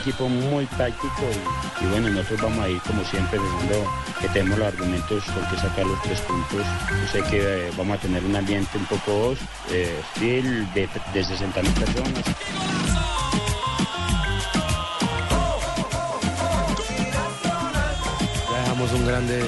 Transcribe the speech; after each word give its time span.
Equipo 0.00 0.28
muy 0.28 0.64
táctico 0.66 1.22
y, 1.80 1.86
bueno, 1.86 2.08
nosotros 2.08 2.40
vamos 2.42 2.64
a 2.64 2.68
ir 2.68 2.80
como 2.82 3.04
siempre 3.04 3.38
pensando 3.38 3.90
que 4.20 4.28
tenemos 4.28 4.58
los 4.58 4.68
argumentos 4.68 5.24
con 5.24 5.58
sacar 5.58 5.86
los 5.86 6.02
tres 6.02 6.20
puntos. 6.22 6.66
Sé 7.12 7.22
que 7.24 7.40
eh, 7.40 7.70
vamos 7.76 7.98
a 7.98 8.00
tener 8.00 8.24
un 8.24 8.34
ambiente 8.34 8.78
un 8.78 8.86
poco 8.86 9.34
eh, 9.70 10.00
hostil 10.00 10.72
de, 10.72 10.88
de 11.12 11.24
60 11.24 11.62
mil 11.62 11.72
personas. 11.72 12.24
Dejamos 18.50 18.92
un 18.92 19.06
grande 19.06 19.42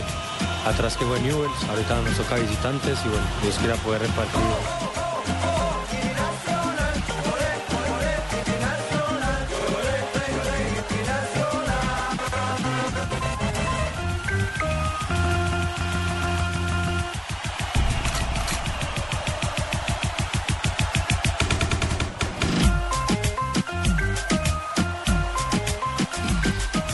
atrás 0.66 0.96
que 0.96 1.05
fue 1.06 1.18
Newells. 1.20 1.64
Ahorita 1.68 2.00
nos 2.02 2.16
toca 2.16 2.36
visitantes 2.36 2.98
y 3.05 3.08
bueno, 3.08 3.27
Dios 3.42 3.56
quiera 3.58 3.77
poder 3.77 4.02
repartir. 4.02 5.02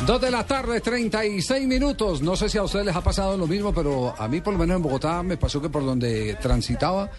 Dos 0.08 0.22
de 0.22 0.30
la 0.30 0.42
tarde, 0.42 0.80
36 0.80 1.68
minutos. 1.68 2.22
No 2.22 2.34
sé 2.34 2.48
si 2.48 2.56
a 2.56 2.62
ustedes 2.62 2.86
les 2.86 2.96
ha 2.96 3.02
pasado 3.02 3.36
lo 3.36 3.46
mismo, 3.46 3.74
pero 3.74 4.14
a 4.16 4.26
mí 4.26 4.40
por 4.40 4.54
lo 4.54 4.58
menos 4.58 4.76
en 4.76 4.82
Bogotá 4.82 5.22
me 5.22 5.36
pasó 5.36 5.60
que 5.60 5.68
por 5.68 5.84
donde 5.84 6.34
transitaba 6.40 7.10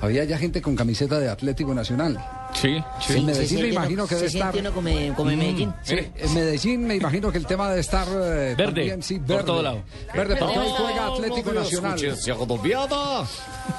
había 0.00 0.24
ya 0.24 0.38
gente 0.38 0.62
con 0.62 0.74
camiseta 0.74 1.18
de 1.18 1.28
Atlético 1.28 1.74
Nacional. 1.74 2.16
Sí, 2.54 2.82
En 3.10 3.26
Medellín 3.26 3.60
me 3.62 3.68
imagino 3.68 4.06
que 4.08 4.14
debe 4.16 4.30
se 4.30 4.38
estar... 4.38 4.56
uno 4.56 4.72
como, 4.72 4.90
como 5.14 5.30
en 5.30 5.38
Medellín. 5.38 5.72
Sí, 5.82 5.96
en 6.16 6.34
Medellín 6.34 6.86
me 6.86 6.96
imagino 6.96 7.30
que 7.30 7.38
el 7.38 7.46
tema 7.46 7.68
debe 7.68 7.80
estar 7.80 8.06
eh, 8.08 8.54
Verde, 8.56 8.64
también, 8.64 9.02
sí, 9.02 9.18
por 9.18 9.28
verde. 9.28 9.44
todo 9.44 9.62
lado. 9.62 9.82
Verde, 10.14 10.36
porque 10.36 10.58
hoy 10.58 10.68
juega 10.76 11.06
Atlético 11.06 11.52
Nacional. 11.52 12.00
colombiana. 12.38 13.26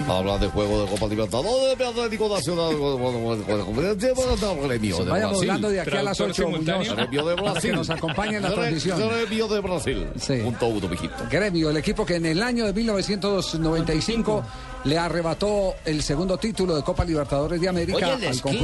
Habla 0.08 0.38
de 0.38 0.47
juego 0.47 0.84
de 0.84 0.92
Copa 0.92 1.08
Libertadores, 1.08 1.78
de 1.78 1.86
Atlético 1.86 2.30
Nacional. 2.30 2.75
Gremio 4.63 4.97
de 5.03 5.09
Vaya 5.09 5.28
Brasil. 5.28 5.47
volando 5.47 5.69
de 5.69 5.81
aquí 5.81 5.97
a 5.97 6.03
las 6.03 6.18
Traductor 6.18 6.46
8, 6.46 6.50
Muñoz, 6.52 6.62
simultáneo. 6.85 6.96
Gremio 6.96 7.25
de 7.25 7.35
para 7.35 7.46
que 7.47 7.52
Brasil. 7.52 7.75
nos 7.75 7.90
acompañe 7.90 8.38
en 8.38 8.44
la 8.44 8.53
transmisión. 8.53 9.00
Gremio 9.09 9.47
de 9.47 9.59
Brasil. 9.59 10.08
Sí. 10.19 10.35
Punto 10.44 10.68
uno, 10.68 10.88
mijito. 10.88 11.16
Gremio, 11.29 11.69
el 11.72 11.78
equipo 11.78 12.06
que 12.06 12.16
en 12.16 12.25
el 12.28 12.41
año 12.44 12.66
de 12.66 12.74
1995 12.74 14.44
le 14.85 14.97
arrebató 14.97 15.75
el 15.85 16.02
segundo 16.02 16.38
título 16.38 16.75
de 16.75 16.84
Copa 16.84 17.03
Libertadores 17.03 17.59
de 17.59 17.68
América 17.68 18.13
al 18.13 18.41
conjunto 18.41 18.59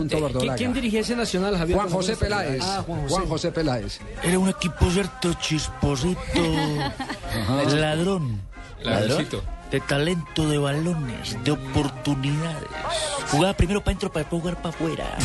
¿Quién 0.58 0.74
dirigía 0.74 1.02
ese 1.02 1.16
nacional, 1.16 1.58
Javier? 1.58 1.78
Juan 1.78 1.90
José 1.90 2.16
Peláez. 2.16 2.62
Ah, 2.64 2.84
Juan 2.86 3.02
José. 3.02 3.14
Juan 3.16 3.28
José 3.28 3.52
Peláez. 3.52 4.00
Era 4.24 4.40
un 4.40 4.50
equipo 4.50 4.90
cierto 4.92 5.34
chisposito, 5.36 6.20
ladrón, 7.76 8.42
Ladroncito. 8.84 9.44
de 9.72 9.80
talento, 9.82 10.48
de 10.50 10.58
balones, 10.58 11.38
de 11.44 11.52
oportunidades. 11.52 12.70
Jugaba 13.32 13.54
primero 13.56 13.80
para 13.82 13.92
adentro 13.92 14.12
para 14.12 14.24
después 14.24 14.42
jugar 14.42 14.58
para 14.62 14.70
afuera. 14.70 15.18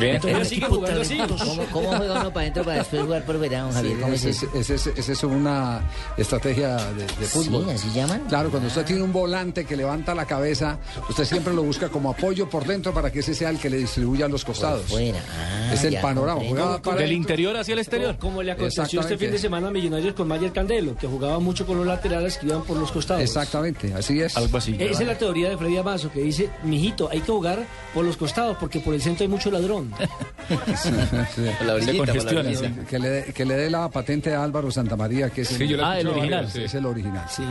Bien. 0.00 0.20
Jugando 0.20 1.00
así. 1.02 1.18
¿Cómo, 1.18 1.66
¿Cómo 1.72 1.96
juega 1.96 2.20
uno 2.20 2.32
para 2.32 2.40
adentro 2.42 2.64
para 2.64 2.78
después 2.78 3.02
jugar 3.02 3.24
por 3.24 3.38
verano, 3.38 3.70
Javier? 3.72 4.00
¿Cómo 4.00 4.12
es 4.12 4.24
Esa 4.24 4.46
eso? 4.46 4.58
es, 4.58 4.70
ese 4.70 4.90
es- 4.90 4.98
esa 4.98 5.12
es 5.12 5.22
una 5.24 5.82
estrategia 6.16 6.76
de, 6.76 7.04
de 7.04 7.26
fútbol. 7.26 7.64
Sí, 7.66 7.70
así 7.74 7.90
llaman. 7.94 8.22
Claro, 8.28 8.50
cuando 8.50 8.68
usted 8.68 8.84
tiene 8.84 9.02
un 9.02 9.12
volante 9.12 9.64
que 9.64 9.76
levanta 9.76 10.14
la 10.14 10.24
cabeza, 10.26 10.78
usted 11.08 11.24
siempre 11.24 11.52
lo 11.54 11.62
busca 11.62 11.88
como 11.88 12.10
apoyo 12.10 12.48
por 12.48 12.64
dentro 12.66 12.92
para 12.92 13.10
que 13.12 13.20
ese 13.20 13.34
sea 13.34 13.50
el 13.50 13.58
que 13.58 13.70
le 13.70 13.76
distribuya 13.78 14.26
a 14.26 14.28
los 14.28 14.44
costados. 14.44 14.82
Fuera. 14.86 15.20
Ah, 15.38 15.70
es 15.74 15.84
el 15.84 15.96
panorama. 16.00 16.40
comprendo. 16.40 16.62
Jugaba 16.62 16.82
para 16.82 17.00
Del 17.00 17.12
interior 17.12 17.56
hacia 17.56 17.72
el 17.74 17.78
exterior. 17.80 18.16
Como 18.18 18.42
le 18.42 18.52
aconteció 18.52 19.00
este 19.00 19.16
fin 19.18 19.30
de 19.30 19.38
semana 19.38 19.68
a 19.68 19.70
Millonarios 19.70 20.14
con 20.14 20.28
Mayer 20.28 20.52
Candelo, 20.52 20.96
que 20.96 21.06
jugaba 21.06 21.38
mucho 21.38 21.66
con 21.66 21.76
los 21.78 21.86
laterales 21.86 22.38
que 22.38 22.46
iban 22.46 22.62
por 22.62 22.76
los 22.76 22.90
costados. 22.92 23.22
Exactamente, 23.22 23.92
así 23.94 24.20
es. 24.20 24.36
Algo 24.36 24.56
así. 24.58 24.76
Esa 24.78 25.02
es 25.02 25.06
la 25.08 25.18
teoría 25.18 25.50
de 25.50 25.56
Freddy 25.58 25.76
Amazo, 25.76 26.10
que 26.10 26.20
dice, 26.20 26.50
mijito, 26.62 27.08
hay 27.10 27.20
que 27.20 27.30
jugar 27.32 27.64
por 27.92 28.04
los 28.04 28.16
costados, 28.16 28.56
porque 28.58 28.80
por 28.80 28.94
el 28.94 29.02
centro 29.02 29.24
hay 29.24 29.28
mucho 29.28 29.50
ladrón. 29.50 29.83
La 31.66 31.80
Se 31.80 31.96
congestiona. 31.96 32.84
Que 32.88 32.98
le, 32.98 33.08
dé- 33.08 33.32
que 33.32 33.44
le 33.44 33.54
dé 33.56 33.70
la 33.70 33.88
patente 33.88 34.34
a 34.34 34.42
Álvaro 34.44 34.70
Santamaría, 34.70 35.30
que 35.30 35.42
es 35.42 35.52
el, 35.60 35.68
yo 35.68 35.76
la 35.76 35.90
Ah, 35.92 36.00
el 36.00 36.08
original. 36.08 36.50
sí. 36.50 36.64
es 36.64 36.74
el 36.74 36.86
original. 36.86 37.26
Sí, 37.30 37.42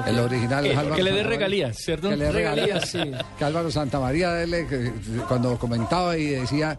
ok. 0.00 0.06
El 0.06 0.18
original 0.18 0.66
es 0.66 0.76
Álvaro 0.78 0.96
Que 0.96 1.02
le 1.02 1.12
dé 1.12 1.22
regalías, 1.22 1.76
¿cierto? 1.76 2.08
Que 2.10 2.16
le 2.16 2.24
dé 2.26 2.32
Regalías. 2.32 2.92
Que 3.38 3.44
Álvaro 3.44 3.70
Santamaría, 3.70 4.30
dele, 4.32 4.66
que 4.66 4.92
cuando 5.28 5.58
comentaba 5.58 6.16
y 6.16 6.26
decía, 6.26 6.78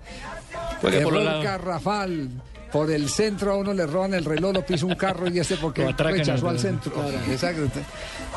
error 0.84 1.44
garrafal, 1.44 2.30
por 2.74 2.92
el 2.92 3.08
centro 3.08 3.54
a 3.54 3.58
uno 3.58 3.72
le 3.74 3.86
roban 3.86 4.14
el 4.16 4.26
reloj, 4.26 4.52
lo 4.56 4.66
pisa 4.66 4.86
un 4.88 4.96
carro 4.96 5.30
y 5.30 5.40
este 5.40 5.56
porque 5.58 5.90
rechazó 5.96 6.50
al 6.50 6.60
centro. 6.60 6.92
Exacto. 7.32 7.62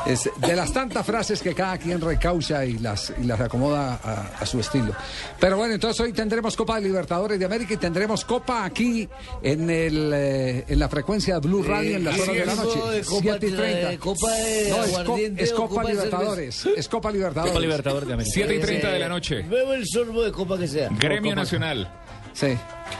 Es 0.05 0.29
de 0.37 0.55
las 0.55 0.71
tantas 0.71 1.05
frases 1.05 1.41
que 1.41 1.53
cada 1.55 1.77
quien 1.79 1.99
recaucha 1.99 2.63
y 2.63 2.77
las, 2.77 3.11
y 3.19 3.25
las 3.25 3.41
acomoda 3.41 3.99
a, 4.01 4.39
a 4.39 4.45
su 4.45 4.59
estilo. 4.59 4.93
Pero 5.39 5.57
bueno, 5.57 5.73
entonces 5.73 5.99
hoy 5.99 6.13
tendremos 6.13 6.55
Copa 6.55 6.75
de 6.75 6.81
Libertadores 6.83 7.39
de 7.39 7.45
América 7.45 7.73
y 7.73 7.77
tendremos 7.77 8.23
Copa 8.23 8.63
aquí 8.63 9.09
en, 9.41 9.69
el, 9.69 10.11
eh, 10.13 10.65
en 10.67 10.79
la 10.79 10.87
frecuencia 10.87 11.39
de 11.39 11.47
Blue 11.47 11.63
Radio 11.63 11.97
en 11.97 12.03
las 12.05 12.15
¿y 12.17 12.21
horas 12.21 12.35
de 12.35 12.45
la 12.45 12.55
noche. 12.55 12.79
de 12.91 13.01
Copa 13.03 13.21
7 13.21 13.47
y 13.47 13.51
de- 13.51 13.57
30. 13.57 13.97
Copa 13.99 14.31
de 14.31 14.69
No, 14.69 14.83
es, 14.83 14.91
co- 14.99 15.17
es 15.17 15.51
Copa, 15.51 15.67
Copa 15.69 15.83
de 15.83 15.93
Libertadores. 15.93 16.65
Es 16.77 16.87
Copa 16.87 17.11
Libertadores. 17.11 17.51
Copa 17.53 17.61
Libertadores 17.65 18.07
de 18.07 18.13
América. 18.13 18.33
7 18.35 18.55
y 18.55 18.59
30 18.59 18.91
de 18.91 18.99
la 18.99 19.09
noche. 19.09 19.41
Bebo 19.41 19.73
el 19.73 19.85
sorbo 19.87 20.23
de 20.23 20.31
copa 20.31 20.57
que 20.59 20.67
sea. 20.67 20.89
Gremio 20.91 21.35
Nacional. 21.35 21.91
Sí. 22.33 22.55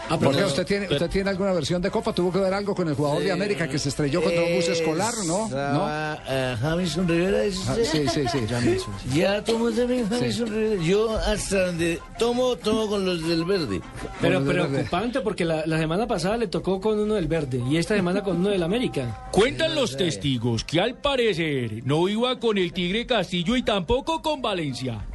Ah, 0.10 0.18
¿Por 0.18 0.30
qué 0.30 0.36
pero- 0.36 0.48
usted 0.48 0.66
tiene, 0.66 0.88
usted 0.90 1.10
tiene 1.10 1.30
alguna 1.30 1.52
versión 1.54 1.82
de 1.82 1.92
Copa? 1.92 2.14
¿Tuvo 2.14 2.32
que 2.32 2.40
ver 2.40 2.54
algo 2.54 2.74
con 2.74 2.88
el 2.88 2.96
jugador 2.96 3.22
de 3.24 3.32
América 3.32 3.68
que 3.68 3.78
se 3.78 3.90
estrelló 3.90 4.22
contra 4.22 4.42
un 4.44 4.56
bus 4.56 4.68
escolar? 4.70 5.14
¿No? 5.26 5.50
¿No? 5.50 5.88
Eh, 6.30 6.56
Jamison 6.62 7.08
Rivera, 7.08 7.40
Ah, 7.68 7.76
sí, 7.84 8.08
sí, 8.08 8.24
sí. 8.32 8.40
Ya 9.14 9.44
tomó 9.44 9.70
también 9.72 10.08
Jamison 10.10 10.48
Rivera. 10.48 10.82
Yo 10.84 11.16
hasta 11.18 11.68
donde 11.68 12.00
tomo, 12.18 12.56
tomo 12.56 12.88
con 12.88 13.06
los 13.06 13.28
del 13.28 13.44
verde. 13.46 13.82
Pero 14.22 14.44
preocupante, 14.44 15.22
porque 15.22 15.44
la, 15.46 15.66
la 15.66 15.78
semana 15.78 16.08
pasada 16.08 16.38
le 16.38 16.48
tocó 16.48 16.80
con 16.80 16.98
uno 17.00 17.16
del 17.16 17.28
verde 17.28 17.62
y 17.70 17.78
esta 17.78 17.96
semana 17.96 18.24
con 18.24 18.38
uno 18.38 18.50
del 18.50 18.64
América. 18.64 19.28
Cuentan 19.32 19.76
los 19.76 19.98
testigos 19.98 20.64
que 20.64 20.80
al 20.80 20.96
parecer 20.96 21.82
no 21.86 22.08
iba 22.08 22.40
con 22.40 22.58
el 22.58 22.72
Tigre 22.74 23.06
Castillo 23.06 23.56
y 23.56 23.64
tampoco 23.64 24.22
con 24.22 24.42
Valencia. 24.42 25.06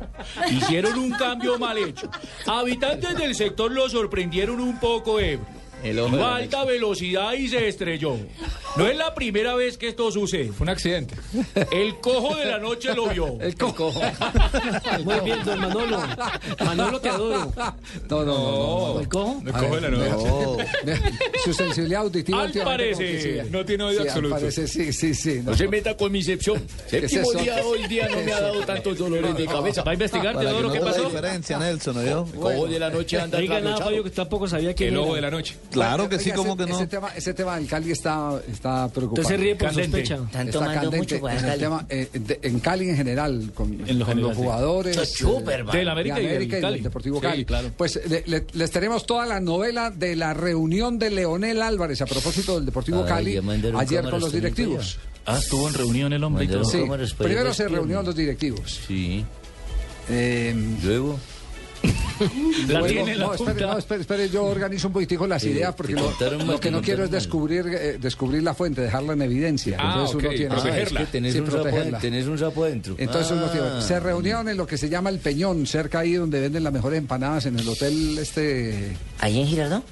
Hicieron 0.51 0.99
un 0.99 1.11
cambio 1.13 1.59
mal 1.59 1.79
hecho. 1.79 2.11
Habitantes 2.47 3.17
del 3.17 3.35
sector 3.35 3.71
lo 3.73 3.89
sorprendieron 3.89 4.61
un 4.63 4.79
poco 4.79 5.19
ebrio. 5.19 5.62
El 5.83 5.99
ojo 5.99 6.11
de 6.11 6.17
Iba 6.17 6.29
la 6.29 6.35
a 6.35 6.39
alta 6.39 6.65
velocidad 6.65 7.33
y 7.33 7.49
se 7.49 7.69
estrelló. 7.69 8.17
No 8.77 8.87
es 8.87 8.97
la 8.97 9.15
primera 9.15 9.55
vez 9.55 9.77
que 9.77 9.89
esto 9.89 10.11
sucede. 10.11 10.53
Fue 10.53 10.65
un 10.65 10.71
accidente. 10.71 11.15
El 11.71 11.97
cojo 12.01 12.35
de 12.37 12.47
la 12.47 12.59
noche 12.59 12.95
lo 12.95 13.09
vio. 13.09 13.39
El 13.41 13.57
cojo. 13.57 13.93
Muy 15.05 15.21
bien, 15.25 15.45
don 15.45 15.61
Manolo. 15.61 16.03
Manolo, 16.65 17.01
te 17.01 17.09
adoro. 17.09 17.53
No, 18.09 18.25
no, 18.25 18.25
no. 18.25 18.95
no, 18.95 19.01
¿El 19.01 19.09
cojo? 19.09 19.43
El 19.45 19.53
cojo 19.53 19.75
de 19.77 19.81
la 19.81 19.91
noche. 19.91 20.67
Su 21.45 21.53
sensibilidad 21.53 22.03
auditiva. 22.03 22.43
Al 22.43 22.53
sí. 22.53 23.39
no 23.51 23.65
tiene 23.65 23.85
oído 23.85 24.03
al 24.03 24.09
absoluto. 24.09 24.35
parecer, 24.35 24.69
sí, 24.69 24.93
sí, 24.93 25.15
sí. 25.15 25.41
no. 25.43 25.51
No 25.53 25.57
se 25.57 25.69
meta 25.69 25.97
con 25.97 26.13
mi 26.13 26.21
excepción. 26.21 26.63
Séptimo 26.87 27.33
día 27.33 27.65
hoy 27.65 27.87
día 27.87 28.09
no 28.09 28.23
me 28.23 28.33
ha 28.33 28.41
dado 28.41 28.65
tantos 28.65 28.99
dolores 28.99 29.37
de 29.37 29.47
cabeza. 29.47 29.83
¿Va 29.83 29.91
a 29.91 29.95
investigar, 29.95 30.39
Teodoro, 30.39 30.73
qué 30.73 30.81
pasó? 30.81 31.05
diferencia, 31.05 31.59
Nelson, 31.59 31.95
¿no? 31.97 32.25
El 32.25 32.33
cojo 32.33 32.67
de 32.69 32.79
la 32.79 32.91
noche 32.91 33.21
anda 33.21 33.39
Diga 33.39 33.61
nada. 33.61 33.79
Fabio, 33.79 34.05
que 34.05 34.11
tampoco 34.11 34.49
sabía 34.49 34.75
que 34.75 34.89
El 34.89 34.97
ojo 34.97 35.15
de 35.15 35.21
la 35.21 35.31
noche. 35.31 35.57
Claro 35.73 36.09
que 36.09 36.19
sí, 36.19 36.31
Oiga, 36.31 36.37
¿cómo 36.37 36.53
ese- 36.55 36.65
que 36.65 36.71
no? 36.71 36.77
Ese 36.79 36.87
tema, 36.87 37.09
ese 37.17 37.35
tema 37.35 37.57
del 37.57 37.67
Cali 37.67 37.91
está, 37.91 38.41
está 38.51 38.89
preocupante. 38.89 39.23
Usted 39.23 39.35
se 39.37 39.43
ríe 39.43 39.57
por 39.57 39.69
Candente. 39.69 40.07
sospecha. 40.07 40.15
Están 40.27 40.47
Está 40.49 40.59
tomando 40.61 40.75
candente 40.81 40.97
mucho 40.99 41.21
para 41.21 41.33
en, 41.33 41.39
el 41.45 41.45
Cali. 41.51 41.61
tema, 41.61 41.87
eh, 41.89 42.09
de- 42.13 42.39
en 42.43 42.61
Cali 42.61 42.89
en 42.91 42.97
general, 42.97 43.51
con, 43.55 43.69
con 43.77 43.87
general, 43.87 44.21
los 44.21 44.31
sí. 44.37 44.43
jugadores. 44.43 44.91
Esto 44.97 45.03
es 45.03 45.13
súper, 45.15 45.61
eh, 45.61 45.65
man. 45.65 45.77
Del 45.77 45.89
América, 45.89 46.15
de 46.17 46.21
y 46.23 46.25
del 46.27 46.37
América 46.37 46.59
y 46.59 46.61
Cali. 46.61 46.75
del 46.75 46.83
Deportivo 46.85 47.17
Sí, 47.17 47.23
Cali. 47.23 47.45
claro. 47.45 47.71
Pues 47.77 48.01
le- 48.09 48.25
le- 48.27 48.47
les 48.53 48.71
tenemos 48.71 49.07
toda 49.07 49.27
la 49.27 49.41
novela 49.41 49.91
de 49.91 50.15
la 50.17 50.35
reunión 50.35 50.99
de 50.99 51.11
Leonel 51.11 51.63
Álvarez 51.63 52.01
a 52.03 52.07
propósito 52.07 52.57
del 52.57 52.67
Deportivo 52.67 53.03
Ay, 53.05 53.09
Cali 53.09 53.41
ayer 53.79 54.03
con 54.09 54.21
los 54.21 54.33
directivos. 54.33 54.99
Ah, 55.25 55.39
estuvo 55.39 55.69
en 55.69 55.75
reunión 55.75 56.13
el 56.13 56.25
hombre 56.25 56.45
y 56.45 56.49
todo. 56.49 56.63
Mandaron 56.65 57.07
Sí, 57.07 57.15
primero 57.17 57.55
se 57.55 57.69
reunieron 57.69 58.05
los 58.05 58.17
directivos. 58.17 58.81
Sí. 58.87 59.25
Eh, 60.11 60.55
Luego. 60.83 61.19
La 62.69 62.79
Luego- 62.79 62.87
tiene 62.87 63.17
la 63.17 63.27
no, 63.27 63.35
espere, 63.35 63.51
punta. 63.53 63.67
no, 63.73 63.79
espere, 63.79 64.01
espere, 64.03 64.29
yo 64.31 64.45
organizo 64.45 64.87
un 64.87 64.93
poquitico 64.93 65.27
las 65.27 65.43
Sí, 65.43 65.49
ideas 65.51 65.75
porque 65.75 65.95
lo, 65.95 66.61
que 66.61 66.71
no 66.71 66.81
quiero 66.81 67.05
es 67.05 67.11
descubrir 67.11 67.67
eh, 67.67 67.99
descubrir 68.01 68.43
la 68.45 68.55
fuente, 68.55 68.81
dejarla 68.83 69.15
en 69.15 69.23
evidencia. 69.23 69.77
Ah, 69.81 69.93
Entonces 69.95 70.15
uno 70.17 70.29
tiene 70.31 70.47
protegerla. 70.55 71.01
Es 71.01 71.07
que 71.07 71.13
tenés, 71.13 71.33
Sí, 71.33 71.41
un 71.41 71.51
sapo, 71.51 71.99
tenés 72.01 72.27
un 72.27 72.39
sapo 72.39 72.65
adentro. 72.65 72.95
Entonces 72.99 73.33
uno 73.33 73.47
tiene- 73.51 73.67
Ah. 73.67 73.81
se 73.83 73.99
reunieron 73.99 74.49
en 74.49 74.57
lo 74.57 74.67
que 74.67 74.79
se 74.79 74.89
llama 74.89 75.11
el 75.11 75.19
Peñón, 75.19 75.67
cerca 75.67 76.01
ahí 76.01 76.13
donde 76.13 76.41
venden 76.41 76.63
las 76.63 76.73
mejores 76.73 76.99
empanadas 76.99 77.47
en 77.47 77.59
el 77.59 77.69
hotel 77.69 78.17
este. 78.19 78.93
¿Ahí 79.19 79.41
en 79.41 79.47
Girardot? 79.49 79.83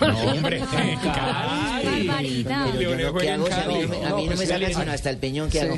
No, 0.00 0.18
hombre. 0.32 0.62
Si 0.70 0.76
a 0.76 0.84
mí, 0.84 2.44
no 2.44 2.56
a 2.56 4.16
mí 4.16 4.22
no 4.24 4.26
pues 4.26 4.38
me 4.38 4.46
sacan 4.46 4.74
sino 4.74 4.92
hasta 4.92 5.10
el 5.10 5.16
peñón 5.18 5.50
que 5.50 5.60
hago. 5.60 5.76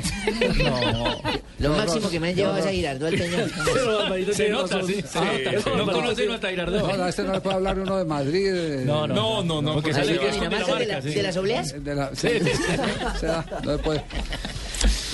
No. 0.63 1.21
Lo 1.59 1.69
No, 1.69 1.77
máximo 1.77 2.01
no, 2.01 2.09
que 2.09 2.19
me 2.19 2.27
han 2.29 2.33
no, 2.35 2.37
llevado 2.41 2.57
es 2.59 2.65
a 2.65 2.71
Girardot 2.71 3.13
el 3.13 3.19
peñón. 3.19 3.51
Se 4.33 4.49
nota, 4.49 4.81
sí. 4.85 5.03
No 5.65 5.85
no, 5.85 5.91
conoce 5.91 6.25
no, 6.25 6.31
a 6.33 6.35
No, 6.35 6.39
Tairardó. 6.39 6.95
no, 6.97 7.03
a 7.03 7.09
este 7.09 7.23
no 7.23 7.33
le 7.33 7.41
puede 7.41 7.55
hablar 7.55 7.79
uno 7.79 7.97
de 7.97 8.05
Madrid. 8.05 8.51
No, 8.85 9.07
no, 9.07 9.43
no, 9.43 9.61
no, 9.61 9.73
porque 9.73 9.91
¿Así 9.91 9.99
sale 10.01 10.19
que 10.19 10.25
de, 10.25 10.31
las 11.23 11.37
obleas? 11.37 11.83
de 11.83 11.95
la- 11.95 12.09
sí, 12.15 12.27
se 13.19 13.25
da, 13.27 13.45
no 13.63 13.71
se 13.77 13.83
puede. 13.83 14.03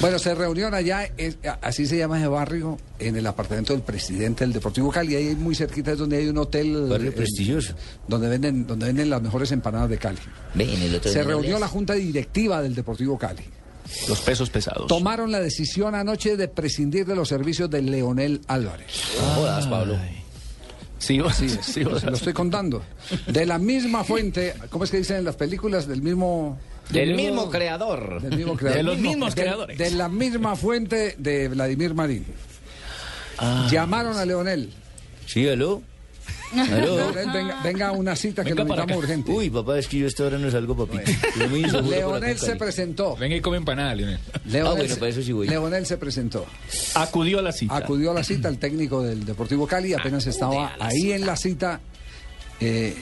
Bueno, 0.01 0.17
se 0.19 0.33
reunieron 0.35 0.73
allá, 0.73 1.09
es- 1.17 1.37
así 1.61 1.85
se 1.85 1.97
llama 1.97 2.17
ese 2.19 2.27
barrio, 2.27 2.77
en 2.99 3.15
el 3.15 3.27
apartamento 3.27 3.73
del 3.73 3.81
presidente 3.81 4.43
del 4.43 4.53
Deportivo 4.53 4.91
Cali. 4.91 5.15
Ahí 5.15 5.35
muy 5.35 5.55
cerquita 5.55 5.91
es 5.91 5.97
donde 5.97 6.17
hay 6.17 6.27
un 6.27 6.37
hotel. 6.37 6.87
Barrio 6.89 7.09
eh, 7.09 7.13
prestigioso. 7.13 7.73
Donde 8.07 8.29
venden, 8.29 8.65
donde 8.65 8.85
venden 8.87 9.09
las 9.09 9.21
mejores 9.21 9.51
empanadas 9.51 9.89
de 9.89 9.97
Cali. 9.97 10.19
El 10.57 10.95
otro 10.95 11.11
Se 11.11 11.23
reunió 11.23 11.59
la 11.59 11.67
junta 11.67 11.93
directiva 11.93 12.61
del 12.61 12.75
Deportivo 12.75 13.17
Cali. 13.17 13.43
Los 14.07 14.21
pesos 14.21 14.49
pesados. 14.49 14.87
Tomaron 14.87 15.31
la 15.31 15.39
decisión 15.39 15.95
anoche 15.95 16.37
de 16.37 16.47
prescindir 16.47 17.05
de 17.05 17.15
los 17.15 17.27
servicios 17.27 17.69
de 17.69 17.81
Leonel 17.81 18.41
Álvarez. 18.47 18.87
Jodas, 19.35 19.65
Pablo. 19.67 19.97
Sí, 20.99 21.19
Sí, 21.33 21.49
sí, 21.49 21.59
se 21.73 21.83
lo 21.83 21.97
estoy 21.97 22.33
contando. 22.33 22.83
De 23.27 23.45
la 23.45 23.57
misma 23.57 24.03
fuente, 24.03 24.53
¿cómo 24.69 24.83
es 24.83 24.91
que 24.91 24.97
dicen 24.97 25.17
en 25.17 25.25
las 25.25 25.35
películas? 25.37 25.87
Del 25.87 26.01
mismo... 26.01 26.57
Del 26.89 27.15
mismo 27.15 27.49
creador. 27.49 28.21
Del 28.21 28.35
mismo 28.37 28.55
creador. 28.55 28.77
De 28.77 28.83
los 28.83 28.97
mismos 28.97 29.35
De- 29.35 29.41
creadores. 29.41 29.77
De 29.77 29.91
la 29.91 30.09
misma 30.09 30.55
fuente 30.55 31.15
de 31.17 31.47
Vladimir 31.47 31.93
Marín. 31.93 32.25
Llamaron 33.71 34.17
a 34.17 34.25
Leonel. 34.25 34.69
Sí, 35.25 35.47
aló. 35.47 35.81
Aló. 36.51 37.11
Leonel, 37.13 37.51
venga, 37.63 37.91
una 37.91 38.15
cita 38.15 38.43
que 38.43 38.49
Venga 38.55 38.63
lo 38.63 38.69
necesitamos 38.69 39.03
urgente. 39.03 39.31
Uy, 39.31 39.49
papá, 39.51 39.77
es 39.77 39.87
que 39.87 39.99
yo 39.99 40.05
a 40.05 40.07
esta 40.07 40.23
hora 40.25 40.37
no 40.39 40.49
salgo, 40.49 40.75
papito. 40.75 41.11
Acá 41.11 41.81
Leonel 41.87 42.37
se 42.39 42.55
presentó. 42.55 43.15
Venga 43.15 43.35
y 43.35 43.41
come 43.41 43.57
empanada, 43.57 43.93
Leonel. 43.93 44.19
Leonel 44.45 44.65
Ah, 44.71 44.75
bueno, 44.75 44.93
se- 44.95 44.99
para 44.99 45.11
eso 45.11 45.21
sí 45.21 45.31
voy. 45.31 45.47
Leonel 45.47 45.85
se 45.85 45.97
presentó. 45.97 46.45
Acudió 46.95 47.39
a 47.39 47.41
la 47.43 47.51
cita. 47.51 47.77
Acudió 47.77 48.11
a 48.11 48.13
la 48.15 48.23
cita 48.23 48.49
el 48.49 48.57
técnico 48.57 49.03
del 49.03 49.25
Deportivo 49.25 49.67
Cali, 49.67 49.93
apenas 49.93 50.25
estaba 50.25 50.75
ahí 50.79 51.11
en 51.11 51.25
la 51.25 51.37
cita. 51.37 51.79
Eh, 52.59 52.93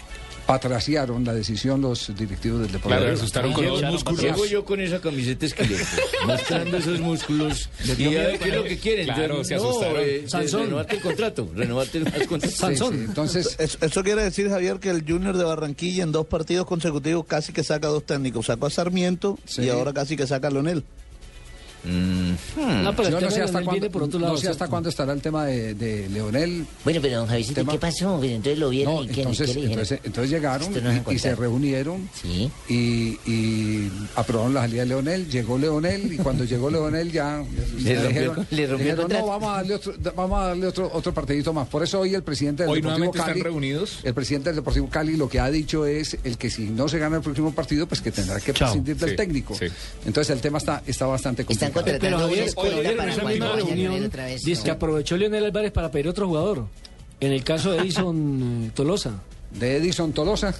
patraciaron 0.48 1.24
la 1.26 1.34
decisión 1.34 1.82
los 1.82 2.12
directivos 2.18 2.62
del 2.62 2.72
Deportivo 2.72 3.02
Claro, 3.02 3.14
asustaron 3.16 3.54
con 3.54 3.66
los 3.66 3.84
músculos. 3.84 4.22
Llego 4.22 4.46
yo 4.46 4.66
con 4.66 4.80
esa 4.80 5.00
camiseta 5.00 5.46
esqueleto, 5.46 5.84
mostrando 6.26 6.78
esos 6.78 7.00
músculos. 7.02 7.70
Y 7.98 8.06
a 8.06 8.10
ver 8.22 8.40
qué 8.40 8.50
es 8.50 8.56
lo 8.56 8.64
que 8.64 8.78
quieren. 8.80 9.06
Claro, 9.06 9.44
se 9.44 9.56
no, 9.58 9.70
asustaron. 9.70 9.98
eh, 10.00 10.24
Sansón. 10.28 10.64
renovarte 10.64 10.96
el 10.96 11.02
contrato, 11.02 11.52
renovarte 11.54 11.98
el 12.00 12.28
contrato. 12.28 12.68
Sí, 12.68 12.76
sí, 12.78 12.86
entonces, 13.06 13.56
Eso, 13.60 13.78
eso 13.82 14.04
quiere 14.04 14.24
decir, 14.24 14.50
Javier, 14.50 14.80
que 14.80 14.90
el 14.90 15.04
Junior 15.08 15.38
de 15.38 15.44
Barranquilla 15.44 16.04
en 16.04 16.12
dos 16.12 16.26
partidos 16.28 16.66
consecutivos 16.66 17.26
casi 17.28 17.52
que 17.54 17.64
saca 17.64 17.88
dos 17.90 18.06
técnicos. 18.06 18.46
Sacó 18.48 18.68
a 18.68 18.70
Sarmiento 18.70 19.38
Sí. 19.46 19.64
y 19.64 19.70
ahora 19.70 19.92
casi 19.94 20.16
que 20.16 20.26
saca 20.26 20.48
a 20.48 20.52
Lonel. 20.52 20.84
No, 21.88 22.96
pero 22.96 23.10
yo 23.10 23.22
no 23.22 23.32
sé 23.32 23.42
hasta 23.42 23.62
cuándo, 23.64 23.90
por 23.90 24.04
otro 24.04 24.20
no 24.20 24.26
lado. 24.28 24.38
sé 24.38 24.48
hasta 24.48 24.58
¿cierto? 24.60 24.70
cuándo 24.72 24.90
estará 24.90 25.14
el 25.14 25.22
tema 25.22 25.46
de, 25.46 25.74
de 25.74 26.10
Leonel. 26.10 26.66
Bueno, 26.84 27.00
pero 27.02 27.18
don 27.20 27.28
Javisito, 27.28 27.56
Tema- 27.62 27.72
¿qué 27.74 27.80
pasó? 27.80 28.18
Pues 28.18 28.32
entonces 28.32 28.60
lo 28.60 28.70
vieron 28.70 28.94
No, 28.96 29.04
y 29.04 29.08
¿qué, 29.08 29.22
entonces, 29.22 29.48
qué 29.48 29.54
le 29.56 29.62
dijeron? 29.62 29.72
entonces, 29.84 30.00
entonces 30.04 30.32
llegaron 30.32 30.74
y, 31.10 31.14
y 31.14 31.20
se 31.20 31.36
reunieron 31.36 32.10
Sí. 32.22 32.52
y, 32.70 33.20
y 33.32 33.92
aprobaron 34.16 34.54
la 34.54 34.62
salida 34.62 34.82
de 34.84 34.88
Leonel. 34.88 35.30
Llegó 35.30 35.58
Leonel 35.58 36.14
y 36.14 36.18
cuando 36.18 36.44
llegó 36.44 36.70
Leonel 36.70 37.12
ya 37.12 37.44
Le 37.78 37.96
rompió- 37.96 38.08
dijeron, 38.08 38.48
le 38.50 38.68
rompió 38.68 38.74
el 38.74 38.78
dijeron, 38.78 38.96
contrato". 39.02 39.26
no, 39.26 39.32
vamos 39.32 39.50
a 39.50 39.54
darle 39.58 39.76
otro, 39.76 39.94
vamos 40.16 40.40
a 40.42 40.48
darle 40.48 40.68
otro, 40.68 40.90
otro 40.94 41.14
partidito 41.14 41.54
más. 41.54 41.68
Por 41.68 41.84
eso 41.84 42.00
hoy 42.00 42.14
el 42.16 42.24
presidente 42.24 42.64
del 42.64 42.72
Hoy 42.72 42.82
Deportivo 42.82 43.12
están 43.12 43.28
Cali, 43.28 43.42
reunidos. 43.42 44.00
el 44.04 44.14
presidente 44.14 44.50
del 44.50 44.58
Deportivo 44.58 44.90
Cali 44.90 45.16
lo 45.18 45.30
que 45.30 45.40
ha 45.40 45.50
dicho 45.50 45.86
es 45.86 46.18
el 46.24 46.38
que 46.38 46.50
si 46.50 46.64
no 46.70 46.88
se 46.90 47.00
gana 47.00 47.18
el 47.18 47.22
próximo 47.22 47.54
partido, 47.54 47.88
pues 47.88 48.02
que 48.02 48.12
tendrá 48.12 48.40
que 48.40 48.54
Chao. 48.54 48.68
prescindir 48.70 48.98
del 48.98 49.12
Sí, 49.12 49.16
técnico. 49.16 49.56
sí. 49.56 49.66
Entonces 50.06 50.36
el 50.36 50.42
tema 50.42 50.58
está, 50.58 50.82
está 50.86 51.06
bastante 51.06 51.46
complicado. 51.46 51.77
Pero 51.84 52.20
Javier, 52.20 52.48
esa 52.48 53.24
misma 53.24 53.56
reunión 53.56 54.12
dice 54.44 54.64
que 54.64 54.72
aprovechó 54.72 55.18
Leonel 55.18 55.46
Álvarez 55.46 55.72
para 55.72 55.92
pedir 55.92 56.08
otro 56.08 56.28
jugador. 56.28 56.66
En 57.20 57.32
el 57.32 57.44
caso 57.44 57.72
de 57.72 57.80
Edison 57.80 58.66
eh, 58.68 58.72
Tolosa. 58.76 59.22
De 59.52 59.78
Edison 59.78 60.14
Tolosa. 60.14 60.54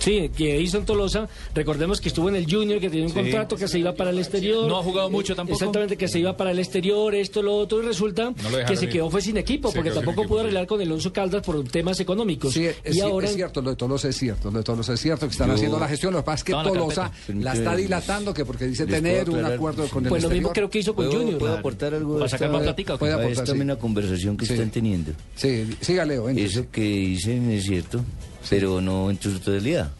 Sí, 0.00 0.30
que 0.36 0.56
Edison 0.56 0.84
Tolosa, 0.84 1.28
recordemos 1.54 2.00
que 2.00 2.08
estuvo 2.08 2.28
en 2.28 2.34
el 2.36 2.50
Junior, 2.50 2.80
que 2.80 2.90
tenía 2.90 3.06
un 3.06 3.12
contrato, 3.12 3.54
que 3.56 3.68
se 3.68 3.78
iba 3.78 3.94
para 3.94 4.10
el 4.10 4.18
exterior. 4.18 4.66
No 4.66 4.78
ha 4.78 4.82
jugado 4.82 5.10
mucho 5.10 5.36
tampoco. 5.36 5.56
Exactamente, 5.56 5.96
que 5.96 6.08
se 6.08 6.18
iba 6.18 6.36
para 6.36 6.50
el 6.50 6.58
exterior, 6.58 7.14
esto, 7.14 7.42
lo 7.42 7.54
otro, 7.56 7.82
y 7.82 7.86
resulta 7.86 8.32
que 8.66 8.76
se 8.76 8.86
ir. 8.86 8.90
quedó 8.90 9.10
fue 9.10 9.20
sin 9.22 9.36
equipo, 9.36 9.72
porque 9.72 9.90
tampoco 9.90 10.24
pudo 10.26 10.40
arreglar 10.40 10.66
con 10.66 10.80
el 10.80 10.90
Onso 10.90 11.12
Caldas 11.12 11.42
por 11.42 11.62
temas 11.64 12.00
económicos. 12.00 12.52
Sí, 12.54 12.66
es, 12.82 12.96
y 12.96 13.00
ahora 13.00 13.28
es 13.28 13.34
cierto, 13.34 13.60
lo 13.62 13.70
de 13.70 13.76
Tolosa 13.76 14.08
es 14.08 14.16
cierto, 14.16 14.50
lo 14.50 14.58
de 14.58 14.64
Tolosa 14.64 14.94
es 14.94 15.00
cierto 15.00 15.26
que 15.26 15.32
están 15.32 15.48
Yo- 15.48 15.54
haciendo 15.54 15.78
la 15.78 15.88
gestión, 15.88 16.12
lo 16.14 16.20
que 16.20 16.24
pasa 16.24 16.36
es 16.36 16.44
que 16.44 16.52
en 16.52 16.58
la 16.58 16.64
Tolosa 16.64 17.12
la 17.28 17.52
está 17.52 17.76
dilatando 17.76 18.32
que 18.34 18.44
porque 18.44 18.66
dice 18.66 18.86
tener 18.86 19.28
un 19.30 19.44
acuerdo 19.44 19.86
con 19.88 20.04
el 20.04 20.08
pues 20.08 20.22
lo 20.22 20.30
mismo 20.30 20.50
creo 20.52 20.70
que 20.70 20.78
hizo 20.78 20.94
con 20.94 21.06
¿Puedo, 21.06 21.20
Junior. 21.20 21.38
¿puedo 21.38 21.54
aportar 21.58 21.94
algo? 21.94 22.16
Para 22.16 22.28
sacar 22.28 22.48
esta- 22.48 22.84
más. 22.86 22.98
Puede 22.98 23.12
aportar, 23.12 23.56
una 23.56 23.76
conversación 23.76 24.36
que 24.36 24.44
están 24.46 24.70
teniendo. 24.70 25.12
Sí, 25.36 25.76
sígale. 25.80 26.18
Eso 26.42 26.64
que 26.72 26.80
dicen 26.80 27.50
es 27.50 27.64
cierto, 27.64 28.00
pero 28.48 28.80
no 28.80 29.10
en 29.10 29.20
su 29.20 29.38
totalidad. 29.38 29.90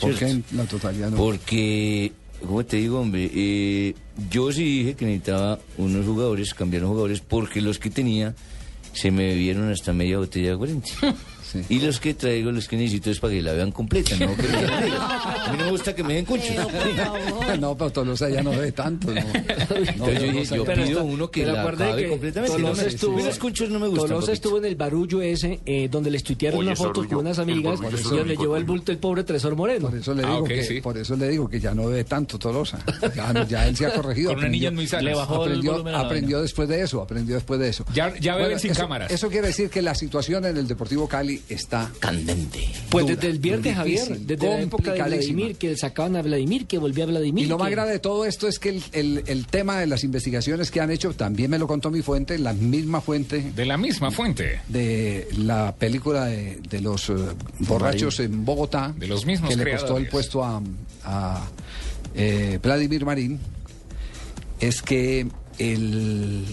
¿Por 0.00 0.14
qué 0.14 0.28
en 0.28 0.44
la 0.52 0.64
totalidad 0.64 1.10
no? 1.10 1.16
Porque, 1.16 2.12
¿cómo 2.46 2.64
te 2.64 2.76
digo, 2.76 3.00
hombre? 3.00 3.30
Eh, 3.34 3.94
yo 4.30 4.52
sí 4.52 4.64
dije 4.64 4.94
que 4.94 5.04
necesitaba 5.06 5.58
unos 5.76 6.06
jugadores, 6.06 6.54
cambiar 6.54 6.82
los 6.82 6.90
jugadores, 6.90 7.20
porque 7.20 7.60
los 7.60 7.78
que 7.78 7.90
tenía 7.90 8.34
se 8.92 9.10
me 9.10 9.26
bebieron 9.26 9.70
hasta 9.70 9.92
media 9.92 10.18
botella 10.18 10.46
de 10.46 10.52
aguardiente. 10.52 10.90
Sí. 11.50 11.62
Y 11.68 11.80
los 11.80 11.98
que 12.00 12.14
traigo, 12.14 12.50
los 12.52 12.68
que 12.68 12.76
necesito 12.76 13.10
es 13.10 13.20
para 13.20 13.32
que 13.32 13.42
la 13.42 13.52
vean 13.52 13.72
completa, 13.72 14.14
¿no? 14.18 14.26
A 14.32 15.50
mí 15.52 15.58
no 15.58 15.64
me 15.64 15.70
gusta 15.70 15.94
que 15.94 16.02
me 16.02 16.14
den 16.14 16.24
conchos. 16.24 16.54
no, 17.60 17.76
pero 17.76 17.90
Tolosa 17.90 18.28
ya 18.28 18.42
no 18.42 18.50
ve 18.50 18.72
tanto. 18.72 19.08
No, 19.12 20.10
yo 20.10 20.64
pido 20.64 20.82
está- 20.82 21.02
uno 21.02 21.30
que 21.30 21.46
la 21.46 21.60
acuerde 21.60 21.84
acabe 21.84 22.02
que 22.02 22.08
completamente. 22.10 22.56
Tolosa 22.56 22.82
no 22.82 22.88
estuvo- 22.88 23.18
Esos 23.18 23.38
conchos 23.38 23.70
no 23.70 23.78
me 23.78 23.88
gustan. 23.88 24.08
Tolosa 24.08 24.26
papito. 24.26 24.32
estuvo 24.32 24.58
en 24.58 24.64
el 24.66 24.76
barullo 24.76 25.22
ese, 25.22 25.60
eh, 25.64 25.88
donde 25.90 26.10
le 26.10 26.16
estuitearon 26.18 26.60
una 26.60 26.76
foto 26.76 27.06
con 27.06 27.18
unas 27.18 27.38
amigas 27.38 27.78
y 27.80 28.02
donde 28.16 28.36
llevó 28.36 28.56
el 28.56 28.64
bulto 28.64 28.92
el 28.92 28.98
pobre 28.98 29.24
Tresor 29.24 29.56
Moreno. 29.56 29.88
Por 29.88 29.98
eso 29.98 30.14
le 30.14 30.24
Ah, 30.24 30.32
digo 30.32 30.44
que 30.44 30.62
sí. 30.64 30.80
por 30.80 30.98
eso 30.98 31.16
le 31.16 31.28
digo 31.28 31.48
que 31.48 31.60
ya 31.60 31.74
no 31.74 31.86
ve 31.88 32.04
tanto 32.04 32.38
Tolosa. 32.38 32.78
Ya, 33.14 33.32
no- 33.32 33.46
ya 33.48 33.66
él 33.66 33.76
se 33.76 33.86
ha 33.86 33.92
corregido. 33.94 34.30
Con 34.30 34.38
una 34.38 34.46
aprendió- 34.48 34.70
niña 34.70 34.98
muy. 34.98 35.04
Le 35.04 35.14
bajó 35.14 35.44
aprendió, 35.94 36.42
después 36.42 36.68
de 36.68 36.82
eso, 36.82 37.00
aprendió 37.00 37.34
después 37.34 37.58
de 37.60 37.68
eso. 37.68 37.84
Ya- 37.94 38.14
ya 38.18 38.36
beben 38.36 38.58
sin 38.58 38.72
eso- 38.72 38.80
cámaras. 38.82 39.10
Eso 39.10 39.28
quiere 39.28 39.48
decir 39.48 39.70
que 39.70 39.82
la 39.82 39.94
situación 39.94 40.44
en 40.44 40.56
el 40.56 40.66
Deportivo 40.68 41.08
Cali 41.08 41.37
está 41.48 41.90
Candente. 42.00 42.60
Pues 42.90 43.04
dura, 43.06 43.16
desde 43.16 43.28
el 43.30 43.38
viernes, 43.38 43.76
difícil, 43.76 43.98
Javier, 43.98 44.20
desde 44.26 44.46
la 44.48 44.60
época 44.60 44.92
de. 44.92 45.02
Vladimir, 45.02 45.56
que 45.56 45.76
sacaban 45.76 46.16
a 46.16 46.22
Vladimir, 46.22 46.66
que 46.66 46.78
volvía 46.78 47.04
a 47.04 47.06
Vladimir. 47.08 47.44
Y 47.44 47.48
lo 47.48 47.58
más 47.58 47.70
grave 47.70 47.92
de 47.92 47.98
todo 47.98 48.24
esto 48.24 48.48
es 48.48 48.58
que 48.58 48.70
el, 48.70 48.82
el- 48.92 49.24
el 49.26 49.46
tema 49.46 49.78
de 49.80 49.86
las 49.86 50.04
investigaciones 50.04 50.70
que 50.70 50.80
han 50.80 50.90
hecho, 50.90 51.12
también 51.14 51.50
me 51.50 51.58
lo 51.58 51.66
contó 51.66 51.90
mi 51.90 52.02
fuente, 52.02 52.38
la 52.38 52.52
misma 52.52 53.00
fuente 53.00 53.52
De 53.54 53.64
la 53.66 53.76
misma 53.76 54.10
fuente. 54.10 54.60
de 54.68 55.28
la 55.36 55.74
película 55.76 56.26
de, 56.26 56.60
de 56.68 56.80
los 56.80 57.08
eh, 57.10 57.14
borrachos 57.60 58.20
en 58.20 58.44
Bogotá, 58.44 58.94
De 58.96 59.06
los 59.06 59.26
mismos 59.26 59.50
que 59.50 59.56
le 59.56 59.70
costó 59.72 59.96
el 59.98 60.08
puesto 60.08 60.44
a, 60.44 60.62
a, 61.04 61.48
eh, 62.14 62.58
Vladimir 62.62 63.04
Marín, 63.04 63.38
es 64.60 64.82
que 64.82 65.26
el 65.58 66.44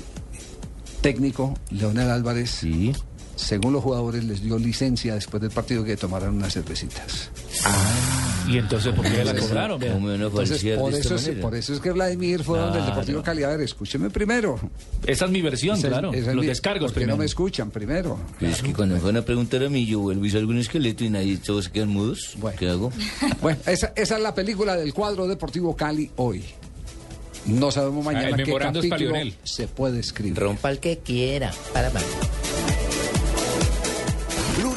técnico 1.01 1.53
Leonel 1.71 2.09
Álvarez, 2.09 2.49
Sí. 2.51 2.93
Según 3.35 3.73
los 3.73 3.83
jugadores, 3.83 4.23
les 4.23 4.41
dio 4.41 4.57
licencia 4.57 5.15
después 5.15 5.41
del 5.41 5.51
partido 5.51 5.83
que 5.83 5.97
tomaran 5.97 6.33
unas 6.35 6.53
cervecitas. 6.53 7.29
¿Y 8.47 8.57
entonces 8.59 8.93
por 8.93 9.03
qué 9.05 9.23
la 9.25 9.35
cobraron? 9.35 9.79
por 9.79 10.43
eso, 10.43 10.53
es, 10.53 10.63
manera? 10.63 11.41
por 11.41 11.55
eso 11.55 11.73
es 11.73 11.79
que 11.79 11.91
Vladimir 11.91 12.43
fue 12.43 12.59
donde 12.59 12.79
el. 12.79 12.85
Deportivo 12.85 13.23
Cali. 13.23 13.43
A 13.43 13.49
ver, 13.49 13.61
escúcheme 13.61 14.09
primero. 14.11 14.59
Esa 15.05 15.25
es 15.25 15.31
mi 15.31 15.41
versión, 15.41 15.77
Esa 15.77 15.87
es- 15.87 15.91
claro. 15.93 16.13
esa 16.13 16.29
es 16.29 16.35
Los 16.35 16.43
mi- 16.43 16.47
descargos 16.47 16.91
¿Por 16.91 17.01
qué 17.01 17.07
no 17.07 17.17
me 17.17 17.25
escuchan 17.25 17.71
primero? 17.71 18.19
Pero 18.39 18.51
es 18.51 18.61
que 18.61 18.71
cuando 18.73 18.95
me 18.95 19.01
van 19.01 19.17
a 19.17 19.21
preguntar 19.23 19.63
a 19.63 19.69
mí, 19.69 19.85
yo 19.85 19.99
vuelvo 19.99 20.25
y 20.25 20.29
salgo 20.29 20.51
un 20.51 20.59
esqueleto 20.59 21.03
y 21.03 21.09
nadie, 21.09 21.37
todos 21.37 21.65
se 21.65 21.71
quedan 21.71 21.89
mudos. 21.89 22.35
¿Qué 22.57 22.69
hago? 22.69 22.91
Bueno, 23.41 23.59
esa, 23.65 23.91
esa 23.95 24.15
es 24.17 24.21
la 24.21 24.33
película 24.35 24.75
del 24.75 24.93
cuadro 24.93 25.27
Deportivo 25.27 25.75
Cali 25.75 26.09
hoy. 26.17 26.43
No 27.47 27.69
sabemos 27.71 28.03
mañana 28.05 28.25
Ah, 28.27 28.29
el 28.29 28.35
qué 28.37 28.45
memorando 28.45 28.79
es 28.79 28.89
capítulo 28.89 29.11
Lionel. 29.15 29.35
se 29.43 29.67
puede 29.67 29.99
escribir. 29.99 30.35
Rompa 30.37 30.71
el 30.71 30.79
que 30.79 30.97
quiera. 30.99 31.51
Para, 31.73 31.89
para. 31.91 32.05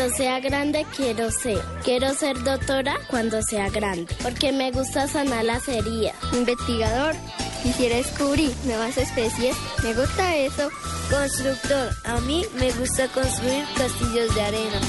Cuando 0.00 0.16
sea 0.16 0.40
grande 0.40 0.86
quiero 0.96 1.30
ser. 1.30 1.62
Quiero 1.84 2.14
ser 2.14 2.42
doctora 2.42 2.96
cuando 3.10 3.42
sea 3.42 3.68
grande. 3.68 4.06
Porque 4.22 4.50
me 4.50 4.72
gusta 4.72 5.06
sanar 5.06 5.44
las 5.44 5.68
heridas. 5.68 6.14
Investigador. 6.32 7.14
Quisiera 7.62 7.96
descubrir 7.96 8.50
nuevas 8.64 8.96
especies. 8.96 9.54
Me 9.82 9.92
gusta 9.92 10.36
eso. 10.36 10.70
Constructor. 11.10 11.90
A 12.04 12.18
mí 12.20 12.46
me 12.58 12.72
gusta 12.72 13.08
construir 13.08 13.66
castillos 13.76 14.34
de 14.34 14.40
arena. 14.40 14.80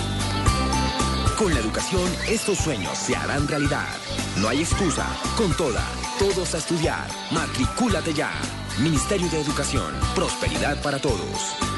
Con 1.37 1.53
la 1.53 1.59
educación, 1.59 2.09
estos 2.29 2.59
sueños 2.59 2.97
se 2.97 3.13
harán 3.13 3.49
realidad. 3.49 3.89
No 4.37 4.47
hay 4.47 4.61
excusa. 4.61 5.05
Con 5.35 5.51
toda, 5.57 5.83
todos 6.19 6.55
a 6.55 6.59
estudiar. 6.59 7.05
Matricúlate 7.31 8.13
ya. 8.13 8.31
Ministerio 8.79 9.27
de 9.27 9.41
Educación. 9.41 9.93
Prosperidad 10.15 10.81
para 10.81 10.99
todos. 10.99 11.70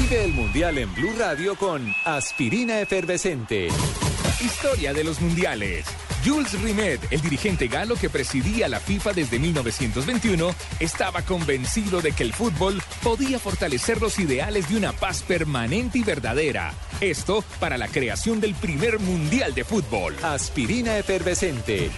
Vive 0.00 0.24
el 0.24 0.32
Mundial 0.34 0.76
en 0.76 0.94
Blue 0.94 1.14
Radio 1.18 1.56
con 1.56 1.94
Aspirina 2.04 2.80
Efervescente. 2.80 3.68
Historia 4.40 4.92
de 4.92 5.02
los 5.02 5.22
mundiales. 5.22 5.86
Jules 6.24 6.52
Rimet, 6.60 7.00
el 7.10 7.22
dirigente 7.22 7.66
galo 7.66 7.96
que 7.96 8.10
presidía 8.10 8.68
la 8.68 8.78
FIFA 8.78 9.14
desde 9.14 9.38
1921, 9.38 10.54
estaba 10.80 11.22
convencido 11.22 12.02
de 12.02 12.12
que 12.12 12.24
el 12.24 12.34
fútbol 12.34 12.82
podía 13.02 13.38
fortalecer 13.38 14.00
los 14.02 14.18
ideales 14.18 14.68
de 14.68 14.76
una 14.76 14.92
paz 14.92 15.22
permanente 15.22 15.98
y 15.98 16.02
verdadera. 16.02 16.74
Esto 17.00 17.42
para 17.58 17.78
la 17.78 17.88
creación 17.88 18.38
del 18.40 18.54
primer 18.54 18.98
mundial 18.98 19.54
de 19.54 19.64
fútbol. 19.64 20.14
Aspirina 20.22 20.98
Efervescente. 20.98 21.90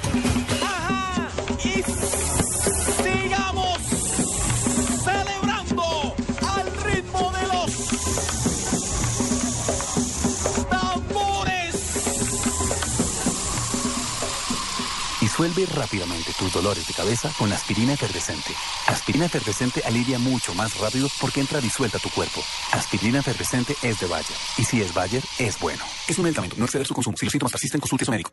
Disuelve 15.49 15.73
rápidamente 15.75 16.33
tus 16.39 16.53
dolores 16.53 16.87
de 16.87 16.93
cabeza 16.93 17.33
con 17.39 17.51
aspirina 17.51 17.95
efervescente. 17.95 18.53
Aspirina 18.87 19.27
efervescente 19.27 19.83
alivia 19.87 20.19
mucho 20.19 20.55
más 20.55 20.77
rápido 20.77 21.09
porque 21.23 21.41
entra 21.41 21.59
disuelta 21.61 21.97
a 21.97 22.01
tu 22.01 22.11
cuerpo. 22.11 22.43
Aspirina 22.73 23.21
efervescente 23.21 23.75
es 23.83 23.99
de 23.99 24.07
Bayer. 24.07 24.37
Y 24.59 24.65
si 24.65 24.83
es 24.83 24.93
Bayer, 24.93 25.23
es 25.39 25.59
bueno. 25.59 25.83
Es 26.07 26.19
un 26.19 26.25
medicamento. 26.25 26.57
No 26.59 26.67
exceder 26.67 26.87
su 26.87 26.93
consumo. 26.93 27.17
Si 27.17 27.25
los 27.25 27.33
síntomas 27.33 27.53
persisten, 27.53 27.81
consulte 27.81 28.05
a 28.05 28.07
su 28.07 28.11
médico. 28.11 28.31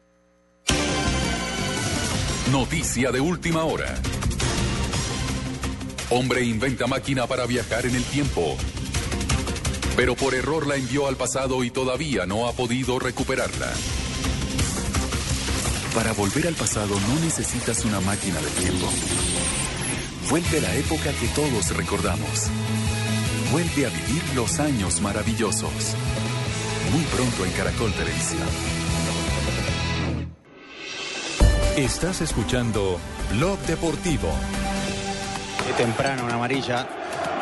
Noticia 2.51 3.11
de 3.11 3.21
última 3.21 3.63
hora. 3.63 3.95
Hombre 6.09 6.43
inventa 6.43 6.85
máquina 6.85 7.27
para 7.27 7.45
viajar 7.45 7.85
en 7.85 7.95
el 7.95 8.03
tiempo. 8.03 8.57
Pero 9.95 10.15
por 10.15 10.33
error 10.35 10.67
la 10.67 10.75
envió 10.75 11.07
al 11.07 11.15
pasado 11.15 11.63
y 11.63 11.71
todavía 11.71 12.25
no 12.25 12.47
ha 12.47 12.51
podido 12.51 12.99
recuperarla. 12.99 13.71
Para 15.95 16.11
volver 16.11 16.45
al 16.47 16.55
pasado 16.55 16.93
no 17.07 17.19
necesitas 17.21 17.85
una 17.85 18.01
máquina 18.01 18.41
del 18.41 18.51
tiempo. 18.51 18.85
Vuelve 20.29 20.57
a 20.57 20.61
la 20.61 20.75
época 20.75 21.13
que 21.13 21.27
todos 21.29 21.73
recordamos. 21.75 22.47
Vuelve 23.49 23.85
a 23.85 23.89
vivir 23.89 24.21
los 24.35 24.59
años 24.59 24.99
maravillosos. 24.99 25.95
Muy 26.91 27.01
pronto 27.05 27.45
en 27.45 27.51
Caracol 27.53 27.93
Televisión. 27.93 28.45
Estás 31.77 32.19
escuchando 32.19 32.99
Blog 33.31 33.57
Deportivo. 33.59 34.27
De 35.65 35.73
temprano, 35.81 36.25
una 36.25 36.35
amarilla 36.35 36.89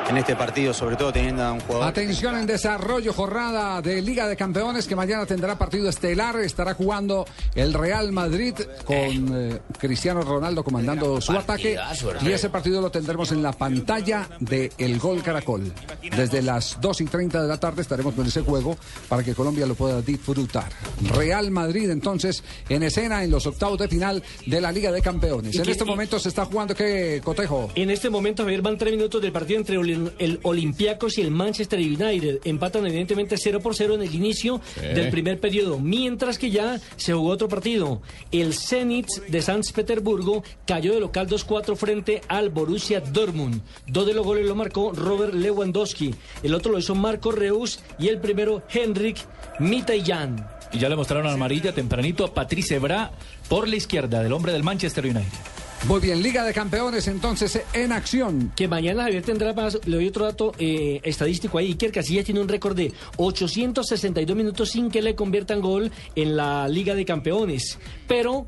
en 0.09 0.17
este 0.17 0.35
partido, 0.35 0.73
sobre 0.73 0.95
todo 0.95 1.11
teniendo 1.13 1.43
a 1.43 1.53
un 1.53 1.59
jugador. 1.61 1.87
Atención 1.87 2.35
en 2.37 2.45
desarrollo, 2.45 3.13
jornada 3.13 3.81
de 3.81 4.01
Liga 4.01 4.27
de 4.27 4.35
Campeones 4.35 4.87
que 4.87 4.95
mañana 4.95 5.25
tendrá 5.25 5.57
partido 5.57 5.89
estelar. 5.89 6.35
Estará 6.39 6.73
jugando 6.73 7.25
el 7.55 7.73
Real 7.73 8.11
Madrid 8.11 8.53
con 8.85 8.95
eh, 8.97 9.59
Cristiano 9.79 10.21
Ronaldo 10.21 10.63
comandando 10.63 11.19
su 11.21 11.31
ataque. 11.33 11.77
Y 12.21 12.31
ese 12.31 12.49
partido 12.49 12.81
lo 12.81 12.89
tendremos 12.91 13.31
en 13.31 13.41
la 13.41 13.53
pantalla 13.53 14.27
de 14.39 14.71
El 14.77 14.99
Gol 14.99 15.23
Caracol. 15.23 15.71
Desde 16.15 16.41
las 16.41 16.79
2 16.81 17.01
y 17.01 17.05
30 17.05 17.41
de 17.41 17.47
la 17.47 17.59
tarde 17.59 17.81
estaremos 17.81 18.13
con 18.13 18.25
ese 18.25 18.41
juego 18.41 18.77
para 19.07 19.23
que 19.23 19.33
Colombia 19.33 19.65
lo 19.65 19.75
pueda 19.75 20.01
disfrutar. 20.01 20.69
Real 21.15 21.49
Madrid 21.51 21.89
entonces 21.89 22.43
en 22.69 22.83
escena 22.83 23.23
en 23.23 23.31
los 23.31 23.45
octavos 23.47 23.79
de 23.79 23.87
final 23.87 24.21
de 24.45 24.61
la 24.61 24.71
Liga 24.71 24.91
de 24.91 25.01
Campeones. 25.01 25.55
En 25.55 25.69
este 25.69 25.85
momento 25.85 26.19
se 26.19 26.29
está 26.29 26.45
jugando 26.45 26.75
qué 26.75 27.21
cotejo. 27.23 27.69
En 27.75 27.89
este 27.89 28.09
momento, 28.09 28.43
Javier, 28.43 28.61
van 28.61 28.77
tres 28.77 28.93
minutos 28.93 29.21
del 29.21 29.31
partido 29.31 29.59
entre 29.59 29.77
Oli- 29.77 29.92
el 30.19 30.39
Olympiacos 30.43 31.17
y 31.17 31.21
el 31.21 31.31
Manchester 31.31 31.79
United. 31.79 32.39
Empatan 32.43 32.85
evidentemente 32.85 33.37
0 33.37 33.59
por 33.61 33.75
0 33.75 33.95
en 33.95 34.01
el 34.03 34.13
inicio 34.13 34.61
Sí. 34.75 34.81
del 34.81 35.09
primer 35.09 35.39
periodo. 35.39 35.79
Mientras 35.79 36.37
que 36.37 36.51
ya 36.51 36.79
se 36.95 37.13
jugó 37.13 37.29
otro 37.29 37.47
partido. 37.47 38.01
El 38.31 38.53
Zenit 38.53 39.07
de 39.27 39.41
San 39.41 39.61
Petersburgo 39.73 40.43
cayó 40.65 40.93
de 40.93 40.99
local 40.99 41.27
2-4 41.27 41.75
frente 41.75 42.21
al 42.27 42.49
Borussia 42.49 42.99
Dortmund. 42.99 43.61
Dos 43.87 44.05
de 44.05 44.13
los 44.13 44.25
goles 44.25 44.45
lo 44.45 44.55
marcó 44.55 44.91
Robert 44.93 45.33
Lewandowski. 45.33 46.13
El 46.43 46.53
otro 46.53 46.71
lo 46.71 46.79
hizo 46.79 46.95
Marco 46.95 47.31
Reus 47.31 47.79
y 47.99 48.07
el 48.09 48.19
primero 48.19 48.63
Henrik 48.69 49.17
Mitayan. 49.59 50.47
Y 50.71 50.79
ya 50.79 50.89
le 50.89 50.95
mostraron 50.95 51.27
amarilla 51.27 51.71
tempranito 51.73 52.25
a 52.25 52.33
Patrice 52.33 52.75
Ebra 52.75 53.11
por 53.47 53.67
la 53.67 53.75
izquierda 53.75 54.21
del 54.23 54.33
hombre 54.33 54.51
del 54.53 54.63
Manchester 54.63 55.05
United. 55.05 55.52
Muy 55.87 55.99
bien, 55.99 56.23
Liga 56.23 56.45
de 56.45 56.53
Campeones 56.53 57.09
entonces 57.09 57.61
en 57.73 57.91
acción. 57.91 58.53
Que 58.55 58.69
mañana 58.69 59.03
Javier 59.03 59.21
tendrá 59.21 59.53
más, 59.53 59.77
le 59.85 59.97
doy 59.97 60.07
otro 60.07 60.23
dato 60.23 60.53
eh, 60.57 61.01
estadístico 61.03 61.57
ahí. 61.57 61.71
Iker 61.71 61.91
Casillas 61.91 62.23
tiene 62.23 62.39
un 62.39 62.47
récord 62.47 62.73
de 62.73 62.93
862 63.17 64.37
minutos 64.37 64.69
sin 64.69 64.89
que 64.89 65.01
le 65.01 65.13
conviertan 65.13 65.59
gol 65.59 65.91
en 66.15 66.37
la 66.37 66.69
Liga 66.69 66.95
de 66.95 67.03
Campeones. 67.03 67.79
Pero 68.07 68.47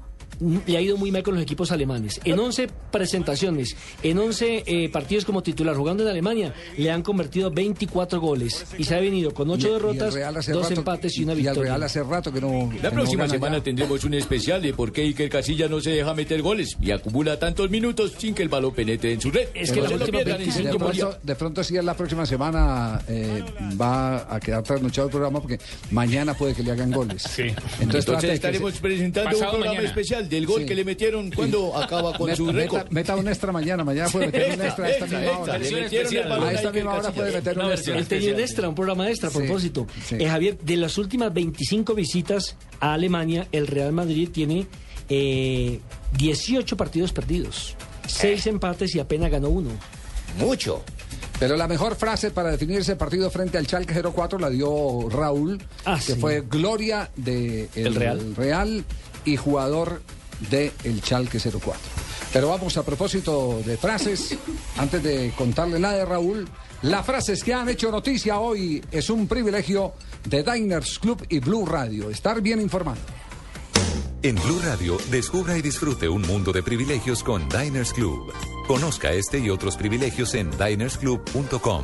le 0.65 0.77
ha 0.77 0.81
ido 0.81 0.97
muy 0.97 1.11
mal 1.11 1.23
con 1.23 1.33
los 1.35 1.43
equipos 1.43 1.71
alemanes. 1.71 2.19
En 2.23 2.39
11 2.39 2.67
presentaciones, 2.91 3.75
en 4.03 4.17
11 4.17 4.63
eh, 4.65 4.89
partidos 4.89 5.25
como 5.25 5.43
titular 5.43 5.75
jugando 5.75 6.03
en 6.03 6.09
Alemania, 6.09 6.53
le 6.77 6.91
han 6.91 7.01
convertido 7.01 7.51
24 7.51 8.19
goles. 8.19 8.65
Y 8.77 8.83
se 8.83 8.95
ha 8.95 8.99
venido 8.99 9.33
con 9.33 9.49
8 9.49 9.67
Y- 9.67 9.69
y 9.69 9.73
el 9.73 9.73
derrotas, 9.81 10.13
Real 10.13 10.37
hace 10.37 10.51
dos 10.51 10.69
rato- 10.69 10.79
empates 10.81 11.17
y 11.17 11.23
una 11.23 11.33
y 11.33 11.37
victoria. 11.37 11.59
el 11.61 11.67
Real 11.67 11.83
hace 11.83 12.03
rato 12.03 12.31
que 12.33 12.41
no. 12.41 12.71
La 12.81 12.89
que 12.89 12.95
próxima 12.95 13.25
no 13.25 13.29
semana 13.33 13.57
ya. 13.57 13.63
tendremos 13.63 14.03
un 14.03 14.13
especial 14.15 14.61
de 14.61 14.73
por 14.73 14.91
qué 14.91 15.01
Iker 15.03 15.29
Casilla 15.29 15.67
no 15.67 15.79
se 15.79 15.91
deja 15.91 16.13
meter 16.13 16.41
goles 16.41 16.75
y 16.81 16.91
acumula 16.91 17.37
tantos 17.39 17.69
minutos 17.69 18.13
sin 18.17 18.33
que 18.33 18.43
el 18.43 18.49
balón 18.49 18.73
penetre 18.73 19.13
en 19.13 19.21
su 19.21 19.31
red. 19.31 19.47
Es 19.53 19.69
De 19.69 19.75
que 19.75 19.81
la 19.81 19.87
pronto- 19.89 20.05
última 20.05 20.19
de, 20.23 20.73
pronto, 20.77 21.17
de 21.23 21.35
pronto 21.35 21.63
sí 21.63 21.75
la 21.81 21.93
próxima 21.93 22.25
semana 22.25 23.01
eh, 23.07 23.43
va 23.79 24.33
a 24.33 24.39
quedar 24.39 24.63
trasnochado 24.63 25.07
el 25.07 25.11
programa 25.11 25.41
porque 25.41 25.59
mañana 25.91 26.33
puede 26.33 26.53
que 26.53 26.63
le 26.63 26.71
hagan 26.71 26.91
goles. 26.91 27.23
Sí. 27.23 27.43
Entonces, 27.79 28.23
estaremos 28.31 28.73
se- 28.73 28.81
presentando 28.81 29.37
un 29.37 29.45
programa 29.49 29.81
especial 29.81 30.24
del 30.29 30.45
gol 30.45 30.61
Sí. 30.61 30.65
que 30.67 30.75
le 30.75 30.83
metieron 30.85 31.31
cuando 31.31 31.75
acaba 31.77 32.13
con 32.17 32.27
Meta- 32.27 32.37
su 32.37 32.51
récord. 32.51 32.79
Meta, 32.83 32.89
meta 32.91 33.15
un 33.15 33.27
extra 33.27 33.51
mañana, 33.51 33.83
mañana 33.83 34.09
puede 34.09 34.27
meter 34.27 34.53
un 34.59 34.65
extra 34.65 34.85
a 34.85 34.89
esta 34.89 35.05
Extra, 35.05 35.19
misma 35.19 35.39
hora. 35.39 35.57
le 35.57 35.65
A 36.45 36.51
esta 36.51 36.71
misma 36.71 36.93
hora 36.95 37.11
puede 37.11 37.31
meter 37.31 37.59
un 37.59 37.71
extra. 37.71 37.97
Él 37.97 38.07
tenía 38.07 38.33
un 38.33 38.39
extra, 38.39 38.69
un 38.69 38.75
programa 38.75 39.09
extra 39.09 39.29
a 39.29 39.31
propósito. 39.31 39.87
Eh, 40.11 40.27
Javier, 40.27 40.57
de 40.59 40.77
las 40.77 40.97
últimas 40.97 41.33
25 41.33 41.93
visitas 41.95 42.55
a 42.79 42.93
Alemania, 42.93 43.47
el 43.51 43.67
Real 43.67 43.91
Madrid 43.91 44.29
tiene 44.31 44.67
eh, 45.09 45.79
18 46.17 46.77
partidos 46.77 47.13
perdidos, 47.13 47.75
6 48.07 48.47
empates 48.47 48.95
y 48.95 48.99
apenas 48.99 49.29
ganó 49.31 49.49
uno. 49.49 49.69
Mucho. 50.39 50.83
Pero 51.39 51.57
la 51.57 51.67
mejor 51.67 51.95
frase 51.95 52.31
para 52.31 52.49
definir 52.51 52.79
ese 52.79 52.95
partido 52.95 53.29
frente 53.29 53.57
al 53.57 53.65
Schalke 53.67 53.93
04 53.93 54.39
la 54.39 54.49
dio 54.49 55.09
Raúl, 55.09 55.61
Ah, 55.83 55.95
que 55.97 56.13
sí. 56.13 56.19
fue 56.19 56.41
gloria 56.49 57.09
de 57.17 57.67
el 57.75 57.87
¿El 57.87 57.95
Real? 57.95 58.35
Real 58.37 58.85
y 59.25 59.35
jugador 59.37 60.01
de 60.49 60.71
el 60.83 61.01
Schalke 61.01 61.39
04. 61.39 61.73
Pero 62.33 62.49
vamos 62.49 62.75
a 62.77 62.83
propósito 62.83 63.61
de 63.65 63.77
frases, 63.77 64.37
antes 64.77 65.01
de 65.01 65.31
contarle 65.37 65.79
la 65.79 65.93
de 65.93 66.05
Raúl, 66.05 66.47
las 66.81 67.05
frases 67.05 67.43
que 67.43 67.53
han 67.53 67.69
hecho 67.69 67.89
noticia 67.89 68.39
hoy 68.39 68.83
es 68.91 69.09
un 69.09 69.27
privilegio 69.27 69.93
de 70.25 70.43
Diners 70.43 70.99
Club 70.99 71.25
y 71.29 71.39
Blue 71.39 71.65
Radio. 71.65 72.09
Estar 72.09 72.41
bien 72.41 72.59
informado. 72.59 72.99
En 74.21 74.35
Blue 74.35 74.59
Radio, 74.63 74.97
descubra 75.09 75.57
y 75.57 75.61
disfrute 75.61 76.09
un 76.09 76.23
mundo 76.23 76.51
de 76.51 76.63
privilegios 76.63 77.23
con 77.23 77.47
Diners 77.47 77.93
Club. 77.93 78.33
Conozca 78.67 79.11
este 79.13 79.39
y 79.39 79.49
otros 79.49 79.77
privilegios 79.77 80.33
en 80.33 80.49
dinersclub.com. 80.51 81.83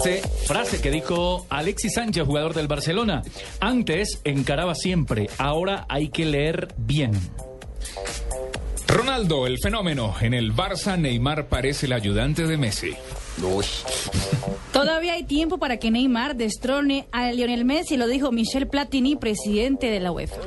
Frase, 0.00 0.22
frase 0.46 0.80
que 0.80 0.90
dijo 0.90 1.44
Alexis 1.50 1.92
Sánchez, 1.92 2.24
jugador 2.24 2.54
del 2.54 2.68
Barcelona. 2.68 3.22
Antes 3.60 4.22
encaraba 4.24 4.74
siempre, 4.74 5.28
ahora 5.36 5.84
hay 5.90 6.08
que 6.08 6.24
leer 6.24 6.68
bien. 6.78 7.12
Ronaldo, 8.88 9.46
el 9.46 9.58
fenómeno. 9.58 10.14
En 10.22 10.32
el 10.32 10.54
Barça, 10.54 10.98
Neymar 10.98 11.48
parece 11.48 11.84
el 11.84 11.92
ayudante 11.92 12.46
de 12.46 12.56
Messi. 12.56 12.96
Todavía 14.72 15.12
hay 15.12 15.24
tiempo 15.24 15.58
para 15.58 15.76
que 15.76 15.90
Neymar 15.90 16.34
destrone 16.34 17.06
a 17.12 17.30
Lionel 17.30 17.66
Messi, 17.66 17.98
lo 17.98 18.06
dijo 18.06 18.32
Michel 18.32 18.68
Platini, 18.68 19.16
presidente 19.16 19.90
de 19.90 20.00
la 20.00 20.12
UEFA. 20.12 20.40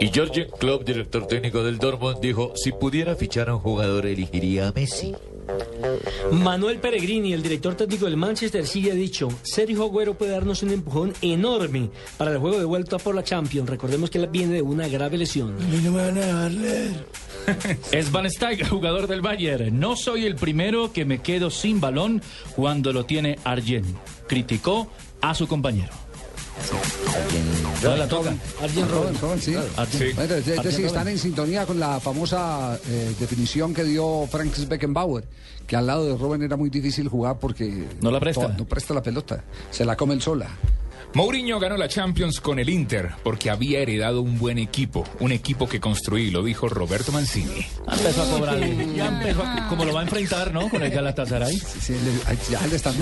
Y 0.00 0.08
George 0.08 0.48
Klopp, 0.58 0.84
director 0.84 1.28
técnico 1.28 1.62
del 1.62 1.78
Dortmund, 1.78 2.18
dijo, 2.20 2.54
si 2.56 2.72
pudiera 2.72 3.14
fichar 3.14 3.50
a 3.50 3.54
un 3.54 3.60
jugador, 3.60 4.04
elegiría 4.06 4.66
a 4.66 4.72
Messi. 4.72 5.14
Manuel 6.32 6.78
Peregrini, 6.78 7.32
el 7.32 7.42
director 7.42 7.74
técnico 7.74 8.06
del 8.06 8.16
Manchester 8.16 8.66
City, 8.66 8.90
ha 8.90 8.94
dicho, 8.94 9.28
Sergio 9.42 9.84
Agüero 9.84 10.14
puede 10.14 10.32
darnos 10.32 10.62
un 10.62 10.70
empujón 10.70 11.12
enorme 11.22 11.90
para 12.16 12.32
el 12.32 12.38
juego 12.38 12.58
de 12.58 12.64
vuelta 12.64 12.98
por 12.98 13.14
la 13.14 13.22
Champions. 13.22 13.68
Recordemos 13.68 14.10
que 14.10 14.18
él 14.18 14.28
viene 14.28 14.54
de 14.54 14.62
una 14.62 14.88
grave 14.88 15.18
lesión. 15.18 15.56
no 15.58 15.92
me 15.92 16.02
van 16.02 16.18
a 16.18 16.26
dejar 16.26 16.50
leer. 16.52 17.06
Es 17.92 18.10
Van 18.10 18.28
Stijk, 18.28 18.68
jugador 18.68 19.06
del 19.06 19.20
Bayern. 19.20 19.78
No 19.78 19.96
soy 19.96 20.26
el 20.26 20.34
primero 20.34 20.92
que 20.92 21.04
me 21.04 21.20
quedo 21.20 21.50
sin 21.50 21.80
balón 21.80 22.22
cuando 22.54 22.92
lo 22.92 23.04
tiene 23.04 23.38
Arjen. 23.44 23.84
Criticó 24.26 24.90
a 25.20 25.34
su 25.34 25.46
compañero. 25.46 26.05
Toda 27.82 27.96
la 27.96 28.08
toca. 28.08 28.34
Robben, 28.90 29.18
Robben, 29.20 29.40
sí. 29.40 29.54
Arjen. 29.76 30.16
Bueno, 30.16 30.34
es- 30.34 30.48
es 30.48 30.58
Arjen 30.58 30.62
decir, 30.64 30.72
Robben. 30.72 30.86
están 30.86 31.08
en 31.08 31.18
sintonía 31.18 31.66
con 31.66 31.78
la 31.78 32.00
famosa 32.00 32.78
eh, 32.88 33.14
definición 33.20 33.74
que 33.74 33.84
dio 33.84 34.26
Frank 34.30 34.56
Beckenbauer, 34.66 35.24
que 35.66 35.76
al 35.76 35.86
lado 35.86 36.06
de 36.06 36.16
Robben 36.16 36.42
era 36.42 36.56
muy 36.56 36.70
difícil 36.70 37.08
jugar 37.08 37.38
porque 37.38 37.86
No 38.00 38.10
la 38.10 38.18
presta. 38.20 38.48
no 38.48 38.64
presta 38.64 38.94
la 38.94 39.02
pelota, 39.02 39.44
se 39.70 39.84
la 39.84 39.96
come 39.96 40.14
él 40.14 40.22
sola. 40.22 40.48
Mourinho 41.16 41.58
ganó 41.58 41.78
la 41.78 41.88
Champions 41.88 42.42
con 42.42 42.58
el 42.58 42.68
Inter 42.68 43.08
porque 43.24 43.48
había 43.48 43.78
heredado 43.80 44.20
un 44.20 44.38
buen 44.38 44.58
equipo, 44.58 45.02
un 45.20 45.32
equipo 45.32 45.66
que 45.66 45.80
construí, 45.80 46.30
lo 46.30 46.42
dijo 46.42 46.68
Roberto 46.68 47.10
Mancini. 47.10 47.66
Ya 47.86 47.94
empezó 47.94 48.22
a 48.22 48.26
cobrar. 48.36 48.58
Ya 48.94 49.06
empezó 49.08 49.42
a- 49.42 49.66
como 49.70 49.86
lo 49.86 49.94
va 49.94 50.00
a 50.00 50.02
enfrentar, 50.02 50.52
¿no? 50.52 50.68
Con 50.68 50.82
el 50.82 50.90
Galatasaray. 50.90 51.56
Sí, 51.56 51.94
le- 51.94 52.20
ay, 52.26 52.38
ya 52.50 52.66
le 52.66 52.76
están 52.76 52.92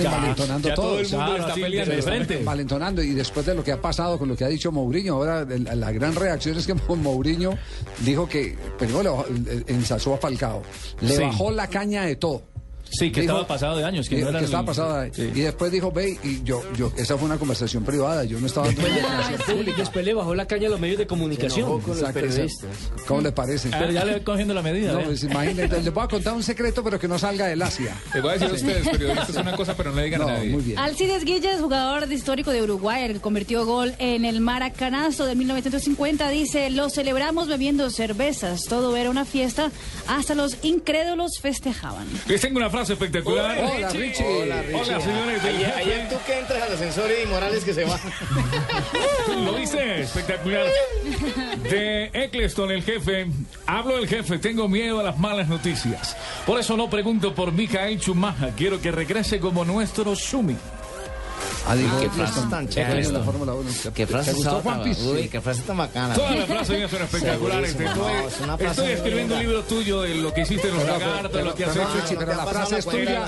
ya 0.69 0.75
todo 0.75 0.85
todos. 0.93 1.11
el 1.11 1.17
mundo 1.17 1.35
está 1.35 1.53
peleando 1.55 1.89
le 1.91 1.95
de 1.97 2.01
frente. 2.03 2.39
Malentonando 2.39 3.03
y 3.03 3.09
después 3.09 3.45
de 3.47 3.53
lo 3.53 3.65
que 3.65 3.73
ha 3.73 3.81
pasado 3.81 4.17
con 4.17 4.29
lo 4.29 4.37
que 4.37 4.45
ha 4.45 4.47
dicho 4.47 4.71
Mourinho, 4.71 5.15
ahora 5.15 5.45
la 5.45 5.91
gran 5.91 6.15
reacción 6.15 6.57
es 6.57 6.65
que 6.65 6.73
Mourinho 6.95 7.57
dijo 8.05 8.29
que 8.29 8.55
bajó- 9.09 9.25
eh, 9.45 9.63
ensalzó 9.67 10.13
a 10.13 10.17
Falcao, 10.19 10.61
le 11.01 11.17
Sí. 11.17 11.21
bajó 11.21 11.51
la 11.51 11.67
caña 11.67 12.03
de 12.03 12.15
todo. 12.15 12.43
Sí, 12.89 13.11
que 13.11 13.21
estaba 13.21 13.45
pasado 13.47 13.77
de 13.77 13.83
años, 13.83 14.07
que 14.07 14.17
no 14.21 14.29
era 14.29 14.39
el- 14.39 14.45
estaba 14.45 14.65
pasado 14.65 15.01
de- 15.01 15.13
Sí. 15.13 15.23
Y 15.33 15.41
después 15.41 15.71
dijo, 15.71 15.91
ve, 15.91 16.17
y 16.23 16.43
yo, 16.43 16.61
yo, 16.75 16.91
esa 16.97 17.17
fue 17.17 17.25
una 17.25 17.37
conversación 17.37 17.83
privada, 17.83 18.23
yo 18.23 18.39
no 18.39 18.47
estaba 18.47 18.69
Sí, 18.69 18.75
pública. 18.75 19.77
después 19.77 20.05
le 20.05 20.13
bajó 20.13 20.33
la 20.35 20.45
caña 20.47 20.67
a 20.67 20.71
los 20.71 20.79
medios 20.79 20.97
de 20.99 21.07
comunicación. 21.07 21.81
Exacto, 21.87 22.19
exacto. 22.19 22.67
¿Cómo 23.07 23.21
le 23.21 23.31
parece? 23.31 23.69
Pero 23.69 23.91
ya 23.91 24.05
le 24.05 24.13
voy 24.13 24.21
cogiendo 24.21 24.53
la 24.53 24.61
medida. 24.61 24.93
No, 24.93 25.01
pues 25.01 25.23
imagínate, 25.23 25.81
les 25.81 25.93
voy 25.93 26.03
a 26.03 26.07
contar 26.07 26.33
un 26.33 26.43
secreto, 26.43 26.83
pero 26.83 26.99
que 26.99 27.07
no 27.07 27.17
salga 27.19 27.47
del 27.47 27.61
Asia. 27.61 27.95
Les 28.13 28.21
voy 28.21 28.31
a 28.31 28.33
decir 28.33 28.49
a 28.49 28.53
ustedes, 28.53 28.87
periodistas, 28.89 29.35
una 29.35 29.55
cosa, 29.55 29.75
pero 29.75 29.91
no 29.91 29.97
le 29.97 30.03
digan 30.05 30.21
No, 30.21 30.27
a 30.27 30.31
nadie. 30.33 30.49
muy 30.51 30.63
bien. 30.63 30.79
Alcides 30.79 31.25
Guilles, 31.25 31.59
jugador 31.59 32.11
histórico 32.11 32.51
de 32.51 32.61
Uruguay, 32.61 33.03
el 33.03 33.13
que 33.13 33.19
convirtió 33.19 33.65
gol 33.65 33.93
en 33.99 34.25
el 34.25 34.39
Maracanazo 34.41 35.25
de 35.25 35.35
1950, 35.35 36.29
dice, 36.29 36.69
lo 36.69 36.89
celebramos 36.89 37.47
bebiendo 37.47 37.89
cervezas, 37.89 38.63
todo 38.65 38.95
era 38.95 39.09
una 39.09 39.25
fiesta, 39.25 39.71
hasta 40.07 40.35
los 40.35 40.57
incrédulos 40.63 41.39
festejaban. 41.41 42.07
Les 42.27 42.41
tengo 42.41 42.57
una 42.57 42.69
frase 42.75 42.93
espectacular. 42.93 43.57
Hola, 43.57 43.89
Richie. 43.89 44.25
Hola, 44.25 44.61
Richie. 44.61 44.75
Hola, 44.75 44.99
señores 44.99 45.43
ayer 45.45 46.09
tú 46.09 46.15
que 46.25 46.39
entras 46.39 46.61
al 46.61 46.73
ascensor 46.73 47.09
y 47.09 47.25
Morales 47.25 47.63
que 47.63 47.73
se 47.73 47.85
va. 47.85 47.97
Lo 49.45 49.53
dice 49.55 50.01
espectacular. 50.01 50.65
De 51.69 52.09
Eccleston, 52.11 52.71
el 52.71 52.83
jefe. 52.83 53.27
Hablo 53.65 53.95
del 53.95 54.09
jefe, 54.09 54.39
tengo 54.39 54.67
miedo 54.67 54.99
a 54.99 55.03
las 55.03 55.17
malas 55.17 55.47
noticias. 55.47 56.17
Por 56.45 56.59
eso 56.59 56.75
no 56.75 56.89
pregunto 56.89 57.33
por 57.33 57.53
Michael 57.53 57.97
Schumacher. 57.97 58.51
Quiero 58.57 58.81
que 58.81 58.91
regrese 58.91 59.39
como 59.39 59.63
nuestro 59.63 60.13
Schumi. 60.13 60.57
Ah, 61.67 61.75
dijo 61.75 61.99
qué 61.99 62.05
Eccleston. 62.05 62.33
frase 62.33 62.49
tan 62.49 62.69
chévere. 62.69 63.09
la 63.11 63.23
Fórmula 63.23 63.53
1. 63.53 63.69
Qué 63.95 64.05
frase 64.07 64.29
¿Te 64.31 64.35
gustó, 64.37 64.51
tan- 64.61 64.61
Juan? 64.83 64.95
Uy, 65.07 65.27
qué 65.29 65.41
frase 65.41 65.61
tan 65.63 65.77
bacana. 65.77 66.13
Todas 66.13 66.35
las 66.35 66.45
frases 66.45 66.77
mías 66.77 66.91
son 66.91 67.01
espectaculares. 67.01 67.69
Estoy, 67.71 67.85
no, 67.85 68.09
es 68.27 68.39
una 68.41 68.57
frase 68.57 68.69
estoy 68.71 68.85
muy 68.85 68.93
escribiendo 68.93 69.33
un 69.35 69.41
libro 69.41 69.63
tuyo 69.63 70.01
de 70.03 70.15
lo 70.15 70.33
que 70.33 70.41
hiciste 70.41 70.67
en 70.69 70.75
los 70.75 70.85
lagartos, 70.85 71.31
pero, 71.31 71.45
lo 71.45 71.55
que 71.55 71.65
has 71.65 71.71
pero, 71.71 71.83
hecho. 72.05 72.19
Pero 72.19 72.35
la 72.35 72.45
frase 72.45 72.77
es 72.77 72.85
tuya. 72.85 73.25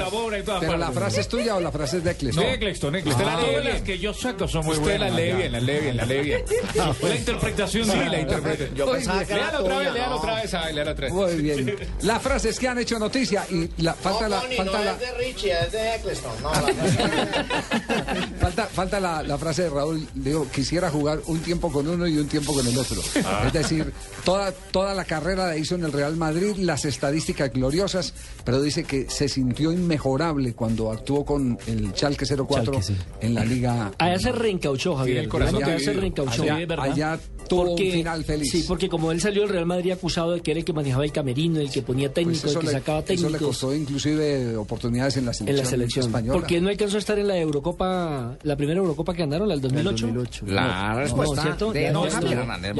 Pero 0.59 0.77
la 0.77 0.91
frase 0.91 1.21
es 1.21 1.27
tuya 1.27 1.55
o 1.55 1.59
la 1.59 1.71
frase 1.71 1.97
es 1.97 2.03
de 2.03 2.11
Eccleston. 2.11 2.43
De 2.43 2.53
Eccleston, 2.53 2.95
Eccleston. 2.95 3.27
Usted 3.33 3.63
las 3.63 3.81
que 3.81 3.97
yo 3.99 4.13
saco 4.13 4.47
son 4.47 4.65
muy 4.65 4.73
Usted 4.77 4.83
buenas. 4.99 5.11
la 5.11 5.17
lee 5.17 5.33
bien, 5.33 5.51
la 5.51 5.59
lee 5.59 5.79
bien, 5.79 5.97
la 5.97 6.05
lee 6.05 6.21
bien. 6.21 6.43
La 7.07 7.15
interpretación 7.15 7.85
Sí, 7.85 7.97
de 7.97 8.05
la 8.05 8.19
interpretación. 8.19 8.75
Yo 8.75 8.91
pensaba 8.91 9.25
que 9.25 9.33
era 9.33 9.45
Léalo 9.51 9.59
otra 9.65 9.77
vez, 9.79 9.93
no. 10.07 10.15
otra 10.15 10.35
vez, 10.35 10.53
otra. 10.87 11.09
Muy 11.09 11.35
bien. 11.41 11.75
Las 12.01 12.21
frases 12.21 12.59
que 12.59 12.67
han 12.67 12.77
hecho 12.79 12.99
noticia 12.99 13.45
y 13.49 13.69
la, 13.81 13.93
falta 13.93 14.27
la, 14.29 14.41
falta 14.41 14.63
no 14.63 14.71
la, 14.83 14.91
es 14.91 14.99
de 14.99 15.11
Richie, 15.13 15.51
es 15.59 15.71
de 15.71 15.95
Eccleston. 15.95 16.31
No, 16.43 16.51
la- 16.51 17.96
falta, 18.39 18.65
falta 18.65 18.99
la, 18.99 19.23
la 19.23 19.37
frase 19.37 19.63
de 19.63 19.69
Raúl. 19.69 20.07
Digo, 20.13 20.47
quisiera 20.51 20.89
jugar 20.89 21.19
un 21.27 21.39
tiempo 21.39 21.71
con 21.71 21.87
uno 21.87 22.07
y 22.07 22.17
un 22.17 22.27
tiempo 22.27 22.53
con 22.53 22.65
el 22.67 22.77
otro. 22.77 23.01
Es 23.45 23.53
decir, 23.53 23.93
toda, 24.23 24.51
toda 24.51 24.93
la 24.93 25.05
carrera 25.05 25.47
la 25.47 25.57
hizo 25.57 25.75
en 25.75 25.83
el 25.83 25.91
Real 25.91 26.15
Madrid, 26.15 26.55
las 26.57 26.85
estadísticas 26.85 27.51
gloriosas, 27.51 28.13
pero 28.43 28.61
dice 28.61 28.83
que 28.83 29.09
se 29.09 29.29
sintió 29.29 29.71
inmejorable 29.71 30.53
cuando 30.53 30.91
actuó 30.91 31.25
con 31.25 31.57
el 31.67 31.93
Schalke 31.93 32.25
04 32.25 32.47
Schalke, 32.47 32.81
sí. 32.81 32.95
en 33.21 33.33
la 33.33 33.45
Liga. 33.45 33.91
Allá 33.97 34.19
se 34.19 34.31
reencauchó, 34.31 34.95
Javier. 34.95 35.17
el 35.17 35.29
corazón 35.29 35.63
Allá 35.63 36.55
allá 36.79 37.19
tuvo 37.47 37.65
Porque- 37.65 37.85
un 37.85 37.91
final 37.91 38.23
feliz. 38.25 38.51
Sí, 38.51 38.65
porque 38.67 38.89
como 38.89 39.11
él 39.11 39.21
salió 39.21 39.41
del 39.41 39.49
Real 39.51 39.65
Madrid 39.65 39.91
acusado 39.91 40.31
de 40.33 40.41
que 40.41 40.51
era 40.51 40.59
el 40.59 40.65
que 40.65 40.73
manejaba 40.73 41.05
el 41.05 41.11
camerino, 41.11 41.59
el 41.59 41.71
que 41.71 41.81
ponía 41.81 42.07
Pues 42.11 42.15
técnico, 42.15 42.49
el 42.49 42.59
que 42.59 42.65
le, 42.67 42.71
sacaba 42.71 43.03
eso 43.07 43.29
le 43.29 43.37
costó 43.37 43.73
inclusive 43.75 44.55
oportunidades 44.57 45.17
en 45.17 45.25
la 45.25 45.31
en 45.31 45.35
selección, 45.35 45.63
la 45.65 45.69
selección. 45.69 46.05
española. 46.07 46.39
Porque 46.39 46.61
no 46.61 46.69
alcanzó 46.69 46.97
a 46.97 46.99
estar 46.99 47.19
en 47.19 47.27
la 47.27 47.37
Eurocopa, 47.37 48.37
la 48.43 48.55
primera 48.55 48.79
Eurocopa 48.79 49.13
que 49.13 49.19
ganaron, 49.19 49.47
la 49.47 49.55
del 49.55 49.61
2008. 49.61 50.45
La 50.47 50.93
No, 50.93 50.99
respuesta 50.99 51.41
¿cierto? 51.41 51.71
de 51.71 51.81
Ya- 51.83 51.91
no 51.91 52.05
ya 52.05 52.11
Javier. 52.11 52.39
Hernández 52.39 52.73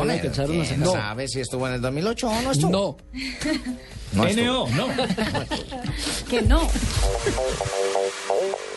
que 0.69 0.77
no 0.77 0.91
sabe 0.91 1.27
si 1.27 1.39
estuvo 1.39 1.67
en 1.67 1.73
el 1.75 1.81
2008 1.81 2.27
o 2.29 2.41
no 2.41 2.51
estuvo. 2.51 2.97
No, 4.13 4.13
No. 4.13 4.23
NO, 4.29 4.67
no. 4.69 4.87
Que 6.29 6.41
no. 6.41 6.61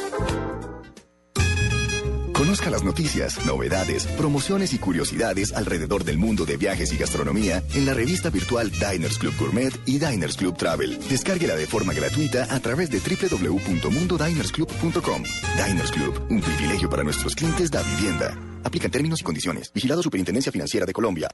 Conozca 2.51 2.69
las 2.69 2.83
noticias, 2.83 3.45
novedades, 3.45 4.05
promociones 4.17 4.73
y 4.73 4.77
curiosidades 4.77 5.53
alrededor 5.53 6.03
del 6.03 6.17
mundo 6.17 6.43
de 6.43 6.57
viajes 6.57 6.91
y 6.91 6.97
gastronomía 6.97 7.63
en 7.73 7.85
la 7.85 7.93
revista 7.93 8.29
virtual 8.29 8.69
Diners 8.69 9.17
Club 9.19 9.33
Gourmet 9.39 9.71
y 9.85 9.99
Diners 9.99 10.35
Club 10.35 10.57
Travel. 10.57 10.99
Descárguela 11.07 11.55
de 11.55 11.65
forma 11.65 11.93
gratuita 11.93 12.53
a 12.53 12.59
través 12.59 12.89
de 12.89 12.99
www.mundodinersclub.com. 12.99 15.23
Diners 15.65 15.91
Club, 15.93 16.27
un 16.29 16.41
privilegio 16.41 16.89
para 16.89 17.03
nuestros 17.03 17.35
clientes 17.35 17.71
da 17.71 17.81
vivienda. 17.83 18.37
Aplican 18.65 18.91
términos 18.91 19.21
y 19.21 19.23
condiciones. 19.23 19.71
Vigilado 19.73 20.03
Superintendencia 20.03 20.51
Financiera 20.51 20.85
de 20.85 20.91
Colombia. 20.91 21.29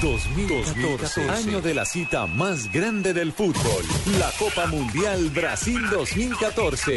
2014, 0.00 1.28
año 1.28 1.60
de 1.60 1.74
la 1.74 1.84
cita 1.84 2.24
más 2.24 2.72
grande 2.72 3.12
del 3.12 3.34
fútbol, 3.34 3.84
la 4.18 4.30
Copa 4.38 4.64
Mundial 4.68 5.28
Brasil 5.28 5.82
2014. 5.90 6.96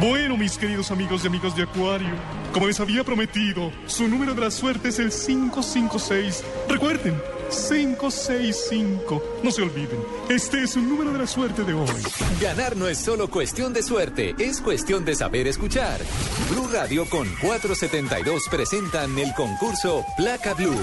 Bueno, 0.00 0.36
mis 0.36 0.58
queridos 0.58 0.90
amigos 0.90 1.24
y 1.24 1.28
amigos 1.28 1.54
de 1.56 1.62
Acuario, 1.62 2.14
como 2.52 2.66
les 2.66 2.80
había 2.80 3.04
prometido, 3.04 3.70
su 3.86 4.08
número 4.08 4.34
de 4.34 4.40
la 4.40 4.50
suerte 4.50 4.88
es 4.88 4.98
el 4.98 5.10
556. 5.10 6.44
Recuerden, 6.68 7.14
565. 7.48 9.22
No 9.42 9.50
se 9.50 9.62
olviden, 9.62 10.00
este 10.28 10.62
es 10.64 10.76
un 10.76 10.88
número 10.88 11.12
de 11.12 11.18
la 11.18 11.26
suerte 11.26 11.62
de 11.62 11.74
hoy. 11.74 11.88
Ganar 12.40 12.76
no 12.76 12.88
es 12.88 12.98
solo 12.98 13.28
cuestión 13.28 13.72
de 13.72 13.82
suerte, 13.82 14.34
es 14.38 14.60
cuestión 14.60 15.04
de 15.04 15.14
saber 15.14 15.46
escuchar. 15.46 16.00
Blue 16.50 16.68
Radio 16.72 17.08
con 17.08 17.28
472 17.40 18.48
presentan 18.50 19.16
el 19.18 19.32
concurso 19.34 20.04
Placa 20.16 20.54
Blue. 20.54 20.74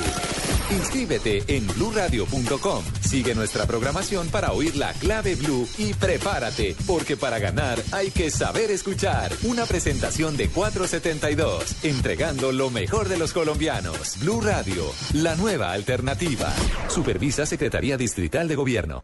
Inscríbete 0.72 1.44
en 1.48 1.68
bluradio.com. 1.68 2.84
Sigue 3.02 3.36
nuestra 3.36 3.66
programación 3.66 4.30
para 4.30 4.54
oír 4.54 4.76
la 4.78 4.94
clave 4.94 5.36
Blue 5.36 5.68
y 5.78 5.94
prepárate, 5.94 6.76
porque 6.88 7.18
para 7.18 7.40
ganar 7.40 7.78
hay 7.92 8.10
que 8.10 8.32
saber 8.32 8.72
escuchar. 8.72 9.32
Una 9.44 9.66
presentación 9.66 10.38
de 10.38 10.48
472, 10.50 11.84
entregando 11.84 12.52
lo 12.54 12.70
mejor 12.70 13.10
de 13.10 13.18
los 13.18 13.34
colombianos. 13.34 14.18
Blue 14.20 14.40
Radio, 14.40 14.86
la 15.14 15.36
nueva 15.36 15.74
alternativa. 15.74 16.54
Supervisa 16.88 17.46
Secretaría 17.46 17.98
Distrital 17.98 18.48
de 18.48 18.56
Gobierno. 18.56 19.04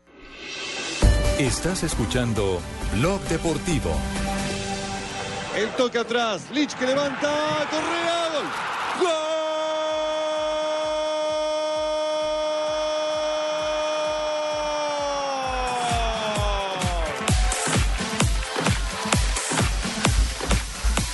Estás 1.38 1.84
escuchando 1.84 2.62
Blog 2.96 3.22
Deportivo. 3.24 3.92
El 5.56 5.70
toque 5.72 5.98
atrás. 5.98 6.44
Lich 6.54 6.74
que 6.76 6.86
levanta. 6.86 7.68
Correa. 7.70 8.08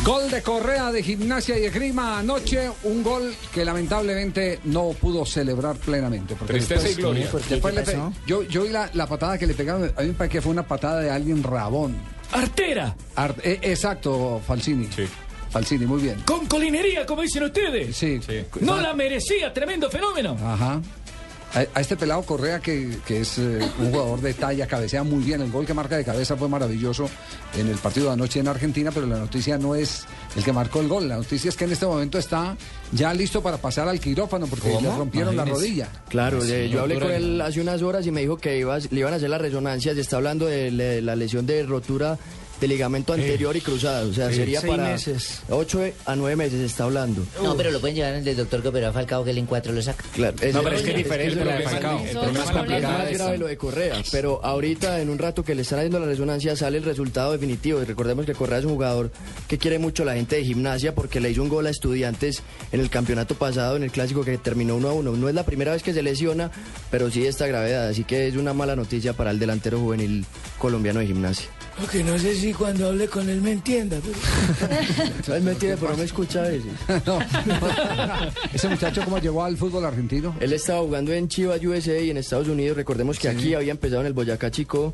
De 0.03 0.41
Correa 0.41 0.91
de 0.91 1.01
Gimnasia 1.01 1.57
y 1.57 1.63
Esgrima 1.65 2.19
anoche, 2.19 2.69
un 2.83 3.03
gol 3.03 3.33
que 3.53 3.63
lamentablemente 3.63 4.59
no 4.65 4.89
pudo 4.89 5.25
celebrar 5.25 5.77
plenamente. 5.77 6.35
porque 6.35 6.53
Tristeza 6.55 6.89
y 6.89 6.95
gloria. 6.95 7.29
después 7.49 7.73
le 7.73 7.83
yo, 8.27 8.43
yo 8.43 8.63
vi 8.63 8.69
la, 8.69 8.89
la 8.93 9.07
patada 9.07 9.37
que 9.37 9.47
le 9.47 9.53
pegaron, 9.53 9.91
a 9.95 10.01
mí 10.01 10.07
me 10.09 10.13
parece 10.13 10.33
que 10.33 10.41
fue 10.41 10.51
una 10.51 10.67
patada 10.67 10.99
de 10.99 11.09
alguien 11.09 11.41
rabón. 11.41 11.95
¡Artera! 12.33 12.95
Ar- 13.15 13.35
eh, 13.43 13.59
exacto, 13.61 14.41
Falsini. 14.45 14.89
Falsini, 15.49 15.85
muy 15.85 16.01
bien. 16.01 16.19
Con 16.25 16.47
colinería, 16.47 17.05
como 17.05 17.21
dicen 17.21 17.43
ustedes. 17.43 17.95
Sí. 17.95 18.19
No 18.59 18.81
la 18.81 18.93
merecía, 18.93 19.53
tremendo 19.53 19.89
fenómeno. 19.89 20.35
Ajá. 20.43 20.81
A, 21.55 21.59
a 21.77 21.81
este 21.81 21.95
pelado 21.95 22.23
Correa, 22.23 22.59
que, 22.59 22.97
que 23.05 23.21
es 23.21 23.37
eh, 23.37 23.59
un 23.79 23.91
jugador 23.91 24.21
de 24.21 24.33
talla, 24.33 24.65
cabecea 24.65 25.03
muy 25.03 25.23
bien. 25.23 25.39
El 25.41 25.51
gol 25.51 25.65
que 25.67 25.73
marca 25.75 25.95
de 25.95 26.03
cabeza 26.03 26.35
fue 26.35 26.49
maravilloso 26.49 27.07
en 27.55 27.67
el 27.67 27.75
partido 27.77 28.07
de 28.07 28.13
anoche 28.13 28.39
en 28.39 28.47
Argentina, 28.47 28.89
pero 28.91 29.05
la 29.05 29.19
noticia 29.19 29.57
no 29.59 29.75
es 29.75 30.05
el 30.35 30.43
que 30.43 30.51
marcó 30.51 30.81
el 30.81 30.87
gol. 30.87 31.07
La 31.07 31.17
noticia 31.17 31.49
es 31.49 31.55
que 31.55 31.65
en 31.65 31.73
este 31.73 31.85
momento 31.85 32.17
está 32.17 32.57
ya 32.91 33.13
listo 33.13 33.43
para 33.43 33.57
pasar 33.57 33.87
al 33.87 33.99
quirófano 33.99 34.47
porque 34.47 34.69
le 34.81 34.95
rompieron 34.95 35.35
la 35.35 35.45
rodilla. 35.45 35.89
Claro, 36.09 36.43
eh, 36.43 36.69
yo 36.69 36.81
hablé 36.81 36.99
con 36.99 37.11
él 37.11 37.39
hace 37.41 37.61
unas 37.61 37.81
horas 37.83 38.05
y 38.07 38.11
me 38.11 38.21
dijo 38.21 38.37
que 38.37 38.57
iba- 38.57 38.79
le 38.79 38.99
iban 38.99 39.13
a 39.13 39.17
hacer 39.17 39.29
la 39.29 39.37
resonancia. 39.37 39.93
Se 39.93 40.01
está 40.01 40.15
hablando 40.17 40.47
de, 40.47 40.71
la 41.03 41.15
lesión 41.15 41.45
de 41.45 41.61
rotura 41.63 42.17
de 42.63 42.67
ligamento 42.69 43.11
anterior 43.13 43.55
y 43.57 43.61
cruzado. 43.61 44.09
O 44.09 44.13
sea, 44.13 44.29
Sí. 44.29 44.35
sería 44.35 44.61
Seis 44.61 44.71
para 44.71 44.83
meses. 44.85 45.41
8 45.49 45.81
a 46.05 46.15
9 46.15 46.35
meses 46.37 46.59
se 46.59 46.65
está 46.65 46.85
hablando. 46.85 47.21
No, 47.43 47.57
pero 47.57 47.71
lo 47.71 47.81
pueden 47.81 47.97
llevar 47.97 48.13
el 48.13 48.23
del 48.23 48.37
doctor 48.37 48.61
que 48.61 48.69
operó 48.69 48.87
a 48.87 48.93
Falcao, 48.93 49.23
que 49.23 49.31
él 49.31 49.37
en 49.37 49.45
cuatro 49.45 49.73
lo 49.73 49.81
saca. 49.81 50.03
Claro, 50.13 50.35
No, 50.53 50.63
pero 50.63 50.75
es 50.77 50.81
que 50.81 50.91
es 50.91 50.97
diferente 50.97 51.43
la 51.43 51.57
de 51.57 51.63
Falcao. 51.63 51.99
El 51.99 52.09
problema 52.11 52.31
es 52.31 52.33
es 52.39 52.45
más 52.45 52.51
complicado. 52.55 52.97
más 52.99 53.11
grave 53.13 53.37
lo 53.37 53.47
de 53.47 53.57
Correa, 53.57 54.01
pero 54.11 54.39
ahorita 54.43 55.01
en 55.01 55.09
un 55.09 55.17
rato 55.19 55.43
que 55.43 55.55
le 55.55 55.63
están 55.63 55.79
haciendo 55.79 55.99
la 55.99 56.05
resonancia 56.05 56.55
sale 56.55 56.77
el 56.77 56.83
resultado 56.85 57.33
definitivo. 57.33 57.81
Y 57.81 57.85
recordemos 57.85 58.25
que 58.25 58.33
Correa 58.33 58.59
es 58.59 58.65
un 58.65 58.73
jugador 58.75 59.11
que 59.49 59.57
quiere 59.57 59.77
mucho 59.77 60.05
la 60.05 60.13
gente 60.15 60.37
de 60.37 60.45
gimnasia 60.45 60.95
porque 60.95 61.19
le 61.19 61.29
hizo 61.31 61.41
un 61.43 61.49
gol 61.49 61.67
a 61.67 61.69
estudiantes 61.69 62.41
en 62.71 62.79
el 62.79 62.89
campeonato 62.89 63.35
pasado, 63.35 63.75
en 63.75 63.83
el 63.83 63.91
clásico 63.91 64.23
que 64.23 64.37
terminó 64.37 64.75
1 64.77 64.87
a 64.89 64.93
1. 64.93 65.11
No 65.17 65.27
es 65.29 65.35
la 65.35 65.43
primera 65.43 65.73
vez 65.73 65.83
que 65.83 65.93
se 65.93 66.01
lesiona, 66.01 66.49
pero 66.89 67.11
sí 67.11 67.25
esta 67.25 67.45
gravedad, 67.47 67.87
así 67.89 68.03
que 68.05 68.27
es 68.27 68.35
una 68.35 68.53
mala 68.53 68.75
noticia 68.75 69.13
para 69.13 69.31
el 69.31 69.39
delantero 69.39 69.79
juvenil 69.79 70.25
colombiano 70.57 71.01
de 71.01 71.07
gimnasia. 71.07 71.47
Porque 71.79 72.03
no 72.03 72.17
sé 72.19 72.35
si 72.35 72.53
cuando 72.53 72.87
hable 72.89 73.07
con 73.07 73.27
él 73.29 73.41
me 73.41 73.51
entienda. 73.53 73.97
Él 75.33 75.41
me 75.41 75.51
entiende, 75.51 75.77
pero 75.79 75.91
no 75.93 75.97
me 75.97 76.03
escucha 76.03 76.39
a 76.43 76.47
veces. 76.47 76.71
¿Ese 78.53 78.69
muchacho 78.69 79.01
cómo 79.03 79.17
llegó 79.19 79.43
al 79.43 79.57
fútbol 79.57 79.85
argentino? 79.85 80.35
Él 80.39 80.53
estaba 80.53 80.81
jugando 80.81 81.11
en 81.13 81.27
Chivas 81.27 81.61
USA 81.63 81.97
y 81.99 82.09
en 82.11 82.17
Estados 82.17 82.47
Unidos. 82.47 82.77
Recordemos 82.77 83.17
que 83.17 83.29
Sí. 83.31 83.35
aquí 83.37 83.53
había 83.55 83.71
empezado 83.71 84.01
en 84.01 84.07
el 84.07 84.13
Boyacá 84.13 84.51
Chico, 84.51 84.93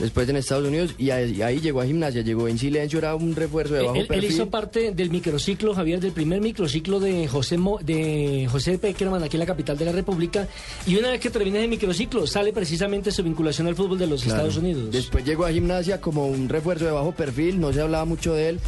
después 0.00 0.28
en 0.28 0.36
Estados 0.36 0.66
Unidos, 0.66 0.94
y 0.98 1.10
ahí, 1.10 1.32
y 1.36 1.42
ahí 1.42 1.60
llegó 1.60 1.80
a 1.82 1.86
gimnasia. 1.86 2.22
Llegó 2.22 2.48
en 2.48 2.58
silencio, 2.58 2.98
era 2.98 3.14
un 3.14 3.34
refuerzo 3.36 3.74
de 3.74 3.82
bajo 3.82 3.94
Él, 3.94 4.00
él 4.02 4.06
perfil. 4.06 4.30
hizo 4.32 4.48
parte 4.48 4.92
del 4.92 5.10
microciclo, 5.10 5.74
Javier, 5.74 6.00
del 6.00 6.12
primer 6.12 6.40
microciclo 6.40 7.00
de 7.00 7.28
José 7.28 7.58
Mo- 7.58 7.78
de 7.82 8.48
José 8.50 8.78
Peckerman 8.78 9.22
aquí 9.22 9.36
en 9.36 9.40
la 9.40 9.46
capital 9.46 9.76
de 9.76 9.84
la 9.84 9.92
República. 9.92 10.48
Y 10.86 10.96
una 10.96 11.10
vez 11.10 11.20
que 11.20 11.30
termina 11.30 11.58
ese 11.58 11.68
microciclo, 11.68 12.26
sale 12.26 12.52
precisamente 12.52 13.10
su 13.10 13.22
vinculación 13.22 13.66
al 13.66 13.74
fútbol 13.76 13.98
de 13.98 14.06
los 14.06 14.22
Claro. 14.22 14.36
Estados 14.38 14.56
Unidos. 14.56 14.90
Después 14.90 15.24
llegó 15.24 15.44
a 15.44 15.50
gimnasia 15.52 16.00
como 16.00 16.13
un 16.22 16.48
refuerzo 16.48 16.84
de 16.84 16.92
bajo 16.92 17.12
perfil, 17.12 17.60
no 17.60 17.72
se 17.72 17.80
hablaba 17.80 18.04
mucho 18.04 18.34
de 18.34 18.50
él, 18.50 18.60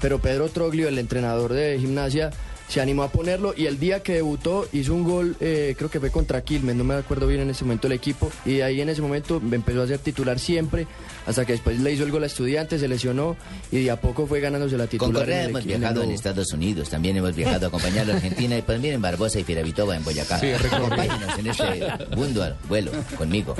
pero 0.00 0.18
Pedro 0.18 0.48
Troglio, 0.48 0.88
el 0.88 0.98
entrenador 0.98 1.52
de 1.52 1.78
gimnasia, 1.78 2.30
se 2.68 2.80
animó 2.80 3.02
a 3.02 3.08
ponerlo 3.08 3.54
y 3.56 3.66
el 3.66 3.78
día 3.78 4.02
que 4.02 4.14
debutó 4.14 4.66
hizo 4.72 4.94
un 4.94 5.04
gol, 5.04 5.36
eh, 5.40 5.74
creo 5.76 5.90
que 5.90 6.00
fue 6.00 6.10
contra 6.10 6.42
Quilmes, 6.42 6.74
no 6.76 6.84
me 6.84 6.94
acuerdo 6.94 7.26
bien 7.26 7.40
en 7.42 7.50
ese 7.50 7.64
momento 7.64 7.86
el 7.86 7.92
equipo, 7.92 8.30
y 8.44 8.60
ahí 8.60 8.80
en 8.80 8.88
ese 8.88 9.02
momento 9.02 9.40
empezó 9.52 9.82
a 9.82 9.86
ser 9.86 9.98
titular 9.98 10.38
siempre, 10.38 10.86
hasta 11.26 11.44
que 11.44 11.52
después 11.52 11.78
le 11.80 11.92
hizo 11.92 12.04
el 12.04 12.10
gol 12.10 12.22
a 12.24 12.26
estudiantes, 12.26 12.80
se 12.80 12.88
lesionó 12.88 13.36
y 13.70 13.84
de 13.84 13.90
a 13.90 14.00
poco 14.00 14.26
fue 14.26 14.40
ganándose 14.40 14.76
la 14.76 14.84
Con 14.84 14.90
titular. 14.90 15.22
Correa 15.22 15.38
en 15.38 15.44
el 15.44 15.50
hemos 15.50 15.62
en 15.62 15.68
viajado 15.68 16.00
en 16.00 16.06
Lobo. 16.06 16.14
Estados 16.14 16.52
Unidos, 16.52 16.88
también 16.88 17.16
hemos 17.16 17.34
viajado 17.34 17.66
a 17.66 17.68
acompañar 17.68 18.04
a 18.04 18.08
la 18.08 18.14
Argentina 18.14 18.56
y 18.56 18.62
también 18.62 18.94
en 18.94 19.02
Barbosa 19.02 19.38
y 19.38 19.44
Firavitoba 19.44 19.96
en 19.96 20.04
Boyacá. 20.04 20.38
Sí. 20.38 20.52
Acompáñenos 20.52 21.38
en 21.38 21.46
este 21.46 22.16
mundo 22.16 22.56
vuelo 22.68 22.90
conmigo. 23.16 23.54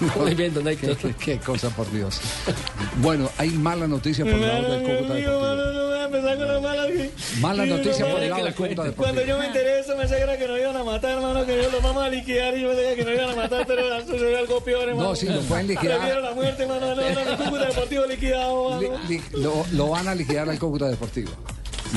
Muy 0.16 0.34
bien, 0.34 0.54
don 0.54 0.66
Héctor. 0.66 0.96
Qué, 0.96 1.14
qué 1.14 1.38
cosa, 1.38 1.68
por 1.70 1.90
Dios. 1.92 2.20
Bueno, 3.00 3.30
hay 3.38 3.50
mala 3.50 3.86
noticia 3.86 4.24
por 4.24 4.34
el 4.34 4.40
lado 4.40 4.72
del 4.72 4.82
Cúcuta 4.82 5.14
Deportivo. 5.14 5.90
No 7.40 7.56
voy 7.56 7.60
a 7.60 7.64
empezar 7.64 7.64
con 7.64 7.64
la 7.64 7.64
mala. 7.64 7.64
Mala 7.64 7.66
noticia 7.76 8.04
por 8.06 8.14
no, 8.14 8.22
el 8.22 8.30
lado 8.30 8.44
del 8.44 8.54
Cúcuta 8.54 8.74
Cuando 8.74 8.90
Deportivo. 9.20 9.26
yo 9.26 9.38
me 9.38 9.46
enteré 9.46 9.70
de 9.74 9.80
eso, 9.80 9.96
me 9.96 10.06
que 10.06 10.14
era 10.16 10.38
que 10.38 10.48
nos 10.48 10.58
iban 10.58 10.76
a 10.76 10.84
matar, 10.84 11.10
hermano, 11.12 11.46
que 11.46 11.58
ellos 11.60 11.72
los 11.72 11.82
vamos 11.82 12.02
a 12.04 12.08
liquidar 12.08 12.56
y 12.56 12.62
yo 12.62 12.68
pensé 12.68 12.94
que 12.96 13.04
nos 13.04 13.14
iban 13.14 13.30
a 13.30 13.34
matar, 13.36 13.66
pero 13.66 14.00
sucedió 14.06 14.38
algo 14.38 14.60
peor, 14.60 14.88
hermano. 14.88 15.08
No, 15.08 15.16
sí, 15.16 15.26
lo 15.26 15.40
pueden 15.42 15.66
liquidar. 15.68 15.98
Prefiero 15.98 16.20
la 16.20 16.34
muerte, 16.34 16.62
hermano, 16.62 16.94
no, 16.94 16.96
no, 16.96 17.02
mi 17.30 17.36
Cúcuta 17.44 17.66
Deportivo 17.66 18.06
liquidado, 18.06 18.80
hermano. 18.82 19.00
Li- 19.08 19.22
lo, 19.32 19.64
lo 19.72 19.88
van 19.88 20.08
a 20.08 20.14
liquidar 20.14 20.48
al 20.48 20.58
Cúcuta 20.58 20.88
Deportivo. 20.88 21.30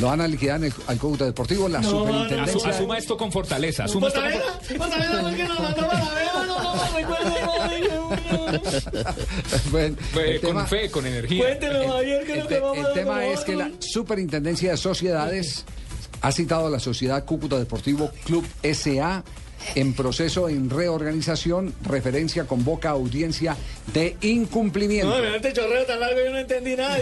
Lo 0.01 0.08
van 0.08 0.21
a 0.21 0.27
liquidar 0.27 0.58
en 0.58 0.65
el- 0.65 0.73
al 0.88 0.97
Cúcuta 0.97 1.25
Deportivo. 1.25 1.67
La 1.69 1.79
Asu- 1.82 1.89
superintendencia. 1.91 2.69
asuma 2.71 2.97
esto 2.97 3.15
con 3.17 3.32
fortaleza. 3.32 3.84
Asuma 3.86 4.08
esto 4.08 4.21
con. 4.21 4.32
No, 4.79 4.88
no, 4.88 5.32
no, 5.32 6.73
Bueno, 9.71 9.95
Eh, 10.15 10.32
el 10.36 10.41
con 10.41 10.49
tema- 10.49 10.65
fe, 10.65 10.89
con 10.91 11.06
energía. 11.06 11.43
Cuéntenos, 11.43 11.86
Javier, 11.88 12.25
¿qué 12.25 12.32
es 12.34 12.38
lo 12.38 12.43
El, 12.43 12.47
que 12.47 12.56
te- 12.56 12.60
vamos 12.62 12.77
el 12.88 12.93
tema 12.93 13.25
es 13.25 13.39
que 13.41 13.56
la 13.56 13.71
Superintendencia 13.79 14.71
de 14.71 14.77
Sociedades 14.77 15.65
ha 16.21 16.32
citado 16.32 16.67
a 16.67 16.69
la 16.69 16.79
Sociedad 16.79 17.25
Cúcuta 17.25 17.58
Deportivo 17.58 18.12
Club 18.25 18.45
SA 18.63 19.23
en 19.76 19.93
proceso 19.93 20.49
en 20.49 20.69
reorganización, 20.69 21.73
referencia 21.84 22.45
convoca 22.45 22.89
audiencia 22.89 23.56
de 23.93 24.17
incumplimiento. 24.21 25.10
No, 25.10 25.17
mira, 25.21 25.36
este 25.36 25.54
chorreo 25.54 25.86
tan 25.86 25.99
largo 25.99 26.19
yo 26.23 26.32
no 26.32 26.38
entendí 26.38 26.76
nada. 26.76 26.97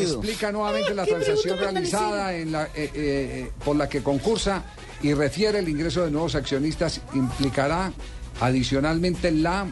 Explica 0.00 0.52
nuevamente 0.52 0.94
la 0.94 1.04
transacción 1.04 1.58
realizada 1.58 2.34
en 2.34 2.52
la, 2.52 2.64
eh, 2.64 2.70
eh, 2.74 2.90
eh, 2.94 3.50
por 3.64 3.76
la 3.76 3.88
que 3.88 4.02
concursa 4.02 4.62
y 5.02 5.14
refiere 5.14 5.58
el 5.58 5.68
ingreso 5.68 6.04
de 6.04 6.10
nuevos 6.10 6.34
accionistas 6.34 7.00
implicará 7.14 7.92
adicionalmente 8.40 9.30
la... 9.30 9.66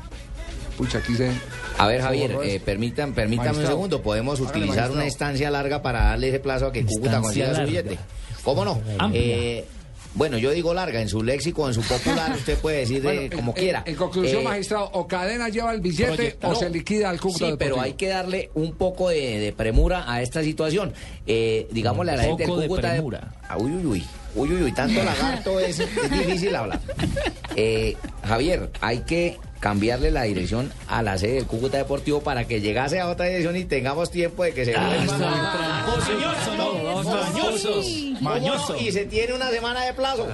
Pucha, 0.77 0.99
aquí 0.99 1.15
se... 1.15 1.31
A 1.79 1.87
ver, 1.87 2.03
Javier, 2.03 2.37
eh, 2.43 2.61
permitan, 2.61 3.13
permítame 3.13 3.59
un 3.59 3.67
segundo. 3.67 4.03
Podemos 4.03 4.41
utilizar 4.41 4.91
una 4.91 5.07
estancia 5.07 5.51
larga 5.51 5.83
para 5.83 6.05
darle 6.05 6.29
ese 6.29 6.41
plazo 6.41 6.67
a 6.67 6.73
que 6.73 6.85
Cúcuta 6.85 7.21
consiga 7.21 7.55
su 7.55 7.63
billete. 7.63 7.99
¿Cómo 8.45 8.65
no? 8.65 8.81
Bueno, 10.15 10.39
yo 10.39 10.51
digo 10.51 10.75
larga, 10.75 11.01
en 11.01 11.09
su 11.09 11.23
léxico, 11.23 11.69
en 11.69 11.75
su 11.75 11.83
popular, 11.83 12.33
usted 12.37 12.59
puede 12.59 12.79
decir 12.79 12.97
de- 13.01 13.03
Bueno, 13.15 13.37
como 13.37 13.53
en- 13.57 13.63
quiera. 13.63 13.83
En, 13.87 13.95
conclusión, 13.95 14.41
Eh, 14.41 14.45
magistrado, 14.45 14.91
o 14.93 15.07
Cadena 15.07 15.49
lleva 15.49 15.73
el 15.73 15.81
billete 15.81 16.13
proyecta- 16.15 16.49
o 16.49 16.53
no. 16.53 16.57
se 16.59 16.69
liquida 16.71 17.11
al 17.11 17.21
Cúcuta 17.21 17.39
Sí, 17.39 17.45
Deportivo. 17.53 17.77
pero 17.77 17.81
hay 17.81 17.93
que 17.95 18.09
darle 18.09 18.51
un 18.55 18.73
poco 18.75 19.09
de, 19.11 19.39
de 19.39 19.53
premura 19.53 20.11
a 20.13 20.21
esta 20.21 20.43
situación. 20.43 20.93
Eh, 21.27 21.69
digámosle 21.71 22.13
a 22.13 22.17
la 22.17 22.23
Un 22.23 22.29
gente 22.31 22.43
del 22.43 22.49
poco 22.51 22.61
de 22.61 22.69
Cúcuta. 22.69 22.91
premura. 22.91 23.33
Ah, 23.49 23.57
uy, 23.57 23.71
uy, 23.73 23.87
uy. 23.87 24.05
Uy, 24.35 24.53
uy, 24.53 24.63
uy. 24.63 24.73
Tanto 24.73 25.03
lagarto 25.03 25.59
es, 25.61 25.79
es 25.81 26.11
difícil 26.11 26.55
hablar. 26.57 26.81
Eh, 27.57 27.97
Javier, 28.25 28.71
hay 28.81 29.01
que 29.01 29.37
cambiarle 29.61 30.11
la 30.11 30.23
dirección 30.23 30.73
a 30.89 31.03
la 31.03 31.19
sede 31.19 31.35
del 31.35 31.47
Cúcuta 31.47 31.77
Deportivo 31.77 32.21
para 32.21 32.47
que 32.47 32.61
llegase 32.61 32.99
a 32.99 33.09
otra 33.09 33.27
dirección 33.27 33.57
y 33.57 33.65
tengamos 33.65 34.11
tiempo 34.11 34.43
de 34.43 34.53
que 34.53 34.65
se 34.65 34.75
vuelva. 34.75 35.85
Mañosos. 37.05 37.87
Mañoso. 38.21 38.77
Y 38.77 38.91
se 38.93 39.05
tiene 39.05 39.35
una 39.35 39.51
semana 39.51 39.85
de 39.85 39.95
plazo. 39.95 40.27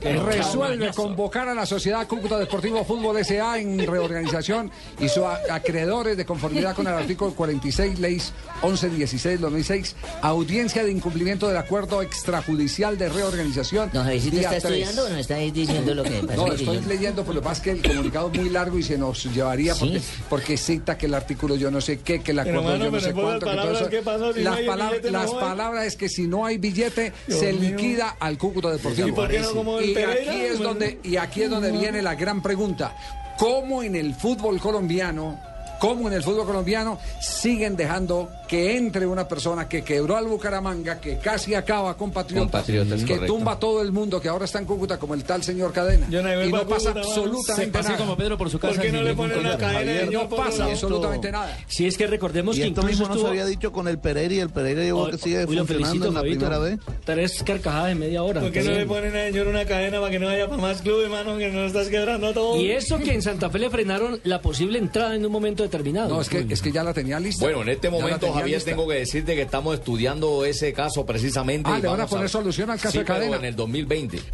Resuelve 0.00 0.92
convocar 0.92 1.48
a 1.48 1.54
la 1.54 1.66
Sociedad 1.66 2.06
Cúcuta 2.06 2.38
Deportivo 2.38 2.84
Fútbol 2.84 3.18
S.A. 3.18 3.58
en 3.58 3.86
reorganización 3.86 4.70
y 4.98 5.08
sus 5.08 5.24
acreedores 5.50 6.16
de 6.16 6.24
conformidad 6.24 6.74
con 6.74 6.86
el 6.86 6.94
artículo 6.94 7.34
46, 7.34 7.98
leyes 7.98 8.32
1116-2006, 8.62 9.94
audiencia 10.20 10.84
de 10.84 10.92
incumplimiento 10.92 11.48
del 11.48 11.56
acuerdo 11.56 12.02
extrajudicial 12.02 12.98
de 12.98 13.08
reorganización. 13.08 13.90
No, 13.92 14.02
Javiercito 14.02 14.36
¿está 14.36 14.56
estudiando 14.56 15.06
o 15.06 15.08
no 15.08 15.16
está 15.16 15.36
diciendo 15.36 15.94
lo 15.94 16.02
que 16.02 16.22
pasa? 16.22 16.36
No, 16.36 16.52
estoy 16.52 16.80
leyendo, 16.80 17.22
pero 17.22 17.34
lo 17.34 17.40
que 17.40 17.44
pasa 17.44 17.58
es 17.58 17.62
que 17.62 17.70
el 17.70 17.82
comunicado 17.82 18.30
muy 18.42 18.50
largo 18.50 18.78
y 18.78 18.82
se 18.82 18.98
nos 18.98 19.24
llevaría 19.32 19.74
porque, 19.74 20.00
porque 20.28 20.56
cita 20.56 20.98
que 20.98 21.06
el 21.06 21.14
artículo 21.14 21.56
yo 21.56 21.70
no 21.70 21.80
sé 21.80 22.00
qué, 22.00 22.20
que 22.20 22.32
el 22.32 22.40
Pero, 22.42 22.60
acuerdo 22.60 22.84
yo 22.84 22.90
no 22.90 23.00
sé 23.00 23.12
cuánto. 23.12 23.46
que 23.46 23.52
todo 23.52 23.56
palabras, 23.56 23.80
eso- 23.80 23.90
¿qué 23.90 24.02
pasó 24.02 24.32
si 24.32 24.40
no 24.42 24.50
las 24.50 24.60
palabras, 24.60 25.02
no 25.12 25.38
palabras 25.40 25.86
es 25.86 25.96
que 25.96 26.08
si 26.08 26.26
no 26.26 26.44
hay 26.46 26.58
billete, 26.58 27.12
Dios 27.26 27.38
se 27.40 27.52
mío. 27.52 27.70
liquida 27.76 28.16
al 28.18 28.38
Cúcuta 28.38 28.70
Deportivo. 28.70 29.08
¿Y 29.08 29.12
por 29.12 29.28
qué 29.28 29.40
no 29.40 29.52
como 29.52 29.78
el 29.78 29.90
Y 29.90 29.94
Pereira? 29.94 30.32
aquí 30.32 30.40
es 30.42 30.58
Bueno. 30.58 30.68
donde, 30.70 30.98
y 31.02 31.16
aquí 31.16 31.42
es 31.42 31.50
donde 31.50 31.70
viene 31.72 32.02
la 32.02 32.14
gran 32.14 32.42
pregunta. 32.42 32.94
¿Cómo 33.38 33.82
en 33.82 33.96
el 33.96 34.14
fútbol 34.14 34.60
colombiano, 34.60 35.38
cómo 35.80 36.08
en 36.08 36.14
el 36.14 36.22
fútbol 36.22 36.46
colombiano 36.46 36.98
siguen 37.20 37.76
dejando 37.76 38.28
que 38.52 38.76
entre 38.76 39.06
una 39.06 39.26
persona 39.26 39.66
que 39.66 39.82
quebró 39.82 40.14
al 40.14 40.26
Bucaramanga, 40.26 41.00
que 41.00 41.16
casi 41.16 41.54
acaba 41.54 41.96
con 41.96 42.10
Patriotas, 42.10 42.66
que 42.66 42.76
correcto. 42.84 43.24
tumba 43.24 43.52
a 43.52 43.58
todo 43.58 43.80
el 43.80 43.92
mundo, 43.92 44.20
que 44.20 44.28
ahora 44.28 44.44
está 44.44 44.58
en 44.58 44.66
Cúcuta 44.66 44.98
como 44.98 45.14
el 45.14 45.24
tal 45.24 45.42
señor 45.42 45.72
Cadena? 45.72 46.06
Yo 46.10 46.22
no 46.22 46.44
y 46.44 46.52
no 46.52 46.58
a 46.58 46.66
pasa 46.66 46.90
absolutamente 46.90 47.82
nada. 47.82 47.96
como 47.96 48.14
Pedro 48.14 48.36
por 48.36 48.50
su 48.50 48.58
casa 48.58 48.74
¿Por 48.74 48.82
qué 48.82 48.92
no 48.92 49.02
le 49.02 49.14
ponen 49.14 49.38
una 49.38 49.56
cadena 49.56 49.92
de 49.92 50.06
no 50.10 50.28
pasa 50.28 50.66
absolutamente 50.66 51.32
nada. 51.32 51.56
Si 51.66 51.86
es 51.86 51.96
que 51.96 52.06
recordemos 52.06 52.58
Y 52.58 52.60
que 52.60 52.66
esto 52.66 52.82
incluso 52.82 53.04
mismo 53.04 53.14
no 53.14 53.20
se 53.22 53.26
había 53.26 53.46
dicho 53.46 53.72
con 53.72 53.88
el 53.88 53.98
Pereira 53.98 54.34
y 54.34 54.40
el 54.40 54.50
Pereira 54.50 54.82
llegó 54.82 55.08
que 55.08 55.16
sigue 55.16 55.46
funcionando 55.46 55.66
felicito, 55.72 56.06
en 56.08 56.12
la 56.14 56.20
Fabito. 56.20 56.38
primera 56.40 56.58
vez. 56.58 56.78
Tres 57.06 57.42
carcajadas 57.42 57.92
en 57.92 58.00
media 58.00 58.22
hora. 58.22 58.42
¿Por 58.42 58.52
qué 58.52 58.62
no 58.62 58.72
le 58.72 58.84
ponen 58.84 59.16
a 59.16 59.24
señor 59.28 59.48
una 59.48 59.64
cadena 59.64 59.98
para 59.98 60.10
que 60.10 60.18
no 60.18 60.26
vaya 60.26 60.46
para 60.46 60.60
más 60.60 60.82
clubes, 60.82 61.04
hermano? 61.04 61.38
Que 61.38 61.48
no 61.50 61.64
estás 61.64 61.88
quebrando 61.88 62.34
todo. 62.34 62.60
Y 62.60 62.70
eso 62.72 62.98
que 62.98 63.14
en 63.14 63.22
Santa 63.22 63.48
Fe 63.48 63.60
le 63.60 63.70
frenaron 63.70 64.20
la 64.24 64.42
posible 64.42 64.78
entrada 64.78 65.14
en 65.16 65.24
un 65.24 65.32
momento 65.32 65.62
determinado. 65.62 66.10
No, 66.10 66.20
es 66.20 66.28
que, 66.28 66.44
es 66.50 66.60
que 66.60 66.70
ya 66.70 66.84
la 66.84 66.92
tenía 66.92 67.18
lista. 67.18 67.46
Bueno, 67.46 67.62
en 67.62 67.70
este 67.70 67.88
momento, 67.88 68.41
Javier, 68.42 68.62
tengo 68.64 68.88
que 68.88 68.94
decirte 68.94 69.34
que 69.34 69.42
estamos 69.42 69.74
estudiando 69.74 70.44
ese 70.44 70.72
caso 70.72 71.04
precisamente. 71.06 71.70
Ah, 71.72 71.78
y 71.78 71.82
¿le 71.82 71.88
van 71.88 72.00
a 72.00 72.06
poner 72.06 72.28
solución 72.28 72.70
al 72.70 72.78
caso 72.78 72.92
Sí, 72.92 72.98
de 72.98 73.04
pero 73.04 73.18
Cadena? 73.18 73.36
en 73.36 73.44
el 73.46 73.56
2020. 73.56 74.18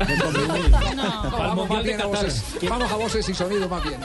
No, 0.96 1.30
vamos, 1.30 1.68
más 1.68 1.84
bien 1.84 2.00
a 2.00 2.06
voces, 2.06 2.42
vamos 2.68 2.90
a 2.90 2.96
voces 2.96 3.28
y 3.28 3.34
sonido 3.34 3.68
más 3.68 3.82
bien. 3.84 4.00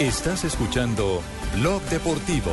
Estás 0.00 0.44
escuchando 0.44 1.22
Blog 1.54 1.82
Deportivo. 1.84 2.52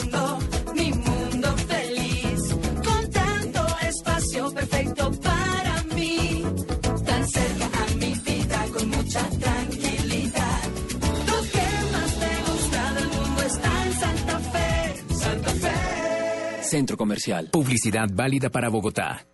Centro 16.71 16.95
Comercial. 16.95 17.49
Publicidad 17.51 18.07
válida 18.13 18.49
para 18.49 18.69
Bogotá. 18.69 19.27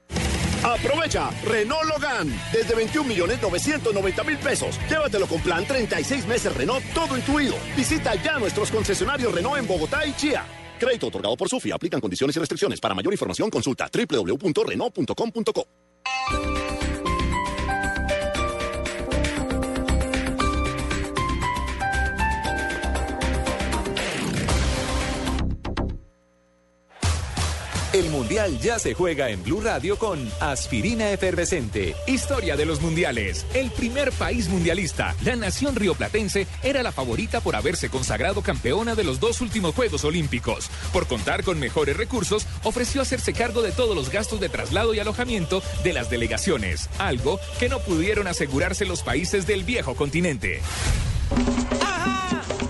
Aprovecha 0.63 1.29
Renault 1.45 1.83
Logan 1.85 2.27
desde 2.51 2.73
21 2.73 3.07
millones 3.07 3.39
990 3.39 4.23
mil 4.23 4.37
pesos. 4.39 4.79
Llévatelo 4.89 5.27
con 5.27 5.39
plan 5.41 5.63
36 5.63 6.27
meses 6.27 6.51
Renault 6.55 6.83
todo 6.95 7.15
incluido. 7.15 7.55
Visita 7.75 8.15
ya 8.15 8.39
nuestros 8.39 8.71
concesionarios 8.71 9.31
Renault 9.31 9.59
en 9.59 9.67
Bogotá 9.67 10.03
y 10.07 10.13
Chía. 10.13 10.45
Crédito 10.79 11.07
otorgado 11.07 11.37
por 11.37 11.47
Sufi. 11.47 11.71
Aplican 11.71 12.01
condiciones 12.01 12.35
y 12.35 12.39
restricciones. 12.39 12.79
Para 12.79 12.95
mayor 12.95 13.13
información 13.13 13.51
consulta 13.51 13.87
www.renault.com.co. 13.93 15.67
El 27.97 28.11
Mundial 28.11 28.59
ya 28.59 28.77
se 28.77 28.93
juega 28.93 29.31
en 29.31 29.41
Blue 29.41 29.59
Radio 29.59 29.97
con 29.97 30.31
Aspirina 30.39 31.11
Efervescente. 31.11 31.95
Historia 32.05 32.55
de 32.55 32.63
los 32.63 32.79
mundiales. 32.79 33.43
El 33.55 33.71
primer 33.71 34.11
país 34.11 34.49
mundialista, 34.49 35.15
la 35.23 35.35
nación 35.35 35.75
rioplatense, 35.75 36.45
era 36.61 36.83
la 36.83 36.91
favorita 36.91 37.41
por 37.41 37.55
haberse 37.55 37.89
consagrado 37.89 38.43
campeona 38.43 38.93
de 38.93 39.03
los 39.03 39.19
dos 39.19 39.41
últimos 39.41 39.73
Juegos 39.73 40.03
Olímpicos. 40.03 40.69
Por 40.93 41.07
contar 41.07 41.43
con 41.43 41.57
mejores 41.59 41.97
recursos, 41.97 42.45
ofreció 42.63 43.01
hacerse 43.01 43.33
cargo 43.33 43.63
de 43.63 43.71
todos 43.71 43.95
los 43.95 44.11
gastos 44.11 44.39
de 44.39 44.49
traslado 44.49 44.93
y 44.93 44.99
alojamiento 44.99 45.63
de 45.83 45.93
las 45.93 46.11
delegaciones, 46.11 46.91
algo 46.99 47.39
que 47.59 47.67
no 47.67 47.79
pudieron 47.79 48.27
asegurarse 48.27 48.85
los 48.85 49.01
países 49.01 49.47
del 49.47 49.63
viejo 49.63 49.95
continente. 49.95 50.61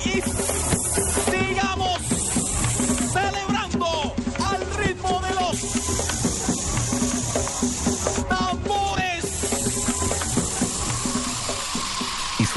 Y 0.06 0.22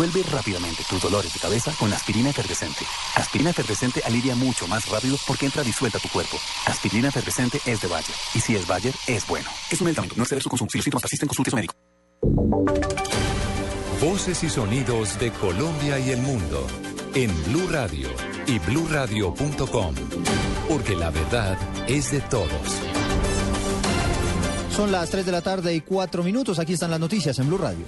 Disuelve 0.01 0.31
rápidamente 0.31 0.83
tus 0.89 1.03
dolores 1.03 1.31
de 1.35 1.39
cabeza 1.39 1.75
con 1.79 1.93
aspirina 1.93 2.31
efervescente. 2.31 2.87
Aspirina 3.17 3.51
efervescente 3.51 4.01
alivia 4.03 4.35
mucho 4.35 4.67
más 4.67 4.89
rápido 4.89 5.19
porque 5.27 5.45
entra 5.45 5.63
disuelta 5.63 5.99
a 5.99 6.01
tu 6.01 6.09
cuerpo. 6.09 6.39
Aspirina 6.65 7.09
efervescente 7.09 7.61
es 7.67 7.83
de 7.83 7.89
Bayer. 7.89 8.17
Y 8.35 8.41
si 8.41 8.57
es 8.57 8.67
Bayer, 8.67 8.95
es 9.07 9.27
bueno. 9.27 9.51
Es 9.71 9.79
un 9.79 9.85
medicamento. 9.85 10.17
No 10.17 10.23
exceder 10.23 10.43
su 10.43 10.49
consumo. 10.49 10.71
Si 10.71 10.79
los 10.79 10.85
síntomas 10.85 11.03
persisten, 11.03 11.29
consulte 11.29 11.51
a 11.51 11.53
su 11.53 11.57
médico. 11.57 11.75
Voces 14.01 14.43
y 14.43 14.49
sonidos 14.49 15.19
de 15.19 15.33
Colombia 15.33 15.99
y 15.99 16.13
el 16.13 16.23
mundo 16.23 16.67
en 17.15 17.31
Blue 17.45 17.69
Radio 17.69 18.09
y 18.47 18.59
bluradio.com. 18.59 19.95
Porque 20.67 20.97
la 20.97 21.11
verdad 21.11 21.59
es 21.87 22.11
de 22.11 22.23
todos. 22.23 22.49
Son 24.75 24.91
las 24.91 25.11
3 25.11 25.27
de 25.27 25.33
la 25.33 25.43
tarde 25.43 25.75
y 25.75 25.83
4 25.83 26.23
minutos. 26.23 26.59
Aquí 26.59 26.73
están 26.73 26.91
las 26.91 27.01
noticias 27.01 27.39
en 27.39 27.49
Blue 27.49 27.59
Radio. 27.59 27.85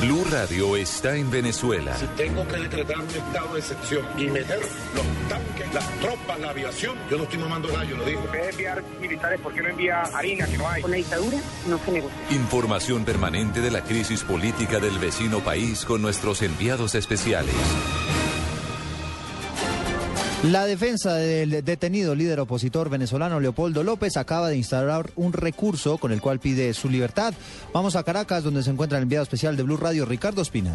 Blue 0.00 0.24
Radio 0.30 0.76
está 0.76 1.14
en 1.14 1.30
Venezuela. 1.30 1.94
Tengo 2.16 2.48
que 2.48 2.56
decretar 2.56 2.98
un 2.98 3.06
estado 3.06 3.52
de 3.52 3.60
excepción 3.60 4.06
y 4.16 4.28
meter 4.28 4.58
los 4.58 5.28
tanques, 5.28 5.74
las 5.74 6.00
tropas, 6.00 6.40
la 6.40 6.50
aviación. 6.50 6.96
Yo 7.10 7.18
no 7.18 7.24
estoy 7.24 7.38
mamando 7.38 7.68
gallo, 7.68 7.98
lo 7.98 8.04
digo. 8.06 8.22
En 8.32 8.48
enviar 8.48 8.82
militares, 8.98 9.38
¿por 9.40 9.52
qué 9.52 9.60
no 9.60 9.68
envía 9.68 10.00
harina 10.00 10.46
que 10.46 10.56
no 10.56 10.68
hay? 10.68 10.80
Con 10.80 10.90
la 10.90 10.96
dictadura 10.96 11.38
no 11.68 11.78
se 11.84 11.92
negocia. 11.92 12.18
Información 12.30 13.04
permanente 13.04 13.60
de 13.60 13.70
la 13.70 13.82
crisis 13.82 14.24
política 14.24 14.80
del 14.80 14.98
vecino 14.98 15.40
país 15.40 15.84
con 15.84 16.00
nuestros 16.00 16.40
enviados 16.40 16.94
especiales. 16.94 17.54
La 20.44 20.64
defensa 20.64 21.16
del 21.16 21.62
detenido 21.62 22.14
líder 22.14 22.40
opositor 22.40 22.88
venezolano 22.88 23.40
Leopoldo 23.40 23.82
López 23.82 24.16
acaba 24.16 24.48
de 24.48 24.56
instaurar 24.56 25.10
un 25.16 25.34
recurso 25.34 25.98
con 25.98 26.12
el 26.12 26.22
cual 26.22 26.40
pide 26.40 26.72
su 26.72 26.88
libertad. 26.88 27.34
Vamos 27.74 27.94
a 27.94 28.04
Caracas, 28.04 28.42
donde 28.42 28.62
se 28.62 28.70
encuentra 28.70 28.96
el 28.96 29.02
enviado 29.02 29.24
especial 29.24 29.54
de 29.58 29.64
Blue 29.64 29.76
Radio, 29.76 30.06
Ricardo 30.06 30.40
Espina. 30.40 30.72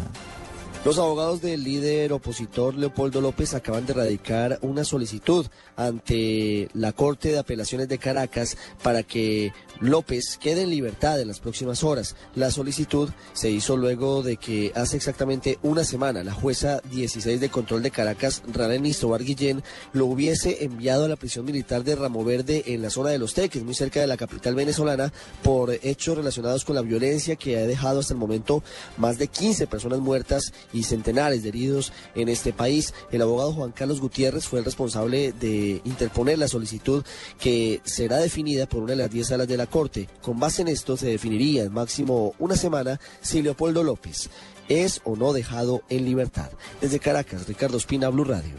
Los 0.86 1.00
abogados 1.00 1.42
del 1.42 1.64
líder 1.64 2.12
opositor 2.12 2.76
Leopoldo 2.76 3.20
López 3.20 3.54
acaban 3.54 3.86
de 3.86 3.92
radicar 3.92 4.60
una 4.62 4.84
solicitud 4.84 5.44
ante 5.74 6.68
la 6.74 6.92
Corte 6.92 7.30
de 7.30 7.40
Apelaciones 7.40 7.88
de 7.88 7.98
Caracas 7.98 8.56
para 8.84 9.02
que 9.02 9.52
López 9.80 10.38
quede 10.40 10.62
en 10.62 10.70
libertad 10.70 11.20
en 11.20 11.26
las 11.26 11.40
próximas 11.40 11.82
horas. 11.82 12.14
La 12.36 12.52
solicitud 12.52 13.10
se 13.32 13.50
hizo 13.50 13.76
luego 13.76 14.22
de 14.22 14.36
que 14.36 14.70
hace 14.76 14.96
exactamente 14.96 15.58
una 15.64 15.82
semana 15.82 16.22
la 16.22 16.32
jueza 16.32 16.80
16 16.92 17.40
de 17.40 17.48
control 17.48 17.82
de 17.82 17.90
Caracas, 17.90 18.44
Ralén 18.52 18.86
Istobar 18.86 19.24
Guillén, 19.24 19.64
lo 19.92 20.06
hubiese 20.06 20.62
enviado 20.64 21.06
a 21.06 21.08
la 21.08 21.16
prisión 21.16 21.46
militar 21.46 21.82
de 21.82 21.96
Ramo 21.96 22.24
Verde 22.24 22.62
en 22.66 22.80
la 22.80 22.90
zona 22.90 23.10
de 23.10 23.18
Los 23.18 23.34
Teques, 23.34 23.64
muy 23.64 23.74
cerca 23.74 24.00
de 24.00 24.06
la 24.06 24.16
capital 24.16 24.54
venezolana, 24.54 25.12
por 25.42 25.72
hechos 25.82 26.16
relacionados 26.16 26.64
con 26.64 26.76
la 26.76 26.82
violencia 26.82 27.34
que 27.34 27.58
ha 27.58 27.66
dejado 27.66 27.98
hasta 27.98 28.14
el 28.14 28.20
momento 28.20 28.62
más 28.98 29.18
de 29.18 29.26
15 29.26 29.66
personas 29.66 29.98
muertas 29.98 30.52
centenares 30.82 31.42
de 31.42 31.48
heridos 31.48 31.92
en 32.14 32.28
este 32.28 32.52
país. 32.52 32.94
El 33.10 33.22
abogado 33.22 33.52
Juan 33.52 33.72
Carlos 33.72 34.00
Gutiérrez 34.00 34.46
fue 34.46 34.58
el 34.58 34.64
responsable 34.64 35.32
de 35.32 35.80
interponer 35.84 36.38
la 36.38 36.48
solicitud 36.48 37.04
que 37.38 37.80
será 37.84 38.18
definida 38.18 38.66
por 38.66 38.82
una 38.82 38.92
de 38.92 38.98
las 38.98 39.10
10 39.10 39.26
salas 39.26 39.48
de 39.48 39.56
la 39.56 39.66
Corte. 39.66 40.08
Con 40.22 40.38
base 40.38 40.62
en 40.62 40.68
esto 40.68 40.96
se 40.96 41.06
definiría 41.06 41.64
en 41.64 41.72
máximo 41.72 42.34
una 42.38 42.56
semana 42.56 43.00
si 43.20 43.42
Leopoldo 43.42 43.82
López 43.82 44.30
es 44.68 45.00
o 45.04 45.16
no 45.16 45.32
dejado 45.32 45.82
en 45.88 46.04
libertad. 46.04 46.50
Desde 46.80 46.98
Caracas, 46.98 47.46
Ricardo 47.46 47.76
Espina, 47.76 48.08
Blue 48.08 48.24
Radio. 48.24 48.54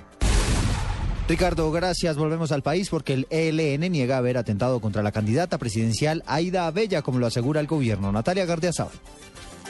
Ricardo, 1.27 1.69
gracias. 1.73 2.15
Volvemos 2.15 2.53
al 2.53 2.63
país 2.63 2.89
porque 2.89 3.13
el 3.13 3.27
ELN 3.29 3.91
niega 3.91 4.17
haber 4.17 4.37
atentado 4.37 4.79
contra 4.79 5.03
la 5.03 5.11
candidata 5.11 5.57
presidencial 5.57 6.23
Aida 6.25 6.67
Abella, 6.67 7.01
como 7.01 7.19
lo 7.19 7.27
asegura 7.27 7.59
el 7.59 7.67
gobierno. 7.67 8.13
Natalia 8.13 8.45
Gardiazabal. 8.45 8.93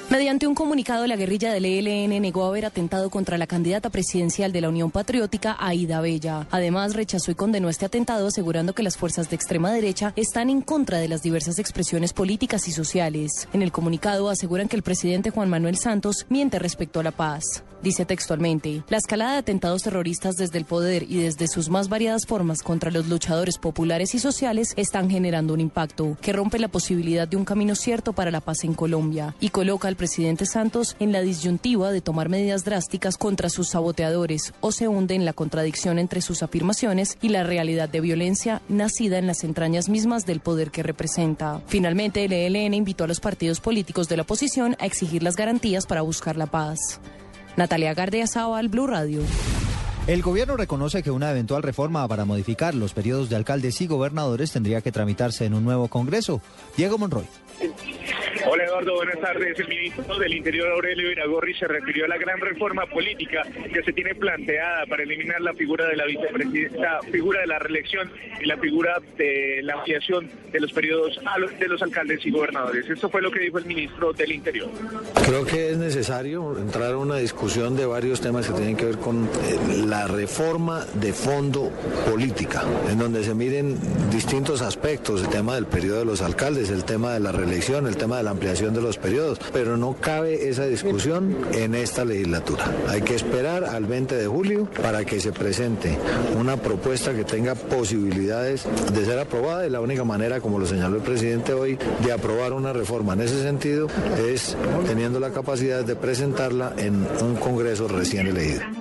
Mediante 0.09 0.47
un 0.47 0.55
comunicado, 0.55 1.05
la 1.05 1.17
guerrilla 1.17 1.51
del 1.51 1.65
ELN 1.65 2.21
negó 2.21 2.45
haber 2.45 2.65
atentado 2.65 3.09
contra 3.09 3.37
la 3.37 3.45
candidata 3.45 3.89
presidencial 3.89 4.53
de 4.53 4.61
la 4.61 4.69
Unión 4.69 4.89
Patriótica, 4.89 5.57
Aida 5.59 5.99
Bella. 5.99 6.47
Además, 6.49 6.95
rechazó 6.95 7.31
y 7.31 7.35
condenó 7.35 7.67
este 7.67 7.85
atentado, 7.85 8.27
asegurando 8.27 8.73
que 8.73 8.83
las 8.83 8.95
fuerzas 8.95 9.29
de 9.29 9.35
extrema 9.35 9.69
derecha 9.69 10.13
están 10.15 10.49
en 10.49 10.61
contra 10.61 10.99
de 10.99 11.09
las 11.09 11.23
diversas 11.23 11.59
expresiones 11.59 12.13
políticas 12.13 12.69
y 12.69 12.71
sociales. 12.71 13.49
En 13.51 13.61
el 13.61 13.73
comunicado 13.73 14.29
aseguran 14.29 14.69
que 14.69 14.77
el 14.77 14.81
presidente 14.81 15.29
Juan 15.29 15.49
Manuel 15.49 15.75
Santos 15.75 16.25
miente 16.29 16.57
respecto 16.57 17.01
a 17.01 17.03
la 17.03 17.11
paz. 17.11 17.65
Dice 17.81 18.05
textualmente, 18.05 18.83
la 18.89 18.97
escalada 18.97 19.33
de 19.33 19.37
atentados 19.37 19.83
terroristas 19.83 20.35
desde 20.35 20.57
el 20.57 20.65
poder 20.65 21.03
y 21.03 21.17
desde 21.17 21.47
sus 21.47 21.69
más 21.69 21.89
variadas 21.89 22.25
formas 22.25 22.63
contra 22.63 22.89
los 22.89 23.07
luchadores 23.07 23.59
populares 23.59 24.15
y 24.15 24.19
sociales 24.19 24.73
están 24.77 25.09
generando 25.09 25.53
un 25.53 25.61
impacto 25.61 26.17
que 26.21 26.33
rompe 26.33 26.57
la 26.57 26.69
posibilidad 26.69 27.27
de 27.27 27.37
un 27.37 27.45
camino 27.45 27.75
cierto 27.75 28.13
para 28.13 28.31
la 28.31 28.41
paz 28.41 28.63
en 28.63 28.73
Colombia 28.73 29.35
y 29.39 29.49
coloca 29.49 29.87
al 29.87 29.95
presidente 29.95 30.45
Santos 30.45 30.95
en 30.99 31.11
la 31.11 31.21
disyuntiva 31.21 31.91
de 31.91 32.01
tomar 32.01 32.29
medidas 32.29 32.65
drásticas 32.65 33.17
contra 33.17 33.49
sus 33.49 33.69
saboteadores 33.69 34.53
o 34.59 34.71
se 34.71 34.87
hunde 34.87 35.13
en 35.13 35.25
la 35.25 35.33
contradicción 35.33 35.99
entre 35.99 36.21
sus 36.21 36.41
afirmaciones 36.41 37.17
y 37.21 37.29
la 37.29 37.43
realidad 37.43 37.89
de 37.89 38.01
violencia 38.01 38.61
nacida 38.69 39.19
en 39.19 39.27
las 39.27 39.43
entrañas 39.43 39.87
mismas 39.87 40.25
del 40.25 40.39
poder 40.39 40.71
que 40.71 40.83
representa. 40.83 41.61
Finalmente, 41.67 42.25
el 42.25 42.33
ELN 42.33 42.73
invitó 42.73 43.03
a 43.03 43.07
los 43.07 43.19
partidos 43.19 43.59
políticos 43.59 44.09
de 44.09 44.17
la 44.17 44.23
oposición 44.23 44.75
a 44.79 44.85
exigir 44.87 45.21
las 45.21 45.35
garantías 45.35 45.85
para 45.85 46.01
buscar 46.01 46.37
la 46.37 46.47
paz. 46.47 46.99
Natalia 47.57 47.95
Gardea 47.95 48.27
Zaval, 48.27 48.69
Blue 48.69 48.85
Radio. 48.85 49.21
El 50.05 50.21
gobierno 50.21 50.55
reconoce 50.55 51.01
que 51.03 51.11
una 51.11 51.31
eventual 51.31 51.63
reforma 51.63 52.07
para 52.07 52.23
modificar 52.23 52.75
los 52.75 52.93
periodos 52.93 53.29
de 53.29 53.35
alcaldes 53.35 53.81
y 53.81 53.87
gobernadores 53.87 54.51
tendría 54.51 54.81
que 54.81 54.91
tramitarse 54.91 55.45
en 55.45 55.55
un 55.55 55.65
nuevo 55.65 55.89
Congreso. 55.89 56.39
Diego 56.77 56.97
Monroy. 56.97 57.25
Hola 58.45 58.65
Eduardo, 58.65 58.95
buenas 58.95 59.19
tardes. 59.19 59.59
El 59.59 59.67
ministro 59.67 60.19
del 60.19 60.33
Interior 60.33 60.71
Aurelio 60.71 61.11
Iragorri 61.11 61.55
se 61.55 61.67
refirió 61.67 62.05
a 62.05 62.07
la 62.07 62.17
gran 62.17 62.39
reforma 62.39 62.85
política 62.85 63.43
que 63.73 63.83
se 63.83 63.93
tiene 63.93 64.13
planteada 64.13 64.85
para 64.85 65.03
eliminar 65.03 65.41
la 65.41 65.53
figura 65.53 65.87
de 65.87 65.95
la 65.95 66.05
vicepresidenta, 66.05 66.99
figura 67.11 67.41
de 67.41 67.47
la 67.47 67.59
reelección 67.59 68.11
y 68.39 68.45
la 68.45 68.57
figura 68.57 69.01
de 69.17 69.61
la 69.63 69.73
ampliación 69.73 70.29
de 70.51 70.59
los 70.59 70.71
periodos 70.71 71.19
de 71.59 71.67
los 71.67 71.81
alcaldes 71.81 72.25
y 72.25 72.31
gobernadores. 72.31 72.87
Esto 72.89 73.09
fue 73.09 73.21
lo 73.21 73.31
que 73.31 73.39
dijo 73.39 73.57
el 73.57 73.65
ministro 73.65 74.13
del 74.13 74.31
Interior. 74.31 74.69
Creo 75.25 75.45
que 75.45 75.71
es 75.71 75.77
necesario 75.77 76.57
entrar 76.57 76.93
a 76.93 76.97
una 76.97 77.17
discusión 77.17 77.75
de 77.75 77.85
varios 77.85 78.21
temas 78.21 78.47
que 78.47 78.53
tienen 78.53 78.77
que 78.77 78.85
ver 78.85 78.97
con 78.97 79.25
eh, 79.25 79.83
la 79.85 80.07
reforma 80.07 80.85
de 80.93 81.11
fondo 81.11 81.71
política, 82.09 82.63
en 82.89 82.99
donde 82.99 83.23
se 83.23 83.33
miren 83.33 83.77
distintos 84.11 84.61
aspectos, 84.61 85.23
el 85.23 85.29
tema 85.29 85.55
del 85.55 85.65
periodo 85.65 85.99
de 85.99 86.05
los 86.05 86.21
alcaldes, 86.21 86.69
el 86.69 86.85
tema 86.85 87.13
de 87.13 87.19
la 87.19 87.31
reelección, 87.31 87.46
el 87.87 87.97
tema 87.97 88.17
de 88.17 88.23
la 88.23 88.31
ampliación 88.31 88.73
de 88.73 88.81
los 88.81 88.97
periodos, 88.97 89.39
pero 89.51 89.77
no 89.77 89.95
cabe 89.99 90.47
esa 90.47 90.65
discusión 90.65 91.35
en 91.53 91.75
esta 91.75 92.05
legislatura. 92.05 92.65
Hay 92.87 93.01
que 93.01 93.15
esperar 93.15 93.63
al 93.63 93.85
20 93.85 94.15
de 94.15 94.27
julio 94.27 94.69
para 94.81 95.03
que 95.05 95.19
se 95.19 95.31
presente 95.31 95.97
una 96.39 96.57
propuesta 96.57 97.13
que 97.13 97.23
tenga 97.23 97.55
posibilidades 97.55 98.65
de 98.93 99.05
ser 99.05 99.19
aprobada 99.19 99.65
y 99.65 99.69
la 99.69 99.81
única 99.81 100.03
manera, 100.03 100.39
como 100.39 100.59
lo 100.59 100.65
señaló 100.65 100.97
el 100.97 101.03
presidente 101.03 101.53
hoy, 101.53 101.77
de 102.03 102.11
aprobar 102.11 102.53
una 102.53 102.73
reforma 102.73 103.13
en 103.13 103.21
ese 103.21 103.41
sentido 103.41 103.87
es 104.29 104.55
teniendo 104.85 105.19
la 105.19 105.31
capacidad 105.31 105.83
de 105.83 105.95
presentarla 105.95 106.73
en 106.77 107.07
un 107.21 107.35
Congreso 107.35 107.87
recién 107.87 108.27
elegido. 108.27 108.76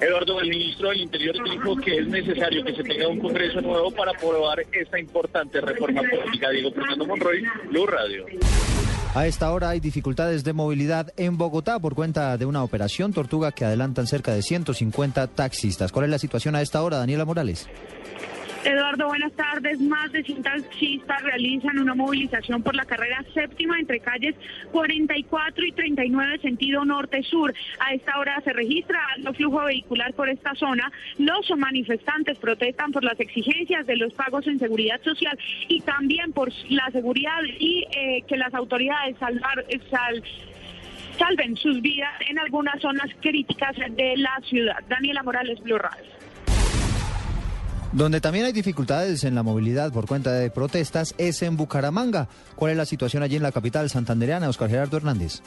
Eduardo, 0.00 0.40
el 0.40 0.50
ministro 0.50 0.90
del 0.90 1.00
Interior 1.00 1.36
dijo 1.44 1.76
que 1.76 1.98
es 1.98 2.06
necesario 2.06 2.64
que 2.64 2.74
se 2.74 2.82
tenga 2.82 3.08
un 3.08 3.18
Congreso 3.18 3.60
nuevo 3.62 3.90
para 3.90 4.12
aprobar 4.12 4.60
esta 4.72 4.98
importante 4.98 5.60
reforma 5.60 6.02
política. 6.02 6.50
Diego 6.50 6.70
Fernando 6.72 7.06
Monroy, 7.06 7.42
Blue 7.70 7.86
Radio. 7.86 8.26
A 9.14 9.26
esta 9.26 9.50
hora 9.50 9.70
hay 9.70 9.80
dificultades 9.80 10.44
de 10.44 10.52
movilidad 10.52 11.14
en 11.16 11.38
Bogotá 11.38 11.78
por 11.78 11.94
cuenta 11.94 12.36
de 12.36 12.44
una 12.44 12.62
operación 12.62 13.14
tortuga 13.14 13.52
que 13.52 13.64
adelantan 13.64 14.06
cerca 14.06 14.34
de 14.34 14.42
150 14.42 15.28
taxistas. 15.28 15.90
¿Cuál 15.90 16.04
es 16.04 16.10
la 16.10 16.18
situación 16.18 16.54
a 16.54 16.60
esta 16.60 16.82
hora, 16.82 16.98
Daniela 16.98 17.24
Morales? 17.24 17.66
Eduardo, 18.66 19.06
buenas 19.06 19.32
tardes. 19.34 19.80
Más 19.80 20.10
de 20.10 20.24
100 20.24 20.42
taxistas 20.42 21.22
realizan 21.22 21.78
una 21.78 21.94
movilización 21.94 22.64
por 22.64 22.74
la 22.74 22.84
carrera 22.84 23.22
séptima 23.32 23.78
entre 23.78 24.00
calles 24.00 24.34
44 24.72 25.64
y 25.66 25.70
39 25.72 26.38
sentido 26.40 26.84
norte-sur. 26.84 27.54
A 27.78 27.94
esta 27.94 28.18
hora 28.18 28.40
se 28.42 28.52
registra 28.52 28.98
alto 29.14 29.32
flujo 29.34 29.64
vehicular 29.64 30.12
por 30.14 30.28
esta 30.28 30.52
zona. 30.56 30.90
Los 31.18 31.48
manifestantes 31.56 32.38
protestan 32.38 32.90
por 32.90 33.04
las 33.04 33.20
exigencias 33.20 33.86
de 33.86 33.96
los 33.96 34.12
pagos 34.14 34.48
en 34.48 34.58
seguridad 34.58 35.00
social 35.02 35.38
y 35.68 35.80
también 35.82 36.32
por 36.32 36.50
la 36.68 36.90
seguridad 36.90 37.38
y 37.60 37.86
eh, 37.96 38.24
que 38.26 38.36
las 38.36 38.52
autoridades 38.52 39.16
salvar, 39.18 39.64
sal- 39.90 40.24
salven 41.16 41.56
sus 41.56 41.80
vidas 41.80 42.12
en 42.28 42.40
algunas 42.40 42.80
zonas 42.80 43.10
críticas 43.20 43.76
de 43.76 44.16
la 44.16 44.40
ciudad. 44.42 44.82
Daniela 44.88 45.22
Morales, 45.22 45.62
Blue 45.62 45.78
Radio. 45.78 46.15
Donde 47.96 48.20
también 48.20 48.44
hay 48.44 48.52
dificultades 48.52 49.24
en 49.24 49.34
la 49.34 49.42
movilidad 49.42 49.90
por 49.90 50.06
cuenta 50.06 50.30
de 50.30 50.50
protestas 50.50 51.14
es 51.16 51.40
en 51.40 51.56
Bucaramanga. 51.56 52.28
¿Cuál 52.54 52.72
es 52.72 52.76
la 52.76 52.84
situación 52.84 53.22
allí 53.22 53.36
en 53.36 53.42
la 53.42 53.52
capital 53.52 53.88
santandereana, 53.88 54.50
Oscar 54.50 54.68
Gerardo 54.68 54.98
Hernández? 54.98 55.40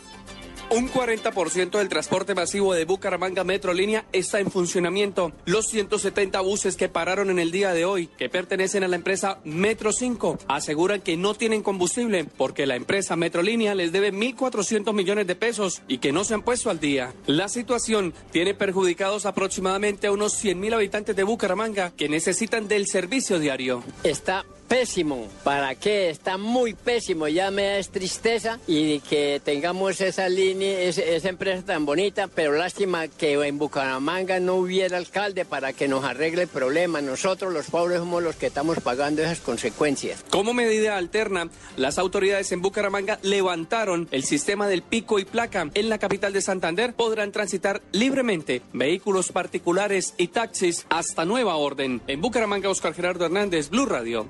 Un 0.72 0.88
40% 0.88 1.80
del 1.80 1.90
transporte 1.90 2.36
masivo 2.36 2.76
de 2.76 2.86
Bucaramanga 2.86 3.44
Metrolínea 3.44 4.06
está 4.12 4.40
en 4.40 4.52
funcionamiento. 4.52 5.32
Los 5.46 5.66
170 5.68 6.40
buses 6.42 6.78
que 6.78 6.90
pararon 6.90 7.32
en 7.32 7.40
el 7.40 7.50
día 7.50 7.74
de 7.74 7.86
hoy, 7.86 8.06
que 8.06 8.30
pertenecen 8.30 8.84
a 8.84 8.88
la 8.88 8.96
empresa 8.96 9.40
Metro 9.44 9.92
5, 9.92 10.38
aseguran 10.48 11.02
que 11.02 11.18
no 11.18 11.34
tienen 11.34 11.64
combustible 11.64 12.26
porque 12.38 12.68
la 12.68 12.76
empresa 12.76 13.16
Metrolínea 13.16 13.74
les 13.74 13.92
debe 13.92 14.14
1.400 14.14 14.94
millones 14.94 15.26
de 15.26 15.36
pesos 15.36 15.82
y 15.88 15.98
que 15.98 16.12
no 16.12 16.24
se 16.24 16.36
han 16.36 16.44
puesto 16.44 16.70
al 16.70 16.80
día. 16.80 17.16
La 17.26 17.50
situación 17.50 18.14
tiene 18.32 18.54
perjudicados 18.54 19.26
aproximadamente 19.26 20.06
a 20.06 20.12
unos 20.12 20.44
100.000 20.44 20.76
habitantes 20.76 21.16
de 21.16 21.24
Bucaramanga 21.24 21.94
que 21.98 22.10
necesitan 22.10 22.68
del 22.68 22.86
servicio 22.86 23.40
diario. 23.40 23.84
Está 24.04 24.46
pésimo. 24.70 25.28
¿Para 25.44 25.76
qué? 25.76 26.10
Está 26.10 26.38
muy 26.38 26.74
pésimo. 26.76 27.28
Ya 27.28 27.52
me 27.52 27.64
da 27.64 27.84
tristeza 27.92 28.60
y 28.68 29.00
que 29.02 29.42
tengamos 29.44 30.00
esa 30.00 30.30
línea, 30.30 30.80
esa, 30.82 31.02
esa 31.02 31.30
empresa 31.30 31.66
tan 31.66 31.86
bonita, 31.86 32.28
pero 32.28 32.54
lástima 32.54 33.08
que 33.08 33.34
en 33.34 33.58
Bucaramanga 33.58 34.40
no 34.40 34.56
hubiera 34.56 34.98
alcalde 34.98 35.44
para 35.44 35.74
que 35.74 35.88
nos 35.88 36.06
arregle 36.06 36.44
el 36.44 36.48
problema. 36.48 37.02
Nosotros 37.02 37.52
los 37.52 37.66
pobres 37.66 38.00
somos 38.00 38.22
los 38.22 38.36
que 38.36 38.48
estamos 38.48 38.80
pagando 38.80 39.24
esas 39.24 39.40
consecuencias. 39.40 40.24
Como 40.30 40.54
medida 40.54 40.98
alterna, 40.98 41.50
las 41.76 41.98
autoridades 41.98 42.52
en 42.52 42.62
Bucaramanga 42.62 43.20
levantaron 43.24 44.08
el 44.12 44.24
sistema 44.24 44.68
del 44.68 44.84
pico 44.84 45.20
y 45.20 45.26
placa. 45.26 45.70
En 45.74 45.90
la 45.90 45.98
capital 45.98 46.32
de 46.32 46.42
Santander 46.42 46.94
podrán 46.94 47.32
transitar 47.32 47.82
libremente 47.92 48.62
vehículos 48.74 49.32
particulares 49.32 50.14
y 50.18 50.28
taxis 50.28 50.86
hasta 50.90 51.26
nueva 51.26 51.56
orden. 51.56 52.02
En 52.08 52.22
Bucaramanga, 52.22 52.70
Oscar 52.70 52.94
Gerardo 52.94 53.26
Hernández, 53.26 53.70
Blue 53.70 53.88
Radio. 53.88 54.28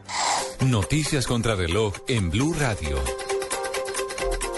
Noticias 0.66 1.26
contra 1.28 1.56
reloj 1.56 1.94
en 2.08 2.30
Blue 2.30 2.54
Radio. 2.54 2.98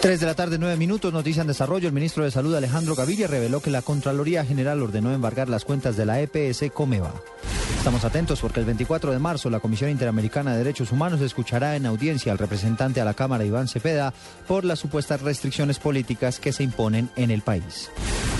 3 0.01 0.19
de 0.19 0.25
la 0.25 0.33
tarde, 0.33 0.57
9 0.57 0.77
minutos, 0.77 1.13
noticia 1.13 1.41
en 1.41 1.47
desarrollo. 1.47 1.87
El 1.87 1.93
ministro 1.93 2.23
de 2.23 2.31
Salud, 2.31 2.55
Alejandro 2.55 2.95
Gaviria, 2.95 3.27
reveló 3.27 3.61
que 3.61 3.69
la 3.69 3.83
Contraloría 3.83 4.43
General 4.43 4.81
ordenó 4.81 5.13
embargar 5.13 5.47
las 5.47 5.63
cuentas 5.63 5.95
de 5.95 6.05
la 6.07 6.19
EPS 6.19 6.71
Comeva. 6.73 7.13
Estamos 7.81 8.05
atentos 8.05 8.39
porque 8.39 8.59
el 8.59 8.67
24 8.67 9.11
de 9.11 9.17
marzo 9.17 9.49
la 9.49 9.59
Comisión 9.59 9.89
Interamericana 9.89 10.51
de 10.51 10.59
Derechos 10.59 10.91
Humanos 10.91 11.19
escuchará 11.19 11.75
en 11.75 11.87
audiencia 11.87 12.31
al 12.31 12.37
representante 12.37 13.01
a 13.01 13.05
la 13.05 13.15
Cámara, 13.15 13.43
Iván 13.43 13.67
Cepeda, 13.67 14.13
por 14.47 14.65
las 14.65 14.77
supuestas 14.77 15.21
restricciones 15.21 15.79
políticas 15.79 16.39
que 16.39 16.53
se 16.53 16.61
imponen 16.61 17.09
en 17.15 17.31
el 17.31 17.41
país. 17.41 17.89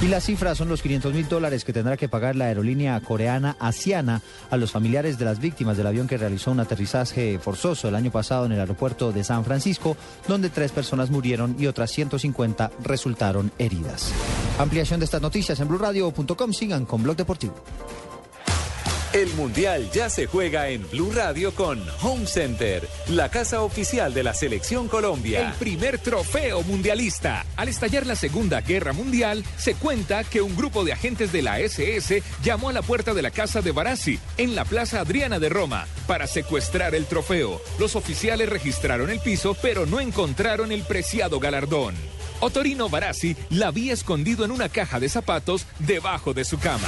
Y 0.04 0.10
las 0.10 0.26
cifras 0.26 0.60
son 0.60 0.70
los 0.70 0.84
500 0.84 1.16
mil 1.16 1.28
dólares 1.28 1.66
que 1.66 1.74
tendrá 1.74 1.98
que 1.98 2.08
pagar 2.08 2.36
la 2.36 2.46
aerolínea 2.46 3.02
coreana 3.02 3.58
Asiana 3.60 4.22
a 4.52 4.58
los 4.58 4.72
familiares 4.72 5.18
de 5.18 5.26
las 5.26 5.40
víctimas 5.40 5.76
del 5.76 5.88
avión 5.88 6.08
que 6.08 6.20
realizó 6.20 6.52
un 6.52 6.60
aterrizaje 6.60 7.40
forzoso 7.40 7.88
el 7.88 7.96
año 7.96 8.12
pasado 8.12 8.46
en 8.46 8.52
el 8.52 8.60
aeropuerto 8.60 9.12
de 9.12 9.24
San 9.24 9.44
Francisco, 9.44 9.98
donde 10.28 10.52
tres 10.52 10.72
personas 10.72 11.10
murieron 11.10 11.56
y 11.58 11.66
otras 11.66 11.90
150 11.90 12.70
resultaron 12.84 13.52
heridas. 13.58 14.14
Ampliación 14.60 15.00
de 15.00 15.06
estas 15.06 15.24
noticias 15.24 15.60
en 15.60 15.68
blurradio.com. 15.68 16.54
Sigan 16.54 16.86
con 16.86 17.02
Blog 17.02 17.18
Deportivo. 17.18 17.56
El 19.14 19.34
Mundial 19.34 19.92
ya 19.92 20.10
se 20.10 20.26
juega 20.26 20.70
en 20.70 20.90
Blue 20.90 21.12
Radio 21.14 21.54
con 21.54 21.84
Home 22.02 22.26
Center, 22.26 22.88
la 23.10 23.30
casa 23.30 23.62
oficial 23.62 24.14
de 24.14 24.24
la 24.24 24.34
Selección 24.34 24.88
Colombia. 24.88 25.50
El 25.50 25.54
primer 25.56 26.00
trofeo 26.00 26.64
mundialista. 26.64 27.46
Al 27.58 27.68
estallar 27.68 28.06
la 28.06 28.16
Segunda 28.16 28.62
Guerra 28.62 28.94
Mundial, 28.94 29.44
se 29.58 29.76
cuenta 29.76 30.24
que 30.24 30.42
un 30.42 30.56
grupo 30.56 30.86
de 30.86 30.94
agentes 30.94 31.34
de 31.34 31.42
la 31.42 31.60
SS 31.60 32.24
llamó 32.42 32.70
a 32.70 32.74
la 32.74 32.84
puerta 32.84 33.14
de 33.14 33.22
la 33.22 33.32
casa 33.32 33.62
de 33.62 33.74
Barassi, 33.74 34.18
en 34.38 34.56
la 34.56 34.64
Plaza 34.64 35.02
Adriana 35.02 35.40
de 35.40 35.50
Roma, 35.50 35.88
para 36.08 36.26
secuestrar 36.26 36.96
el 36.96 37.06
trofeo. 37.06 37.62
Los 37.80 37.98
oficiales 37.98 38.48
registraron 38.48 39.10
el 39.10 39.20
piso, 39.20 39.58
pero 39.62 39.86
no 39.86 40.00
encontraron 40.00 40.72
el 40.72 40.84
preciado 40.84 41.42
galardón. 41.42 41.96
Otorino 42.40 42.88
Barassi 42.88 43.36
la 43.50 43.68
había 43.68 43.92
escondido 43.92 44.46
en 44.46 44.52
una 44.52 44.70
caja 44.70 45.02
de 45.02 45.10
zapatos 45.10 45.66
debajo 45.80 46.34
de 46.34 46.46
su 46.46 46.58
cama. 46.60 46.88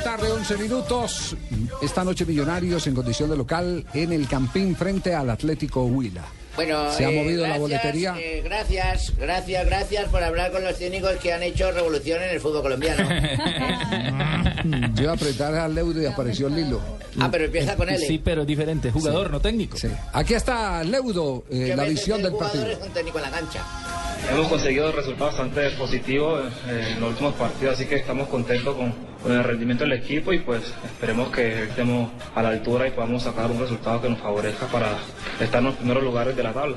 tarde, 0.00 0.29
11 0.40 0.56
minutos. 0.56 1.36
Esta 1.82 2.02
noche 2.02 2.24
Millonarios 2.24 2.86
en 2.86 2.94
condición 2.94 3.28
de 3.28 3.36
local 3.36 3.84
en 3.92 4.10
el 4.10 4.26
Campín 4.26 4.74
frente 4.74 5.14
al 5.14 5.28
Atlético 5.28 5.84
Huila. 5.84 6.24
Bueno, 6.56 6.90
Se 6.92 7.04
ha 7.04 7.10
eh, 7.10 7.16
movido 7.22 7.42
la 7.42 7.48
gracias, 7.58 7.60
boletería. 7.60 8.14
eh, 8.18 8.40
gracias, 8.42 9.12
gracias, 9.18 9.66
gracias 9.66 10.08
por 10.08 10.22
hablar 10.22 10.50
con 10.50 10.64
los 10.64 10.78
técnicos 10.78 11.12
que 11.22 11.34
han 11.34 11.42
hecho 11.42 11.70
revolución 11.72 12.22
en 12.22 12.30
el 12.30 12.40
fútbol 12.40 12.62
colombiano. 12.62 13.06
Yo 14.94 15.02
iba 15.02 15.12
a 15.12 15.14
apretar 15.14 15.54
al 15.54 15.74
Leudo 15.74 16.00
y 16.00 16.06
apareció 16.06 16.48
Lilo. 16.48 16.80
Ah, 17.18 17.28
pero 17.30 17.44
empieza 17.44 17.76
con 17.76 17.90
él. 17.90 17.98
Sí, 17.98 18.18
pero 18.22 18.46
diferente, 18.46 18.90
jugador, 18.90 19.30
no 19.30 19.40
técnico. 19.40 19.76
Aquí 20.14 20.32
está 20.32 20.82
Leudo, 20.84 21.44
eh, 21.50 21.74
la 21.76 21.84
visión 21.84 22.18
el 22.18 22.24
del 22.24 22.34
partido. 22.36 22.66
es 22.66 22.78
un 22.80 22.92
técnico 22.94 23.18
en 23.18 23.24
la 23.24 23.30
cancha. 23.30 23.62
Hemos 24.30 24.48
conseguido 24.48 24.92
resultados 24.92 25.34
bastante 25.36 25.70
positivos 25.70 26.44
en 26.68 27.00
los 27.00 27.10
últimos 27.10 27.34
partidos, 27.34 27.74
así 27.74 27.86
que 27.86 27.96
estamos 27.96 28.28
contentos 28.28 28.76
con, 28.76 28.92
con 29.22 29.32
el 29.32 29.42
rendimiento 29.42 29.84
del 29.84 29.94
equipo 29.94 30.29
y 30.32 30.38
pues 30.38 30.74
esperemos 30.84 31.30
que 31.30 31.64
estemos 31.64 32.10
a 32.34 32.42
la 32.42 32.50
altura 32.50 32.86
y 32.86 32.90
podamos 32.90 33.22
sacar 33.22 33.50
un 33.50 33.58
resultado 33.58 34.00
que 34.00 34.08
nos 34.08 34.18
favorezca 34.20 34.66
para 34.66 34.98
estar 35.40 35.60
en 35.60 35.66
los 35.66 35.74
primeros 35.76 36.02
lugares 36.02 36.36
de 36.36 36.42
la 36.42 36.52
tabla. 36.52 36.76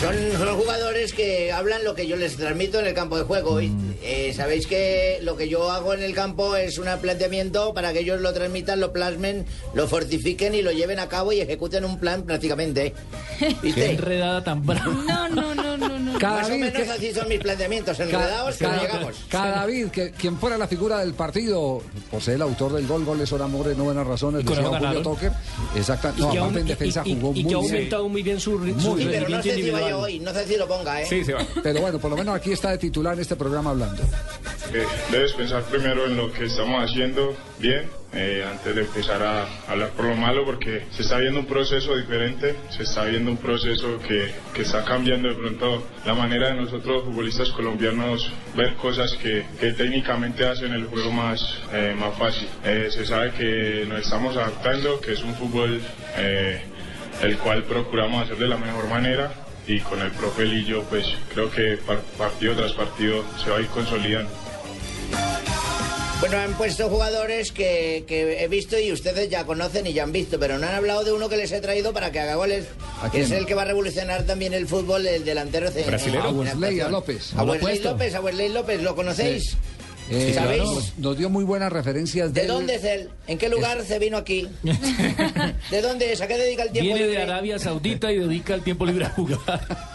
Son, 0.00 0.14
son 0.38 0.56
jugadores 0.58 1.12
que 1.12 1.52
hablan 1.52 1.84
lo 1.84 1.94
que 1.94 2.06
yo 2.06 2.16
les 2.16 2.36
transmito 2.36 2.78
en 2.80 2.86
el 2.86 2.94
campo 2.94 3.16
de 3.16 3.22
juego. 3.24 3.60
Y, 3.62 3.72
eh, 4.02 4.32
Sabéis 4.34 4.66
que 4.66 5.18
lo 5.22 5.36
que 5.36 5.48
yo 5.48 5.70
hago 5.70 5.94
en 5.94 6.02
el 6.02 6.14
campo 6.14 6.56
es 6.56 6.78
un 6.78 6.86
planteamiento 7.00 7.72
para 7.72 7.92
que 7.92 8.00
ellos 8.00 8.20
lo 8.20 8.32
transmitan, 8.34 8.80
lo 8.80 8.92
plasmen, 8.92 9.46
lo 9.72 9.86
fortifiquen 9.86 10.54
y 10.54 10.62
lo 10.62 10.72
lleven 10.72 10.98
a 10.98 11.08
cabo 11.08 11.32
y 11.32 11.40
ejecuten 11.40 11.84
un 11.84 11.98
plan 11.98 12.22
prácticamente. 12.24 12.92
¿Viste? 13.62 13.92
enredada 13.92 14.42
tan 14.44 14.64
brava. 14.66 14.84
No, 15.14 15.28
no, 15.28 15.54
no, 15.54 15.76
no, 15.76 15.98
no. 15.98 16.18
Cada 16.18 16.38
Más 16.42 16.46
o 16.46 16.50
vez 16.50 16.60
menos 16.60 16.82
que- 16.82 16.90
así 16.90 17.12
son 17.14 17.28
mis 17.28 17.38
planteamientos, 17.40 17.98
enredados, 17.98 18.56
pero 18.58 18.70
cada, 18.70 18.82
llegamos. 18.82 19.14
cada 19.28 19.50
David, 19.56 19.86
que, 19.88 20.10
quien 20.12 20.38
fuera 20.38 20.56
la 20.58 20.68
figura 20.68 20.98
del 21.00 21.14
partido, 21.14 21.82
por 22.10 22.22
ser 22.22 22.34
el 22.34 22.42
autor 22.42 22.72
del 22.74 22.86
gol, 22.86 23.04
goles 23.04 23.28
son 23.28 23.42
amores, 23.42 23.76
no 23.76 23.84
buenas 23.84 24.06
razones, 24.06 24.42
Y 24.42 24.44
con 24.44 24.56
decía 24.56 24.78
Julio. 24.78 25.02
Toker. 25.02 25.32
Exacto. 25.76 26.12
Y 26.16 26.20
No, 26.20 26.30
que, 26.32 26.38
aparte 26.38 26.60
en 26.60 26.66
y- 26.66 26.68
defensa 26.70 27.02
y- 27.04 27.14
jugó 27.14 27.32
y 27.34 27.42
muy 27.42 27.48
que 27.48 27.54
ha 27.54 27.58
aumentado 27.58 28.08
muy 28.08 28.22
bien 28.22 28.40
su, 28.40 28.52
su 28.58 28.64
Sí, 28.64 28.72
pero 28.74 28.84
no 28.84 28.92
rendimiento 28.96 29.42
sé 29.42 29.42
si 29.42 29.48
individual. 29.60 29.82
Hoy, 29.98 30.18
no 30.20 30.32
sé 30.32 30.46
si 30.46 30.56
lo 30.56 30.66
ponga, 30.66 31.02
¿eh? 31.02 31.08
Pero 31.62 31.80
bueno, 31.80 31.98
por 31.98 32.10
lo 32.10 32.16
menos 32.16 32.36
aquí 32.36 32.52
está 32.52 32.70
de 32.70 32.78
titular 32.78 33.14
en 33.14 33.20
este 33.20 33.36
programa 33.36 33.70
hablando. 33.70 34.02
Eh, 34.72 34.86
debes 35.10 35.32
pensar 35.32 35.62
primero 35.64 36.06
en 36.06 36.16
lo 36.16 36.32
que 36.32 36.46
estamos 36.46 36.82
haciendo 36.82 37.36
bien 37.58 37.88
eh, 38.14 38.44
antes 38.48 38.74
de 38.74 38.82
empezar 38.82 39.22
a 39.22 39.46
hablar 39.68 39.90
por 39.90 40.06
lo 40.06 40.16
malo 40.16 40.44
porque 40.44 40.86
se 40.90 41.02
está 41.02 41.18
viendo 41.18 41.40
un 41.40 41.46
proceso 41.46 41.96
diferente, 41.96 42.54
se 42.70 42.84
está 42.84 43.04
viendo 43.04 43.30
un 43.30 43.36
proceso 43.36 43.98
que, 44.06 44.32
que 44.54 44.62
está 44.62 44.84
cambiando 44.84 45.28
de 45.28 45.34
pronto 45.34 45.82
la 46.06 46.14
manera 46.14 46.48
de 46.48 46.54
nosotros 46.54 47.04
futbolistas 47.04 47.50
colombianos 47.50 48.30
ver 48.56 48.74
cosas 48.76 49.12
que, 49.14 49.44
que 49.60 49.72
técnicamente 49.72 50.46
hacen 50.46 50.72
el 50.72 50.86
juego 50.86 51.10
más, 51.10 51.58
eh, 51.72 51.94
más 51.98 52.16
fácil. 52.16 52.48
Eh, 52.64 52.88
se 52.90 53.04
sabe 53.04 53.32
que 53.32 53.84
nos 53.88 54.00
estamos 54.00 54.36
adaptando, 54.36 55.00
que 55.00 55.12
es 55.12 55.22
un 55.22 55.34
fútbol 55.34 55.80
eh, 56.16 56.62
el 57.22 57.36
cual 57.38 57.64
procuramos 57.64 58.24
hacer 58.24 58.36
de 58.38 58.48
la 58.48 58.56
mejor 58.56 58.88
manera 58.88 59.43
y 59.66 59.80
con 59.80 60.00
el 60.00 60.10
profe 60.12 60.44
Lillo 60.44 60.82
pues 60.84 61.06
creo 61.32 61.50
que 61.50 61.78
par- 61.86 62.00
partido 62.18 62.54
tras 62.54 62.72
partido 62.72 63.24
se 63.42 63.50
va 63.50 63.58
a 63.58 63.60
ir 63.60 63.66
consolidando. 63.68 64.30
Bueno, 66.20 66.38
han 66.38 66.54
puesto 66.54 66.88
jugadores 66.88 67.52
que, 67.52 68.04
que 68.06 68.42
he 68.42 68.48
visto 68.48 68.78
y 68.78 68.92
ustedes 68.92 69.28
ya 69.28 69.44
conocen 69.44 69.86
y 69.86 69.92
ya 69.92 70.04
han 70.04 70.12
visto, 70.12 70.38
pero 70.38 70.56
no 70.58 70.66
han 70.66 70.74
hablado 70.74 71.04
de 71.04 71.12
uno 71.12 71.28
que 71.28 71.36
les 71.36 71.52
he 71.52 71.60
traído 71.60 71.92
para 71.92 72.12
que 72.12 72.20
haga 72.20 72.36
goles. 72.36 72.64
¿A 73.02 73.10
que 73.10 73.22
es 73.22 73.30
el 73.30 73.44
que 73.44 73.54
va 73.54 73.62
a 73.62 73.66
revolucionar 73.66 74.22
también 74.24 74.54
el 74.54 74.66
fútbol, 74.66 75.06
el 75.06 75.24
delantero. 75.24 75.70
de- 75.70 75.82
Brasilero. 75.82 76.28
en- 76.30 76.34
en 76.34 76.48
A 76.48 76.50
Wesley 76.52 76.52
actuación. 76.80 76.92
López. 76.92 77.32
A 77.36 77.42
Wesley. 77.42 77.78
López, 77.80 78.14
a 78.14 78.20
Wesley 78.22 78.48
López, 78.50 78.82
¿lo 78.82 78.94
conocéis? 78.94 79.56
Eh, 80.10 80.32
¿Sabéis? 80.34 80.62
nos, 80.62 80.98
nos 80.98 81.16
dio 81.18 81.30
muy 81.30 81.44
buenas 81.44 81.72
referencias 81.72 82.34
¿De 82.34 82.46
dónde 82.46 82.74
es 82.74 82.84
él? 82.84 83.08
¿En 83.26 83.38
qué 83.38 83.48
lugar 83.48 83.82
se 83.84 83.98
vino 83.98 84.16
aquí? 84.18 84.48
¿De 85.70 85.80
dónde 85.82 86.12
es? 86.12 86.20
¿A 86.20 86.26
qué 86.26 86.36
dedica 86.36 86.62
el 86.64 86.70
tiempo 86.72 86.86
Viene 86.86 87.00
de 87.02 87.08
libre? 87.08 87.22
Arabia 87.22 87.58
Saudita 87.58 88.12
y 88.12 88.18
dedica 88.18 88.54
el 88.54 88.62
tiempo 88.62 88.84
libre 88.84 89.06
a 89.06 89.10
jugar. 89.10 89.93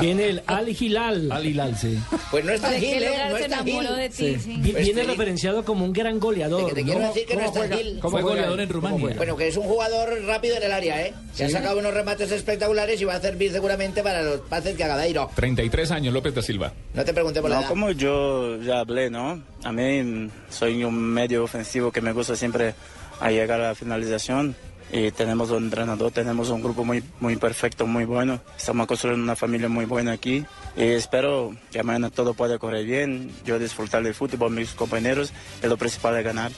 Viene 0.00 0.28
el 0.28 0.42
Al 0.46 0.68
Hilal. 0.68 1.32
Al 1.32 1.44
Hilal, 1.44 1.76
sí. 1.76 1.98
Pues 2.30 2.44
no 2.44 2.52
es 2.52 2.60
tan 2.60 2.70
¿De 2.72 2.78
qué 2.80 2.86
gil, 2.94 3.02
¿eh? 3.02 3.10
No 3.28 3.36
se 3.36 3.42
es 3.44 3.50
tan 3.50 3.66
gil. 3.66 3.86
de 3.96 4.08
ti? 4.08 4.14
Sí. 4.38 4.58
Pues 4.70 4.84
Viene 4.84 5.02
sí. 5.02 5.06
referenciado 5.08 5.64
como 5.64 5.84
un 5.84 5.92
gran 5.92 6.20
goleador. 6.20 6.68
Que 6.68 6.74
te 6.74 6.84
quiero 6.84 7.00
decir 7.00 7.26
que 7.26 7.34
no 7.36 7.42
es 7.42 7.52
tan 7.52 7.72
gil. 7.72 7.98
¿Cómo 8.00 8.18
juega 8.20 8.44
él? 8.46 9.14
Bueno, 9.16 9.36
que 9.36 9.48
es 9.48 9.56
un 9.56 9.64
jugador 9.64 10.22
rápido 10.26 10.56
en 10.56 10.62
el 10.62 10.72
área, 10.72 11.04
¿eh? 11.04 11.12
Se 11.34 11.44
ha 11.46 11.50
sacado 11.50 11.78
unos 11.80 11.92
remates 11.92 12.30
espectaculares 12.30 13.00
y 13.00 13.04
va 13.04 13.14
a 13.14 13.20
servir 13.20 13.50
seguramente 13.50 14.02
para 14.02 14.22
los 14.22 14.40
pases 14.42 14.76
que 14.76 14.84
haga 14.84 14.96
Dairo. 14.96 15.28
33 15.34 15.90
años, 15.90 16.14
López 16.14 16.34
da 16.36 16.42
Silva. 16.42 16.72
No 16.94 17.04
te 17.04 17.12
pregunté 17.12 17.40
por 17.40 17.50
la 17.50 17.56
No, 17.56 17.62
edad. 17.62 17.68
como 17.70 17.90
yo 17.90 18.62
ya 18.62 18.78
hablé, 18.80 19.10
¿no? 19.10 19.42
A 19.64 19.72
mí 19.72 20.28
soy 20.50 20.84
un 20.84 20.94
medio 20.94 21.42
ofensivo 21.42 21.90
que 21.90 22.00
me 22.00 22.12
gusta 22.12 22.36
siempre 22.36 22.74
a 23.20 23.30
llegar 23.32 23.60
a 23.60 23.68
la 23.70 23.74
finalización. 23.74 24.54
Y 24.92 25.10
tenemos 25.12 25.50
un 25.50 25.64
entrenador, 25.64 26.10
tenemos 26.10 26.50
un 26.50 26.62
grupo 26.62 26.84
muy, 26.84 27.02
muy 27.20 27.36
perfecto, 27.36 27.86
muy 27.86 28.04
bueno. 28.04 28.40
Estamos 28.56 28.86
construyendo 28.86 29.22
una 29.22 29.36
familia 29.36 29.68
muy 29.68 29.84
buena 29.84 30.12
aquí. 30.12 30.44
Y 30.76 30.82
espero 30.82 31.54
que 31.70 31.82
mañana 31.82 32.10
todo 32.10 32.34
pueda 32.34 32.58
correr 32.58 32.84
bien. 32.84 33.30
Yo 33.44 33.58
disfrutar 33.58 34.02
del 34.02 34.14
fútbol, 34.14 34.50
mis 34.50 34.72
compañeros. 34.72 35.32
Y 35.62 35.68
lo 35.68 35.76
principal 35.76 36.16
es 36.16 36.24
ganar. 36.24 36.50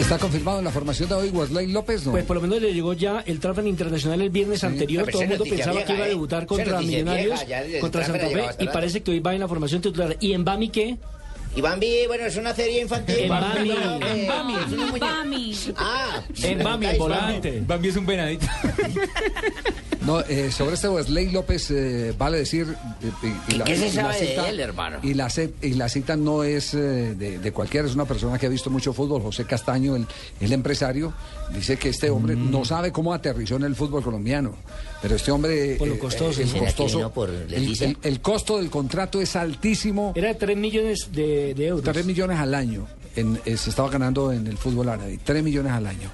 ¿Está 0.00 0.18
confirmado 0.18 0.58
en 0.58 0.64
la 0.64 0.70
formación 0.70 1.08
de 1.08 1.14
hoy 1.14 1.28
Wesley 1.28 1.68
López? 1.68 2.06
No. 2.06 2.12
Pues 2.12 2.24
por 2.24 2.36
lo 2.36 2.42
menos 2.42 2.60
le 2.60 2.72
llegó 2.72 2.94
ya 2.94 3.22
el 3.26 3.38
transfer 3.38 3.66
internacional 3.66 4.20
el 4.22 4.30
viernes 4.30 4.64
anterior. 4.64 5.06
Todo 5.08 5.22
el 5.22 5.28
mundo 5.28 5.44
pensaba 5.44 5.72
vieja, 5.72 5.86
que 5.86 5.92
iba 5.92 6.04
a 6.04 6.06
¿eh? 6.06 6.10
debutar 6.10 6.38
Esa 6.38 6.46
contra 6.46 6.80
Millonarios, 6.80 7.38
vieja, 7.38 7.44
ya 7.44 7.62
el 7.62 7.80
contra 7.80 8.04
Santa 8.04 8.28
Fe, 8.28 8.44
y 8.58 8.66
parece 8.68 9.02
que 9.02 9.10
hoy 9.10 9.20
va 9.20 9.34
en 9.34 9.40
la 9.40 9.48
formación 9.48 9.82
titular. 9.82 10.16
¿Y 10.18 10.32
en 10.32 10.44
Bami 10.44 10.70
qué? 10.70 10.96
Y 11.56 11.60
Bambi, 11.60 12.06
bueno, 12.06 12.24
es 12.26 12.36
una 12.36 12.54
serie 12.54 12.80
infantil. 12.80 13.16
En 13.20 13.28
Bambi. 13.28 13.68
No, 13.70 14.06
En 14.06 14.26
Bambi. 14.28 14.54
es 14.54 14.72
una 14.72 14.86
muñeca. 14.86 15.06
Bami. 15.06 15.56
Ah, 15.76 16.22
En 16.42 16.62
Bami, 16.62 16.86
el 16.86 16.98
volante. 16.98 17.62
Bambi 17.66 17.88
es 17.88 17.96
un 17.96 18.06
venadito. 18.06 18.46
No, 20.00 20.20
eh, 20.22 20.50
sobre 20.50 20.76
este 20.76 20.88
Wesley 20.88 21.30
López 21.30 21.70
eh, 21.70 22.14
vale 22.16 22.38
decir... 22.38 22.66
eh, 23.02 23.10
y- 23.22 23.54
y 23.54 23.58
¿Qué- 23.58 23.64
qué 23.64 23.76
se 23.76 23.88
y 23.88 23.90
sabe 23.90 24.18
de 24.18 24.48
él, 24.48 24.58
hermano? 24.60 24.98
Y 25.02 25.12
la, 25.12 25.28
y 25.60 25.74
la 25.74 25.90
cita 25.90 26.16
no 26.16 26.42
es 26.42 26.72
eh, 26.72 26.78
de, 27.14 27.38
de 27.38 27.52
cualquiera, 27.52 27.86
es 27.86 27.94
una 27.94 28.06
persona 28.06 28.38
que 28.38 28.46
ha 28.46 28.48
visto 28.48 28.70
mucho 28.70 28.94
fútbol, 28.94 29.20
José 29.20 29.44
Castaño, 29.44 29.94
el, 29.96 30.06
el 30.40 30.52
empresario, 30.54 31.12
dice 31.52 31.76
que 31.76 31.90
este 31.90 32.08
hombre 32.08 32.34
Mm. 32.34 32.50
no 32.50 32.64
sabe 32.64 32.92
cómo 32.92 33.12
aterrizó 33.12 33.56
en 33.56 33.64
el 33.64 33.76
fútbol 33.76 34.02
colombiano, 34.02 34.54
pero 35.02 35.16
este 35.16 35.30
hombre... 35.30 35.76
Por 35.78 35.88
lo 35.88 35.94
eh, 35.94 35.98
costoso. 35.98 36.40
el, 36.40 36.48
¿Será 36.48 36.60
que 36.60 36.66
costoso 36.66 36.96
vino 36.98 37.12
por 37.12 37.30
el- 37.30 37.50
Leticia? 37.50 37.88
el- 37.88 37.96
el 38.02 38.20
costo 38.20 38.58
del 38.58 38.70
contrato 38.70 39.20
es 39.20 39.36
altísimo. 39.36 40.12
Era 40.14 40.28
de 40.28 40.34
3 40.34 40.56
millones 40.56 41.08
de, 41.12 41.54
de 41.54 41.66
euros. 41.66 41.84
3 41.84 42.04
millones 42.06 42.38
al 42.38 42.54
año 42.54 42.86
en- 43.16 43.40
eh, 43.44 43.56
se 43.56 43.70
estaba 43.70 43.88
ganando 43.90 44.32
en 44.32 44.46
el 44.46 44.56
fútbol 44.58 44.88
árabe, 44.88 45.18
3 45.24 45.42
millones 45.42 45.72
al 45.72 45.86
año. 45.86 46.10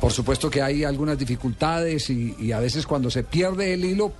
Por 0.00 0.12
supuesto 0.12 0.48
que 0.48 0.62
hay 0.62 0.84
algunas 0.84 1.18
dificultades 1.18 2.08
y, 2.10 2.34
y 2.38 2.52
a 2.52 2.60
veces 2.60 2.86
cuando 2.86 3.10
se 3.10 3.24
pierde 3.24 3.74
el 3.74 3.84
hilo, 3.84 4.12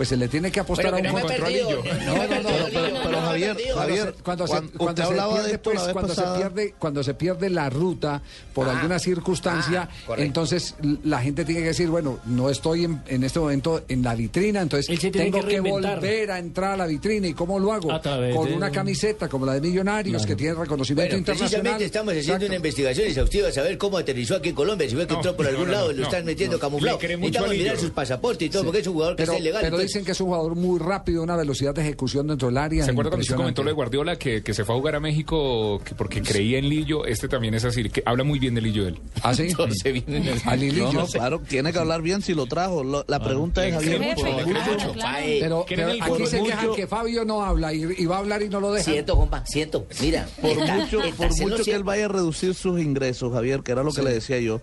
pues 0.00 0.08
se 0.08 0.16
le 0.16 0.28
tiene 0.28 0.50
que 0.50 0.60
apostar 0.60 0.94
a 0.94 0.98
no 1.02 1.12
un 1.14 1.20
controlillo. 1.20 1.76
no 1.76 1.82
pero, 1.82 2.42
no 2.42 3.10
me 3.10 3.16
he 3.18 3.20
Javier. 3.20 3.56
Javier, 3.74 4.14
cuando 4.24 4.46
se, 4.46 4.62
cuando- 4.78 5.02
se 5.04 5.12
pierde, 5.12 5.58
pues, 5.58 5.78
cuando 5.92 6.14
se 6.14 6.20
pasada. 6.22 6.36
pierde, 6.38 6.74
cuando 6.78 7.02
se 7.04 7.12
pierde 7.12 7.50
la 7.50 7.68
ruta 7.68 8.22
por 8.54 8.66
Ah, 8.66 8.78
alguna 8.78 8.98
circunstancia, 8.98 9.90
correcto. 10.06 10.24
entonces 10.24 10.74
la 11.04 11.20
gente 11.20 11.44
tiene 11.44 11.60
que 11.60 11.66
decir, 11.66 11.90
bueno, 11.90 12.18
no 12.24 12.48
estoy 12.48 12.84
en, 12.84 13.02
en 13.08 13.24
este 13.24 13.40
momento 13.40 13.82
en 13.88 14.02
la 14.02 14.14
vitrina, 14.14 14.62
entonces 14.62 14.98
tengo 15.12 15.44
que 15.46 15.60
volver 15.60 16.30
a 16.30 16.38
entrar 16.38 16.72
a 16.72 16.76
la 16.78 16.86
vitrina 16.86 17.26
y 17.26 17.34
cómo 17.34 17.58
lo 17.58 17.70
hago 17.74 17.88
con 18.34 18.48
de 18.48 18.54
una 18.54 18.68
un- 18.68 18.72
camiseta 18.72 19.28
como 19.28 19.44
la 19.44 19.52
de 19.52 19.60
Millonarios 19.60 20.24
que 20.24 20.34
tiene 20.34 20.54
reconocimiento 20.54 21.10
Bueno, 21.14 21.18
internacional. 21.18 21.50
precisamente 21.60 21.84
estamos 21.84 22.12
haciendo 22.12 22.32
Exacto. 22.36 22.46
una 22.46 22.56
investigación 22.56 23.06
exhaustiva 23.06 23.48
a 23.48 23.52
saber 23.52 23.76
cómo 23.76 23.98
aterrizó 23.98 24.36
aquí 24.36 24.48
en 24.48 24.54
Colombia. 24.54 24.88
Si 24.88 24.94
ve 24.96 25.06
que 25.06 25.12
No, 25.12 25.18
entró 25.18 25.36
por 25.36 25.44
no, 25.44 25.50
algún 25.50 25.66
no, 25.66 25.72
lado 25.72 25.86
no, 25.88 25.92
y 25.92 25.94
lo 25.96 26.00
no, 26.00 26.08
están 26.08 26.24
metiendo 26.24 26.56
no. 26.56 26.60
camuflado. 26.60 26.98
Necesitamos 26.98 27.50
a 27.50 27.52
mirar 27.52 27.76
sus 27.78 27.90
pasaportes 27.90 28.46
y 28.46 28.50
todo, 28.50 28.62
Sí. 28.62 28.66
porque 28.66 28.80
es 28.80 28.86
un 28.86 28.92
jugador 28.94 29.16
que 29.16 29.22
pero, 29.24 29.32
está 29.32 29.40
ilegal. 29.42 29.60
Dicen 29.90 30.04
que 30.04 30.12
es 30.12 30.20
un 30.20 30.28
jugador 30.28 30.54
muy 30.54 30.78
rápido, 30.78 31.22
una 31.22 31.36
velocidad 31.36 31.74
de 31.74 31.82
ejecución 31.82 32.26
dentro 32.28 32.48
del 32.48 32.58
área. 32.58 32.84
¿Se 32.84 32.90
acuerda 32.92 33.10
cuando 33.10 33.22
usted 33.22 33.36
comentó 33.36 33.62
lo 33.62 33.70
de 33.70 33.74
Guardiola 33.74 34.16
que, 34.16 34.42
que 34.42 34.54
se 34.54 34.64
fue 34.64 34.74
a 34.74 34.78
jugar 34.78 34.94
a 34.94 35.00
México 35.00 35.80
que 35.84 35.94
porque 35.94 36.22
creía 36.22 36.58
en 36.58 36.68
Lillo? 36.68 37.04
Este 37.06 37.26
también 37.28 37.54
es 37.54 37.64
así, 37.64 37.88
que 37.90 38.02
habla 38.06 38.22
muy 38.24 38.38
bien 38.38 38.54
de 38.54 38.60
Lillo 38.60 38.86
él. 38.86 38.98
¿Ah, 39.22 39.34
sí? 39.34 39.48
No, 40.06 40.92
no, 40.92 41.06
claro, 41.06 41.40
tiene 41.48 41.72
que 41.72 41.78
hablar 41.78 42.02
bien 42.02 42.22
si 42.22 42.34
lo 42.34 42.46
trajo. 42.46 42.84
Lo- 42.84 43.04
la 43.08 43.20
pregunta 43.22 43.66
es, 43.66 43.74
Javier, 43.74 44.14
por 44.14 44.24
mucho- 44.24 44.94
Pero, 45.40 45.64
¿Quieren 45.64 45.86
pero 45.86 45.90
el 45.90 46.02
aquí 46.02 46.26
se 46.26 46.42
quejan 46.42 46.64
mucho- 46.66 46.76
que 46.76 46.86
Fabio 46.86 47.24
no 47.24 47.42
habla 47.44 47.72
y, 47.74 47.82
y 47.98 48.06
va 48.06 48.16
a 48.16 48.18
hablar 48.20 48.42
y 48.42 48.48
no 48.48 48.60
lo 48.60 48.72
deja. 48.72 48.90
Siento, 48.90 49.16
compa, 49.16 49.44
siento. 49.46 49.86
Mira, 50.00 50.28
por 50.40 50.50
está- 50.50 50.74
mucho, 50.76 51.02
está 51.02 51.16
por 51.16 51.26
haciendo 51.26 51.54
mucho 51.56 51.64
que 51.64 51.74
él 51.74 51.84
vaya 51.84 52.04
a 52.06 52.08
reducir 52.08 52.54
sus 52.54 52.80
ingresos, 52.80 53.32
Javier, 53.32 53.62
que 53.62 53.72
era 53.72 53.82
lo 53.82 53.90
que 53.90 54.00
Sí. 54.00 54.04
le 54.06 54.12
decía 54.12 54.38
yo, 54.38 54.60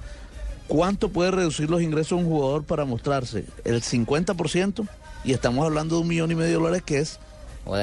¿cuánto 0.67 1.09
puede 1.09 1.31
reducir 1.31 1.69
los 1.69 1.81
ingresos 1.81 2.17
de 2.19 2.25
un 2.25 2.29
jugador 2.31 2.63
para 2.63 2.85
mostrarse? 2.85 3.45
¿El 3.63 3.81
50%? 3.81 4.87
Y 5.23 5.33
estamos 5.33 5.65
hablando 5.65 5.95
de 5.95 6.01
un 6.01 6.07
millón 6.07 6.31
y 6.31 6.35
medio 6.35 6.49
de 6.49 6.53
dólares 6.55 6.83
que 6.85 6.99
es 6.99 7.19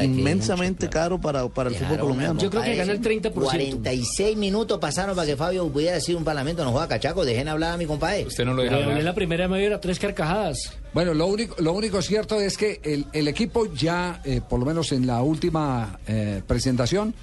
inmensamente 0.03 0.89
caro 0.89 1.20
para, 1.20 1.47
para 1.49 1.68
el 1.68 1.76
fútbol 1.76 1.99
colombiano. 1.99 2.41
Yo 2.41 2.51
creo 2.51 2.62
que 2.62 2.74
gana 2.74 2.93
el 2.93 3.03
30%. 3.03 3.32
46 3.32 4.37
minutos 4.37 4.78
pasaron 4.78 5.14
para 5.14 5.26
que 5.26 5.37
Fabio 5.37 5.68
pudiera 5.68 5.95
decir 5.95 6.16
un 6.16 6.24
parlamento. 6.24 6.64
No 6.64 6.72
juega 6.72 6.89
cachaco, 6.89 7.24
dejen 7.24 7.49
hablar 7.49 7.72
a 7.72 7.76
mi 7.76 7.87
compadre. 7.87 8.26
Usted 8.26 8.45
no 8.45 8.55
lo 8.55 8.62
hablé 8.62 9.03
la 9.03 9.14
primera 9.14 9.49
media 9.49 9.68
hora, 9.68 9.80
tres 9.80 9.99
carcajadas. 9.99 10.72
Bueno, 10.93 11.12
lo 11.12 11.26
único, 11.26 11.57
lo 11.61 11.72
único 11.72 12.01
cierto 12.03 12.41
es 12.41 12.57
que 12.57 12.80
el, 12.82 13.07
el 13.12 13.28
equipo 13.28 13.72
ya, 13.74 14.20
eh, 14.24 14.41
por 14.49 14.61
lo 14.61 14.66
menos 14.66 14.93
en 14.93 15.07
la 15.07 15.22
última 15.22 15.99
eh, 16.07 16.43
presentación, 16.47 17.14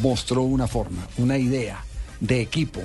mostró 0.00 0.42
una 0.42 0.66
forma, 0.66 1.06
una 1.18 1.36
idea 1.36 1.84
de 2.20 2.40
equipo. 2.40 2.80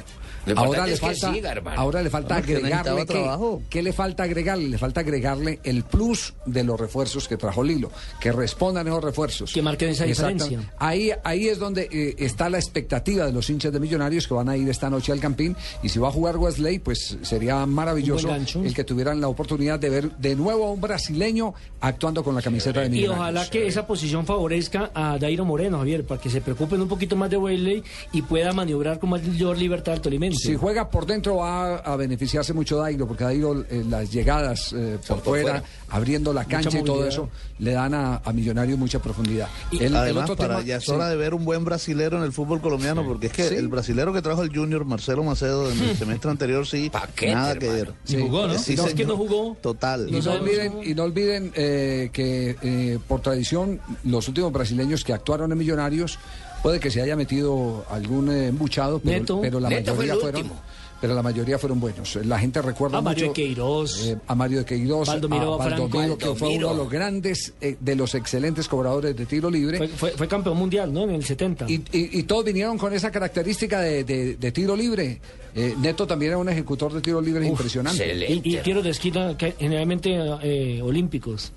Ahora 0.56 0.86
le, 0.86 0.94
que 0.94 0.98
falta, 0.98 1.34
siga, 1.34 1.54
ahora 1.76 2.02
le 2.04 2.10
falta 2.10 2.42
que 2.42 2.56
agregarle 2.56 2.70
necesitaba 2.70 3.00
qué, 3.06 3.14
trabajo. 3.14 3.62
¿Qué 3.70 3.82
le 3.82 3.94
falta 3.94 4.24
agregarle? 4.24 4.70
Le 4.70 4.78
falta 4.78 5.00
agregarle 5.02 5.60
el 5.64 5.84
plus 5.84 6.34
de 6.46 6.64
los 6.64 6.80
refuerzos 6.80 7.28
que 7.28 7.38
trajo 7.38 7.64
Lilo, 7.64 7.92
que 8.20 8.32
respondan 8.32 8.88
esos 8.88 9.04
refuerzos. 9.04 9.54
Que 9.54 9.62
marquen 9.62 9.90
esa 9.90 10.06
diferencia. 10.06 10.60
Ahí, 10.78 11.12
ahí 11.24 11.48
es 11.48 11.58
donde 11.58 11.90
eh, 11.92 12.16
está 12.20 12.50
la 12.50 12.58
expectativa 12.58 13.26
de 13.26 13.34
los 13.34 13.50
hinchas 13.50 13.74
de 13.74 13.80
Millonarios 13.80 14.28
que 14.28 14.34
van 14.34 14.50
a 14.50 14.58
ir 14.58 14.70
esta 14.70 14.90
noche 14.90 15.12
al 15.12 15.20
Campín. 15.20 15.56
Y 15.82 15.90
si 15.90 16.00
va 16.00 16.10
a 16.10 16.12
jugar 16.12 16.38
Wesley, 16.38 16.80
pues 16.80 17.18
sería 17.24 17.66
maravilloso 17.66 18.30
el 18.34 18.74
que 18.74 18.84
tuvieran 18.84 19.20
la 19.22 19.28
oportunidad 19.28 19.80
de 19.80 19.90
ver 19.90 20.12
de 20.18 20.36
nuevo 20.36 20.68
a 20.68 20.72
un 20.72 20.82
brasileño 20.82 21.54
actuando 21.82 22.24
con 22.24 22.36
la 22.36 22.42
camiseta 22.42 22.82
de 22.82 22.88
Y 22.88 22.90
Millonarios. 22.90 23.20
ojalá 23.20 23.50
que 23.50 23.68
esa 23.68 23.88
posición 23.88 24.26
favorezca 24.26 24.92
a 24.94 25.18
Dairo 25.18 25.46
Moreno, 25.46 25.78
Javier, 25.80 26.06
para 26.06 26.22
que 26.22 26.30
se 26.30 26.42
preocupen 26.42 26.82
un 26.82 26.88
poquito 26.88 27.16
más 27.16 27.30
de 27.30 27.38
Wesley 27.38 27.84
y 28.12 28.22
pueda 28.22 28.54
maniobrar 28.54 29.00
con 29.00 29.10
mayor 29.10 29.58
libertad 29.58 29.96
al 29.96 30.02
tolimense. 30.02 30.35
Si 30.36 30.56
juega 30.56 30.90
por 30.90 31.06
dentro 31.06 31.38
va 31.38 31.78
a 31.78 31.96
beneficiarse 31.96 32.54
mucho 32.54 32.78
Dairo, 32.78 33.08
porque 33.08 33.24
Dairo 33.24 33.62
eh, 33.70 33.84
las 33.90 34.12
llegadas 34.12 34.74
eh, 34.74 34.98
por, 35.08 35.18
por 35.18 35.26
fuera, 35.26 35.50
fuera. 35.60 35.64
abriendo 35.90 36.34
la 36.34 36.46
cancha 36.46 36.80
y 36.80 36.84
todo 36.84 37.06
eso, 37.06 37.30
le 37.60 37.72
dan 37.72 37.94
a, 37.94 38.18
a 38.24 38.34
Millonarios 38.34 38.78
mucha 38.78 39.00
profundidad. 39.00 39.48
El 39.72 39.96
Además, 39.96 40.26
otro 40.30 40.36
para, 40.36 40.56
tema- 40.58 40.68
ya 40.68 40.78
es 40.78 40.86
sí. 40.86 40.92
hora 40.92 41.10
de 41.10 41.16
ver 41.16 41.34
un 41.34 41.46
buen 41.46 41.64
brasilero 41.66 42.18
en 42.18 42.24
el 42.24 42.34
fútbol 42.34 42.62
colombiano, 42.62 43.06
porque 43.06 43.28
es 43.28 43.34
que 43.34 43.48
Sí. 43.50 43.56
el 43.56 43.68
brasilero 43.68 44.14
que 44.14 44.22
trajo 44.22 44.42
el 44.44 44.56
Junior, 44.56 44.86
Marcelo 44.86 45.24
Macedo, 45.24 45.72
en 45.72 45.80
el 45.82 45.96
semestre 45.98 46.32
anterior, 46.32 46.66
sí, 46.68 46.92
nada 47.28 47.56
que 47.58 47.70
ver. 47.70 47.94
Sí. 48.04 48.18
Sí, 48.58 48.76
No, 48.76 48.88
es 48.88 48.94
que 48.94 49.06
no 49.06 49.16
jugó. 49.18 49.56
Total. 49.62 50.08
Y 50.10 50.20
no 50.22 50.32
olviden, 50.34 50.74
y 50.84 50.94
no 50.96 51.04
olviden 51.04 51.52
eh, 51.56 52.10
que 52.12 52.56
eh, 52.62 53.00
por 53.08 53.22
tradición 53.22 53.80
los 54.04 54.28
últimos 54.28 54.52
brasileños 54.52 55.04
que 55.04 55.14
actuaron 55.14 55.52
en 55.52 55.58
Millonarios 55.58 56.18
puede 56.66 56.80
que 56.80 56.90
se 56.90 57.00
haya 57.00 57.16
metido 57.16 57.86
algún 57.92 58.28
eh, 58.32 58.48
embuchado, 58.48 58.98
pero, 58.98 59.20
Neto. 59.20 59.40
pero 59.40 59.60
la 59.60 59.70
Neto 59.70 59.94
mayoría 59.94 60.16
fueron. 60.16 60.52
Pero 61.00 61.14
la 61.14 61.22
mayoría 61.22 61.60
fueron 61.60 61.80
buenos. 61.80 62.16
La 62.26 62.40
gente 62.40 62.60
recuerda 62.62 62.98
A 62.98 63.02
Mario 63.02 63.28
mucho 63.28 63.34
de 63.40 63.46
Queiroz. 63.46 64.08
eh, 64.08 64.18
a 64.26 64.34
Mario 64.34 64.60
de 64.60 64.66
Queiroz, 64.66 65.08
Baldomiro 65.08 65.54
a 65.54 65.58
Baldomiro, 65.58 65.90
Franco. 66.18 66.18
que 66.34 66.40
fue 66.40 66.48
uno 66.58 66.70
de 66.70 66.76
los 66.76 66.90
grandes, 66.90 67.54
eh, 67.62 67.76
de 67.80 67.96
los 67.96 68.16
excelentes 68.16 68.68
cobradores 68.68 69.16
de 69.16 69.26
tiro 69.28 69.52
libre. 69.52 69.78
Fue, 69.78 69.88
fue- 69.90 70.12
fue 70.12 70.28
campeón 70.28 70.58
mundial, 70.58 70.92
¿no? 70.92 71.04
En 71.04 71.12
el 71.12 71.24
70. 71.24 71.70
Y, 71.70 71.76
y- 71.92 72.20
y 72.20 72.24
todos 72.24 72.46
vinieron 72.46 72.78
con 72.80 72.94
esa 72.94 73.12
característica 73.12 73.82
de, 73.82 74.04
de- 74.06 74.36
de 74.38 74.52
tiro 74.52 74.76
libre. 74.76 75.20
Eh, 75.54 75.76
Neto 75.80 76.08
también 76.08 76.32
era 76.32 76.38
un 76.40 76.50
ejecutor 76.50 76.92
de 76.94 77.02
tiro 77.02 77.22
libre 77.22 77.46
impresionante. 77.46 78.16
Y, 78.28 78.42
y 78.56 78.58
tiros 78.64 78.84
de 78.84 78.90
esquina 78.90 79.38
que 79.38 79.52
generalmente 79.60 80.18
eh, 80.42 80.82
olímpicos. 80.82 81.52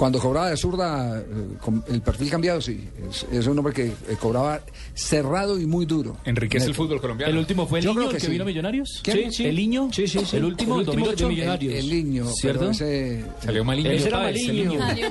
Cuando 0.00 0.18
cobraba 0.18 0.48
de 0.48 0.56
zurda, 0.56 1.18
eh, 1.20 1.24
con 1.62 1.84
el 1.88 2.00
perfil 2.00 2.30
cambiado, 2.30 2.58
sí. 2.62 2.88
Es, 3.10 3.26
es 3.30 3.46
un 3.46 3.58
hombre 3.58 3.74
que 3.74 3.88
eh, 3.88 4.16
cobraba 4.18 4.62
cerrado 4.94 5.60
y 5.60 5.66
muy 5.66 5.84
duro. 5.84 6.16
Enriquece 6.24 6.64
el 6.64 6.70
Neto. 6.70 6.82
fútbol 6.84 7.02
colombiano. 7.02 7.30
¿El 7.30 7.36
último 7.38 7.66
fue 7.66 7.80
el 7.80 7.84
Yo 7.84 7.90
niño 7.90 7.98
creo 8.00 8.08
el 8.08 8.16
que 8.16 8.20
que 8.22 8.26
sí. 8.26 8.32
vino 8.32 8.44
a 8.44 8.46
Millonarios? 8.46 9.00
¿Quién? 9.04 9.30
¿El 9.40 9.56
niño? 9.56 9.90
Sí, 9.92 10.08
sí, 10.08 10.20
sí. 10.24 10.38
El 10.38 10.46
último, 10.46 10.80
El 10.80 10.88
último 10.88 11.04
2008. 11.04 11.24
de 11.24 11.34
Millonarios. 11.34 11.74
El, 11.74 11.78
el 11.80 11.90
niño, 11.90 12.24
¿Cierto? 12.28 12.70
ese... 12.70 13.24
Salió 13.44 13.62
Maliño. 13.62 13.90
Ese 13.90 14.08
era 14.08 14.30
el 14.30 14.34
Maliño. 14.46 14.70
niño. 14.70 14.80
Salió 14.88 15.10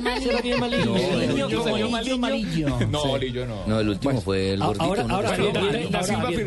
Maliño. 0.58 0.96
El 0.96 1.22
el 1.22 1.64
salió 1.64 2.18
Maliño. 2.18 2.80
No, 2.90 3.18
Lillo 3.20 3.46
no. 3.46 3.68
No, 3.68 3.80
el 3.82 3.90
último 3.90 4.22
fue 4.22 4.54
el 4.54 4.60
gordito. 4.60 4.84
Ahora, 4.86 5.04
¿no? 5.04 5.16
ahora, 5.18 5.38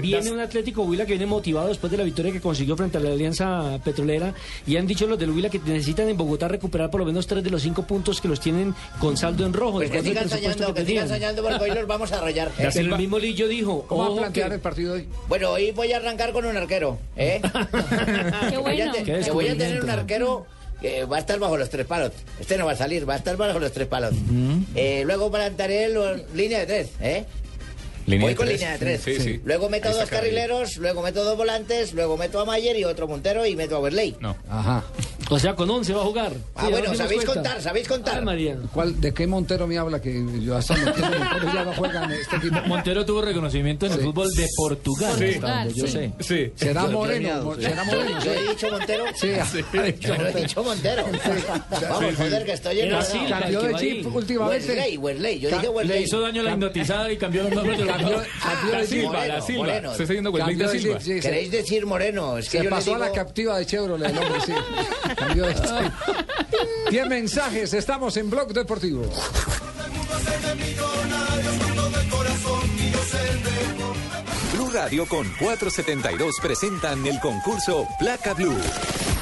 viene, 0.00 0.32
un 0.32 0.40
Atlético 0.40 0.82
Huila 0.82 1.06
que 1.06 1.12
viene 1.12 1.26
motivado 1.26 1.68
después 1.68 1.92
de 1.92 1.96
la 1.96 2.02
victoria 2.02 2.32
que 2.32 2.40
consiguió 2.40 2.76
frente 2.76 2.98
a 2.98 3.00
la 3.00 3.10
Alianza 3.12 3.78
Petrolera 3.84 4.34
y 4.66 4.76
han 4.78 4.86
dicho 4.88 5.06
los 5.06 5.16
del 5.16 5.30
Huila 5.30 5.48
que 5.48 5.60
necesitan 5.60 6.08
en 6.08 6.16
Bogotá 6.16 6.48
recuperar 6.48 6.90
por 6.90 6.98
lo 6.98 7.06
menos 7.06 7.24
tres 7.28 7.44
de 7.44 7.50
los 7.50 7.62
cinco 7.62 7.84
puntos 7.84 8.20
que 8.20 8.31
los 8.32 8.40
tienen 8.40 8.74
con 8.98 9.16
saldo 9.16 9.46
en 9.46 9.52
rojo. 9.52 9.74
Pues 9.78 9.90
que 9.90 10.02
sigan 10.02 10.28
soñando, 10.28 10.74
que 10.74 10.82
tenían. 10.84 11.04
sigan 11.06 11.20
soñando 11.20 11.42
porque 11.42 11.64
hoy 11.64 11.70
los 11.70 11.86
vamos 11.86 12.10
a 12.12 12.20
rayar. 12.20 12.48
¿eh? 12.58 12.68
Pero 12.72 12.94
el 12.94 12.98
mismo 12.98 13.18
Lillo 13.18 13.46
dijo, 13.48 13.84
¿Cómo 13.88 14.08
va 14.10 14.14
a 14.16 14.20
plantear 14.22 14.48
que- 14.48 14.54
el 14.56 14.60
partido 14.60 14.94
hoy? 14.94 15.08
Bueno, 15.28 15.50
hoy 15.50 15.70
voy 15.72 15.92
a 15.92 15.98
arrancar 15.98 16.32
con 16.32 16.44
un 16.44 16.56
arquero, 16.56 16.98
¿eh? 17.16 17.40
Qué 18.50 18.56
bueno. 18.58 18.92
te- 18.92 19.04
Qué 19.04 19.20
que 19.20 19.30
voy 19.30 19.48
a 19.48 19.56
tener 19.56 19.82
un 19.82 19.90
arquero 19.90 20.46
que 20.80 21.04
va 21.04 21.16
a 21.18 21.20
estar 21.20 21.38
bajo 21.38 21.56
los 21.56 21.70
tres 21.70 21.86
palos. 21.86 22.10
Este 22.40 22.56
no 22.58 22.66
va 22.66 22.72
a 22.72 22.76
salir, 22.76 23.08
va 23.08 23.14
a 23.14 23.18
estar 23.18 23.36
bajo 23.36 23.58
los 23.58 23.70
tres 23.72 23.86
palos. 23.86 24.14
Eh, 24.74 25.02
luego 25.06 25.30
plantaré 25.30 25.88
los- 25.88 26.20
línea 26.34 26.58
de 26.60 26.66
tres, 26.66 26.88
¿eh? 27.00 27.24
Línea 28.04 28.26
Voy 28.26 28.34
con 28.34 28.46
tres. 28.46 28.58
línea 28.58 28.72
de 28.72 28.78
tres. 28.80 29.00
Sí, 29.04 29.20
sí. 29.20 29.40
Luego 29.44 29.68
meto 29.68 29.88
Ahí 29.88 29.94
dos 29.94 30.08
carrileros, 30.10 30.76
luego 30.78 31.02
meto 31.02 31.22
dos 31.22 31.36
volantes, 31.36 31.92
luego 31.94 32.16
meto 32.16 32.40
a 32.40 32.44
Mayer 32.44 32.76
y 32.76 32.82
otro 32.84 33.06
Montero 33.06 33.46
y 33.46 33.54
meto 33.54 33.76
a 33.76 33.78
Werley. 33.78 34.16
No. 34.18 34.34
Ajá. 34.50 34.82
O 35.30 35.38
sea, 35.38 35.54
con 35.54 35.68
11 35.70 35.92
va 35.94 36.00
a 36.02 36.04
jugar. 36.04 36.32
Ah, 36.54 36.64
Sí, 36.66 36.70
bueno, 36.72 36.94
sabéis 36.94 37.24
cuenta. 37.24 37.34
contar, 37.34 37.62
sabéis 37.62 37.88
contar. 37.88 38.18
Ay, 38.18 38.24
María. 38.24 38.56
¿Cuál, 38.72 39.00
¿De 39.00 39.12
qué 39.14 39.26
Montero 39.26 39.66
me 39.66 39.78
habla? 39.78 40.00
Que 40.00 40.22
yo 40.42 40.56
hasta 40.56 40.76
Montero 40.76 41.52
ya 41.54 41.64
no 41.64 41.72
juega 41.74 42.04
en 42.04 42.10
este 42.12 42.36
equipo. 42.36 42.56
Montero 42.66 43.04
tuvo 43.06 43.22
reconocimiento 43.22 43.86
en 43.86 43.92
el 43.92 43.98
Sí. 43.98 44.04
fútbol 44.04 44.28
de 44.34 44.46
Portugal. 44.56 45.14
Sí. 45.18 45.24
hasta 45.34 45.58
donde 45.64 45.74
yo 45.74 45.86
Sí. 45.86 45.92
sé. 45.92 46.12
Sí. 46.20 46.52
¿Será 46.56 46.86
Moreno? 46.86 47.54
sí. 47.56 47.62
¿Será 47.62 47.84
Moreno? 47.84 48.24
Yo 48.24 48.32
he 48.32 48.48
dicho 48.48 48.70
Montero. 48.70 49.04
Sí, 49.14 49.30
ha- 49.34 49.42
ha 49.44 49.82
dicho 49.82 50.08
Yo 50.08 50.14
he 50.14 50.18
Montero. 50.18 50.40
dicho 50.40 50.64
Montero. 50.64 51.04
Vamos, 51.90 52.14
joder, 52.16 52.44
que 52.44 52.52
estoy 52.52 52.80
en 52.80 53.02
Silva, 53.04 53.40
Cambió 53.40 53.60
el 53.62 53.72
de 53.72 53.78
chip 53.78 54.14
últimamente. 54.14 54.68
Werley, 54.68 54.96
Werley. 54.98 55.40
Yo 55.40 55.48
dije 55.50 55.84
Le 55.84 56.02
hizo 56.02 56.20
daño 56.20 56.42
la 56.42 56.52
hipnotizada 56.52 57.12
y 57.12 57.16
cambió 57.16 57.42
los 57.44 57.52
nombres 57.52 57.78
de 57.78 57.84
los 57.84 57.96
Cambió, 57.96 58.18
de. 58.20 58.86
Silva, 58.86 59.26
la 59.26 59.40
Silva. 59.40 59.96
Se 59.96 60.02
está 60.02 60.14
yendo 60.14 60.32
Silva. 60.68 61.00
sí, 61.00 61.20
¿Queréis 61.20 61.50
decir 61.50 61.86
Moreno? 61.86 62.38
Es 62.38 62.48
que 62.48 62.58
Se 62.62 62.64
pasó 62.68 62.94
a 62.94 62.98
la 62.98 63.12
captiva 63.12 63.58
de 63.58 63.66
Chevrolet 63.66 64.10
el 64.10 64.18
hombre, 64.18 64.40
sí. 64.46 64.52
Cambió 65.16 65.46
de 65.46 65.54
chip. 65.54 65.92
10 66.90 67.06
mensajes, 67.08 67.72
estamos 67.74 68.16
en 68.16 68.30
Blog 68.30 68.52
Deportivo. 68.52 69.02
Blue 74.54 74.70
Radio 74.72 75.06
con 75.06 75.26
472 75.38 76.36
presentan 76.42 77.06
el 77.06 77.18
concurso 77.20 77.86
Placa 77.98 78.34
Blue. 78.34 78.56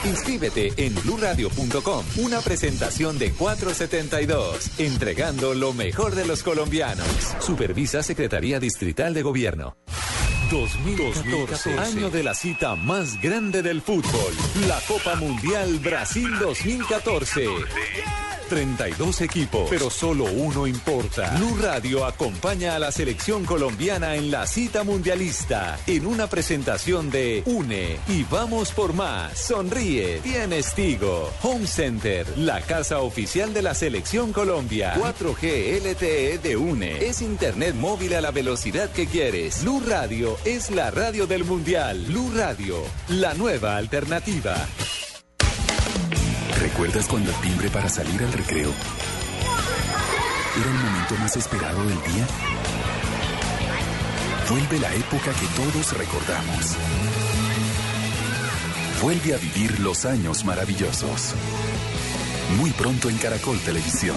Inscríbete 0.04 0.72
en 0.76 0.94
bluradio.com. 0.94 2.04
Una 2.18 2.40
presentación 2.40 3.18
de 3.18 3.32
472, 3.32 4.78
entregando 4.78 5.54
lo 5.54 5.72
mejor 5.72 6.14
de 6.14 6.26
los 6.26 6.42
colombianos. 6.42 7.06
Supervisa 7.40 8.02
Secretaría 8.02 8.58
Distrital 8.58 9.12
de 9.12 9.22
Gobierno. 9.22 9.76
2014, 10.50 11.78
año 11.78 12.10
de 12.10 12.24
la 12.24 12.34
cita 12.34 12.74
más 12.74 13.20
grande 13.20 13.62
del 13.62 13.80
fútbol, 13.80 14.34
la 14.66 14.80
Copa 14.88 15.14
Mundial 15.14 15.78
Brasil 15.78 16.28
2014. 16.40 17.46
32 18.50 19.20
equipos, 19.20 19.68
pero 19.70 19.88
solo 19.90 20.24
uno 20.24 20.66
importa. 20.66 21.36
Blue 21.36 21.56
Radio 21.62 22.04
acompaña 22.04 22.74
a 22.74 22.80
la 22.80 22.90
selección 22.90 23.44
colombiana 23.44 24.16
en 24.16 24.32
la 24.32 24.44
cita 24.44 24.82
mundialista 24.82 25.78
en 25.86 26.04
una 26.04 26.26
presentación 26.26 27.12
de 27.12 27.44
Une 27.46 28.00
y 28.08 28.24
vamos 28.24 28.72
por 28.72 28.92
más. 28.92 29.38
Sonríe, 29.38 30.18
tienes 30.24 30.74
Tigo. 30.74 31.30
Home 31.42 31.68
Center, 31.68 32.26
la 32.38 32.60
casa 32.60 32.98
oficial 32.98 33.54
de 33.54 33.62
la 33.62 33.72
selección 33.72 34.32
Colombia. 34.32 34.94
4G 34.96 35.80
LTE 35.84 36.38
de 36.38 36.56
Une. 36.56 37.06
Es 37.06 37.22
internet 37.22 37.76
móvil 37.76 38.14
a 38.14 38.20
la 38.20 38.32
velocidad 38.32 38.90
que 38.90 39.06
quieres. 39.06 39.62
Blue 39.62 39.80
Radio 39.86 40.36
es 40.44 40.70
la 40.70 40.90
radio 40.90 41.26
del 41.26 41.44
mundial. 41.44 42.04
Blue 42.06 42.32
Radio, 42.34 42.76
la 43.08 43.34
nueva 43.34 43.76
alternativa. 43.76 44.54
¿Recuerdas 46.58 47.06
cuando 47.06 47.30
el 47.30 47.36
timbre 47.36 47.68
para 47.68 47.88
salir 47.88 48.22
al 48.22 48.32
recreo 48.32 48.70
era 50.56 50.66
el 50.66 50.78
momento 50.78 51.14
más 51.16 51.36
esperado 51.36 51.78
del 51.80 51.98
día? 52.12 52.26
Vuelve 54.48 54.78
la 54.80 54.94
época 54.94 55.32
que 55.32 55.46
todos 55.56 55.96
recordamos. 55.96 56.76
Vuelve 59.02 59.34
a 59.34 59.38
vivir 59.38 59.80
los 59.80 60.04
años 60.04 60.44
maravillosos. 60.44 61.34
Muy 62.58 62.70
pronto 62.70 63.08
en 63.08 63.18
Caracol 63.18 63.58
Televisión. 63.60 64.16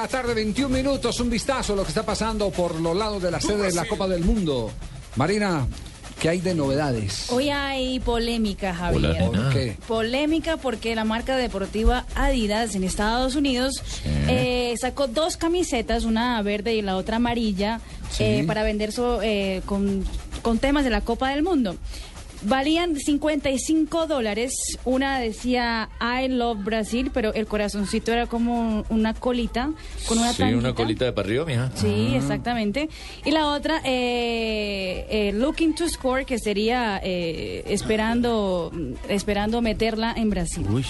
La 0.00 0.06
tarde, 0.08 0.32
21 0.34 0.68
minutos, 0.68 1.18
un 1.18 1.28
vistazo 1.28 1.72
a 1.72 1.76
lo 1.76 1.82
que 1.82 1.88
está 1.88 2.04
pasando 2.04 2.50
por 2.50 2.80
los 2.80 2.96
lados 2.96 3.20
de 3.20 3.30
la 3.32 3.40
sede 3.40 3.64
de 3.64 3.72
la 3.72 3.84
Copa 3.84 4.06
del 4.06 4.22
Mundo. 4.24 4.70
Marina, 5.16 5.66
¿qué 6.20 6.28
hay 6.28 6.40
de 6.40 6.54
novedades? 6.54 7.26
Hoy 7.32 7.50
hay 7.50 7.98
polémica, 7.98 8.72
Javier. 8.74 9.26
¿Por 9.26 9.50
qué? 9.50 9.76
Polémica 9.88 10.56
porque 10.56 10.94
la 10.94 11.02
marca 11.04 11.36
deportiva 11.36 12.06
Adidas 12.14 12.76
en 12.76 12.84
Estados 12.84 13.34
Unidos 13.34 13.82
eh, 14.28 14.74
sacó 14.80 15.08
dos 15.08 15.36
camisetas, 15.36 16.04
una 16.04 16.40
verde 16.42 16.74
y 16.74 16.82
la 16.82 16.96
otra 16.96 17.16
amarilla, 17.16 17.80
Sí. 18.10 18.22
eh, 18.24 18.44
para 18.46 18.62
vender 18.62 18.92
so- 18.92 19.20
eh, 19.20 19.62
con, 19.66 20.04
con 20.42 20.58
temas 20.60 20.84
de 20.84 20.90
la 20.90 21.00
Copa 21.00 21.30
del 21.30 21.42
Mundo. 21.42 21.76
Valían 22.42 22.96
55 22.96 24.06
dólares. 24.06 24.52
Una 24.84 25.18
decía 25.18 25.88
I 26.00 26.28
love 26.28 26.62
Brasil, 26.64 27.10
pero 27.12 27.34
el 27.34 27.46
corazoncito 27.46 28.12
era 28.12 28.26
como 28.26 28.84
una 28.88 29.14
colita 29.14 29.70
con 30.06 30.18
una 30.18 30.32
Sí, 30.32 30.42
una 30.44 30.74
colita 30.74 31.10
de 31.10 31.20
arriba, 31.20 31.44
mija. 31.44 31.70
Sí, 31.74 32.10
Ah. 32.12 32.16
exactamente. 32.16 32.88
Y 33.24 33.30
la 33.32 33.46
otra, 33.48 33.80
eh, 33.84 35.06
eh, 35.10 35.32
looking 35.32 35.74
to 35.74 35.88
score, 35.88 36.24
que 36.24 36.38
sería 36.38 37.00
eh, 37.02 37.64
esperando, 37.66 38.70
esperando 39.08 39.60
meterla 39.60 40.12
en 40.16 40.30
Brasil. 40.30 40.66
Uy. 40.70 40.84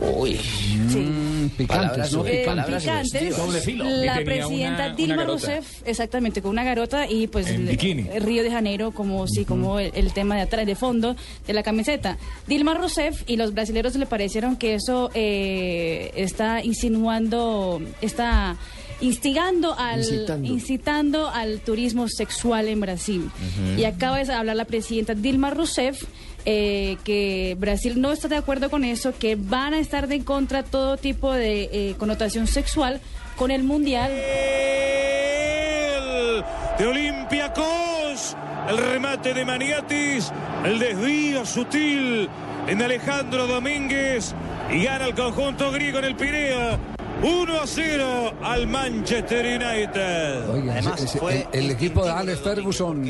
Uy. 0.00 0.38
Mm, 0.78 1.48
picantes, 1.56 2.12
¿no? 2.12 2.24
Eh, 2.26 2.38
Picantes. 2.40 2.82
picantes. 2.82 3.36
Doble 3.36 3.60
filo. 3.60 3.84
La 3.84 4.14
presidenta 4.24 4.86
una- 4.86 4.94
Dilma. 4.94 5.24
Rousseff, 5.24 5.82
exactamente, 5.86 6.40
con 6.40 6.52
una 6.52 6.62
garota 6.64 7.10
y 7.10 7.26
pues 7.26 7.48
En 7.48 7.62
el- 7.62 7.68
bikini. 7.68 8.06
el 8.12 8.22
Río 8.22 8.42
de 8.44 8.50
Janeiro 8.50 8.92
como 8.92 9.26
sí, 9.26 9.44
como 9.44 9.78
el, 9.80 9.90
el 9.94 10.12
tema 10.12 10.36
de 10.36 10.42
atrás, 10.42 10.66
de 10.66 10.74
fondo 10.76 11.16
de 11.46 11.52
la 11.52 11.62
camiseta. 11.62 12.16
Dilma 12.46 12.74
Rousseff 12.74 13.22
y 13.26 13.36
los 13.36 13.54
brasileños 13.54 13.94
le 13.96 14.06
parecieron 14.06 14.56
que 14.56 14.74
eso 14.74 15.10
eh, 15.14 16.12
está 16.16 16.62
insinuando, 16.62 17.80
está 18.00 18.56
instigando 19.00 19.74
al 19.78 20.00
Incitando. 20.00 20.48
incitando 20.48 21.28
al 21.28 21.60
turismo 21.60 22.08
sexual 22.08 22.68
en 22.68 22.80
Brasil. 22.80 23.30
Y 23.76 23.84
acaba 23.84 24.18
de 24.22 24.32
hablar 24.32 24.56
la 24.56 24.64
presidenta 24.64 25.14
Dilma 25.14 25.50
Rousseff 25.50 26.02
eh, 26.50 26.96
que 27.04 27.56
Brasil 27.58 28.00
no 28.00 28.10
está 28.10 28.26
de 28.26 28.36
acuerdo 28.36 28.70
con 28.70 28.82
eso, 28.82 29.12
que 29.18 29.36
van 29.36 29.74
a 29.74 29.78
estar 29.78 30.08
de 30.08 30.24
contra 30.24 30.62
todo 30.62 30.96
tipo 30.96 31.30
de 31.30 31.68
eh, 31.70 31.94
connotación 31.98 32.46
sexual 32.46 33.02
con 33.36 33.50
el 33.50 33.64
mundial. 33.64 34.10
de 36.78 36.86
Olympiacos. 36.86 38.34
El 38.66 38.78
remate 38.78 39.34
de 39.34 39.44
Maniatis. 39.44 40.32
El 40.64 40.78
desvío 40.78 41.44
sutil 41.44 42.30
en 42.66 42.80
Alejandro 42.80 43.46
Domínguez. 43.46 44.34
Y 44.72 44.84
gana 44.84 45.04
el 45.04 45.14
conjunto 45.14 45.70
griego 45.70 45.98
en 45.98 46.04
el 46.06 46.16
Pireo. 46.16 46.97
1 47.22 47.60
a 47.60 47.66
0 47.66 48.32
al 48.42 48.66
Manchester 48.68 49.44
United. 49.44 50.48
Oiga, 50.50 50.78
ese- 50.78 51.04
ese- 51.04 51.18
el, 51.52 51.64
el 51.64 51.70
equipo 51.72 52.04
de 52.04 52.10
Alex 52.12 52.40
Ferguson, 52.40 53.02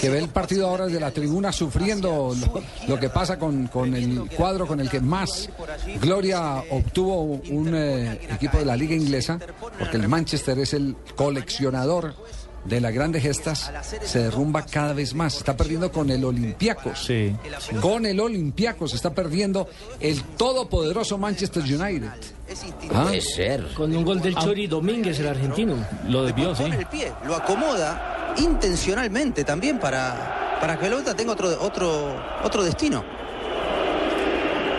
que 0.00 0.08
ve 0.10 0.18
el 0.18 0.28
partido 0.28 0.68
ahora 0.68 0.86
desde 0.86 0.98
la 1.00 1.10
tribuna 1.10 1.52
sufriendo 1.52 2.34
lo, 2.34 2.62
lo 2.88 2.98
que 3.00 3.10
pasa 3.10 3.38
con, 3.38 3.66
con 3.66 3.94
el 3.94 4.28
cuadro 4.36 4.66
con 4.66 4.80
el 4.80 4.88
que 4.88 5.00
más 5.00 5.50
gloria 6.00 6.62
obtuvo 6.70 7.22
un 7.22 7.74
eh, 7.74 8.18
equipo 8.30 8.58
de 8.58 8.64
la 8.64 8.76
liga 8.76 8.94
inglesa, 8.94 9.38
porque 9.78 9.96
el 9.98 10.08
Manchester 10.08 10.58
es 10.60 10.72
el 10.72 10.96
coleccionador 11.14 12.14
de 12.64 12.80
las 12.80 12.92
grandes 12.92 13.22
gestas 13.22 13.70
se 14.02 14.20
derrumba 14.20 14.64
cada 14.64 14.92
vez 14.92 15.14
más. 15.14 15.36
Está 15.36 15.56
perdiendo 15.56 15.90
con 15.92 16.10
el 16.10 16.24
Olympiacos. 16.24 17.10
Con 17.80 18.06
el 18.06 18.20
Olympiacos 18.20 18.94
está 18.94 19.12
perdiendo 19.12 19.68
el 20.00 20.22
todopoderoso 20.22 21.18
Manchester 21.18 21.62
United. 21.62 22.08
Ah. 22.92 23.04
Puede 23.04 23.20
ser. 23.20 23.68
Con 23.74 23.94
un 23.94 24.04
gol 24.04 24.20
del 24.20 24.34
Chori 24.36 24.66
Domínguez, 24.66 25.18
el 25.20 25.28
argentino. 25.28 25.76
Lo 26.08 26.24
desvió, 26.24 26.54
sí. 26.54 26.64
El 26.64 26.86
pie, 26.86 27.12
lo 27.26 27.34
acomoda 27.36 28.34
intencionalmente 28.38 29.44
también 29.44 29.78
para, 29.78 30.58
para 30.60 30.76
que 30.76 30.84
la 30.84 30.90
pelota 30.90 31.14
tenga 31.14 31.32
otro, 31.32 31.48
otro, 31.60 32.16
otro 32.42 32.62
destino. 32.62 33.04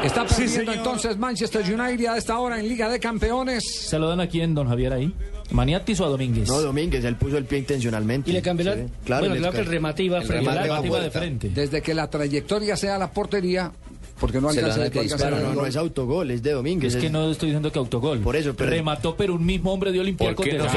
Está 0.04 0.24
perdiendo 0.24 0.72
entonces 0.72 1.18
Manchester 1.18 1.64
United 1.64 2.06
a 2.06 2.18
esta 2.18 2.38
hora 2.38 2.60
en 2.60 2.68
Liga 2.68 2.88
de 2.90 3.00
Campeones. 3.00 3.64
¿Se 3.90 3.98
lo 3.98 4.08
dan 4.08 4.20
aquí 4.20 4.40
en 4.40 4.54
don 4.54 4.68
Javier 4.68 4.94
ahí? 4.94 5.12
¿Maniatis 5.52 6.00
o 6.00 6.06
a 6.06 6.10
Domínguez? 6.10 6.48
No, 6.48 6.60
Domínguez, 6.62 7.04
él 7.06 7.16
puso 7.16 7.38
el 7.38 7.46
pie 7.46 7.60
intencionalmente. 7.60 8.30
Y 8.30 8.34
le 8.34 8.42
cambió 8.42 8.66
la- 8.66 8.76
Sí, 8.76 8.82
bueno, 9.22 9.36
le 9.36 9.40
claro 9.42 9.54
que 9.54 9.62
el 9.62 9.66
remate 9.68 10.04
iba 10.04 10.18
el 10.18 10.24
frente, 10.26 10.40
el 10.40 10.46
remate 10.46 10.68
remate 10.68 10.90
va 10.90 10.96
iba 10.98 11.04
de 11.04 11.12
frente. 11.12 11.50
Desde 11.50 11.82
que 11.82 11.94
la 11.94 12.10
trayectoria 12.10 12.76
sea 12.76 12.98
la 12.98 13.12
portería, 13.12 13.72
porque 14.20 14.42
no 14.42 14.50
alcanza 14.50 14.80
dan 14.80 14.92
que 14.92 15.00
no 15.08 15.30
no, 15.40 15.54
no 15.54 15.66
es 15.68 15.76
autogol, 15.76 16.32
es 16.32 16.42
de 16.42 16.52
Domínguez. 16.54 16.96
Es 16.96 17.02
que 17.02 17.10
no 17.10 17.30
estoy 17.30 17.50
diciendo 17.50 17.72
que 17.72 17.80
autogol. 17.80 18.20
Por 18.20 18.36
eso, 18.36 18.56
pero- 18.56 18.72
Remató, 18.72 19.16
pero 19.16 19.36
un 19.36 19.46
mismo 19.46 19.72
hombre 19.74 19.92
de 19.92 20.00
Olympiacos. 20.00 20.36
¿Por 20.36 20.46
qué 20.46 20.58
no 20.58 20.64
de- 20.66 20.70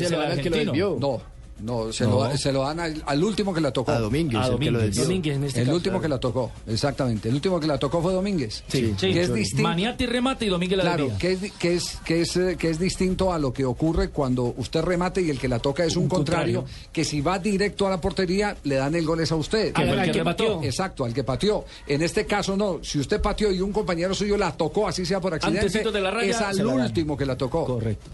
de 0.00 0.06
el 0.06 0.20
dan 0.20 0.30
al 0.30 0.40
que 0.40 0.50
lo 0.50 0.56
argentino. 0.56 0.72
desvió. 0.72 0.96
No, 1.00 1.22
no, 1.62 1.92
se, 1.92 2.04
No. 2.04 2.28
Lo, 2.28 2.36
se 2.36 2.52
lo 2.52 2.62
dan 2.62 2.80
al, 2.80 3.02
al 3.06 3.24
último 3.24 3.52
que 3.54 3.60
la 3.60 3.70
tocó. 3.72 3.92
A 3.92 3.98
Domínguez, 3.98 4.40
A 4.40 4.46
el 4.48 4.58
que 4.58 4.70
lo 4.70 4.78
desvió. 4.78 5.02
Domínguez 5.04 5.36
en 5.36 5.44
este 5.44 5.60
el 5.60 5.66
caso, 5.66 5.76
último 5.76 5.92
claro. 5.94 6.02
que 6.02 6.08
la 6.08 6.20
tocó, 6.20 6.52
exactamente. 6.66 7.28
El 7.28 7.34
último 7.34 7.60
que 7.60 7.66
la 7.66 7.78
tocó 7.78 8.02
fue 8.02 8.12
Domínguez. 8.12 8.64
Sí, 8.68 8.94
sí. 8.98 9.12
Que 9.12 9.22
es 9.22 9.32
distinto. 9.34 9.62
Maniati 9.62 10.06
remate 10.06 10.46
y 10.46 10.48
Domínguez 10.48 10.78
la 10.78 10.84
Claro, 10.84 11.10
que 11.18 11.32
es, 11.32 11.52
que, 11.52 11.74
es, 11.74 11.98
que, 12.04 12.20
es, 12.22 12.36
eh, 12.36 12.56
que 12.58 12.70
es 12.70 12.78
distinto 12.78 13.32
a 13.32 13.38
lo 13.38 13.52
que 13.52 13.64
ocurre 13.64 14.10
cuando 14.10 14.54
usted 14.56 14.82
remate 14.82 15.22
y 15.22 15.30
el 15.30 15.38
que 15.38 15.48
la 15.48 15.58
toca 15.58 15.84
es 15.84 15.96
un, 15.96 16.04
Un 16.04 16.08
contrario, 16.08 16.60
contrario. 16.62 16.88
que 16.92 17.04
si 17.04 17.20
va 17.20 17.38
directo 17.38 17.86
a 17.86 17.90
la 17.90 18.00
portería 18.00 18.56
le 18.64 18.76
dan 18.76 18.94
el 18.94 19.04
gol 19.06 19.20
es 19.20 19.32
a 19.32 19.36
usted. 19.36 19.72
El 19.78 19.98
Al 19.98 20.12
que 20.12 20.24
pateó. 20.24 20.62
Exacto, 20.62 21.04
al 21.04 21.14
que 21.14 21.24
pateó. 21.24 21.64
En 21.86 22.02
este 22.02 22.26
caso 22.26 22.56
no, 22.56 22.78
si 22.82 22.98
usted 22.98 23.20
pateó 23.20 23.52
y 23.52 23.60
un 23.60 23.72
compañero 23.72 24.14
suyo 24.14 24.36
la 24.36 24.52
tocó, 24.52 24.88
así 24.88 25.04
sea 25.04 25.20
por 25.20 25.34
accidente, 25.34 25.66
Antecito 25.66 25.92
de 25.92 26.00
la 26.00 26.10
raya, 26.10 26.30
es 26.30 26.40
al 26.40 26.66
último 26.66 27.16
que 27.16 27.26
la 27.26 27.36
tocó. 27.36 27.64
Correcto. 27.64 28.10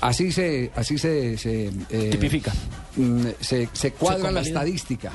Así 0.00 0.30
se, 0.30 0.70
así 0.74 0.98
se, 0.98 1.38
se, 1.38 1.70
eh, 1.90 2.08
Tipifica. 2.10 2.52
Mm, 2.96 3.26
Se, 3.40 3.68
se 3.72 3.92
cuadra 3.92 4.30
la 4.30 4.40
estadística. 4.40 5.10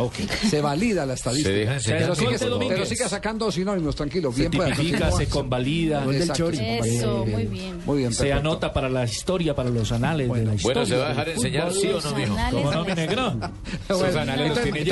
Se 0.49 0.61
valida 0.61 1.05
la 1.05 1.13
estadística. 1.13 1.49
Se 1.49 1.55
deja 1.59 1.73
enseñar. 1.75 1.99
pero, 1.99 2.15
sigue, 2.15 2.38
pero 2.69 2.86
sacando 3.09 3.51
sinónimos, 3.51 3.95
tranquilo. 3.95 4.32
Se 4.32 4.47
Bien 4.47 4.51
tipifica, 4.51 5.11
se 5.11 5.27
convalida. 5.27 5.99
Se 6.05 6.27
convalida. 6.27 7.07
Muy 7.25 7.45
bien. 7.45 7.82
Muy 7.86 7.97
bien, 7.99 8.13
Se 8.13 8.32
anota 8.34 8.71
para 8.73 8.89
la 8.89 9.05
historia, 9.05 9.55
para 9.55 9.69
los 9.69 9.91
anales 9.91 10.32
de 10.32 10.45
la 10.45 10.53
historia. 10.55 10.82
Bueno, 10.82 10.86
¿se 10.86 10.95
va 10.97 11.05
a 11.05 11.09
dejar 11.09 11.29
enseñar 11.29 11.71
fútbol. 11.71 11.82
sí 11.82 11.88
o 11.89 12.01
no, 12.11 12.17
mijo? 12.17 12.38
¿Cómo 12.51 12.71
no, 12.71 12.86
mi 12.86 12.93
negro? 12.93 13.36
Anales 14.21 14.49
los 14.49 14.61
tiene 14.61 14.84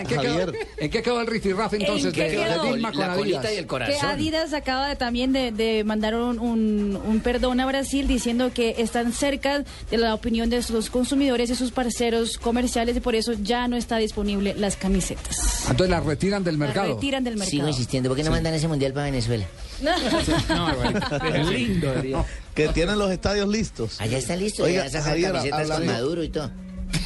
¿en 0.00 0.06
qué, 0.06 0.14
quedó, 0.16 0.22
Javier. 0.22 0.52
¿en 0.78 0.90
qué 0.90 1.02
quedó 1.02 1.20
el 1.20 1.26
rifirrafe 1.26 1.76
entonces 1.76 2.06
¿En 2.06 2.12
qué 2.12 2.28
de? 2.30 2.72
Dilma 2.72 2.92
con 2.92 3.00
La 3.00 3.14
colita 3.14 3.38
Adidas? 3.40 3.52
y 3.54 3.56
el 3.58 3.66
Que. 3.66 4.06
Adidas 4.06 4.52
acaba 4.52 4.88
de- 4.88 4.96
también 4.96 5.32
de, 5.32 5.52
de 5.52 5.84
mandar 5.84 6.14
un, 6.14 6.38
un- 6.38 6.96
un 7.04 7.20
perdón 7.20 7.60
a 7.60 7.66
Brasil 7.66 8.06
diciendo 8.08 8.50
que 8.52 8.76
están 8.78 9.12
cerca 9.12 9.64
de 9.90 9.96
la 9.98 10.14
opinión 10.14 10.48
de 10.50 10.62
sus 10.62 10.90
consumidores 10.90 11.50
y 11.50 11.54
sus 11.54 11.70
parceros 11.70 12.37
comerciales 12.38 12.96
y 12.96 13.00
por 13.00 13.14
eso 13.14 13.32
ya 13.34 13.68
no 13.68 13.76
está 13.76 13.96
disponible 13.98 14.54
las 14.54 14.76
camisetas. 14.76 15.64
Entonces 15.70 15.90
la 15.90 16.00
retiran 16.00 16.44
del 16.44 16.58
Las 16.58 16.68
mercado. 16.68 16.94
retiran 16.94 17.24
del 17.24 17.34
Sigo 17.34 17.44
mercado. 17.46 17.68
insistiendo, 17.68 18.08
¿por 18.08 18.16
qué 18.16 18.24
no 18.24 18.30
mandan 18.30 18.54
ese 18.54 18.68
mundial 18.68 18.92
para 18.92 19.06
Venezuela? 19.06 19.44
Lindo, 21.52 21.94
diría. 21.94 22.24
Que 22.54 22.68
tienen 22.68 22.98
los 22.98 23.10
estadios 23.10 23.48
listos. 23.48 24.00
Allá 24.00 24.18
está 24.18 24.36
listo, 24.36 24.64
Oiga, 24.64 24.84
ya 24.84 24.90
sacar 24.90 25.08
Javier, 25.10 25.32
camisetas 25.32 25.62
con 25.62 25.72
hablando- 25.72 25.92
Maduro 25.92 26.22
y 26.24 26.28
todo. 26.28 26.50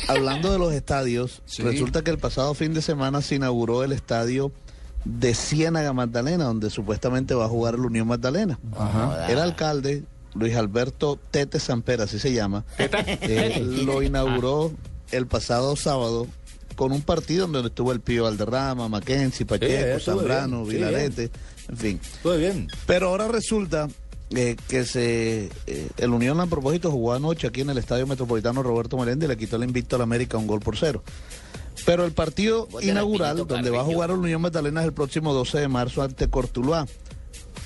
Hablando 0.08 0.52
de 0.52 0.58
los 0.58 0.72
estadios, 0.72 1.42
Sí. 1.44 1.62
resulta 1.62 2.02
que 2.02 2.10
el 2.10 2.18
pasado 2.18 2.54
fin 2.54 2.72
de 2.72 2.82
semana 2.82 3.20
se 3.20 3.34
inauguró 3.34 3.82
el 3.82 3.92
estadio 3.92 4.52
de 5.04 5.34
Ciénaga 5.34 5.92
Magdalena, 5.92 6.44
donde 6.44 6.70
supuestamente 6.70 7.34
va 7.34 7.46
a 7.46 7.48
jugar 7.48 7.74
el 7.74 7.80
Unión 7.80 8.06
Magdalena. 8.06 8.58
El 9.28 9.38
alcalde, 9.40 10.04
Luis 10.34 10.54
Alberto 10.54 11.18
Tete 11.32 11.58
Sampera, 11.58 12.04
así 12.04 12.18
se 12.20 12.32
llama, 12.32 12.64
eh, 12.78 13.60
lo 13.84 14.02
inauguró 14.02 14.72
el 15.12 15.26
pasado 15.26 15.76
sábado 15.76 16.26
con 16.76 16.92
un 16.92 17.02
partido 17.02 17.46
donde 17.46 17.68
estuvo 17.68 17.92
el 17.92 18.00
Pío 18.00 18.24
Valderrama, 18.24 18.88
Mackenzie, 18.88 19.46
Pacheco, 19.46 20.00
Zambrano, 20.00 20.64
bien, 20.64 20.70
sí, 20.70 20.76
Vilarete, 20.76 21.30
en 21.68 21.76
fin. 21.76 22.00
Muy 22.24 22.38
bien. 22.38 22.66
Pero 22.86 23.08
ahora 23.08 23.28
resulta 23.28 23.88
eh, 24.30 24.56
que 24.68 24.84
se 24.84 25.50
eh, 25.66 25.88
el 25.98 26.10
Unión 26.10 26.40
a 26.40 26.46
propósito 26.46 26.90
jugó 26.90 27.12
anoche 27.12 27.46
aquí 27.46 27.60
en 27.60 27.70
el 27.70 27.78
Estadio 27.78 28.06
Metropolitano 28.06 28.62
Roberto 28.62 28.96
Meléndez 28.96 29.26
y 29.26 29.28
le 29.28 29.36
quitó 29.36 29.56
el 29.56 29.64
invicto 29.64 29.96
al 29.96 30.02
América 30.02 30.38
un 30.38 30.46
gol 30.46 30.60
por 30.60 30.76
cero. 30.76 31.02
Pero 31.84 32.04
el 32.04 32.12
partido 32.12 32.68
inaugural, 32.80 33.46
donde 33.46 33.70
va 33.70 33.80
a 33.80 33.84
jugar 33.84 34.10
el 34.10 34.16
Unión 34.16 34.40
Magdalena, 34.40 34.80
es 34.80 34.86
el 34.86 34.92
próximo 34.92 35.34
12 35.34 35.60
de 35.60 35.68
marzo 35.68 36.02
ante 36.02 36.28
Cortuluá. 36.28 36.86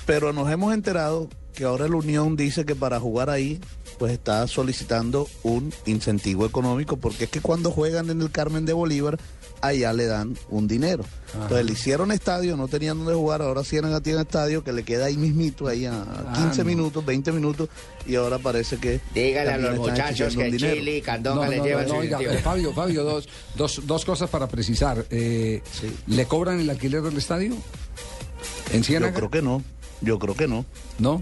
Pero 0.05 0.33
nos 0.33 0.49
hemos 0.51 0.73
enterado 0.73 1.29
que 1.53 1.65
ahora 1.65 1.85
el 1.85 1.93
Unión 1.93 2.35
dice 2.35 2.65
que 2.65 2.75
para 2.75 2.99
jugar 2.99 3.29
ahí, 3.29 3.59
pues 3.97 4.13
está 4.13 4.47
solicitando 4.47 5.27
un 5.43 5.73
incentivo 5.85 6.45
económico, 6.45 6.97
porque 6.97 7.25
es 7.25 7.29
que 7.29 7.41
cuando 7.41 7.71
juegan 7.71 8.09
en 8.09 8.21
el 8.21 8.31
Carmen 8.31 8.65
de 8.65 8.73
Bolívar, 8.73 9.17
allá 9.61 9.93
le 9.93 10.05
dan 10.05 10.37
un 10.49 10.67
dinero. 10.67 11.03
Entonces 11.33 11.65
le 11.65 11.73
hicieron 11.73 12.11
estadio, 12.11 12.55
no 12.55 12.67
tenían 12.67 12.97
donde 12.97 13.13
jugar, 13.13 13.41
ahora 13.41 13.63
Ciénaga 13.63 14.01
tiene 14.01 14.21
estadio 14.21 14.63
que 14.63 14.71
le 14.71 14.83
queda 14.83 15.05
ahí 15.05 15.17
mismito, 15.17 15.67
ahí 15.67 15.85
a 15.85 16.05
15 16.35 16.59
no. 16.59 16.65
minutos, 16.65 17.05
20 17.05 17.31
minutos, 17.31 17.69
y 18.05 18.15
ahora 18.15 18.37
parece 18.37 18.77
que... 18.77 19.01
Dígale 19.13 19.51
a 19.51 19.57
los 19.57 19.77
muchachos 19.77 20.33
que 20.33 20.39
un 20.39 20.45
el 20.45 20.51
dinero. 20.53 20.75
Chile 20.75 20.97
y 20.97 21.01
Candonga 21.01 21.45
No, 21.45 21.51
les 21.51 21.59
no, 21.59 21.65
llevan 21.65 21.83
no, 21.83 21.89
su 21.89 21.95
oiga, 21.95 22.19
Fabio, 22.43 22.73
Fabio, 22.73 23.03
dos, 23.03 23.27
dos, 23.55 23.81
dos 23.85 24.05
cosas 24.05 24.29
para 24.29 24.47
precisar. 24.47 25.05
Eh, 25.09 25.61
¿Le 26.07 26.25
cobran 26.25 26.59
el 26.59 26.69
alquiler 26.69 27.01
del 27.01 27.17
estadio? 27.17 27.55
¿En 28.71 28.83
Ciénaga? 28.83 29.11
Yo 29.11 29.17
creo 29.17 29.31
que 29.31 29.41
no, 29.41 29.63
yo 30.01 30.19
creo 30.19 30.35
que 30.35 30.47
no. 30.47 30.65
¿No? 30.99 31.21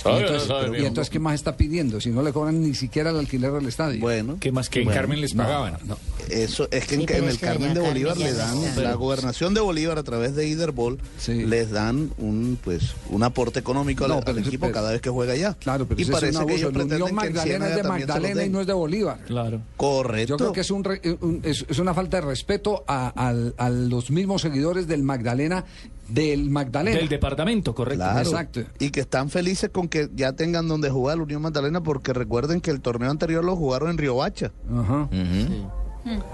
¿Y 0.00 0.02
Sabe, 0.02 0.20
entonces, 0.20 0.48
no 0.48 0.54
sabe, 0.54 0.66
y 0.68 0.70
mijo. 0.70 0.86
entonces 0.86 1.10
qué 1.10 1.18
más 1.18 1.34
está 1.34 1.56
pidiendo? 1.56 2.00
Si 2.00 2.08
no 2.10 2.22
le 2.22 2.32
cobran 2.32 2.62
ni 2.62 2.74
siquiera 2.74 3.10
el 3.10 3.18
alquiler 3.18 3.52
del 3.52 3.66
estadio. 3.68 4.00
Bueno, 4.00 4.38
¿Qué 4.40 4.50
más 4.50 4.68
que 4.70 4.78
en 4.80 4.86
Bueno, 4.86 4.98
Carmen 5.00 5.20
les 5.20 5.34
pagaban? 5.34 5.76
no. 5.84 5.98
Eso 6.30 6.68
es 6.70 6.86
que 6.86 6.94
en, 6.94 7.00
Sí, 7.02 7.06
pero 7.06 7.18
en 7.18 7.24
es 7.24 7.30
el 7.34 7.40
que 7.40 7.46
Carmen 7.46 7.74
de 7.74 7.80
Bolívar 7.80 8.12
Carmen 8.14 8.32
le 8.32 8.38
dan, 8.38 8.58
está. 8.64 8.80
la 8.82 8.94
gobernación 8.94 9.52
de 9.52 9.60
Bolívar 9.60 9.98
a 9.98 10.02
través 10.02 10.34
de 10.36 10.46
Iderbol 10.46 10.98
Sí. 11.18 11.44
les 11.44 11.70
dan 11.70 12.12
un 12.18 12.58
pues 12.62 12.94
un 13.10 13.22
aporte 13.24 13.58
económico 13.58 14.04
al, 14.04 14.10
No, 14.10 14.16
al 14.18 14.24
pero 14.24 14.38
eso- 14.38 14.48
equipo 14.48 14.66
pero- 14.66 14.74
cada 14.74 14.92
vez 14.92 15.00
que 15.00 15.10
juega 15.10 15.32
allá. 15.34 15.54
Claro, 15.58 15.86
pero 15.86 16.00
y 16.00 16.02
eso 16.04 16.12
es 16.12 16.18
parece 16.20 16.38
un 16.38 16.46
que 16.46 16.52
abuso. 16.52 16.68
ellos 16.68 16.72
La 16.76 16.82
Unión 16.84 16.88
pretenden 16.88 17.06
que 17.06 17.10
en 17.10 17.14
Magdalena 17.34 17.68
es 17.68 17.76
de 17.76 17.82
Magdalena 17.82 18.44
y 18.44 18.48
no 18.48 18.60
es 18.60 18.66
de 18.66 18.72
Bolívar. 18.72 19.18
Claro. 19.26 19.60
Correcto. 19.76 20.28
Yo 20.34 20.36
creo 20.38 20.52
que 20.52 20.60
es, 20.60 20.70
un 20.70 20.84
re- 20.84 21.00
un- 21.20 21.40
es, 21.42 21.66
es 21.68 21.78
una 21.78 21.92
falta 21.94 22.18
de 22.20 22.26
respeto 22.26 22.84
a, 22.86 23.08
al- 23.08 23.54
a 23.58 23.68
los 23.68 24.10
mismos 24.10 24.42
seguidores 24.42 24.86
del 24.86 25.02
Magdalena, 25.02 25.64
del 26.10 26.50
Magdalena. 26.50 26.98
Del 26.98 27.08
departamento, 27.08 27.74
correcto. 27.74 28.04
Claro. 28.04 28.20
Exacto. 28.20 28.60
Y 28.78 28.90
que 28.90 29.00
están 29.00 29.30
felices 29.30 29.70
con 29.70 29.88
que 29.88 30.08
ya 30.14 30.32
tengan 30.32 30.68
donde 30.68 30.90
jugar 30.90 31.18
la 31.18 31.24
Unión 31.24 31.42
Magdalena 31.42 31.82
porque 31.82 32.12
recuerden 32.12 32.60
que 32.60 32.70
el 32.70 32.80
torneo 32.80 33.10
anterior 33.10 33.44
lo 33.44 33.56
jugaron 33.56 33.90
en 33.90 33.98
Río 33.98 34.16
Bacha. 34.16 34.52
Ajá. 34.70 35.08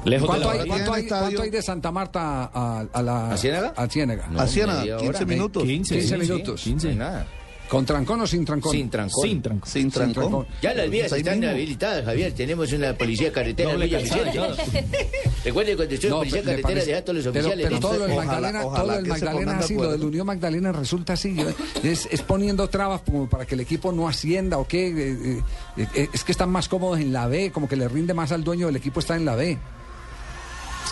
Lejos 0.04 0.22
de 0.22 0.26
¿Cuánto 0.26 0.46
la 0.46 0.52
hay, 0.52 0.58
Ahora 0.60 0.66
cuánto, 0.68 0.92
hay, 0.92 1.06
cuánto 1.06 1.42
hay 1.42 1.50
de 1.50 1.62
Santa 1.62 1.90
Marta 1.90 2.50
a, 2.52 2.86
a 2.92 3.02
la... 3.02 3.30
¿A 3.32 3.36
Ciénaga? 3.36 3.74
A 3.76 3.88
Ciénaga. 3.88 4.28
No, 4.28 4.40
a 4.40 4.46
Ciénaga, 4.46 4.80
media 4.80 4.96
15 4.98 5.16
hora. 5.16 5.26
minutos. 5.26 5.62
15, 5.64 5.94
15 5.94 6.00
sí, 6.00 6.24
sí, 6.24 6.30
minutos. 6.30 6.62
15. 6.62 6.86
No 6.86 6.92
hay 6.92 6.98
nada. 6.98 7.26
¿Con 7.68 7.84
trancón 7.84 8.20
o 8.20 8.26
sin 8.28 8.44
trancón? 8.44 8.70
Sin 8.72 8.88
trancón. 8.88 9.22
Sin 9.28 9.42
trancón. 9.42 9.68
Sin 9.70 9.90
trancón. 9.90 10.14
trancón. 10.14 10.46
Ya 10.62 10.72
las 10.72 10.88
vías 10.88 11.10
están 11.10 11.40
mismo. 11.40 11.52
habilitadas, 11.52 12.04
Javier. 12.04 12.32
Tenemos 12.32 12.72
una 12.72 12.94
policía 12.94 13.32
carretera 13.32 13.72
Doble 13.72 13.86
muy 13.86 13.94
calzada, 13.96 14.30
eficiente. 14.54 15.10
Recuerde 15.44 15.70
que 15.72 15.76
cuando 15.76 15.94
estuvo 15.94 16.10
No, 16.10 16.16
policía 16.18 16.40
pero 16.44 16.50
carretera 16.52 16.68
parece- 16.74 16.86
deja 16.86 16.98
a 16.98 17.02
todos 17.04 17.16
los 17.24 17.32
pero, 17.34 17.46
oficiales. 17.48 17.66
pero 17.66 17.80
todo 17.80 17.92
lo 17.94 18.02
del 18.06 18.12
Ojalá- 18.12 18.24
Magdalena, 18.32 18.64
ojalá 18.66 18.84
todo 18.84 18.98
el 18.98 19.06
Magdalena 19.06 19.52
de 19.54 19.58
así, 19.64 19.74
lo 19.74 19.90
del. 19.92 20.04
Unión 20.04 20.26
Magdalena 20.26 20.72
resulta 20.72 21.12
así. 21.14 21.36
Es, 21.82 22.08
es 22.10 22.22
poniendo 22.22 22.68
trabas 22.68 23.00
como 23.02 23.28
para 23.28 23.44
que 23.46 23.54
el 23.56 23.60
equipo 23.60 23.90
no 23.90 24.06
ascienda 24.08 24.58
o 24.58 24.68
qué. 24.68 24.86
eh, 24.88 25.42
eh, 25.76 25.86
eh, 25.94 26.08
es 26.12 26.22
que 26.22 26.30
están 26.32 26.50
más 26.50 26.68
cómodos 26.68 27.00
en 27.00 27.12
la 27.12 27.26
B, 27.26 27.50
como 27.50 27.68
que 27.68 27.74
le 27.74 27.88
rinde 27.88 28.14
más 28.14 28.30
al 28.30 28.44
dueño 28.44 28.66
del 28.66 28.76
equipo 28.76 29.00
está 29.00 29.16
en 29.16 29.24
la 29.24 29.34
B. 29.34 29.58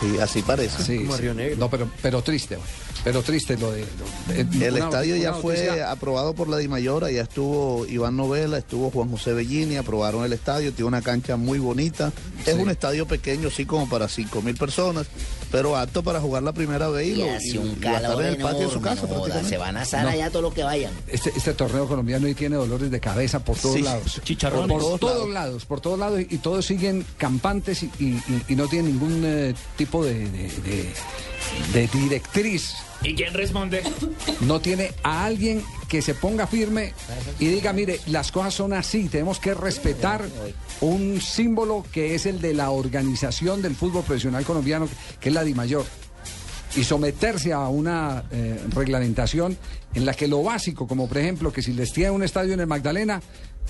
Sí, 0.00 0.18
así 0.20 0.42
parece. 0.42 0.82
Sí, 0.82 0.98
Como 1.04 1.14
sí. 1.16 1.22
Río 1.22 1.34
Negro. 1.34 1.56
No, 1.56 1.70
pero, 1.70 1.88
pero 2.02 2.20
triste, 2.22 2.58
pero 3.03 3.22
triste 3.22 3.57
lo 3.59 3.72
de... 3.72 3.80
lo- 3.80 4.34
El 4.64 4.74
una- 4.74 4.84
estadio 4.84 5.16
ya 5.16 5.34
fue 5.34 5.57
noticia- 5.57 5.90
aprobado 5.90 6.34
por 6.34 6.49
la 6.49 6.57
Dimayora, 6.59 7.11
ya 7.11 7.22
estuvo 7.22 7.86
Iván 7.86 8.16
Novela, 8.16 8.59
estuvo 8.59 8.90
Juan 8.90 9.11
José 9.11 9.32
Bellini, 9.32 9.76
aprobaron 9.76 10.24
el 10.24 10.32
estadio, 10.32 10.72
tiene 10.72 10.88
una 10.88 11.03
cancha 11.03 11.36
muy 11.36 11.59
bonita. 11.59 12.12
Es 12.47 12.55
un 12.55 12.70
estadio 12.70 13.07
pequeño, 13.07 13.51
sí, 13.51 13.64
como 13.66 13.88
para 13.88 14.07
5 14.09 14.42
mil 14.42 14.55
personas, 14.57 15.07
pero 15.51 15.76
apto 15.76 16.03
para 16.03 16.20
jugar 16.20 16.42
la 16.42 16.53
primera 16.53 16.88
vez 16.88 17.07
y, 17.09 17.11
Y 17.11 17.14
lo- 17.16 17.26
y- 17.26 17.59
un 17.59 17.66
y 17.68 17.72
estar 17.72 18.20
en 18.20 18.26
el 18.26 18.36
patio 18.38 18.66
de 18.68 18.70
su 18.72 18.80
casa 18.80 19.03
no 19.03 19.09
joda, 19.09 19.14
prácticamente. 19.16 19.49
Se 19.51 19.57
van 19.59 19.76
a 19.76 19.82
asar 19.82 20.03
No. 20.05 20.11
allá 20.11 20.30
todo 20.30 20.42
lo 20.42 20.53
que 20.55 20.62
vayan. 20.62 20.92
Este, 21.09 21.30
este 21.36 21.55
torneo 21.55 21.86
colombiano 21.88 22.28
y 22.28 22.34
tiene 22.34 22.57
dolores 22.57 22.90
de 22.90 23.01
cabeza 23.01 23.42
por 23.45 23.57
todos 23.59 23.76
Sí. 23.76 23.82
lados. 23.82 24.20
Chicharrones. 24.24 24.68
Por, 24.68 24.80
Por 24.80 24.99
todos, 25.01 25.14
todos 25.14 25.30
lados. 25.30 25.64
por 25.64 25.80
todos 25.80 25.99
lados. 25.99 26.20
Y, 26.20 26.34
y 26.34 26.38
todos 26.38 26.64
siguen 26.66 27.05
campantes 27.18 27.82
y, 27.82 27.86
y- 27.99 28.05
y- 28.28 28.45
y 28.49 28.57
no 28.57 28.66
tienen 28.68 28.92
ningún 28.92 29.22
eh, 29.24 29.55
tipo 29.76 30.05
de, 30.05 30.14
de- 30.14 30.49
de- 30.64 30.92
de 31.72 31.86
directriz 31.88 32.74
¿Y 33.02 33.14
quién 33.14 33.34
responde? 33.34 33.82
no 34.42 34.61
tiene 34.61 34.92
a 35.02 35.24
alguien 35.24 35.62
que 35.88 36.02
se 36.02 36.14
ponga 36.14 36.46
firme 36.46 36.92
y 37.38 37.46
diga, 37.46 37.72
mire, 37.72 38.00
las 38.07 38.32
cosas 38.32 38.55
son 38.55 38.72
así, 38.72 39.09
tenemos 39.09 39.38
que 39.38 39.55
respetar 39.55 40.24
un 40.80 41.20
símbolo 41.20 41.84
que 41.92 42.14
es 42.14 42.26
el 42.26 42.40
de 42.40 42.55
la 42.55 42.70
organización 42.70 43.62
del 43.62 43.76
fútbol 43.76 44.02
profesional 44.05 44.44
colombiano, 44.44 44.88
que 45.20 45.28
es 45.28 45.34
la 45.34 45.44
DIMAYOR. 45.44 45.84
Y 46.76 46.82
someterse 46.82 47.52
a 47.52 47.68
una 47.68 48.24
eh, 48.32 48.61
reglamentación 48.74 49.57
en 49.94 50.05
la 50.05 50.14
que 50.14 50.26
lo 50.26 50.42
básico, 50.42 50.88
como 50.88 51.07
por 51.07 51.18
ejemplo 51.18 51.52
que 51.52 51.62
si 51.62 51.72
les 51.72 51.92
tiene 51.92 52.11
un 52.11 52.24
estadio 52.24 52.55
en 52.55 52.61
el 52.61 52.66
Magdalena, 52.66 53.22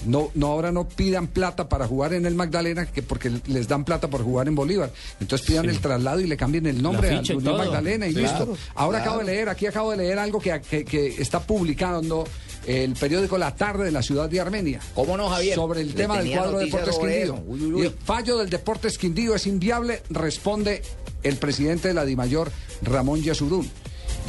no, 0.07 0.31
no 0.35 0.49
ahora 0.49 0.71
no 0.73 0.87
pidan 0.89 1.27
plata 1.29 1.69
para 1.69 1.87
jugar 1.87 2.13
en 2.15 2.27
el 2.27 2.35
Magdalena, 2.35 2.87
que 2.87 3.03
porque 3.03 3.31
les 3.47 3.69
dan 3.69 3.85
plata 3.85 4.09
por 4.09 4.23
jugar 4.23 4.49
en 4.49 4.55
Bolívar. 4.55 4.91
Entonces 5.21 5.47
pidan 5.47 5.69
el 5.69 5.79
traslado 5.81 6.21
y 6.21 6.27
le 6.27 6.37
cambien 6.37 6.67
el 6.67 6.83
nombre 6.83 7.11
al 7.11 7.21
Unión. 7.37 7.57
Magdalena 7.57 8.07
y 8.07 8.13
listo. 8.15 8.57
Ahora 8.75 8.99
claro. 8.99 9.11
acabo 9.13 9.19
de 9.21 9.25
leer, 9.35 9.49
aquí 9.49 9.67
acabo 9.67 9.91
de 9.93 9.97
leer 9.99 10.19
algo 10.19 10.41
que, 10.41 10.61
que- 10.61 10.85
que 10.85 11.07
está 11.23 11.41
publicando 11.41 12.25
el 12.67 12.95
periódico 12.95 13.37
La 13.39 13.55
Tarde 13.55 13.85
de 13.85 13.91
la 13.93 14.03
ciudad 14.03 14.29
de 14.29 14.41
Armenia. 14.41 14.81
¿Cómo 14.95 15.17
no, 15.17 15.29
Javier? 15.29 15.55
Sobre 15.55 15.81
el 15.83 15.89
Le 15.89 15.95
tema 15.95 16.19
del 16.23 16.33
cuadro 16.37 16.59
Deportes 16.59 16.97
Quindío. 16.99 17.23
eso. 17.25 17.43
Uy, 17.47 17.61
uy, 17.63 17.73
uy. 17.75 17.83
Y 17.83 17.85
el 17.87 17.93
fallo 17.93 18.39
del 18.39 18.49
Deportes 18.51 18.97
Quindío 18.99 19.35
es 19.35 19.47
inviable, 19.47 20.03
responde 20.11 20.83
el 21.23 21.37
presidente 21.37 21.89
de 21.89 21.95
la 21.95 22.05
DIMAYOR, 22.05 22.51
Ramón 22.83 23.23
Yesurún. 23.23 23.71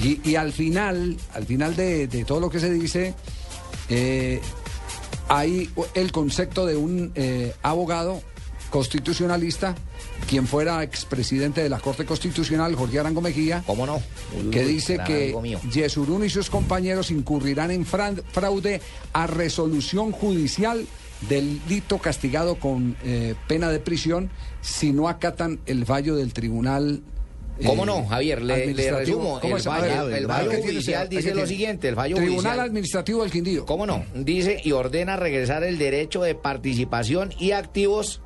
Y, 0.01 0.20
y 0.30 0.36
al 0.36 0.51
final, 0.51 1.16
al 1.34 1.45
final 1.45 1.76
de, 1.78 2.07
de 2.07 2.26
todo 2.26 2.41
lo 2.41 2.49
que 2.49 2.59
se 2.59 2.70
dice, 2.74 3.13
eh, 3.89 4.41
hay 5.28 5.69
el 5.93 6.11
concepto 6.11 6.65
de 6.65 6.76
un 6.76 7.11
eh, 7.15 7.53
abogado 7.61 8.21
constitucionalista, 8.69 9.76
quien 10.28 10.47
fuera 10.47 10.84
expresidente 10.84 11.61
de 11.61 11.69
la 11.69 11.80
Corte 11.80 12.05
Constitucional, 12.05 12.76
Jorge 12.76 12.99
Arango 12.99 13.21
Mejía, 13.21 13.63
¿Cómo 13.65 13.86
no? 13.86 14.01
Uy, 14.38 14.49
que 14.51 14.65
dice 14.65 14.99
que. 15.05 15.34
Yesurún 15.71 16.26
y 16.26 16.30
sus 16.30 16.49
compañeros 16.49 17.11
incurrirán 17.11 17.71
en 17.71 17.86
fraude 17.86 18.82
a 19.13 19.28
resolución 19.28 20.11
judicial 20.11 20.86
delito 21.30 21.97
castigado 21.99 22.55
con 22.55 22.95
eh, 23.03 23.36
pena 23.47 23.69
de 23.69 23.80
prisión 23.80 24.30
si 24.61 24.91
no 24.91 25.07
acatan 25.07 25.59
el 25.65 25.86
fallo 25.86 26.15
del 26.15 26.34
tribunal. 26.34 27.01
Eh, 27.60 27.64
¿Cómo 27.66 27.86
no, 27.86 28.06
Javier? 28.06 28.41
Le, 28.41 28.91
resumo. 28.91 29.39
¿Cómo 29.39 29.58
El 29.58 29.64
fallo, 29.64 29.84
ver, 29.84 29.91
el 29.91 29.97
a 29.97 30.03
ver, 30.03 30.28
fallo 30.28 30.49
¿qué 30.49 30.58
tiene 30.58 30.72
judicial 30.74 31.10
dice 31.10 31.36
lo 31.36 31.47
siguiente. 31.47 31.88
El 31.88 31.95
fallo 31.95 32.16
Tribunal 32.16 32.36
judicial... 32.36 32.60
Administrativo 32.60 33.22
del 33.24 33.32
Quindío. 33.32 33.66
¿Cómo 33.66 33.86
no? 33.86 34.06
Dice 34.14 34.60
y 34.64 34.72
ordena 34.72 35.16
regresar 35.16 35.64
el 35.64 35.78
derecho 35.78 36.22
de 36.22 36.36
participación 36.36 37.34
y 37.39 37.51
activos 37.51 38.22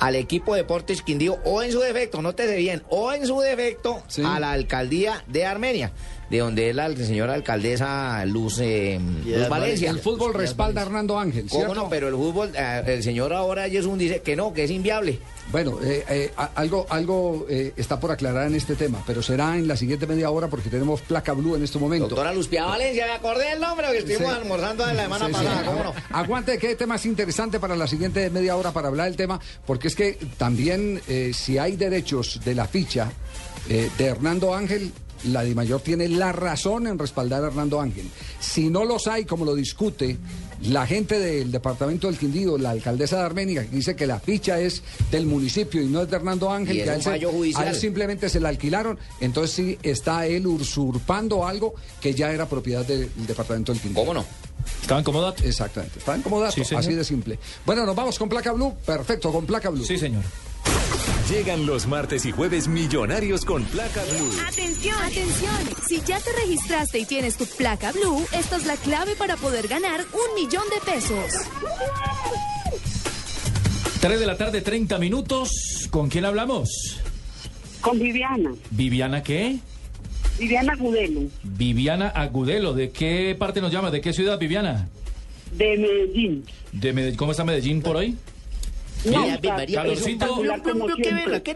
al 0.00 0.14
equipo 0.14 0.54
Deportes 0.54 1.02
Quindío 1.02 1.38
o 1.44 1.62
en 1.62 1.72
su 1.72 1.80
defecto, 1.80 2.22
nótese 2.22 2.56
bien, 2.56 2.82
o 2.90 3.12
en 3.12 3.26
su 3.26 3.40
defecto 3.40 4.02
a 4.24 4.40
la 4.40 4.52
alcaldía 4.52 5.24
de 5.26 5.46
Armenia, 5.46 5.92
de 6.30 6.38
donde 6.38 6.70
es 6.70 6.74
la 6.76 6.94
señora 6.96 7.34
alcaldesa 7.34 8.24
Luz, 8.26 8.58
eh, 8.60 8.98
Luz 9.24 9.48
Valencia. 9.48 9.90
El 9.90 10.00
fútbol 10.00 10.34
respalda 10.34 10.80
a 10.82 10.84
Hernando 10.84 11.18
Ángel, 11.18 11.46
¿Cómo 11.48 11.64
¿cierto? 11.64 11.82
no? 11.82 11.88
Pero 11.88 12.08
el 12.08 12.14
fútbol, 12.14 12.52
eh, 12.56 12.82
el 12.86 13.02
señor 13.02 13.32
ahora 13.32 13.68
Yesun 13.68 13.98
dice 13.98 14.20
que 14.22 14.34
no, 14.36 14.52
que 14.52 14.64
es 14.64 14.70
inviable. 14.70 15.20
Bueno, 15.52 15.78
eh, 15.84 16.04
eh, 16.08 16.32
algo, 16.56 16.86
algo 16.90 17.46
eh, 17.48 17.72
está 17.76 18.00
por 18.00 18.10
aclarar 18.10 18.48
en 18.48 18.56
este 18.56 18.74
tema, 18.74 19.04
pero 19.06 19.22
será 19.22 19.56
en 19.56 19.68
la 19.68 19.76
siguiente 19.76 20.04
media 20.08 20.28
hora 20.30 20.48
porque 20.48 20.68
tenemos 20.68 21.00
placa 21.02 21.32
blue 21.34 21.54
en 21.54 21.62
este 21.62 21.78
momento. 21.78 22.08
Doctora 22.08 22.32
Luzpia 22.32 22.64
Valencia, 22.64 23.06
me 23.06 23.12
acordé 23.12 23.50
del 23.50 23.60
nombre 23.60 23.86
que 23.92 23.98
estuvimos 23.98 24.32
Sí. 24.32 24.38
almorzando 24.40 24.84
la 24.86 25.02
semana 25.04 25.26
Sí, 25.26 25.32
sí. 25.32 25.44
pasada, 25.44 25.64
¿cómo 25.64 25.84
no? 25.84 25.94
Aguante, 26.10 26.58
qué 26.58 26.74
tema 26.74 26.96
es 26.96 27.06
interesante 27.06 27.60
para 27.60 27.76
la 27.76 27.86
siguiente 27.86 28.28
media 28.30 28.56
hora 28.56 28.72
para 28.72 28.88
hablar 28.88 29.06
del 29.06 29.16
tema, 29.16 29.38
porque 29.64 29.86
es 29.86 29.94
que 29.94 30.18
también 30.36 31.00
eh, 31.06 31.30
si 31.32 31.58
hay 31.58 31.76
derechos 31.76 32.40
de 32.44 32.54
la 32.56 32.66
ficha 32.66 33.12
eh, 33.68 33.88
de 33.96 34.04
Hernando 34.04 34.52
Ángel, 34.52 34.90
la 35.24 35.42
DIMAYOR 35.42 35.80
tiene 35.80 36.08
la 36.08 36.32
razón 36.32 36.86
en 36.86 36.98
respaldar 36.98 37.42
a 37.44 37.48
Hernando 37.48 37.80
Ángel. 37.80 38.06
Si 38.40 38.68
no 38.70 38.84
los 38.84 39.06
hay, 39.06 39.24
como 39.24 39.44
lo 39.44 39.54
discute 39.54 40.16
la 40.62 40.86
gente 40.86 41.18
del 41.18 41.52
departamento 41.52 42.06
del 42.06 42.16
Quindío, 42.18 42.56
la 42.56 42.70
alcaldesa 42.70 43.16
de 43.18 43.22
Armenia, 43.24 43.68
que 43.68 43.76
dice 43.76 43.94
que 43.94 44.06
la 44.06 44.18
ficha 44.20 44.58
es 44.58 44.82
del 45.10 45.26
municipio 45.26 45.82
y 45.82 45.86
no 45.86 46.02
es 46.02 46.10
de 46.10 46.16
Hernando 46.16 46.50
Ángel, 46.50 46.82
que 46.82 46.90
a 46.90 46.94
él, 46.94 47.02
se- 47.02 47.10
fallo 47.10 47.30
judicial. 47.30 47.66
a 47.66 47.70
él 47.70 47.76
simplemente 47.76 48.28
se 48.28 48.40
la 48.40 48.48
alquilaron, 48.48 48.98
entonces 49.20 49.54
sí 49.54 49.78
está 49.82 50.26
él 50.26 50.46
usurpando 50.46 51.46
algo 51.46 51.74
que 52.00 52.14
ya 52.14 52.30
era 52.32 52.46
propiedad 52.48 52.84
del 52.86 53.10
departamento 53.26 53.72
del 53.72 53.82
Quindío. 53.82 54.00
¿Cómo 54.00 54.14
no? 54.14 54.24
¿Estaba 54.80 54.98
en 55.00 55.04
comodato? 55.04 55.44
Exactamente, 55.44 55.98
está 55.98 56.14
en 56.14 56.22
comodato, 56.22 56.64
Sí, 56.64 56.74
así 56.74 56.94
de 56.94 57.04
simple. 57.04 57.38
Bueno, 57.64 57.84
nos 57.84 57.94
vamos 57.94 58.18
con 58.18 58.28
placa 58.28 58.52
blue, 58.52 58.74
perfecto, 58.84 59.30
con 59.30 59.44
placa 59.46 59.68
blue. 59.70 59.84
Sí, 59.84 59.98
señor. 59.98 60.22
Llegan 61.30 61.66
los 61.66 61.86
martes 61.88 62.24
y 62.24 62.30
jueves 62.32 62.68
millonarios 62.68 63.44
con 63.44 63.64
placa 63.64 64.02
blue. 64.04 64.30
Atención, 64.46 64.96
atención. 65.02 65.54
Si 65.86 66.00
ya 66.02 66.20
te 66.20 66.32
registraste 66.32 67.00
y 67.00 67.04
tienes 67.04 67.36
tu 67.36 67.46
placa 67.46 67.90
blue, 67.92 68.24
esta 68.32 68.56
es 68.56 68.66
la 68.66 68.76
clave 68.76 69.16
para 69.16 69.36
poder 69.36 69.66
ganar 69.66 70.00
un 70.12 70.34
millón 70.40 70.62
de 70.70 70.92
pesos. 70.92 71.32
3 74.00 74.20
de 74.20 74.26
la 74.26 74.36
tarde, 74.36 74.60
30 74.60 74.98
minutos. 74.98 75.88
¿Con 75.90 76.08
quién 76.08 76.24
hablamos? 76.24 77.00
Con 77.80 77.98
Viviana. 77.98 78.52
¿Viviana 78.70 79.22
qué? 79.22 79.58
Viviana 80.38 80.76
Gudelo, 80.76 81.22
Viviana 81.42 82.08
Agudelo. 82.08 82.72
¿De 82.74 82.90
qué 82.90 83.34
parte 83.38 83.60
nos 83.60 83.72
llama? 83.72 83.90
¿De 83.90 84.00
qué 84.00 84.12
ciudad, 84.12 84.38
Viviana? 84.38 84.88
de 85.52 85.76
Medellín. 85.76 86.44
¿De 86.72 86.92
Medellín? 86.92 87.16
¿Cómo 87.16 87.30
está 87.30 87.44
Medellín 87.44 87.80
por 87.82 87.96
hoy? 87.96 88.16
Calorcito. 89.72 90.26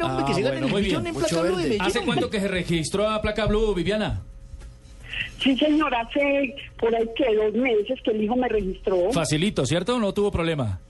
Ah, 0.03 0.25
bueno, 0.43 0.77
bien. 0.77 1.81
¿Hace 1.81 2.01
cuánto 2.05 2.31
que 2.31 2.41
se 2.41 2.49
registró 2.49 3.09
a 3.09 3.21
placa 3.21 3.47
blue, 3.47 3.75
Viviana? 3.75 4.23
Sí, 5.43 5.57
señor, 5.57 5.95
hace 5.95 6.55
por 6.79 6.95
ahí 6.95 7.09
que 7.17 7.35
dos 7.35 7.55
meses 7.55 7.99
que 8.05 8.11
el 8.11 8.23
hijo 8.25 8.37
me 8.37 8.49
registró. 8.49 9.11
Facilito, 9.13 9.65
¿cierto? 9.65 9.99
No 9.99 10.13
tuvo 10.13 10.31
problema. 10.31 10.81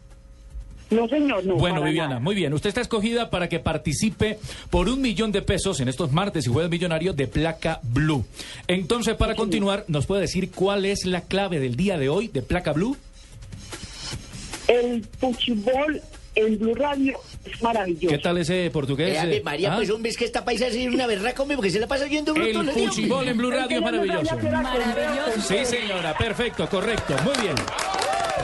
No, 0.91 1.07
señor, 1.09 1.45
no. 1.45 1.55
Bueno, 1.55 1.83
Viviana, 1.83 2.09
nada. 2.09 2.21
muy 2.21 2.35
bien. 2.35 2.53
Usted 2.53 2.69
está 2.69 2.81
escogida 2.81 3.31
para 3.31 3.49
que 3.49 3.61
participe 3.61 4.39
por 4.71 4.89
un 4.89 5.01
millón 5.01 5.31
de 5.31 5.41
pesos 5.41 5.79
en 5.79 5.89
estos 5.89 6.11
martes 6.11 6.47
y 6.47 6.51
jueves 6.51 6.69
millonarios 6.69 7.15
de 7.15 7.29
placa 7.29 7.79
blue. 7.85 8.25
Entonces, 8.67 9.15
para 9.15 9.37
continuar, 9.37 9.85
¿nos 9.87 10.07
puede 10.07 10.23
decir 10.23 10.51
cuál 10.51 10.85
es 10.85 11.07
la 11.07 11.21
clave 11.21 11.61
del 11.61 11.77
día 11.77 11.97
de 11.97 12.09
hoy 12.09 12.27
de 12.27 12.43
placa 12.43 12.73
blue? 12.73 12.97
El 14.67 15.03
puchibol 15.21 16.03
en 16.47 16.59
Blue 16.59 16.75
Radio 16.75 17.19
es 17.45 17.63
maravilloso. 17.63 18.09
¿Qué 18.09 18.19
tal 18.19 18.39
ese 18.39 18.71
portugués? 18.71 19.15
Eh, 19.15 19.19
Ave 19.19 19.37
eh? 19.39 19.43
María, 19.43 19.73
¿Ah? 19.73 19.77
pues 19.77 19.91
hombre, 19.91 20.11
es 20.11 20.17
que 20.17 20.25
esta 20.25 20.45
paisa 20.45 20.67
es 20.67 20.77
una 20.87 21.07
berraca, 21.07 21.43
hombre, 21.43 21.57
porque 21.57 21.71
se 21.71 21.79
la 21.81 21.87
pasa 21.87 22.05
oyendo 22.05 22.35
El 22.35 22.43
bruto. 22.43 22.63
le 22.63 22.73
digo. 22.75 22.89
fuchibol 22.89 23.29
en 23.29 23.37
Blue 23.39 23.51
Radio 23.51 23.77
es 23.79 23.83
maravilloso. 23.83 24.37
Maravilloso. 24.39 25.41
Sí, 25.49 25.65
señora, 25.65 26.17
perfecto, 26.17 26.69
correcto, 26.69 27.15
muy 27.25 27.35
bien. 27.43 27.55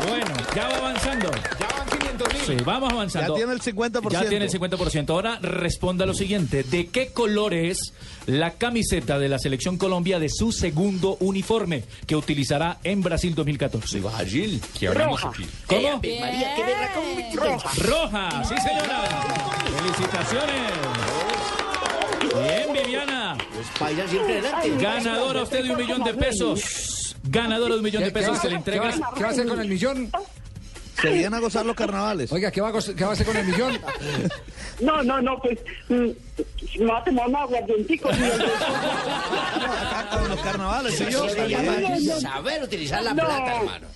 Bueno, 0.09 0.27
ya 0.55 0.69
va 0.69 0.77
avanzando. 0.77 1.31
Ya 1.59 1.69
van 1.69 1.99
500 1.99 2.35
mil. 2.35 2.43
Sí, 2.59 2.65
vamos 2.65 2.93
avanzando. 2.93 3.35
Ya 3.35 3.37
tiene 3.39 3.53
el 3.55 3.61
50%. 3.63 4.11
Ya 4.11 4.29
tiene 4.29 4.45
el 4.45 4.51
50%. 4.51 5.11
Ahora 5.11 5.39
responda 5.41 6.05
lo 6.05 6.13
siguiente. 6.13 6.63
¿De 6.65 6.89
qué 6.89 7.09
color 7.09 7.55
es 7.55 7.95
la 8.27 8.53
camiseta 8.53 9.19
de 9.19 9.29
la 9.31 9.39
Selección 9.39 9.79
Colombia 9.79 10.19
de 10.19 10.29
su 10.29 10.53
segundo 10.53 11.17
uniforme 11.21 11.85
que 12.07 12.15
utilizará 12.15 12.77
en 12.85 13.01
Brasil 13.03 13.35
2014? 13.35 14.01
Brasil, 14.01 14.61
que 14.79 14.89
hablamos 14.89 15.23
Roja. 15.23 15.35
aquí. 15.35 15.49
¿Cómo? 15.67 15.89
Ave 15.89 16.21
María, 16.21 16.55
qué 16.57 17.37
Roja. 17.37 17.71
Roja, 17.79 18.45
sí 18.45 18.55
Felicitaciones. 19.79 20.73
Bien, 22.35 22.73
Viviana. 22.73 23.37
Los 23.57 23.67
paisas 23.79 24.11
siempre 24.11 24.33
adelante. 24.39 24.71
Ganadora 24.79 25.43
usted 25.43 25.65
de 25.65 25.71
un 25.71 25.77
millón 25.79 26.03
de 26.05 26.15
pesos. 26.15 27.17
Ganadora 27.25 27.75
de 27.75 27.79
un 27.79 27.85
millón 27.85 28.03
de 28.03 28.09
¿Qué- 28.13 28.15
qué 28.15 28.21
pesos 28.27 28.41
que 28.41 28.47
le 28.49 28.53
qué 28.55 28.59
entrega. 28.59 28.83
va- 28.85 29.15
¿Qué 29.15 29.23
va 29.23 29.29
a 29.29 29.33
hacer 29.33 29.47
con 29.49 29.61
el 29.61 29.69
millón? 29.69 30.11
Se 31.01 31.11
vienen 31.11 31.35
a 31.35 31.41
gozar 31.41 31.67
los 31.67 31.77
carnavales. 31.77 32.33
Oiga, 32.33 32.51
¿qué 32.51 32.61
va 32.61 32.69
a, 32.69 32.71
go- 32.73 32.79
qué 32.97 33.05
va 33.05 33.11
a 33.11 33.13
hacer 33.13 33.27
con 33.27 33.37
el 33.37 33.47
millón? 33.47 33.79
No, 34.81 35.03
no, 35.03 35.21
no, 35.21 35.39
pues 35.41 35.59
me 36.79 36.85
va 36.87 36.99
a 36.99 37.05
tomar 37.05 37.29
un 37.29 37.37
aguardientico. 37.37 38.09
Acá 38.11 40.09
con 40.19 40.29
los 40.29 40.41
carnavales, 40.41 40.95
señor. 40.97 41.31
saber 42.21 42.63
utilizar 42.63 43.03
la 43.03 43.15
No. 43.15 43.25
plata, 43.25 43.57
hermano. 43.57 43.87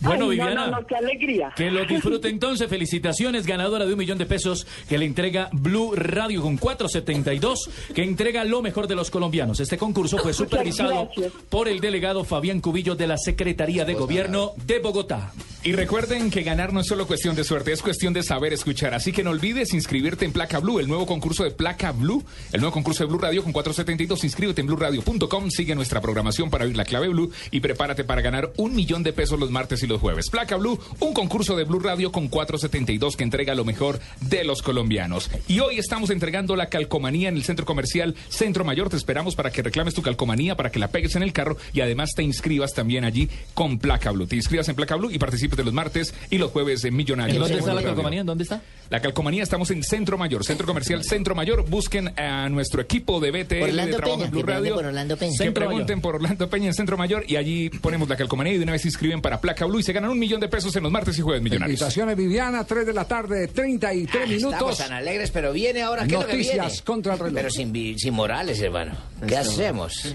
Bueno, 0.00 0.24
Ay, 0.26 0.30
Viviana. 0.32 0.54
No, 0.66 0.70
no, 0.70 0.80
no, 0.82 0.86
qué 0.86 0.94
alegría. 0.96 1.50
Que 1.56 1.70
lo 1.70 1.84
disfrute 1.86 2.28
entonces. 2.28 2.68
Felicitaciones, 2.68 3.46
ganadora 3.46 3.86
de 3.86 3.92
un 3.92 3.98
millón 3.98 4.18
de 4.18 4.26
pesos 4.26 4.66
que 4.88 4.98
le 4.98 5.06
entrega 5.06 5.48
Blue 5.52 5.94
Radio 5.96 6.42
con 6.42 6.56
472, 6.58 7.70
que 7.94 8.02
entrega 8.04 8.44
lo 8.44 8.60
mejor 8.62 8.86
de 8.86 8.94
los 8.94 9.10
colombianos. 9.10 9.60
Este 9.60 9.78
concurso 9.78 10.18
fue 10.18 10.34
supervisado 10.34 11.08
por 11.48 11.68
el 11.68 11.80
delegado 11.80 12.22
Fabián 12.24 12.60
Cubillo 12.60 12.94
de 12.94 13.06
la 13.06 13.16
Secretaría 13.16 13.84
de 13.84 13.94
Gobierno 13.94 14.52
de 14.66 14.78
Bogotá. 14.78 15.32
Y 15.64 15.72
recuerden 15.72 16.30
que 16.30 16.42
ganar 16.42 16.72
no 16.72 16.80
es 16.80 16.86
solo 16.86 17.06
cuestión 17.06 17.34
de 17.34 17.44
suerte, 17.44 17.72
es 17.72 17.82
cuestión 17.82 18.12
de 18.12 18.22
saber 18.22 18.52
escuchar. 18.52 18.94
Así 18.94 19.10
que 19.12 19.22
no 19.24 19.30
olvides 19.30 19.72
inscribirte 19.72 20.24
en 20.24 20.32
Placa 20.32 20.58
Blue, 20.58 20.80
el 20.80 20.88
nuevo 20.88 21.06
concurso 21.06 21.44
de 21.44 21.50
Placa 21.50 21.81
Blue, 21.90 22.24
el 22.52 22.60
nuevo 22.60 22.72
concurso 22.72 23.02
de 23.02 23.08
Blue 23.08 23.18
Radio 23.18 23.42
con 23.42 23.52
472. 23.52 24.22
Inscríbete 24.22 24.60
en 24.60 24.68
bluradio.com, 24.68 25.50
sigue 25.50 25.74
nuestra 25.74 26.00
programación 26.00 26.50
para 26.50 26.64
oír 26.64 26.76
la 26.76 26.84
clave 26.84 27.08
Blue 27.08 27.32
y 27.50 27.58
prepárate 27.58 28.04
para 28.04 28.22
ganar 28.22 28.52
un 28.56 28.76
millón 28.76 29.02
de 29.02 29.12
pesos 29.12 29.40
los 29.40 29.50
martes 29.50 29.82
y 29.82 29.88
los 29.88 30.00
jueves. 30.00 30.30
Placa 30.30 30.56
Blue, 30.56 30.78
un 31.00 31.12
concurso 31.12 31.56
de 31.56 31.64
Blue 31.64 31.80
Radio 31.80 32.12
con 32.12 32.28
472 32.28 33.16
que 33.16 33.24
entrega 33.24 33.56
lo 33.56 33.64
mejor 33.64 33.98
de 34.20 34.44
los 34.44 34.62
colombianos. 34.62 35.30
Y 35.48 35.58
hoy 35.58 35.78
estamos 35.78 36.10
entregando 36.10 36.54
la 36.54 36.66
calcomanía 36.66 37.28
en 37.28 37.36
el 37.36 37.42
centro 37.42 37.66
comercial 37.66 38.14
Centro 38.28 38.64
Mayor. 38.64 38.90
Te 38.90 38.96
esperamos 38.96 39.34
para 39.34 39.50
que 39.50 39.62
reclames 39.62 39.94
tu 39.94 40.02
calcomanía, 40.02 40.56
para 40.56 40.70
que 40.70 40.78
la 40.78 40.88
pegues 40.88 41.16
en 41.16 41.22
el 41.22 41.32
carro 41.32 41.56
y 41.72 41.80
además 41.80 42.10
te 42.14 42.22
inscribas 42.22 42.74
también 42.74 43.04
allí 43.04 43.28
con 43.54 43.78
Placa 43.78 44.10
Blue. 44.10 44.26
Te 44.26 44.36
inscribas 44.36 44.68
en 44.68 44.76
Placa 44.76 44.96
Blue 44.96 45.10
y 45.10 45.18
participes 45.18 45.56
de 45.56 45.64
los 45.64 45.72
martes 45.72 46.14
y 46.30 46.38
los 46.38 46.50
jueves 46.50 46.82
de 46.82 46.90
Millonarios. 46.90 47.36
¿En 47.36 47.42
dónde 47.42 47.58
está 47.58 47.74
la 47.74 47.82
calcomanía? 47.82 48.20
¿En 48.20 48.26
dónde 48.26 48.44
está? 48.44 48.62
La 48.90 49.00
calcomanía 49.00 49.42
estamos 49.42 49.70
en 49.70 49.82
Centro 49.82 50.18
Mayor, 50.18 50.44
Centro 50.44 50.66
Comercial 50.66 51.02
Centro 51.02 51.34
Mayor. 51.34 51.64
Busquen 51.72 52.12
a 52.20 52.50
nuestro 52.50 52.82
equipo 52.82 53.18
de 53.18 53.30
BTL 53.30 53.62
Orlando 53.62 53.86
de 53.86 53.96
trabajo 53.96 54.18
Peña, 54.18 54.24
en 54.26 54.30
Blue 54.30 54.42
Radio. 54.42 54.74
por 54.74 54.84
Orlando 54.84 55.16
Peña. 55.16 55.32
Que 55.38 55.52
pregunten 55.52 56.02
por 56.02 56.16
Orlando 56.16 56.50
Peña 56.50 56.66
en 56.66 56.74
Centro 56.74 56.98
Mayor 56.98 57.24
y 57.26 57.36
allí 57.36 57.70
ponemos 57.70 58.10
la 58.10 58.16
calcomanía 58.16 58.52
y 58.52 58.58
de 58.58 58.64
una 58.64 58.72
vez 58.72 58.82
se 58.82 58.88
inscriben 58.88 59.22
para 59.22 59.40
Placa 59.40 59.64
Blue 59.64 59.78
y 59.78 59.82
se 59.82 59.94
ganan 59.94 60.10
un 60.10 60.18
millón 60.18 60.38
de 60.38 60.48
pesos 60.48 60.76
en 60.76 60.82
los 60.82 60.92
martes 60.92 61.18
y 61.18 61.22
jueves 61.22 61.40
millonarios. 61.42 61.80
Invitaciones 61.80 62.14
Viviana, 62.14 62.64
3 62.64 62.84
de 62.84 62.92
la 62.92 63.06
tarde, 63.06 63.48
33 63.48 64.28
minutos. 64.28 64.52
Estamos 64.52 64.76
tan 64.78 64.92
alegres, 64.92 65.30
pero 65.30 65.50
viene 65.54 65.80
ahora, 65.80 66.02
¿qué 66.06 66.14
es 66.14 66.20
lo 66.20 66.26
que 66.26 66.32
Noticias 66.34 66.66
viene? 66.72 66.84
contra 66.84 67.14
el 67.14 67.18
reloj. 67.20 67.34
Pero 67.36 67.50
sin, 67.50 67.98
sin 67.98 68.12
morales, 68.12 68.60
hermano. 68.60 68.92
¿Qué 69.26 69.38
hacemos? 69.38 70.14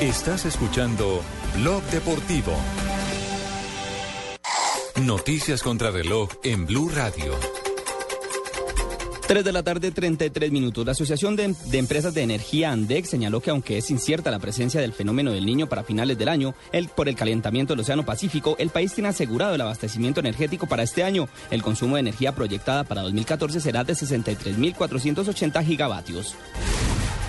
Estás 0.00 0.44
escuchando 0.46 1.20
Blog 1.56 1.82
Deportivo. 1.90 2.52
Noticias 5.02 5.60
contra 5.64 5.90
reloj 5.90 6.30
en 6.44 6.66
Blue 6.66 6.88
Radio. 6.88 7.34
3 9.28 9.44
de 9.44 9.52
la 9.52 9.62
tarde, 9.62 9.90
33 9.90 10.50
minutos. 10.50 10.86
La 10.86 10.92
Asociación 10.92 11.36
de, 11.36 11.54
Empresas 11.74 12.14
de 12.14 12.22
Energía 12.22 12.72
ANDEC 12.72 13.04
señaló 13.04 13.42
que 13.42 13.50
aunque 13.50 13.76
es 13.76 13.90
incierta 13.90 14.30
la 14.30 14.38
presencia 14.38 14.80
del 14.80 14.94
fenómeno 14.94 15.32
del 15.32 15.44
niño 15.44 15.66
para 15.66 15.84
finales 15.84 16.16
del 16.16 16.30
año, 16.30 16.54
por 16.96 17.10
el 17.10 17.14
calentamiento 17.14 17.74
del 17.74 17.80
Océano 17.80 18.06
Pacífico, 18.06 18.56
el 18.58 18.70
país 18.70 18.94
tiene 18.94 19.10
asegurado 19.10 19.54
el 19.54 19.60
abastecimiento 19.60 20.20
energético 20.20 20.66
para 20.66 20.82
este 20.82 21.04
año. 21.04 21.28
El 21.50 21.62
consumo 21.62 21.96
de 21.96 22.00
energía 22.00 22.34
proyectada 22.34 22.84
para 22.84 23.02
2014 23.02 23.60
será 23.60 23.84
de 23.84 23.92
63.480 23.92 25.62
gigavatios. 25.62 26.34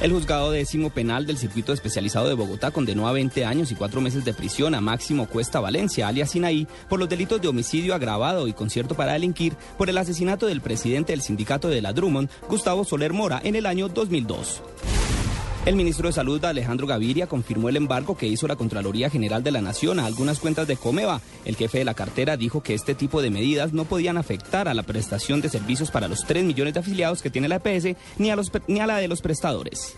El 0.02 0.14
juzgado 0.14 0.52
décimo 0.52 0.91
penal 0.91 1.26
del 1.26 1.38
circuito 1.38 1.74
especializado 1.74 2.30
de 2.30 2.34
Bogotá 2.34 2.72
condenó 2.72 3.10
a 3.10 3.12
20 3.12 3.43
años 3.43 3.70
y 3.70 3.76
4 3.76 4.00
meses 4.00 4.24
de 4.24 4.34
prisión 4.34 4.74
a 4.74 4.80
Máximo 4.80 5.28
Cuesta 5.28 5.60
Valencia, 5.60 6.08
alias 6.08 6.32
Sinaí, 6.32 6.68
por 6.88 7.00
los 7.00 7.10
delitos 7.10 7.41
de 7.41 7.50
homicidio 7.50 7.93
agravado 7.93 8.47
y 8.47 8.54
concierto 8.54 8.95
para 8.95 9.12
delinquir 9.12 9.58
por 9.78 9.89
el 9.89 9.97
asesinato 9.97 10.45
del 10.45 10.62
presidente 10.62 11.12
del 11.12 11.22
sindicato 11.22 11.68
de 11.68 11.82
la 11.82 11.91
Drummond, 11.91 12.30
Gustavo 12.47 12.86
Soler 12.86 13.12
Mora, 13.12 13.41
en 13.43 13.58
el 13.58 13.66
año 13.66 13.89
2002. 13.89 14.62
El 15.66 15.76
ministro 15.76 16.07
de 16.07 16.14
Salud, 16.14 16.43
Alejandro 16.45 16.88
Gaviria, 16.88 17.28
confirmó 17.28 17.68
el 17.68 17.76
embargo 17.76 18.16
que 18.16 18.28
hizo 18.28 18.47
la 18.47 18.55
Contraloría 18.55 19.10
General 19.10 19.43
de 19.43 19.51
la 19.51 19.62
Nación 19.62 19.99
a 19.99 20.05
algunas 20.05 20.39
cuentas 20.39 20.68
de 20.68 20.78
Comeva. 20.78 21.22
El 21.43 21.57
jefe 21.57 21.80
de 21.80 21.86
la 21.86 21.93
cartera 21.93 22.38
dijo 22.38 22.64
que 22.64 22.74
este 22.74 22.95
tipo 22.95 23.22
de 23.22 23.30
medidas 23.30 23.74
no 23.74 23.84
podían 23.84 24.18
afectar 24.18 24.70
a 24.70 24.74
la 24.74 24.84
prestación 24.84 25.41
de 25.41 25.49
servicios 25.49 25.91
para 25.91 26.07
los 26.07 26.26
3 26.26 26.45
millones 26.45 26.74
de 26.74 26.80
afiliados 26.80 27.22
que 27.22 27.30
tiene 27.30 27.49
la 27.49 27.62
EPS 27.64 27.97
ni 28.18 28.32
a, 28.32 28.38
ni 28.68 28.80
a 28.80 28.88
la 28.88 28.97
de 28.97 29.10
los 29.10 29.22
prestadores. 29.22 29.97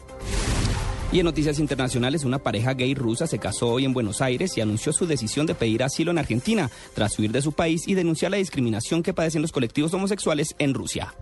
Y 1.11 1.19
en 1.19 1.25
noticias 1.25 1.59
internacionales, 1.59 2.25
una 2.25 2.39
pareja 2.39 2.73
gay 2.73 2.95
rusa 2.95 3.27
se 3.27 3.37
casó 3.37 3.69
hoy 3.69 3.85
en 3.85 3.93
Buenos 3.93 4.21
Aires 4.21 4.57
y 4.57 4.61
anunció 4.61 4.93
su 4.93 5.05
decisión 5.05 5.45
de 5.45 5.55
pedir 5.55 5.83
asilo 5.83 6.09
en 6.09 6.17
Argentina 6.17 6.71
tras 6.95 7.19
huir 7.19 7.31
de 7.31 7.41
su 7.41 7.51
país 7.51 7.87
y 7.87 7.93
denunciar 7.93 8.31
la 8.31 8.37
discriminación 8.37 9.03
que 9.03 9.13
padecen 9.13 9.43
los 9.43 9.51
colectivos 9.51 9.93
homosexuales 9.93 10.55
en 10.57 10.73
Rusia. 10.73 11.13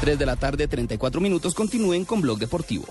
3 0.00 0.18
de 0.18 0.26
la 0.26 0.36
tarde, 0.36 0.68
34 0.68 1.20
minutos. 1.20 1.54
Continúen 1.54 2.04
con 2.04 2.22
Blog 2.22 2.38
Deportivo. 2.38 2.86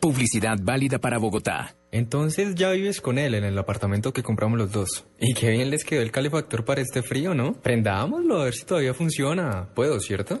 Publicidad 0.00 0.58
válida 0.60 0.98
para 0.98 1.18
Bogotá. 1.18 1.76
Entonces 1.92 2.54
ya 2.54 2.70
vives 2.70 3.00
con 3.00 3.18
él 3.18 3.34
en 3.34 3.44
el 3.44 3.58
apartamento 3.58 4.12
que 4.12 4.22
compramos 4.22 4.58
los 4.58 4.72
dos. 4.72 5.06
Y 5.18 5.34
qué 5.34 5.50
bien 5.50 5.70
les 5.70 5.84
quedó 5.84 6.02
el 6.02 6.10
calefactor 6.10 6.64
para 6.64 6.80
este 6.80 7.02
frío, 7.02 7.34
¿no? 7.34 7.54
Prendámoslo 7.54 8.40
a 8.40 8.44
ver 8.44 8.54
si 8.54 8.64
todavía 8.64 8.94
funciona. 8.94 9.68
Puedo, 9.74 10.00
¿cierto? 10.00 10.40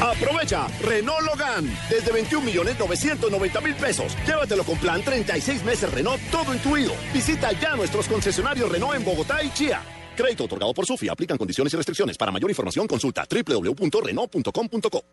Aprovecha 0.00 0.66
Renault 0.80 1.22
Logan 1.22 1.64
desde 1.88 2.12
21 2.12 2.44
millones 2.44 2.78
990 2.78 3.60
mil 3.60 3.74
pesos. 3.74 4.16
Llévatelo 4.26 4.64
con 4.64 4.78
plan 4.78 5.02
36 5.02 5.64
meses 5.64 5.92
Renault 5.92 6.20
todo 6.30 6.54
incluido. 6.54 6.92
Visita 7.12 7.52
ya 7.52 7.76
nuestros 7.76 8.06
concesionarios 8.08 8.70
Renault 8.70 8.96
en 8.96 9.04
Bogotá 9.04 9.42
y 9.42 9.50
Chía. 9.50 9.82
Crédito 10.16 10.44
otorgado 10.44 10.72
por 10.74 10.86
Sofía. 10.86 11.12
Aplican 11.12 11.38
condiciones 11.38 11.72
y 11.74 11.76
restricciones. 11.76 12.16
Para 12.16 12.32
mayor 12.32 12.50
información 12.50 12.86
consulta 12.86 13.26
www.renault.com.co. 13.28 15.04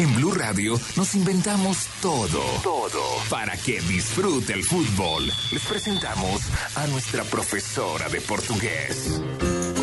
En 0.00 0.14
Blue 0.14 0.32
Radio 0.32 0.80
nos 0.96 1.14
inventamos 1.14 1.86
todo. 2.00 2.40
Todo. 2.62 3.02
Para 3.28 3.54
que 3.54 3.82
disfrute 3.82 4.54
el 4.54 4.64
fútbol. 4.64 5.30
Les 5.52 5.62
presentamos 5.64 6.40
a 6.74 6.86
nuestra 6.86 7.22
profesora 7.22 8.08
de 8.08 8.18
portugués. 8.22 9.20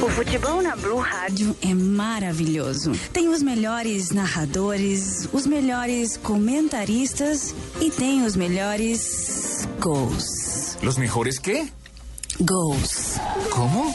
O 0.01 0.09
futebol 0.09 0.63
na 0.63 0.75
Blue 0.75 0.97
Rádio 0.97 1.55
é 1.61 1.71
maravilhoso. 1.75 2.93
Tem 3.13 3.27
os 3.29 3.43
melhores 3.43 4.09
narradores, 4.09 5.29
os 5.31 5.45
melhores 5.45 6.17
comentaristas 6.17 7.53
e 7.79 7.91
tem 7.91 8.25
os 8.25 8.35
melhores 8.35 9.67
gols. 9.79 10.77
¿Los 10.81 10.97
mejores 10.97 11.37
qué? 11.37 11.67
Goals. 12.39 13.19
¿Cómo? 13.49 13.91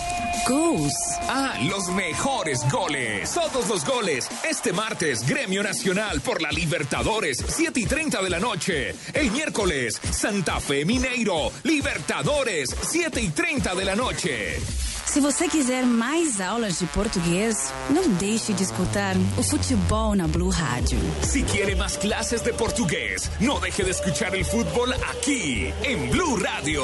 Goals. 0.48 0.94
Ah, 1.28 1.54
los 1.70 1.88
mejores 1.90 2.58
goles. 2.72 3.30
Todos 3.32 3.68
los 3.68 3.84
goles. 3.84 4.28
Este 4.48 4.72
martes, 4.72 5.24
Gremio 5.24 5.62
Nacional 5.62 6.20
por 6.20 6.42
la 6.42 6.50
Libertadores, 6.50 7.38
7 7.46 7.78
y 7.78 7.86
30 7.86 8.20
de 8.20 8.30
la 8.30 8.40
noche. 8.40 8.96
El 9.14 9.30
miércoles, 9.30 10.00
Santa 10.10 10.58
Fe 10.58 10.84
Mineiro, 10.84 11.52
Libertadores, 11.62 12.74
7 12.82 13.20
y 13.20 13.28
30 13.28 13.76
de 13.76 13.84
la 13.84 13.94
noche. 13.94 14.58
Se 15.04 15.20
você 15.20 15.46
quiser 15.46 15.84
mais 15.84 16.40
aulas 16.40 16.78
de 16.78 16.86
português, 16.86 17.72
não 17.90 18.08
deixe 18.14 18.52
de 18.52 18.62
escutar 18.62 19.14
o 19.38 19.42
futebol 19.42 20.14
na 20.14 20.26
Blue 20.26 20.48
Rádio. 20.48 20.98
Si 21.22 21.42
quiere 21.42 21.76
más 21.76 21.96
clases 21.96 22.42
de 22.42 22.52
portugués, 22.52 23.30
no 23.38 23.60
deje 23.60 23.84
de 23.84 23.90
escuchar 23.90 24.34
el 24.34 24.44
fútbol 24.44 24.92
aquí, 25.10 25.72
en 25.82 26.10
Blue 26.10 26.36
Radio. 26.38 26.82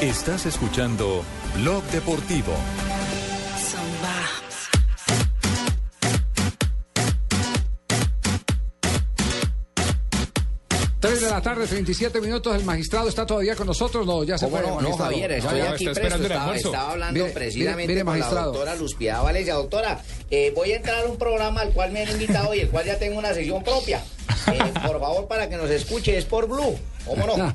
Estás 0.00 0.46
escuchando 0.46 1.24
Blog 1.56 1.82
Deportivo. 1.90 2.52
3 11.00 11.20
de 11.20 11.30
la 11.30 11.40
tarde, 11.40 11.64
37 11.66 12.20
minutos. 12.20 12.56
El 12.56 12.64
magistrado 12.64 13.08
está 13.08 13.24
todavía 13.24 13.54
con 13.54 13.68
nosotros. 13.68 14.04
No, 14.04 14.24
ya 14.24 14.36
se 14.36 14.46
¿Cómo 14.46 14.56
fue. 14.58 14.66
no, 14.66 14.80
no. 14.80 14.96
Javier, 14.96 15.30
estoy 15.30 15.58
Ya, 15.58 15.64
ya. 15.66 15.70
aquí 15.72 15.84
presto. 15.88 16.22
Estaba, 16.22 16.56
estaba 16.56 16.90
hablando 16.92 17.20
Mire, 17.20 17.32
precisamente 17.32 17.86
mire, 17.86 18.04
mire, 18.04 18.20
con 18.26 18.34
la 18.34 18.42
doctora 18.42 18.74
Luz 18.74 18.94
Piedad 18.96 19.22
Valencia. 19.22 19.54
Doctora, 19.54 20.00
eh, 20.30 20.52
voy 20.56 20.72
a 20.72 20.76
entrar 20.76 21.04
a 21.04 21.08
un 21.08 21.16
programa 21.16 21.60
al 21.60 21.70
cual 21.70 21.92
me 21.92 22.02
han 22.02 22.10
invitado 22.10 22.52
y 22.52 22.60
el 22.60 22.68
cual 22.68 22.84
ya 22.84 22.98
tengo 22.98 23.16
una 23.16 23.32
sesión 23.32 23.62
propia. 23.62 24.02
Eh, 24.52 24.58
por 24.86 24.98
favor, 24.98 25.28
para 25.28 25.48
que 25.48 25.56
nos 25.56 25.70
escuche, 25.70 26.18
es 26.18 26.24
por 26.24 26.48
Blue. 26.48 26.76
¿Cómo 27.08 27.26
no? 27.26 27.54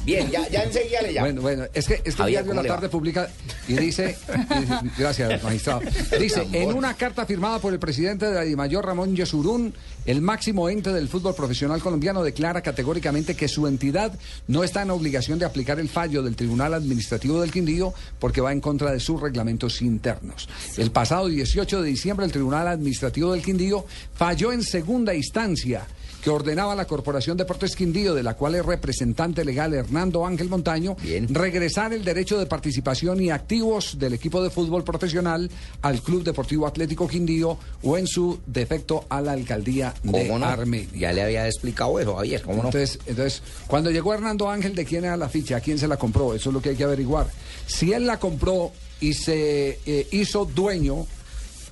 Bien, 0.04 0.30
ya, 0.30 0.48
ya 0.48 0.62
enseguida 0.62 1.02
le 1.02 1.12
llamo. 1.12 1.26
Bueno, 1.26 1.42
bueno, 1.42 1.64
es 1.74 1.86
que, 1.86 1.94
es 1.94 2.02
que 2.02 2.12
Javier, 2.12 2.44
diario 2.44 2.50
¿cómo 2.50 2.62
La? 2.62 2.68
Tarde 2.68 2.88
publica 2.88 3.28
y 3.68 3.74
dice, 3.74 4.16
y- 4.26 5.00
gracias, 5.00 5.42
magistrado, 5.42 5.80
dice, 6.20 6.46
en 6.52 6.72
una 6.72 6.94
carta 6.94 7.26
firmada 7.26 7.58
por 7.58 7.72
el 7.72 7.78
presidente 7.78 8.26
de 8.26 8.34
la 8.34 8.42
DIMAYOR, 8.42 8.86
Ramón 8.86 9.14
Yesurún, 9.16 9.74
el 10.06 10.20
máximo 10.20 10.68
ente 10.68 10.92
del 10.92 11.08
fútbol 11.08 11.34
profesional 11.34 11.80
colombiano 11.80 12.22
declara 12.22 12.60
categóricamente 12.62 13.34
que 13.36 13.48
su 13.48 13.66
entidad 13.66 14.12
no 14.48 14.64
está 14.64 14.82
en 14.82 14.90
obligación 14.90 15.38
de 15.38 15.44
aplicar 15.44 15.78
el 15.78 15.88
fallo 15.88 16.22
del 16.22 16.36
Tribunal 16.36 16.74
Administrativo 16.74 17.40
del 17.40 17.50
Quindío 17.52 17.94
porque 18.18 18.40
va 18.40 18.52
en 18.52 18.60
contra 18.60 18.90
de 18.92 19.00
sus 19.00 19.20
reglamentos 19.20 19.80
internos. 19.82 20.48
El 20.76 20.90
pasado 20.90 21.28
18 21.28 21.82
de 21.82 21.88
diciembre, 21.88 22.26
el 22.26 22.32
Tribunal 22.32 22.68
Administrativo 22.68 23.32
del 23.32 23.42
Quindío 23.42 23.84
falló 24.14 24.52
en 24.52 24.62
segunda 24.62 25.14
instancia 25.14 25.86
que 26.22 26.30
ordenaba 26.30 26.74
la 26.74 26.86
Corporación 26.86 27.36
Deportes 27.36 27.74
Quindío, 27.74 28.14
de 28.14 28.22
la 28.22 28.34
cual 28.34 28.54
es 28.54 28.64
representante 28.64 29.44
legal 29.44 29.74
Hernando 29.74 30.24
Ángel 30.24 30.48
Montaño, 30.48 30.96
regresar 31.28 31.92
el 31.92 32.04
derecho 32.04 32.38
de 32.38 32.46
participación 32.46 33.20
y 33.20 33.30
activos 33.30 33.98
del 33.98 34.14
equipo 34.14 34.42
de 34.42 34.50
fútbol 34.50 34.84
profesional 34.84 35.50
al 35.82 36.00
Club 36.00 36.22
Deportivo 36.22 36.66
Atlético 36.66 37.08
Quindío 37.08 37.58
o 37.82 37.98
en 37.98 38.06
su 38.06 38.38
defecto 38.46 39.04
a 39.08 39.20
la 39.20 39.32
alcaldía 39.32 39.94
de 40.02 40.26
¿Cómo 40.26 40.38
no? 40.38 40.46
Armenia. 40.46 40.88
Ya 40.94 41.12
le 41.12 41.22
había 41.22 41.46
explicado 41.46 41.98
eso, 41.98 42.14
Javier, 42.14 42.42
¿cómo 42.42 42.62
no? 42.62 42.68
Entonces, 42.68 43.00
entonces, 43.06 43.42
cuando 43.66 43.90
llegó 43.90 44.14
Hernando 44.14 44.48
Ángel, 44.48 44.74
¿de 44.74 44.84
quién 44.84 45.04
era 45.04 45.16
la 45.16 45.28
ficha? 45.28 45.56
¿A 45.56 45.60
quién 45.60 45.78
se 45.78 45.88
la 45.88 45.96
compró? 45.96 46.34
Eso 46.34 46.50
es 46.50 46.54
lo 46.54 46.62
que 46.62 46.70
hay 46.70 46.76
que 46.76 46.84
averiguar. 46.84 47.26
Si 47.66 47.92
él 47.92 48.06
la 48.06 48.20
compró 48.20 48.70
y 49.00 49.14
se 49.14 49.80
eh, 49.84 50.06
hizo 50.12 50.44
dueño 50.44 51.06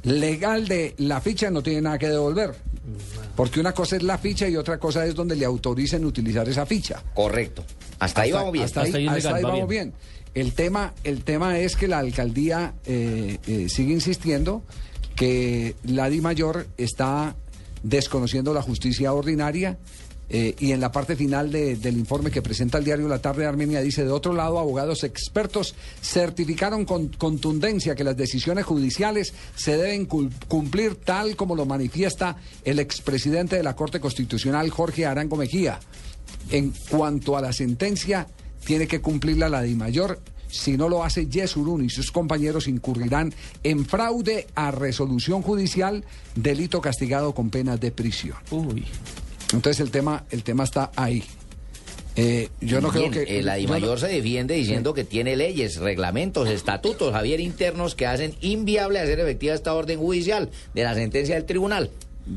legal 0.03 0.67
de 0.67 0.95
la 0.99 1.21
ficha, 1.21 1.51
no 1.51 1.63
tiene 1.63 1.83
nada 1.83 1.99
que 1.99 2.09
devolver. 2.09 2.55
Porque 3.37 3.61
una 3.61 3.73
cosa 3.73 3.97
es 3.97 4.03
la 4.03 4.19
ficha 4.19 4.49
y 4.49 4.57
otra 4.57 4.79
cosa 4.79 5.07
es 5.07 5.15
donde 5.15 5.37
le 5.37 5.45
autoricen 5.45 6.05
utilizar 6.05 6.49
esa 6.49 6.67
ficha. 6.67 7.03
Correcto. 7.15 7.65
Hasta 7.99 8.23
ahí 8.23 8.33
vamos 8.33 8.53
bien. 8.53 8.65
Hasta 8.65 8.83
ahí, 8.83 8.87
Hasta 8.89 8.99
ahí 8.99 9.07
es 9.07 9.11
hasta 9.11 9.29
legal, 9.29 9.37
ahí 9.37 9.43
va 9.43 9.51
vamos 9.51 9.69
bien. 9.69 9.93
El 10.35 10.53
tema, 10.55 10.95
el 11.05 11.25
tema 11.25 11.59
es 11.59 11.77
que 11.77 11.89
la 11.89 11.99
alcaldía 11.99 12.75
eh, 12.87 13.39
eh, 13.47 13.69
sigue 13.69 13.93
insistiendo 13.93 14.63
que 15.17 15.75
la 15.85 16.09
Di 16.09 16.21
Mayor 16.21 16.67
está 16.77 17.37
desconociendo 17.83 18.55
la 18.55 18.63
justicia 18.63 19.13
ordinaria 19.13 19.79
eh, 20.33 20.55
y 20.61 20.71
en 20.73 20.81
la 20.81 20.93
parte 20.93 21.17
final 21.17 21.51
de- 21.51 21.75
del 21.77 21.99
informe 21.99 22.31
que 22.31 22.41
presenta 22.41 22.79
el 22.79 22.85
diario 22.85 23.09
La 23.09 23.21
Tarde 23.21 23.43
de 23.43 23.49
Armenia 23.49 23.81
dice, 23.81 24.05
de 24.05 24.11
otro 24.13 24.33
lado, 24.33 24.59
abogados 24.61 25.03
expertos 25.03 25.75
certificaron 26.01 26.85
con 26.85 27.09
contundencia 27.09 27.95
que 27.97 28.05
las 28.05 28.17
decisiones 28.17 28.65
judiciales 28.65 29.35
se 29.57 29.77
deben 29.77 30.07
cumplir 30.07 30.95
tal 30.95 31.35
como 31.37 31.57
lo 31.57 31.67
manifiesta 31.67 32.37
el 32.65 32.79
expresidente 32.79 33.57
de 33.57 33.63
la 33.65 33.75
Corte 33.75 33.99
Constitucional, 34.01 34.71
Jorge 34.71 35.05
Arango 35.05 35.37
Mejía. 35.37 35.81
En 36.51 36.73
cuanto 36.89 37.37
a 37.37 37.41
la 37.43 37.53
sentencia, 37.53 38.27
tiene 38.65 38.87
que 38.87 39.01
cumplirla 39.01 39.49
la 39.49 39.63
de 39.63 39.75
mayor. 39.75 40.21
Si 40.49 40.77
no 40.77 40.89
lo 40.89 41.05
hace, 41.05 41.27
Yesurún 41.27 41.85
y 41.85 41.91
sus 41.91 42.11
compañeros 42.11 42.67
incurrirán 42.67 43.33
en 43.63 43.85
fraude 43.87 44.47
a 44.55 44.71
resolución 44.71 45.43
judicial, 45.43 46.05
delito 46.35 46.81
castigado 46.81 47.35
con 47.35 47.51
penas 47.51 47.81
de 47.81 47.93
prisión. 47.93 48.37
Entonces 49.53 49.81
el 49.81 49.91
tema, 49.91 50.25
el 50.31 50.43
tema 50.43 50.65
está 50.65 50.91
ahí. 50.97 51.25
Eh, 52.17 52.49
yo 52.61 52.81
no 52.81 52.91
Bien, 52.91 53.11
creo 53.13 53.25
que 53.25 53.43
la 53.43 53.57
yo 53.59 53.69
no- 53.69 53.75
DIMAYOR 53.75 54.01
se 54.01 54.09
defiende 54.09 54.55
diciendo 54.55 54.93
que 54.95 55.05
tiene 55.05 55.37
leyes, 55.37 55.77
reglamentos, 55.77 56.49
estatutos, 56.49 57.13
Javier, 57.13 57.41
internos 57.41 57.95
que 57.95 58.07
hacen 58.07 58.35
inviable 58.41 58.99
hacer 58.99 59.21
efectiva 59.21 59.55
esta 59.55 59.73
orden 59.75 59.99
judicial 59.99 60.51
de 60.75 60.83
la 60.83 60.95
sentencia 60.95 61.37
del 61.37 61.45
tribunal. 61.45 61.91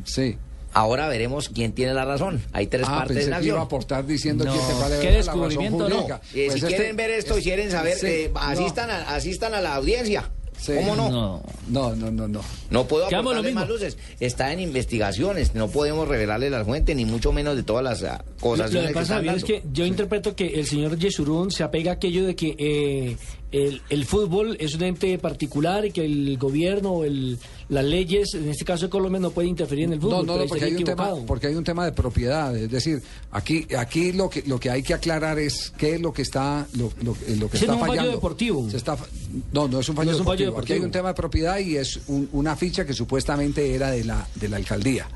Sí. 0.05 0.37
Ahora 0.75 1.07
veremos 1.07 1.49
quién 1.49 1.73
tiene 1.73 1.93
la 1.93 2.05
razón. 2.05 2.41
Hay 2.51 2.67
tres 2.67 2.85
Ah, 2.87 2.95
partes 2.99 3.17
pensé 3.17 3.31
en 3.31 3.39
que 3.41 3.47
iba 3.47 3.59
a 3.59 3.63
aportar 3.63 4.05
diciendo 4.07 4.43
No. 4.45 4.53
quién 4.53 4.65
te 4.67 4.73
vale 4.73 4.99
¿Qué 4.99 5.11
la 5.11 5.17
razón 5.17 5.33
descubrimiento, 5.41 5.89
no? 5.89 6.01
Eh, 6.05 6.07
Pues 6.09 6.53
si 6.53 6.57
este- 6.59 6.67
quieren 6.67 6.95
ver 6.95 7.09
esto 7.11 7.37
y 7.37 7.43
quieren 7.43 7.69
saber, 7.71 7.97
Sí, 7.97 8.07
eh, 8.07 8.31
no. 8.33 8.39
asistan, 8.39 8.89
a, 8.89 9.15
asistan 9.15 9.53
a 9.53 9.61
la 9.61 9.75
audiencia. 9.75 10.31
¿Cómo 10.65 10.95
no? 10.95 11.09
No, 11.09 11.43
no, 11.67 11.95
no, 11.95 12.11
no. 12.11 12.27
No, 12.27 12.41
No 12.69 12.87
puedo 12.87 13.05
aportarle 13.05 13.49
mismo. 13.49 13.59
más 13.61 13.69
luces. 13.69 13.97
Está 14.19 14.51
en 14.53 14.59
investigaciones. 14.59 15.55
No 15.55 15.67
podemos 15.67 16.07
revelarle 16.07 16.49
la 16.49 16.63
fuente, 16.65 16.95
ni 16.95 17.05
mucho 17.05 17.31
menos 17.31 17.55
de 17.55 17.63
todas 17.63 17.83
las 17.83 18.03
ah, 18.03 18.23
cosas 18.39 18.71
Lo 18.73 18.81
que 18.81 18.87
que 18.87 18.93
pasa, 18.93 19.19
es 19.21 19.43
que 19.43 19.63
yo 19.71 19.85
interpreto 19.85 20.35
que 20.35 20.47
el 20.47 20.65
señor 20.65 20.97
Yesurún 20.97 21.51
se 21.51 21.63
apega 21.63 21.91
a 21.91 21.93
aquello 21.95 22.25
de 22.25 22.35
que 22.35 22.55
eh, 22.57 23.17
el, 23.53 23.81
el 23.89 24.03
fútbol 24.05 24.57
es 24.59 24.75
un 24.75 24.83
ente 24.83 25.17
particular 25.19 25.85
y 25.85 25.91
que 25.91 26.03
el 26.03 26.37
gobierno 26.37 26.91
o 26.91 27.03
el, 27.05 27.37
las 27.69 27.85
leyes, 27.85 28.33
en 28.33 28.49
este 28.49 28.65
caso 28.65 28.85
de 28.87 28.89
Colombia, 28.89 29.19
no 29.21 29.31
puede 29.31 29.47
interferir 29.47 29.85
en 29.85 29.93
el 29.93 30.01
fútbol. 30.01 30.25
No, 30.25 30.37
no, 30.37 30.45
porque 30.47 30.65
hay, 30.65 30.73
un 30.75 30.83
tema, 30.83 31.13
porque 31.25 31.47
hay 31.47 31.55
un 31.55 31.63
tema 31.63 31.85
de 31.85 31.91
propiedad. 31.93 32.53
Es 32.57 32.69
decir, 32.69 33.01
aquí, 33.31 33.65
aquí 33.77 34.11
lo 34.11 34.29
que 34.29 34.41
lo 34.47 34.59
que 34.59 34.69
hay 34.69 34.83
que 34.83 34.93
aclarar 34.95 35.39
es 35.39 35.71
qué 35.77 35.95
es 35.95 36.01
lo 36.01 36.11
que 36.11 36.23
está 36.23 36.67
lo, 36.73 36.91
lo- 37.03 37.15
lo 37.37 37.49
que 37.49 37.57
Ese 37.57 37.65
está 37.65 37.67
no 37.67 37.73
es 37.73 37.73
un 37.73 37.79
fallo 37.79 37.87
fallando. 37.87 38.11
deportivo. 38.11 38.69
Se 38.69 38.77
está 38.77 38.97
fa- 38.97 39.07
no, 39.53 39.67
no 39.67 39.79
es 39.79 39.87
un 39.87 39.95
fallo, 39.95 40.09
No 40.11 40.15
es 40.15 40.19
un 40.19 40.25
fallo 40.25 40.45
deportivo. 40.45 40.59
Aquí 40.59 40.73
hay 40.73 40.79
deportivo. 40.79 40.85
un 40.85 40.91
tema 40.91 41.07
de 41.09 41.13
propiedad 41.15 41.59
y 41.59 41.77
es 41.77 41.99
un- 42.07 42.27
una 42.33 42.55
ficha 42.55 42.85
que 42.85 42.93
supuestamente 42.93 43.73
era 43.73 43.91
de 43.91 44.03
la 44.03 44.27
de 44.35 44.49
la 44.49 44.57
alcaldía. 44.57 45.07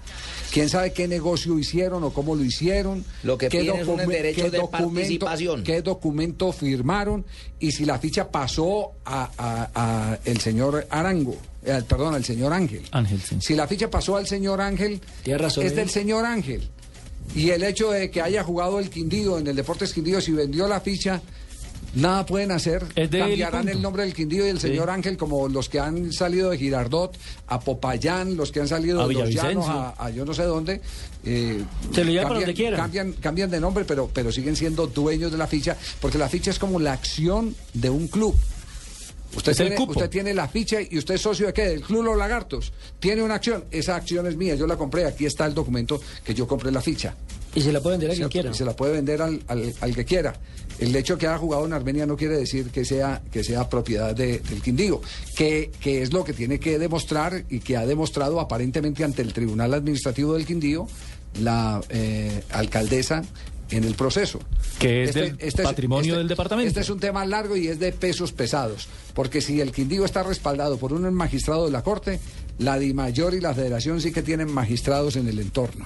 ¿Quién 0.54 0.70
sabe 0.70 0.94
qué 0.94 1.10
negocio 1.10 1.60
hicieron 1.60 2.06
o 2.06 2.12
cómo 2.14 2.34
lo 2.34 2.42
hicieron? 2.44 3.04
Lo 3.24 3.38
que 3.38 3.50
piden 3.50 3.76
es 3.82 4.08
derechos 4.08 4.44
qué 4.46 4.50
de 4.50 4.58
documento- 4.60 4.92
participación. 4.94 5.64
¿Qué 5.64 5.82
documento 5.82 6.54
firmaron? 6.54 7.26
Y 7.60 7.72
si 7.74 7.84
la 7.86 8.00
ficha 8.00 8.27
pasó 8.30 8.92
a, 9.06 9.30
a- 9.38 9.70
a 9.76 10.20
el 10.26 10.40
señor 10.40 10.88
Arango, 10.90 11.36
eh, 11.66 11.82
perdón, 11.88 12.16
al 12.16 12.24
señor 12.26 12.54
Ángel. 12.54 12.84
Ángel, 12.92 13.22
sí. 13.22 13.38
Si 13.42 13.56
la 13.56 13.68
ficha 13.68 13.90
pasó 13.90 14.16
al 14.18 14.28
señor 14.28 14.62
Ángel, 14.62 15.02
razón, 15.38 15.66
es 15.66 15.72
¿eh? 15.72 15.76
del 15.76 15.90
señor 15.90 16.26
Ángel. 16.26 16.70
Y 17.36 17.50
el 17.50 17.64
hecho 17.64 17.92
de 17.92 18.10
que 18.10 18.22
haya 18.22 18.44
jugado 18.44 18.80
el 18.80 18.90
Quindío 18.90 19.38
en 19.38 19.48
el 19.48 19.56
Deportes 19.56 19.92
Quindío, 19.94 20.22
si 20.22 20.32
vendió 20.32 20.68
la 20.68 20.80
ficha, 20.80 21.22
nada 21.96 22.26
pueden 22.26 22.52
hacer. 22.52 22.86
Cambiarán 22.96 23.68
el 23.70 23.82
nombre 23.82 24.04
del 24.04 24.14
Quindío 24.14 24.46
y 24.46 24.50
el 24.50 24.60
Sí. 24.60 24.68
señor 24.68 24.90
Ángel, 24.90 25.18
como 25.18 25.48
los 25.50 25.70
que 25.70 25.80
han 25.80 26.12
salido 26.14 26.50
de 26.50 26.58
Girardot 26.58 27.18
a 27.48 27.60
Popayán, 27.60 28.36
los 28.38 28.52
que 28.52 28.60
han 28.60 28.68
salido 28.68 29.02
A 29.02 29.08
de 29.08 29.14
los 29.14 29.30
llanos 29.30 29.66
a, 29.68 29.94
a 30.06 30.10
yo 30.10 30.26
no 30.26 30.34
sé 30.34 30.44
dónde. 30.44 30.82
eh, 31.26 31.64
Se 31.94 32.04
lo 32.06 32.12
llevan 32.12 32.34
donde 32.34 32.54
quieran. 32.54 32.80
Cambian, 32.80 33.14
cambian 33.14 33.50
de 33.50 33.60
nombre, 33.60 33.84
pero, 33.86 34.10
pero 34.14 34.32
siguen 34.32 34.56
siendo 34.56 34.88
dueños 34.88 35.32
de 35.32 35.38
la 35.38 35.48
ficha, 35.48 35.76
porque 36.00 36.18
la 36.18 36.30
ficha 36.30 36.52
es 36.52 36.60
como 36.60 36.80
la 36.80 36.94
acción 36.94 37.56
de 37.74 37.90
un 37.90 38.08
club. 38.08 38.36
Usted 39.36 39.56
tiene, 39.56 39.76
usted 39.86 40.10
tiene 40.10 40.34
la 40.34 40.48
ficha 40.48 40.78
y 40.82 40.98
usted 40.98 41.16
es 41.16 41.22
socio 41.22 41.48
de 41.48 41.54
qué? 41.54 41.64
Del 41.68 41.82
Club 41.82 42.02
Los 42.06 42.18
Lagartos. 42.18 42.72
Tiene 42.98 43.22
una 43.22 43.36
acción. 43.36 43.66
Esa 43.72 43.98
acción 43.98 44.26
es 44.26 44.38
mía. 44.38 44.56
Yo 44.56 44.66
la 44.66 44.78
compré. 44.78 45.06
Aquí 45.06 45.26
está 45.26 45.46
el 45.46 45.54
documento 45.54 46.00
que 46.24 46.34
yo 46.34 46.48
compré 46.48 46.72
la 46.72 46.82
ficha. 46.82 47.14
Y 47.56 47.62
se 47.62 47.72
la 47.72 47.80
puede 47.82 47.98
vender 47.98 48.12
a 48.12 48.14
quien 48.14 48.30
¿Cierto? 48.30 48.32
quiera. 48.32 48.50
Y 48.52 48.54
se 48.54 48.66
la 48.66 48.76
puede 48.76 48.94
vender 48.94 49.22
al, 49.22 49.42
al- 49.48 49.74
al 49.82 49.96
que 49.96 50.06
quiera. 50.06 50.34
El 50.80 50.96
hecho 50.96 51.14
de 51.16 51.20
que 51.22 51.28
haya 51.28 51.38
jugado 51.40 51.66
en 51.66 51.74
Armenia 51.74 52.06
no 52.06 52.16
quiere 52.16 52.38
decir 52.38 52.70
que 52.70 52.86
sea, 52.86 53.22
que 53.32 53.44
sea 53.44 53.68
propiedad 53.68 54.16
de- 54.16 54.40
del 54.40 54.62
Quindío, 54.62 55.02
que, 55.36 55.72
que 55.80 56.04
es 56.04 56.14
lo 56.14 56.24
que 56.24 56.34
tiene 56.34 56.60
que 56.60 56.78
demostrar 56.78 57.46
y 57.50 57.60
que 57.62 57.78
ha 57.78 57.86
demostrado 57.86 58.40
aparentemente 58.40 59.04
ante 59.04 59.22
el 59.24 59.34
Tribunal 59.34 59.74
Administrativo 59.74 60.34
del 60.36 60.46
Quindío 60.46 60.88
la 61.42 61.82
eh, 61.90 62.44
alcaldesa 62.52 63.24
en 63.72 63.84
el 63.84 63.96
proceso. 63.96 64.40
Que 64.80 65.04
es 65.06 65.14
del 65.16 65.36
patrimonio 65.64 66.18
del 66.18 66.28
departamento. 66.28 66.68
Este 66.68 66.82
es 66.82 66.90
un 66.90 67.00
tema 67.00 67.26
largo 67.26 67.58
y 67.58 67.68
es 67.68 67.80
de 67.80 67.92
pesos 67.92 68.32
pesados, 68.32 68.88
porque 69.14 69.42
si 69.42 69.60
el 69.62 69.72
Quindío 69.72 70.06
está 70.06 70.24
respaldado 70.24 70.78
por 70.78 70.94
un 70.94 71.12
magistrado 71.14 71.66
de 71.66 71.72
la 71.72 71.82
Corte, 71.84 72.20
la 72.60 72.78
DIMAYOR 72.80 73.34
y 73.34 73.42
la 73.42 73.54
Federación 73.54 74.00
sí 74.00 74.12
que 74.12 74.22
tienen 74.22 74.52
magistrados 74.52 75.16
en 75.16 75.28
el 75.28 75.40
entorno. 75.40 75.86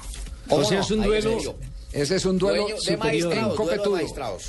O 0.49 0.63
sea, 0.63 0.79
es 0.81 0.91
un 0.91 1.03
duelo. 1.03 1.37
Ese 1.93 2.15
es 2.15 2.25
un 2.25 2.37
duelo 2.37 2.67
superior 2.77 3.33
en 3.33 3.39
duelo 3.41 3.49
de 3.49 3.55
copetudo. 3.57 3.99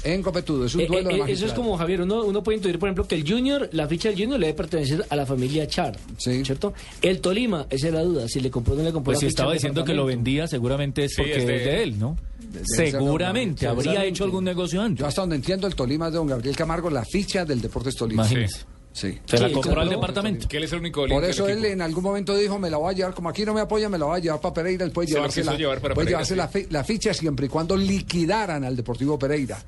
En 0.05 0.23
copetudo, 0.23 0.67
es 0.67 0.75
un 0.77 0.83
Eh, 0.83 0.87
duelo 0.87 1.11
eh, 1.11 1.15
de 1.15 1.21
eh, 1.23 1.33
eso 1.33 1.47
es 1.47 1.53
como 1.53 1.77
Javier, 1.77 2.03
uno, 2.03 2.23
uno 2.23 2.41
puede 2.43 2.59
intuir, 2.59 2.79
por 2.79 2.89
ejemplo, 2.89 3.09
que 3.09 3.17
el 3.17 3.29
Junior, 3.29 3.69
la 3.73 3.89
ficha 3.89 4.11
del 4.11 4.19
Junior 4.19 4.39
le 4.39 4.47
debe 4.47 4.57
pertenecer 4.57 5.05
a 5.09 5.17
la 5.17 5.27
familia 5.27 5.67
Char, 5.67 5.99
¿cierto? 6.19 6.73
El 7.01 7.21
Tolima, 7.21 7.67
esa 7.69 7.89
es 7.89 7.95
la 7.95 8.03
duda, 8.03 8.29
si 8.29 8.39
le 8.39 8.49
compró 8.49 8.75
o 8.75 8.77
no 8.77 8.85
le 8.85 8.93
compró 8.93 9.13
Pues 9.13 9.17
la 9.17 9.21
si 9.21 9.27
ficha 9.27 9.43
estaba 9.43 9.55
diciendo 9.55 9.85
que 9.85 9.93
lo 9.93 10.07
vendía, 10.07 10.47
seguramente 10.47 11.05
es 11.05 11.15
porque 11.17 11.33
es 11.33 11.39
es 11.39 11.47
de 11.47 11.53
de, 11.53 11.83
él. 11.83 11.99
¿no? 11.99 12.17
Seguramente 12.63 13.67
habría 13.67 14.05
hecho 14.05 14.23
algún 14.23 14.45
negocio 14.45 14.81
antes. 14.81 15.01
Yo 15.01 15.07
hasta 15.07 15.23
donde 15.23 15.37
entiendo, 15.37 15.67
el 15.67 15.75
Tolima 15.75 16.07
es 16.07 16.13
de 16.13 16.19
don 16.19 16.29
Gabriel 16.29 16.55
Camargo, 16.55 16.91
la 16.91 17.05
ficha 17.05 17.45
del 17.45 17.61
Deportes 17.61 17.97
Tolima. 17.97 18.23
Imagínese. 18.23 18.59
Sí. 18.59 18.65
Se 18.93 19.19
la 19.39 19.49
Sí, 19.49 19.55
compró 19.55 19.81
al 19.81 19.89
departamento. 19.89 20.47
Que 20.49 20.59
él 20.59 20.65
es 20.65 20.73
el 20.73 20.81
único 20.81 21.07
Por 21.07 21.25
eso 21.25 21.49
él 21.49 21.65
en 21.65 21.81
algún 21.81 22.05
momento 22.05 22.37
dijo, 22.37 22.59
me 22.59 22.69
la 22.71 22.77
voy 22.77 22.93
a 22.93 22.97
llevar, 22.97 23.15
como 23.15 23.29
aquí 23.31 23.45
no 23.45 23.55
me 23.55 23.61
apoya, 23.63 23.89
me 23.89 23.97
la 23.99 24.05
voy 24.05 24.19
a 24.19 24.23
llevar 24.23 24.41
para 24.41 24.55
Pereira, 24.55 24.85
él 24.85 24.91
puede 24.93 25.09
Se 25.09 25.15
llevarse, 25.15 25.43
la, 25.45 25.55
llevar 25.57 25.81
para 25.81 25.95
puede 25.95 26.07
Pereira, 26.07 26.25
llevarse 26.25 26.35
sí. 26.35 26.37
la, 26.39 26.49
fi- 26.49 26.73
la 26.73 26.85
ficha 26.85 27.15
siempre 27.15 27.47
y 27.47 27.49
cuando 27.49 27.77
liquidaran 27.77 28.65
al 28.65 28.77
Deportivo 28.77 29.19
Pereira. 29.19 29.59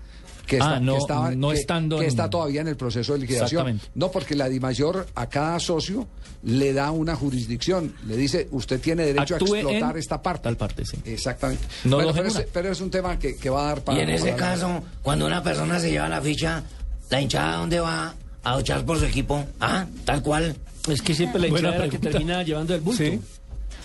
Que 0.46 0.56
Ah, 0.56 0.74
está, 0.74 0.80
no- 0.80 0.92
que 0.92 0.98
estaba- 0.98 1.30
no 1.34 1.48
que- 1.50 1.54
estando 1.56 1.96
que 1.96 2.02
en- 2.04 2.08
está 2.10 2.28
todavía 2.28 2.60
en 2.60 2.68
el 2.68 2.76
proceso 2.76 3.14
de 3.14 3.20
liquidación. 3.20 3.62
Exactamente. 3.62 3.86
No, 3.94 4.10
porque 4.10 4.34
la 4.34 4.46
DIMAYOR 4.50 5.06
a 5.14 5.26
cada 5.30 5.58
socio 5.58 6.06
le 6.42 6.74
da 6.74 6.90
una 6.90 7.16
jurisdicción. 7.16 7.94
Le 8.06 8.14
dice, 8.18 8.48
usted 8.50 8.78
tiene 8.78 9.06
derecho 9.06 9.36
Actúe 9.36 9.54
a 9.54 9.58
explotar 9.60 9.92
en 9.92 9.98
esta 9.98 10.20
parte. 10.20 10.42
Tal 10.42 10.58
parte, 10.58 10.84
sí. 10.84 10.98
Exactamente. 11.06 11.64
No 11.84 11.96
Bueno, 11.96 12.10
lo 12.10 12.14
pero, 12.14 12.28
es, 12.28 12.46
pero 12.52 12.70
es 12.70 12.80
un 12.82 12.90
tema 12.90 13.18
que, 13.18 13.36
que 13.36 13.48
va 13.48 13.62
a 13.62 13.66
dar 13.68 13.80
para... 13.84 13.98
Y 13.98 14.02
en 14.02 14.10
ese 14.10 14.34
caso, 14.36 14.82
cuando 15.02 15.24
una 15.26 15.42
persona 15.42 15.80
se 15.80 15.90
lleva 15.90 16.10
la 16.10 16.20
ficha, 16.20 16.62
¿la 17.08 17.20
hinchada 17.22 17.56
dónde 17.56 17.80
va? 17.80 18.14
¿A 18.44 18.56
luchar 18.56 18.84
por 18.84 18.98
su 18.98 19.04
equipo? 19.06 19.44
Ah, 19.60 19.86
tal 20.04 20.22
cual. 20.22 20.54
Es 20.88 21.00
que 21.02 21.14
siempre 21.14 21.40
la 21.40 21.48
hinchada 21.48 21.78
la 21.78 21.88
que 21.88 21.98
termina 21.98 22.42
llevando 22.42 22.74
el 22.74 22.80
bulto. 22.82 23.02
Sí. 23.02 23.20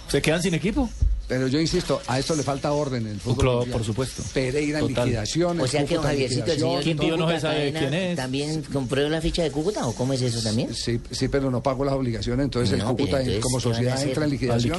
¿Se 0.10 0.22
quedan 0.22 0.41
sin 0.41 0.53
equipo? 0.53 0.89
Pero 1.30 1.47
yo 1.47 1.60
insisto, 1.62 2.01
a 2.07 2.18
esto 2.18 2.36
le 2.36 2.41
falta 2.41 2.72
orden 2.72 3.05
en 3.05 3.14
el 3.14 3.20
fútbol. 3.20 3.64
Claro, 3.64 3.66
por 3.78 3.86
supuesto. 3.86 4.24
Pereira 4.34 4.80
en 4.80 4.88
liquidación. 4.88 5.62
O 5.62 5.68
sea 5.68 5.86
que 5.86 5.95
Javiercito, 5.95 6.51
el 6.51 6.60
señor 6.60 6.84
todo. 6.84 7.18
Cúcuta 7.18 7.39
Cadena, 7.39 8.16
¿También 8.16 8.64
compró 8.74 9.07
la 9.07 9.22
ficha 9.22 9.43
de 9.43 9.51
Cúcuta 9.51 9.86
o 9.86 9.93
cómo 9.93 10.14
es 10.14 10.24
eso 10.24 10.41
también? 10.41 10.74
Sí, 10.74 10.99
sí, 11.12 11.28
pero 11.28 11.51
no 11.51 11.62
pago 11.62 11.86
las 11.86 11.93
obligaciones, 11.93 12.45
entonces 12.45 12.74
el 12.74 12.80
No, 12.80 12.88
Cúcuta 12.97 13.20
entonces, 13.20 13.43
como 13.43 13.60
¿qué 13.60 13.68
van 13.68 13.76
a 13.76 13.76
sociedad 13.76 14.03
entra 14.03 14.24
en 14.24 14.30
liquidación. 14.32 14.74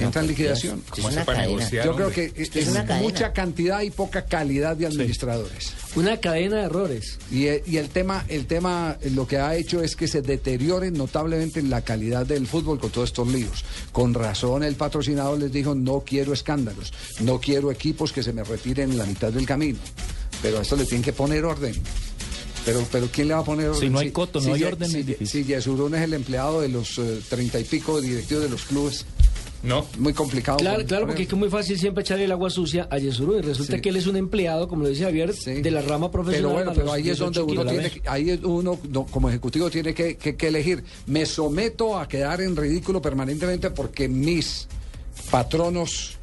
Entra 0.00 0.20
en 0.20 0.26
No, 0.26 0.30
liquidación. 0.32 0.82
¿cómo 0.90 1.08
es 1.10 1.14
una 1.14 1.24
cadena? 1.24 1.70
Yo 1.70 1.94
creo 1.94 2.10
que 2.10 2.32
es, 2.34 2.56
es 2.56 2.68
una 2.68 2.82
mucha 3.00 3.32
cantidad 3.32 3.80
y 3.82 3.90
poca 3.90 4.24
calidad 4.24 4.76
de 4.76 4.86
administradores. 4.86 5.74
Una 5.98 6.18
cadena 6.18 6.56
de 6.58 6.62
errores. 6.62 7.18
Y, 7.30 7.46
eh, 7.46 7.62
y 7.66 7.76
el 7.78 7.88
tema, 7.88 8.24
el 8.28 8.46
tema 8.46 8.96
eh, 9.00 9.10
lo 9.10 9.26
que 9.26 9.38
ha 9.38 9.56
hecho 9.56 9.82
es 9.82 9.96
que 9.96 10.06
se 10.06 10.22
deteriore 10.22 10.90
notablemente 10.92 11.60
la 11.62 11.82
calidad 11.82 12.24
del 12.24 12.46
fútbol 12.46 12.78
con 12.78 12.90
todos 12.90 13.08
estos 13.10 13.26
líos. 13.26 13.64
Con 13.90 14.14
razón 14.14 14.62
el 14.62 14.76
patrocinador 14.76 15.38
les 15.38 15.52
dijo 15.52 15.74
no 15.74 16.04
quiero 16.06 16.32
escándalos, 16.32 16.92
no 17.20 17.40
quiero 17.40 17.72
equipos 17.72 18.12
que 18.12 18.22
se 18.22 18.32
me 18.32 18.44
retiren 18.44 18.92
en 18.92 18.98
la 18.98 19.06
mitad 19.06 19.32
del 19.32 19.44
camino. 19.46 19.78
Pero 20.40 20.58
a 20.58 20.62
esto 20.62 20.76
le 20.76 20.84
tienen 20.84 21.02
que 21.02 21.12
poner 21.12 21.44
orden. 21.44 21.74
Pero, 22.64 22.86
pero 22.92 23.08
¿quién 23.10 23.28
le 23.28 23.34
va 23.34 23.40
a 23.40 23.44
poner 23.44 23.68
orden? 23.68 23.80
Si 23.80 23.88
no 23.88 23.98
hay 23.98 24.10
coto, 24.12 24.40
no 24.40 24.52
hay 24.54 24.60
Ye- 24.60 24.66
orden, 24.66 24.90
Si, 24.90 25.26
si 25.26 25.44
Yesurún 25.44 25.94
es 25.94 26.02
el 26.02 26.12
empleado 26.14 26.60
de 26.60 26.68
los 26.68 26.98
eh, 26.98 27.20
treinta 27.28 27.58
y 27.58 27.64
pico 27.64 28.00
directivos 28.00 28.44
de 28.44 28.50
los 28.50 28.62
clubes. 28.64 29.04
No. 29.62 29.86
Muy 29.98 30.12
complicado. 30.12 30.58
Claro, 30.58 30.84
claro, 30.86 31.06
porque 31.06 31.22
es 31.22 31.28
que 31.28 31.34
es 31.34 31.38
muy 31.38 31.48
fácil 31.50 31.78
siempre 31.78 32.02
echarle 32.02 32.24
el 32.26 32.32
agua 32.32 32.48
sucia 32.48 32.86
a 32.90 32.98
Yesurú 32.98 33.38
y 33.38 33.42
resulta 33.42 33.74
Sí. 33.76 33.80
que 33.82 33.88
él 33.88 33.96
es 33.96 34.06
un 34.06 34.16
empleado, 34.16 34.68
como 34.68 34.84
lo 34.84 34.88
dice 34.88 35.02
Javier, 35.04 35.34
de 35.34 35.70
la 35.70 35.82
rama 35.82 36.10
profesional. 36.10 36.52
Pero 36.52 36.64
bueno, 36.64 36.72
pero 36.74 36.92
ahí 36.92 37.10
es 37.10 37.18
donde 37.18 37.40
18 37.40 37.60
uno 37.62 37.70
tiene, 37.70 37.90
que- 37.90 38.08
ahí 38.08 38.30
es 38.30 38.40
uno 38.44 38.78
no, 38.90 39.06
como 39.06 39.28
ejecutivo 39.28 39.68
tiene 39.68 39.94
que, 39.94 40.16
que- 40.16 40.36
que 40.36 40.48
elegir. 40.48 40.84
Me 41.06 41.26
someto 41.26 41.98
a 41.98 42.06
quedar 42.06 42.40
en 42.40 42.54
ridículo 42.56 43.02
permanentemente 43.02 43.70
porque 43.70 44.08
mis 44.08 44.68
patronos, 45.32 46.16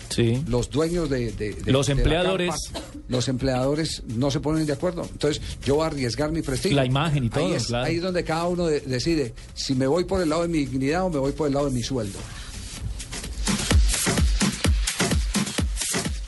los 0.47 0.69
dueños 0.69 1.09
de, 1.09 1.31
de- 1.31 1.53
de- 1.55 1.71
Los 1.71 1.87
de 1.87 1.95
la 1.95 2.01
empleadores. 2.01 2.55
carpa, 2.71 2.89
los 3.09 3.27
empleadores 3.27 4.03
no 4.15 4.31
se 4.31 4.39
ponen 4.39 4.65
de 4.65 4.73
acuerdo. 4.73 5.07
Entonces 5.11 5.41
yo 5.65 5.75
voy 5.75 5.83
a 5.83 5.87
arriesgar 5.87 6.31
mi 6.31 6.41
prestigio. 6.41 6.75
La 6.77 6.85
imagen 6.85 7.25
y 7.25 7.29
todo, 7.29 7.45
Ahí 7.47 7.53
es, 7.53 7.65
claro. 7.67 7.85
ahí 7.85 7.95
es 7.97 8.01
donde 8.01 8.23
cada 8.23 8.47
uno 8.47 8.65
de- 8.67 8.79
decide 8.81 9.33
si 9.53 9.75
me 9.75 9.87
voy 9.87 10.05
por 10.05 10.21
el 10.21 10.29
lado 10.29 10.43
de 10.43 10.47
mi 10.47 10.59
dignidad 10.59 11.03
o 11.05 11.09
me 11.09 11.19
voy 11.19 11.33
por 11.33 11.47
el 11.47 11.53
lado 11.53 11.67
de 11.67 11.73
mi 11.73 11.83
sueldo. 11.83 12.17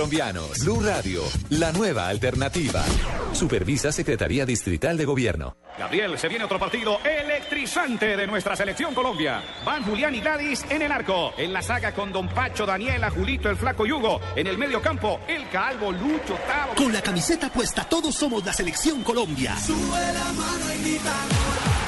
colombianos. 0.00 0.64
Blue 0.64 0.80
Radio, 0.80 1.22
la 1.50 1.72
nueva 1.72 2.08
alternativa. 2.08 2.82
Supervisa 3.34 3.92
Secretaría 3.92 4.46
Distrital 4.46 4.96
de 4.96 5.04
Gobierno. 5.04 5.58
Gabriel, 5.78 6.18
se 6.18 6.26
viene 6.26 6.46
otro 6.46 6.58
partido 6.58 7.00
electrizante 7.04 8.16
de 8.16 8.26
nuestra 8.26 8.56
selección 8.56 8.94
Colombia. 8.94 9.42
Van 9.62 9.82
Julián 9.82 10.14
y 10.14 10.20
Gladys 10.20 10.64
en 10.70 10.80
el 10.80 10.90
arco. 10.90 11.34
En 11.36 11.52
la 11.52 11.60
saga 11.60 11.92
con 11.92 12.12
Don 12.12 12.30
Pacho, 12.30 12.64
Daniela, 12.64 13.10
Julito, 13.10 13.50
el 13.50 13.56
Flaco 13.56 13.84
Yugo. 13.84 14.22
En 14.36 14.46
el 14.46 14.56
medio 14.56 14.80
campo, 14.80 15.20
el 15.28 15.46
Calvo, 15.50 15.92
Lucho, 15.92 16.34
Tavo. 16.48 16.74
Con 16.76 16.94
la 16.94 17.02
camiseta 17.02 17.52
puesta, 17.52 17.84
todos 17.84 18.14
somos 18.14 18.42
la 18.42 18.54
selección 18.54 19.02
Colombia. 19.02 19.54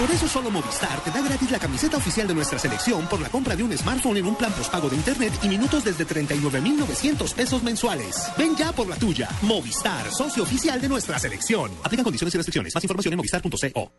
Por 0.02 0.10
eso 0.10 0.26
solo 0.26 0.50
Movistar 0.50 0.98
te 1.04 1.12
da 1.12 1.20
gratis 1.20 1.48
la 1.52 1.60
camiseta 1.60 1.96
oficial 1.96 2.26
de 2.26 2.34
nuestra 2.34 2.58
selección 2.58 3.06
por 3.06 3.20
la 3.20 3.28
compra 3.28 3.54
de 3.54 3.62
un 3.62 3.72
smartphone 3.78 4.16
en 4.16 4.26
un 4.26 4.34
plan 4.34 4.50
postpago 4.50 4.88
de 4.88 4.96
internet 4.96 5.32
y 5.44 5.48
minutos 5.48 5.84
desde 5.84 6.04
39,900 6.04 7.32
pesos 7.32 7.62
mensuales. 7.62 8.16
Ven 8.36 8.56
ya 8.56 8.72
por 8.72 8.88
la 8.88 8.96
tuya. 8.96 9.28
Movistar, 9.42 10.10
socio 10.10 10.42
oficial 10.42 10.80
de 10.80 10.88
nuestra 10.88 11.20
selección. 11.20 11.70
Aplican 11.84 12.02
condiciones 12.02 12.34
y 12.34 12.36
restricciones. 12.36 12.74
Más 12.74 12.82
información 12.82 13.12
en 13.12 13.18
movistar.co. 13.18 13.92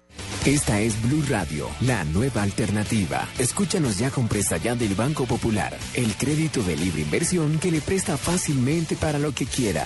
Esta 0.46 0.82
es 0.82 1.02
Blue 1.04 1.24
Radio, 1.30 1.70
la 1.80 2.04
nueva 2.04 2.44
alternativa. 2.44 3.26
Escúchanos 3.40 3.98
ya 3.98 4.12
con 4.12 4.28
presta 4.28 4.58
ya 4.58 4.76
del 4.76 4.96
Banco 4.96 5.26
Popular, 5.26 5.74
el 5.94 6.14
crédito 6.18 6.64
de 6.64 6.76
libre 6.76 7.04
inversión 7.04 7.60
que 7.60 7.72
le 7.72 7.80
presta 7.80 8.18
fácilmente 8.18 8.98
para 8.98 9.20
lo 9.20 9.32
que 9.32 9.46
quiera. 9.46 9.86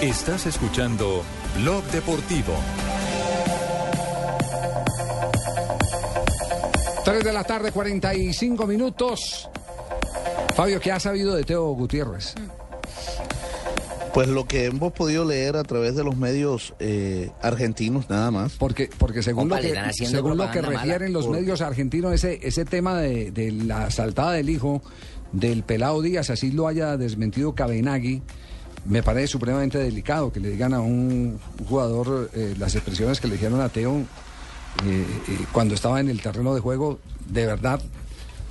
Estás 0.00 0.46
escuchando 0.46 1.22
Blog 1.60 1.84
Deportivo. 1.86 2.54
3 7.04 7.24
de 7.24 7.32
la 7.32 7.44
tarde, 7.44 7.72
45 7.72 8.66
minutos. 8.66 9.48
Fabio, 10.54 10.80
¿qué 10.80 10.92
ha 10.92 11.00
sabido 11.00 11.34
de 11.34 11.44
Teo 11.44 11.72
Gutiérrez? 11.72 12.34
Pues 14.14 14.28
lo 14.28 14.46
que 14.46 14.66
hemos 14.66 14.92
podido 14.92 15.24
leer 15.24 15.56
a 15.56 15.62
través 15.62 15.94
de 15.94 16.02
los 16.02 16.16
medios 16.16 16.74
eh, 16.80 17.30
argentinos 17.42 18.08
nada 18.10 18.30
más. 18.30 18.52
Porque, 18.58 18.88
porque 18.98 19.22
según 19.22 19.48
lo 19.48 19.56
que, 19.56 19.74
según 19.92 20.36
lo 20.36 20.50
que 20.50 20.62
mala. 20.62 20.78
refieren 20.80 21.12
los 21.12 21.26
Por- 21.26 21.36
medios 21.36 21.60
argentinos, 21.60 22.12
ese, 22.12 22.40
ese 22.42 22.64
tema 22.64 22.98
de, 22.98 23.30
de 23.30 23.52
la 23.52 23.90
saltada 23.90 24.32
del 24.32 24.50
hijo 24.50 24.82
del 25.32 25.62
pelado 25.62 26.02
Díaz, 26.02 26.30
así 26.30 26.50
lo 26.50 26.66
haya 26.66 26.96
desmentido 26.96 27.54
Cabenagui, 27.54 28.22
me 28.86 29.02
parece 29.02 29.28
supremamente 29.28 29.78
delicado 29.78 30.32
que 30.32 30.40
le 30.40 30.50
digan 30.50 30.74
a 30.74 30.80
un 30.80 31.38
jugador 31.68 32.30
eh, 32.34 32.54
las 32.58 32.74
expresiones 32.74 33.20
que 33.20 33.28
le 33.28 33.34
dijeron 33.34 33.60
a 33.60 33.68
Teo 33.68 33.98
eh, 33.98 34.04
eh, 34.84 35.38
cuando 35.52 35.74
estaba 35.74 36.00
en 36.00 36.08
el 36.08 36.20
terreno 36.22 36.54
de 36.54 36.60
juego, 36.60 36.98
de 37.28 37.46
verdad. 37.46 37.80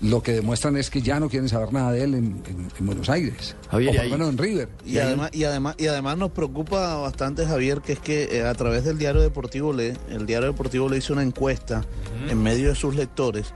Lo 0.02 0.24
que 0.24 0.32
demuestran 0.32 0.78
es 0.78 0.90
que 0.90 1.02
ya 1.02 1.20
no 1.20 1.28
quieren 1.28 1.50
saber 1.50 1.74
nada 1.74 1.92
de 1.92 2.04
él 2.06 2.14
en, 2.14 2.42
en- 2.48 2.70
en 2.80 2.86
Buenos 2.86 3.10
Aires. 3.10 3.58
Javier, 3.70 3.90
o 3.90 3.94
y 3.94 3.98
por 3.98 4.06
lo 4.06 4.12
menos 4.12 4.30
en 4.30 4.38
River. 4.38 4.70
Y 4.86 4.98
además, 4.98 5.30
y 5.34 5.44
además, 5.44 5.76
y 5.78 5.88
además 5.88 6.18
nos 6.18 6.32
preocupa 6.32 6.96
bastante, 6.96 7.46
Javier, 7.46 7.82
que 7.82 7.92
es 7.94 8.00
que 8.00 8.30
eh, 8.38 8.44
a 8.48 8.54
través 8.54 8.86
del 8.86 8.98
diario 8.98 9.20
deportivo 9.20 9.74
Le, 9.74 9.98
el 10.10 10.26
diario 10.26 10.48
deportivo 10.52 10.88
le 10.88 10.96
hizo 11.00 11.12
una 11.12 11.24
encuesta 11.24 11.84
en 12.30 12.42
medio 12.42 12.70
de 12.70 12.76
sus 12.76 12.96
lectores 12.96 13.48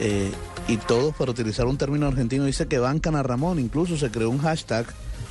eh, 0.00 0.30
y 0.66 0.78
todos, 0.78 1.14
para 1.14 1.30
utilizar 1.30 1.66
un 1.66 1.76
término 1.76 2.06
argentino, 2.06 2.46
dice 2.46 2.66
que 2.66 2.78
bancan 2.78 3.14
a 3.14 3.22
Ramón. 3.22 3.58
Incluso 3.58 3.98
se 3.98 4.10
creó 4.10 4.30
un 4.30 4.38
hashtag 4.38 4.86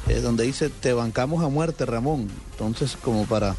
eh, 0.07 0.19
donde 0.21 0.43
dice 0.43 0.69
te 0.69 0.93
bancamos 0.93 1.43
a 1.43 1.47
muerte, 1.49 1.85
Ramón. 1.85 2.27
Entonces, 2.51 2.97
como 3.01 3.25
para 3.25 3.55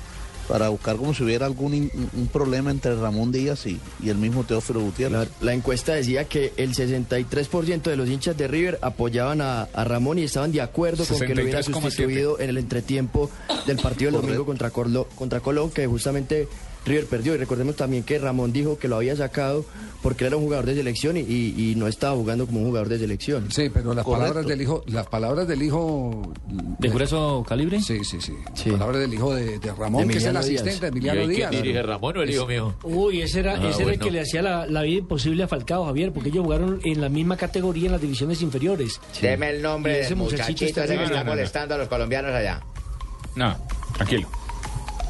para 0.48 0.69
buscar 0.70 0.97
como 0.97 1.14
si 1.14 1.23
hubiera 1.23 1.47
algún 1.47 1.73
in- 1.73 1.90
un 2.14 2.27
problema 2.27 2.73
entre 2.73 2.97
Ramón 2.97 3.31
Díaz 3.31 3.64
y, 3.64 3.81
y 4.02 4.09
el 4.10 4.16
mismo 4.16 4.43
Teófilo 4.43 4.81
Gutiérrez. 4.81 5.16
La, 5.40 5.47
la 5.47 5.55
encuesta 5.55 5.94
decía 5.94 6.24
que 6.24 6.52
el 6.56 6.74
63% 6.74 7.82
de 7.82 7.97
los 7.97 8.09
hinchas 8.09 8.36
de 8.36 8.48
River 8.48 8.78
apoyaban 8.82 9.40
a, 9.40 9.62
a 9.62 9.85
Ramón 9.85 10.19
y 10.19 10.24
estaban 10.24 10.51
de 10.51 10.60
acuerdo 10.60 11.05
con 11.06 11.20
que 11.20 11.35
lo 11.35 11.43
hubiera 11.44 11.60
63,7. 11.60 11.81
sustituido 11.82 12.40
en 12.40 12.51
el 12.51 12.59
entretiempo 12.59 13.31
del 13.66 13.78
partido 13.78 14.10
del 14.10 14.20
domingo 14.20 14.44
contra, 14.44 14.70
Corlo- 14.73 15.06
contra 15.14 15.39
Colón, 15.40 15.70
que 15.70 15.86
justamente 15.86 16.48
River 16.84 17.06
perdió. 17.06 17.34
Y 17.34 17.38
recordemos 17.38 17.76
también 17.76 18.02
que 18.02 18.18
Ramón 18.18 18.52
dijo 18.52 18.78
que 18.78 18.88
lo 18.88 18.96
había 18.96 19.14
sacado 19.16 19.64
porque 20.02 20.24
él 20.24 20.28
era 20.28 20.36
un 20.36 20.42
jugador 20.44 20.66
de 20.66 20.74
selección 20.74 21.16
y, 21.16 21.20
y- 21.20 21.70
y 21.72 21.74
no 21.76 21.86
estaba 21.86 22.16
jugando 22.16 22.44
como 22.46 22.59
un 22.60 22.66
jugador 22.66 22.88
de 22.88 22.98
selección. 22.98 23.50
Sí, 23.52 23.70
pero 23.72 23.94
las 23.94 24.04
palabras 24.04 24.44
del 24.46 24.60
hijo, 24.60 24.82
las 24.88 25.06
palabras 25.06 25.46
del 25.46 25.62
hijo 25.62 26.32
¿De 26.80 26.88
grueso 26.88 27.44
calibre? 27.48 27.80
Sí, 27.80 28.02
sí, 28.04 28.20
sí. 28.20 28.32
Las 28.66 28.78
palabras 28.78 29.00
del 29.00 29.14
hijo 29.14 29.32
de, 29.34 29.59
de 29.60 29.72
Ramón, 29.72 30.09
De 30.09 30.12
que 30.14 30.18
es 30.18 30.24
el 30.24 30.32
Díaz. 30.32 30.44
asistente 30.44 30.80
de 30.80 30.88
Emiliano 30.88 31.20
¿Y 31.20 31.22
ahí 31.24 31.28
Díaz. 31.36 31.50
quién 31.50 31.62
dirige, 31.62 31.82
Ramón 31.82 32.16
o 32.16 32.22
el 32.22 32.30
hijo 32.30 32.46
mío? 32.46 32.74
Uy, 32.82 33.22
ese 33.22 33.40
era, 33.40 33.52
Ah, 33.54 33.68
ese 33.68 33.82
era 33.84 33.92
el 33.92 33.98
que 34.00 34.10
le 34.10 34.20
hacía 34.20 34.42
la, 34.42 34.66
la 34.66 34.82
vida 34.82 34.98
imposible 34.98 35.44
a 35.44 35.48
Falcao, 35.48 35.84
Javier, 35.86 36.12
porque 36.12 36.30
ellos 36.30 36.42
jugaron 36.44 36.80
en 36.82 37.00
la 37.00 37.09
misma 37.09 37.36
categoría 37.36 37.86
en 37.86 37.92
las 37.92 38.00
divisiones 38.00 38.42
inferiores. 38.42 39.00
Deme 39.20 39.50
el 39.50 39.62
nombre 39.62 40.00
ese 40.00 40.09
del 40.10 40.18
muchachito 40.18 40.42
muchachito 40.42 40.64
está 40.66 40.84
ese 40.84 40.96
que 40.96 41.04
está 41.04 41.22
molestando 41.24 41.74
a 41.76 41.78
los 41.78 41.86
colombianos 41.88 42.32
allá. 42.34 42.60
No, 43.36 43.56
tranquilo. 43.94 44.28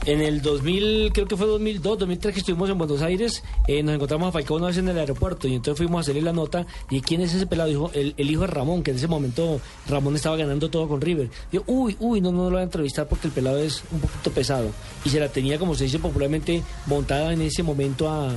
En 0.04 0.20
el 0.20 0.42
2000, 0.42 1.12
creo 1.12 1.28
que 1.28 1.36
fue 1.36 1.46
2002, 1.46 1.98
2003 2.00 2.34
que 2.34 2.40
estuvimos 2.40 2.68
en 2.68 2.76
Buenos 2.76 3.02
Aires, 3.02 3.44
eh, 3.68 3.84
nos 3.84 3.94
encontramos 3.94 4.28
a 4.28 4.32
Falcao 4.32 4.56
una 4.56 4.66
vez 4.66 4.78
en 4.78 4.88
el 4.88 4.98
aeropuerto 4.98 5.46
y 5.46 5.54
entonces 5.54 5.78
fuimos 5.78 5.98
a 5.98 6.00
hacerle 6.00 6.22
la 6.22 6.32
nota 6.32 6.66
y 6.90 7.00
¿quién 7.02 7.20
es 7.20 7.32
ese 7.32 7.46
pelado? 7.46 7.68
Dijo, 7.68 7.90
el, 7.94 8.12
el 8.16 8.28
hijo 8.28 8.40
de 8.40 8.48
Ramón, 8.48 8.82
que 8.82 8.90
en 8.90 8.96
ese 8.96 9.06
momento 9.06 9.60
Ramón 9.86 10.16
estaba 10.16 10.36
ganando 10.36 10.68
todo 10.70 10.88
con 10.88 11.00
River. 11.00 11.30
Dijo, 11.52 11.62
uy, 11.68 11.96
uy, 12.00 12.20
no, 12.20 12.32
no 12.32 12.44
lo 12.44 12.50
voy 12.50 12.60
a 12.60 12.64
entrevistar 12.64 13.06
porque 13.06 13.28
el 13.28 13.32
pelado 13.32 13.60
es 13.60 13.84
un 13.92 14.00
poquito 14.00 14.32
pesado. 14.32 14.70
Y 15.04 15.10
se 15.10 15.20
la 15.20 15.28
tenía, 15.28 15.56
como 15.56 15.76
se 15.76 15.84
dice 15.84 16.00
popularmente, 16.00 16.64
montada 16.86 17.32
en 17.32 17.42
ese 17.42 17.62
momento 17.62 18.10
a, 18.10 18.32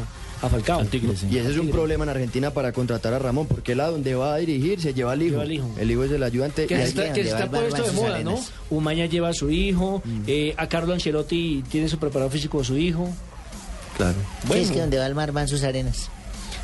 a 0.45 0.49
Falcao. 0.49 0.85
Y 1.29 1.37
ese 1.37 1.51
es 1.51 1.57
un 1.57 1.69
problema 1.69 2.03
en 2.03 2.09
Argentina 2.09 2.51
para 2.51 2.71
contratar 2.71 3.13
a 3.13 3.19
Ramón, 3.19 3.47
porque 3.47 3.73
él 3.73 3.79
a 3.79 3.87
donde 3.87 4.15
va 4.15 4.35
a 4.35 4.37
dirigir 4.37 4.81
se 4.81 4.93
lleva 4.93 5.13
al 5.13 5.21
hijo. 5.21 5.31
Lleva 5.31 5.43
al 5.43 5.51
hijo. 5.51 5.71
El 5.77 5.91
hijo 5.91 6.03
es 6.03 6.11
el 6.11 6.23
ayudante. 6.23 6.67
Que 6.67 6.83
está, 6.83 7.13
que 7.13 7.21
está 7.21 7.49
puesto 7.49 7.83
de 7.83 7.91
moda, 7.91 8.19
¿no? 8.23 8.39
Umaña 8.69 9.05
lleva 9.05 9.29
a 9.29 9.33
su 9.33 9.49
hijo, 9.49 10.01
eh, 10.27 10.53
a 10.57 10.67
Carlo 10.67 10.93
Ancelotti 10.93 11.63
tiene 11.69 11.87
su 11.89 11.97
preparado 11.97 12.29
físico 12.31 12.59
de 12.59 12.65
su 12.65 12.77
hijo. 12.77 13.09
Claro. 13.97 14.17
Sí, 14.51 14.59
es 14.59 14.71
que 14.71 14.79
donde 14.81 14.97
va 14.97 15.05
el 15.05 15.15
mar 15.15 15.31
van 15.31 15.47
sus 15.47 15.63
arenas. 15.63 16.09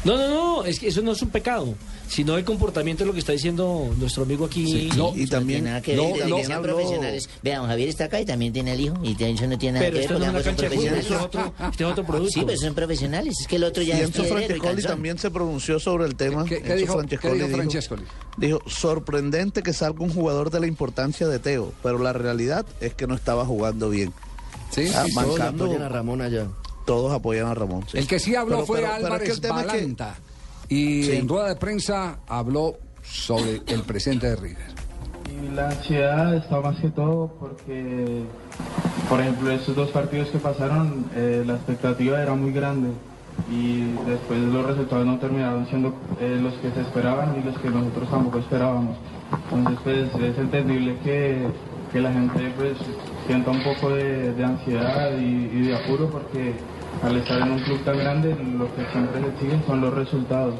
No, 0.04 0.18
no, 0.18 0.28
no, 0.28 0.66
es 0.66 0.80
que 0.80 0.88
eso 0.88 1.02
no 1.02 1.12
es 1.12 1.22
un 1.22 1.30
pecado, 1.30 1.76
sino 2.12 2.36
el 2.38 2.44
comportamiento 2.44 3.04
es 3.04 3.08
lo 3.08 3.14
que 3.14 3.20
está 3.20 3.32
diciendo 3.32 3.90
nuestro 3.98 4.24
amigo 4.24 4.44
aquí. 4.46 4.90
No, 4.98 5.14
y 5.16 5.28
también 5.28 5.64
nada 5.64 5.82
que 5.82 5.96
ver, 5.96 6.28
no, 6.28 6.38
no, 6.44 6.62
profesionales. 6.62 7.30
Vean, 7.42 7.60
don 7.62 7.70
Javier 7.70 7.88
está 7.88 8.06
acá 8.06 8.20
y 8.20 8.26
también 8.26 8.52
tiene 8.52 8.74
el 8.74 8.82
hijo 8.82 8.98
y 9.02 9.16
de 9.16 9.32
eso 9.32 9.48
no 9.48 9.58
tiene 9.58 9.80
nada 9.80 9.90
Pero 9.90 10.02
que 10.02 10.14
ver 10.14 10.20
no 10.20 10.32
porque 10.34 10.44
son 10.44 10.56
fútbol, 10.56 10.68
profesionales. 10.68 11.06
es 11.06 11.12
otro- 11.12 11.54
este 11.72 11.84
es 11.86 11.90
otro 11.90 12.06
producto. 12.06 12.32
Sí, 12.34 12.44
pero 12.46 12.58
son 12.60 12.74
profesionales, 12.76 13.34
es 13.40 13.48
que 13.48 13.56
el 13.56 13.64
otro 13.64 13.82
ya 13.82 13.96
Y 13.98 14.02
es 14.02 14.08
Enzo 14.08 14.24
Francescoli 14.26 14.84
también 14.84 15.18
se 15.18 15.32
pronunció 15.32 15.80
sobre 15.80 16.06
el 16.06 16.16
tema. 16.16 16.44
¿Qué- 16.44 16.60
dijo- 16.76 16.94
Francescoli 16.96 17.20
qué 17.34 17.38
dijo 17.38 17.48
dijo- 17.48 17.58
Francescoli? 17.58 18.04
Dijo, 18.38 18.60
sorprendente 18.68 19.64
que 19.64 19.72
salga 19.74 20.04
un 20.04 20.14
jugador 20.14 20.52
de 20.52 20.60
la 20.60 20.68
importancia 20.68 21.28
de 21.28 21.40
Teo, 21.40 21.72
pero 21.82 21.98
la 22.00 22.12
realidad 22.14 22.66
es 22.82 22.94
que 22.94 23.08
no 23.08 23.16
estaba 23.16 23.46
jugando 23.46 23.90
bien. 23.90 24.12
Sí, 24.70 24.88
Ah, 24.94 25.06
sí, 25.08 25.14
mancando- 25.14 25.66
Todos 25.66 25.70
apoyan 25.72 25.82
a 25.84 25.90
Ramón 25.90 26.22
allá. 26.22 26.48
Todos 26.86 27.12
apoyan 27.14 27.48
a 27.48 27.54
Ramón. 27.54 27.86
sí. 27.92 27.98
El 27.98 28.08
que 28.08 28.20
sí 28.20 28.36
habló 28.36 28.58
Pero- 28.58 28.66
fue 28.68 28.80
pero- 28.80 28.88
pero 28.90 28.98
es 28.98 29.02
que 29.02 29.06
Álvarez 29.08 29.30
el 29.30 29.42
tema 29.42 29.62
es 29.62 29.68
que- 29.68 29.78
Balanta. 29.78 30.18
Y 30.72 31.04
Sí. 31.04 31.12
en 31.18 31.28
rueda 31.28 31.50
de 31.50 31.56
prensa 31.58 32.20
habló 32.30 32.78
sobre 33.04 33.62
el 33.68 33.82
presente 33.82 34.28
de 34.28 34.36
River. 34.38 34.72
Y 35.30 35.54
la 35.54 35.68
ansiedad 35.68 36.34
está 36.36 36.62
más 36.62 36.78
que 36.80 36.90
todo 36.90 37.28
porque, 37.40 38.24
por 39.10 39.20
ejemplo, 39.20 39.52
estos 39.52 39.76
dos 39.76 39.90
partidos 39.90 40.30
que 40.30 40.38
pasaron, 40.40 41.06
eh, 41.14 41.44
la 41.46 41.56
expectativa 41.56 42.22
era 42.22 42.34
muy 42.36 42.54
grande 42.54 42.90
y 43.52 43.92
después 44.08 44.40
los 44.40 44.66
resultados 44.66 45.06
no 45.06 45.20
terminaron 45.20 45.68
siendo 45.68 45.94
eh, 46.22 46.40
los 46.42 46.54
que 46.56 46.72
se 46.72 46.82
esperaban 46.82 47.36
y 47.42 47.44
los 47.44 47.58
que 47.60 47.70
nosotros 47.70 48.10
tampoco 48.10 48.40
esperábamos. 48.40 48.96
Entonces, 49.52 50.08
pues 50.14 50.24
es 50.24 50.38
entendible 50.38 50.98
que, 51.04 51.48
que 51.92 52.00
la 52.00 52.14
gente 52.14 52.50
pues 52.56 52.78
sienta 53.28 53.52
un 53.52 53.64
poco 53.64 53.90
de, 53.90 54.32
de 54.34 54.44
ansiedad 54.46 55.12
y, 55.18 55.50
y 55.54 55.62
de 55.68 55.76
apuro 55.76 56.10
porque 56.10 56.54
al 57.04 57.18
estar 57.18 57.42
en 57.42 57.52
un 57.52 57.60
club 57.60 57.84
tan 57.84 57.98
grande 57.98 58.36
lo 58.36 58.74
que 58.76 58.86
siempre 58.92 59.22
se 59.22 59.40
siguen 59.40 59.64
son 59.66 59.82
los 59.82 59.94
resultados. 59.94 60.56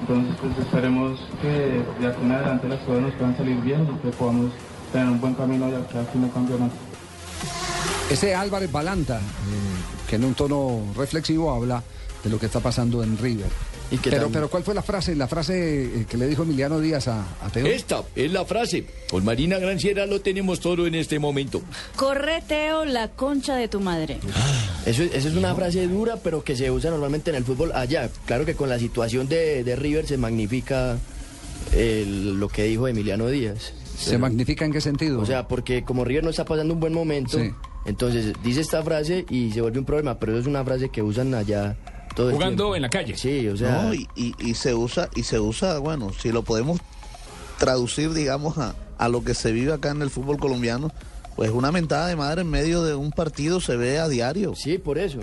Entonces, 0.00 0.36
pues 0.40 0.58
esperemos 0.58 1.20
que 1.42 1.82
de 2.00 2.06
aquí 2.06 2.22
en 2.22 2.32
adelante 2.32 2.68
las 2.68 2.80
cosas 2.80 3.02
nos 3.02 3.14
puedan 3.14 3.36
salir 3.36 3.56
bien 3.62 3.82
y 3.82 3.98
que 3.98 4.08
podamos 4.16 4.52
tener 4.92 5.08
un 5.08 5.20
buen 5.20 5.34
camino 5.34 5.68
ya 5.70 5.86
que 5.88 5.98
al 5.98 6.06
fin 6.06 6.22
del 6.22 6.32
campeonato. 6.32 6.74
Ese 8.10 8.34
Álvarez 8.34 8.70
Balanta, 8.70 9.18
eh, 9.18 9.20
que 10.08 10.16
en 10.16 10.24
un 10.24 10.34
tono 10.34 10.80
reflexivo 10.96 11.52
habla 11.52 11.82
de 12.24 12.30
lo 12.30 12.38
que 12.38 12.46
está 12.46 12.60
pasando 12.60 13.02
en 13.02 13.18
River. 13.18 13.50
Pero, 14.02 14.28
pero 14.30 14.50
¿cuál 14.50 14.62
fue 14.64 14.74
la 14.74 14.82
frase? 14.82 15.14
La 15.16 15.26
frase 15.28 15.84
eh, 15.84 16.06
que 16.08 16.16
le 16.16 16.26
dijo 16.26 16.42
Emiliano 16.42 16.78
Díaz 16.80 17.08
a, 17.08 17.24
a 17.42 17.48
Teo. 17.50 17.66
Esta 17.66 18.02
es 18.14 18.30
la 18.32 18.44
frase. 18.44 18.84
Con 19.10 19.24
Marina 19.24 19.58
Granciera 19.58 20.04
lo 20.06 20.20
tenemos 20.20 20.60
todo 20.60 20.86
en 20.86 20.94
este 20.94 21.18
momento. 21.18 21.62
Corre, 21.96 22.42
Teo, 22.46 22.84
la 22.84 23.08
concha 23.08 23.56
de 23.56 23.68
tu 23.68 23.80
madre. 23.80 24.18
Eso, 24.84 25.02
es- 25.02 25.14
esa 25.14 25.28
es 25.28 25.34
una 25.34 25.54
frase 25.54 25.86
dura, 25.88 26.16
pero 26.22 26.44
que 26.44 26.54
se 26.56 26.70
usa 26.70 26.90
normalmente 26.90 27.30
en 27.30 27.36
el 27.36 27.44
fútbol 27.44 27.72
allá. 27.74 28.10
Claro 28.26 28.44
que 28.44 28.54
con 28.54 28.68
la 28.68 28.78
situación 28.78 29.28
de, 29.28 29.64
de 29.64 29.76
River 29.76 30.06
se 30.06 30.16
magnifica 30.18 30.98
el- 31.72 32.38
lo 32.38 32.48
que 32.48 32.64
dijo 32.64 32.88
Emiliano 32.88 33.28
Díaz. 33.28 33.72
¿Se 33.98 34.16
magnifica 34.18 34.64
en 34.64 34.72
qué 34.72 34.80
sentido? 34.80 35.20
O 35.20 35.26
sea, 35.26 35.48
porque 35.48 35.82
como 35.82 36.04
River 36.04 36.22
no 36.24 36.30
está 36.30 36.44
pasando 36.44 36.72
un 36.74 36.80
buen 36.80 36.92
momento, 36.92 37.38
Sí. 37.38 37.50
entonces 37.84 38.32
dice 38.44 38.60
esta 38.60 38.82
frase 38.82 39.24
y 39.28 39.50
se 39.50 39.60
vuelve 39.60 39.80
un 39.80 39.84
problema, 39.84 40.18
pero 40.18 40.32
eso 40.32 40.42
es 40.42 40.46
una 40.46 40.62
frase 40.64 40.88
que 40.88 41.02
usan 41.02 41.34
allá 41.34 41.76
todo 42.14 42.30
Jugando 42.32 42.74
en 42.76 42.82
la 42.82 42.88
calle. 42.88 43.16
Sí, 43.16 43.48
o 43.48 43.56
sea... 43.56 43.82
No, 43.82 43.94
y, 43.94 44.08
y- 44.16 44.34
y 44.38 44.54
se 44.54 44.74
usa, 44.74 45.08
y 45.14 45.22
se 45.22 45.38
usa, 45.40 45.78
bueno, 45.78 46.10
si 46.12 46.30
lo 46.32 46.42
podemos 46.42 46.80
traducir, 47.58 48.12
digamos, 48.12 48.58
a, 48.58 48.74
a 48.98 49.08
lo 49.08 49.22
que 49.24 49.34
se 49.34 49.52
vive 49.52 49.72
acá 49.72 49.90
en 49.90 50.02
el 50.02 50.10
fútbol 50.10 50.38
colombiano, 50.38 50.92
pues 51.36 51.50
una 51.50 51.70
mentada 51.72 52.06
de 52.08 52.16
madre 52.16 52.40
en 52.42 52.50
medio 52.50 52.82
de 52.82 52.94
un 52.94 53.10
partido 53.12 53.60
se 53.60 53.76
ve 53.76 53.98
a 53.98 54.08
diario. 54.08 54.54
Sí, 54.56 54.78
por 54.78 54.98
eso. 54.98 55.20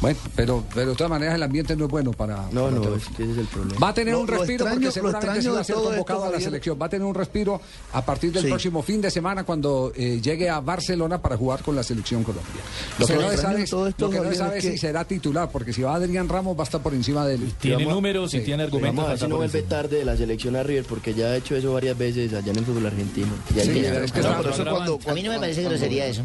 Bueno, 0.00 0.18
pero, 0.34 0.64
pero 0.74 0.90
de 0.90 0.96
todas 0.96 1.10
maneras 1.10 1.34
el 1.34 1.42
ambiente 1.42 1.76
no 1.76 1.84
es 1.84 1.90
bueno 1.90 2.12
para. 2.12 2.48
No, 2.52 2.64
para 2.64 2.76
no, 2.76 2.94
ese 2.96 3.10
es 3.32 3.36
el 3.38 3.46
problema. 3.46 3.78
Va 3.78 3.88
a 3.90 3.94
tener 3.94 4.14
Lo- 4.14 4.20
un 4.20 4.28
respiro 4.28 4.64
extraño- 4.64 4.74
porque 4.80 4.92
seguramente 4.92 5.42
se 5.42 5.50
va 5.50 5.60
a 5.60 5.64
ser 5.64 5.74
convocado 5.76 6.24
a 6.24 6.30
la 6.30 6.40
selección. 6.40 6.78
Va 6.80 6.86
a 6.86 6.88
tener 6.88 7.06
un 7.06 7.14
respiro 7.14 7.60
a 7.92 8.04
partir 8.04 8.32
del 8.32 8.42
Sí. 8.44 8.48
próximo 8.48 8.82
fin 8.82 9.00
de 9.02 9.10
semana 9.10 9.44
cuando 9.44 9.92
eh, 9.94 10.18
llegue 10.22 10.48
a 10.48 10.60
Barcelona 10.60 11.20
para 11.20 11.36
jugar 11.36 11.62
con 11.62 11.76
la 11.76 11.82
selección 11.82 12.24
Colombia. 12.24 12.50
Lo 12.98 13.06
que 13.06 13.14
no 13.14 13.30
se 13.30 13.36
sabe, 13.36 13.62
es- 13.62 13.70
lo 13.72 14.10
que 14.10 14.20
no 14.20 14.32
sabe 14.34 14.58
es 14.58 14.64
es 14.64 14.70
que- 14.70 14.72
si 14.72 14.78
será 14.78 15.04
titular, 15.04 15.50
porque 15.50 15.72
si 15.74 15.82
va 15.82 15.94
Adrián 15.94 16.28
Ramos 16.28 16.56
va 16.56 16.62
a 16.62 16.64
estar 16.64 16.80
por 16.82 16.94
encima 16.94 17.26
de 17.26 17.34
él. 17.34 17.52
Tiene 17.60 17.76
Vamos- 17.84 17.94
números 17.94 18.32
y 18.34 18.38
sí. 18.38 18.44
tiene 18.44 18.62
argumentos. 18.62 19.04
Vamos 19.04 19.22
a 19.22 19.28
no 19.28 19.36
vuelve 19.36 19.62
tarde 19.62 19.98
de 19.98 20.04
la 20.06 20.16
selección 20.16 20.56
a 20.56 20.62
River, 20.62 20.84
porque 20.88 21.12
ya 21.12 21.26
ha 21.26 21.36
hecho 21.36 21.54
eso 21.56 21.74
varias 21.74 21.98
veces 21.98 22.32
allá 22.32 22.50
en 22.52 22.58
el 22.58 22.64
fútbol 22.64 22.86
argentino. 22.86 23.28
Sí, 23.52 23.60
es 23.60 24.12
que 24.12 24.20
No, 24.22 24.42
cuando- 24.76 24.98
A 25.06 25.12
mí 25.14 25.22
no 25.22 25.30
me 25.30 25.38
parece 25.38 25.62
grosería 25.62 26.06
eso. 26.06 26.22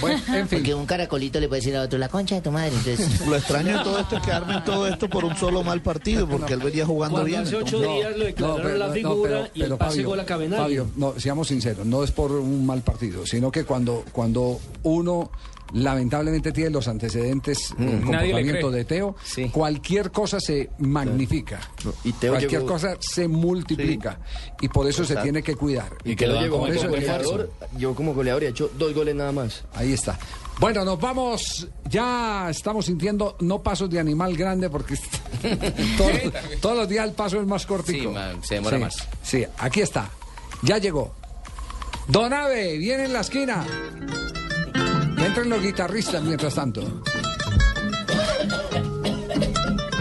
Bueno, 0.00 0.18
en 0.28 0.48
fin. 0.48 0.58
Porque 0.58 0.74
un 0.74 0.86
caracolito 0.86 1.40
le 1.40 1.48
puede 1.48 1.60
decir 1.60 1.76
a 1.76 1.82
otro 1.82 1.98
la 1.98 2.08
concha 2.08 2.34
de 2.36 2.40
tu 2.40 2.50
madre. 2.50 2.72
Entonces, 2.76 3.20
Lo 3.26 3.36
extraño 3.36 3.78
de 3.78 3.84
todo 3.84 3.98
esto 3.98 4.16
es 4.16 4.22
que 4.22 4.32
armen 4.32 4.64
todo 4.64 4.86
esto 4.88 5.08
por 5.08 5.24
un 5.24 5.36
solo 5.36 5.62
mal 5.62 5.80
partido, 5.82 6.28
porque 6.28 6.54
él 6.54 6.60
venía 6.60 6.86
jugando 6.86 7.14
Cuando 7.16 7.26
bien. 7.28 7.42
hace 7.42 7.56
ocho 7.56 7.76
entonces- 7.76 7.96
días 8.06 8.16
lo 8.18 8.24
declararon 8.24 8.78
la 8.78 8.90
figura 8.90 9.50
y 9.54 9.62
el 9.62 9.76
pase 9.76 10.02
gol 10.02 10.20
a 10.20 10.24
Cabenagui. 10.26 10.62
Fabio, 10.62 10.86
no, 10.96 11.14
seamos 11.18 11.48
sinceros, 11.48 11.86
no 11.86 12.02
es 12.04 12.10
por 12.10 12.32
un 12.32 12.64
mal 12.66 12.82
partido, 12.82 13.26
sino 13.26 13.50
que 13.50 13.64
cuando, 13.64 14.04
cuando 14.12 14.58
uno 14.82 15.30
lamentablemente 15.72 16.52
tiene 16.52 16.70
los 16.70 16.86
antecedentes 16.88 17.72
Mm. 17.76 17.84
le 17.86 18.00
comportamiento 18.02 18.70
de 18.70 18.84
Teo, 18.84 19.16
cualquier 19.52 20.10
cosa 20.12 20.38
se 20.40 20.70
magnifica. 20.78 21.60
Y 22.04 22.12
Teo 22.12 22.32
cualquier 22.32 22.60
llegó- 22.62 22.72
cosa 22.72 22.96
se 23.00 23.26
multiplica. 23.28 24.18
Y 24.60 24.68
por 24.68 24.86
eso 24.86 25.04
se 25.04 25.16
tiene 25.16 25.42
que 25.42 25.56
cuidar. 25.56 25.90
Y 26.04 26.14
que 26.16 26.26
lo 26.26 26.40
llegó 26.40 26.58
como 26.60 26.72
eso 26.72 26.88
goleador, 26.88 27.50
yo 27.76 27.94
como 27.94 28.14
goleador 28.14 28.44
he 28.44 28.48
hecho 28.48 28.70
dos 28.78 28.94
goles 28.94 29.14
nada 29.14 29.32
más. 29.32 29.64
Ahí 29.74 29.92
está. 29.92 30.18
Bueno, 30.60 30.84
nos 30.84 31.00
vamos. 31.00 31.66
Ya 31.90 32.48
estamos 32.48 32.86
sintiendo 32.86 33.36
no 33.40 33.60
pasos 33.62 33.90
de 33.90 33.98
animal 33.98 34.36
grande 34.36 34.70
porque 34.70 34.94
todos, 35.98 36.12
todos 36.60 36.76
los 36.76 36.88
días 36.88 37.08
el 37.08 37.12
paso 37.14 37.40
es 37.40 37.46
más 37.46 37.66
cortico. 37.66 38.12
Sí, 38.12 38.38
se 38.48 38.54
demora 38.54 38.76
Sí, 38.76 38.82
más. 38.82 38.96
Sí, 39.22 39.44
aquí 39.58 39.80
está. 39.80 40.10
Ya 40.62 40.78
llegó. 40.78 41.12
Don 42.06 42.32
Ave, 42.32 42.78
viene 42.78 43.06
en 43.06 43.12
la 43.14 43.20
esquina. 43.22 43.66
Entren 45.24 45.48
los 45.48 45.62
guitarristas 45.62 46.22
mientras 46.22 46.54
tanto. 46.54 46.82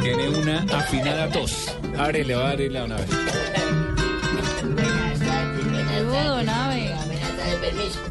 Tiene 0.01 0.29
una 0.29 0.59
afinada 0.63 1.31
tos. 1.31 1.73
Ábrele, 1.97 2.35
ábrele 2.35 2.83
una 2.83 2.97
vez. 2.97 3.09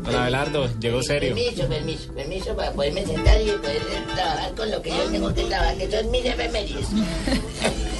Don 0.02 0.14
Abelardo, 0.14 0.68
llegó 0.80 1.02
serio. 1.02 1.34
Permiso, 1.34 1.68
permiso, 1.68 2.12
permiso 2.14 2.56
para 2.56 2.72
poderme 2.72 3.04
sentar 3.04 3.40
y 3.40 3.50
poder 3.50 3.82
trabajar 4.14 4.54
con 4.54 4.70
lo 4.70 4.82
que 4.82 4.90
yo 4.90 5.04
tengo 5.10 5.34
que 5.34 5.44
trabajar, 5.44 5.76
que 5.76 5.90
son 5.90 6.10
mis 6.10 6.24
efemérides. 6.24 6.88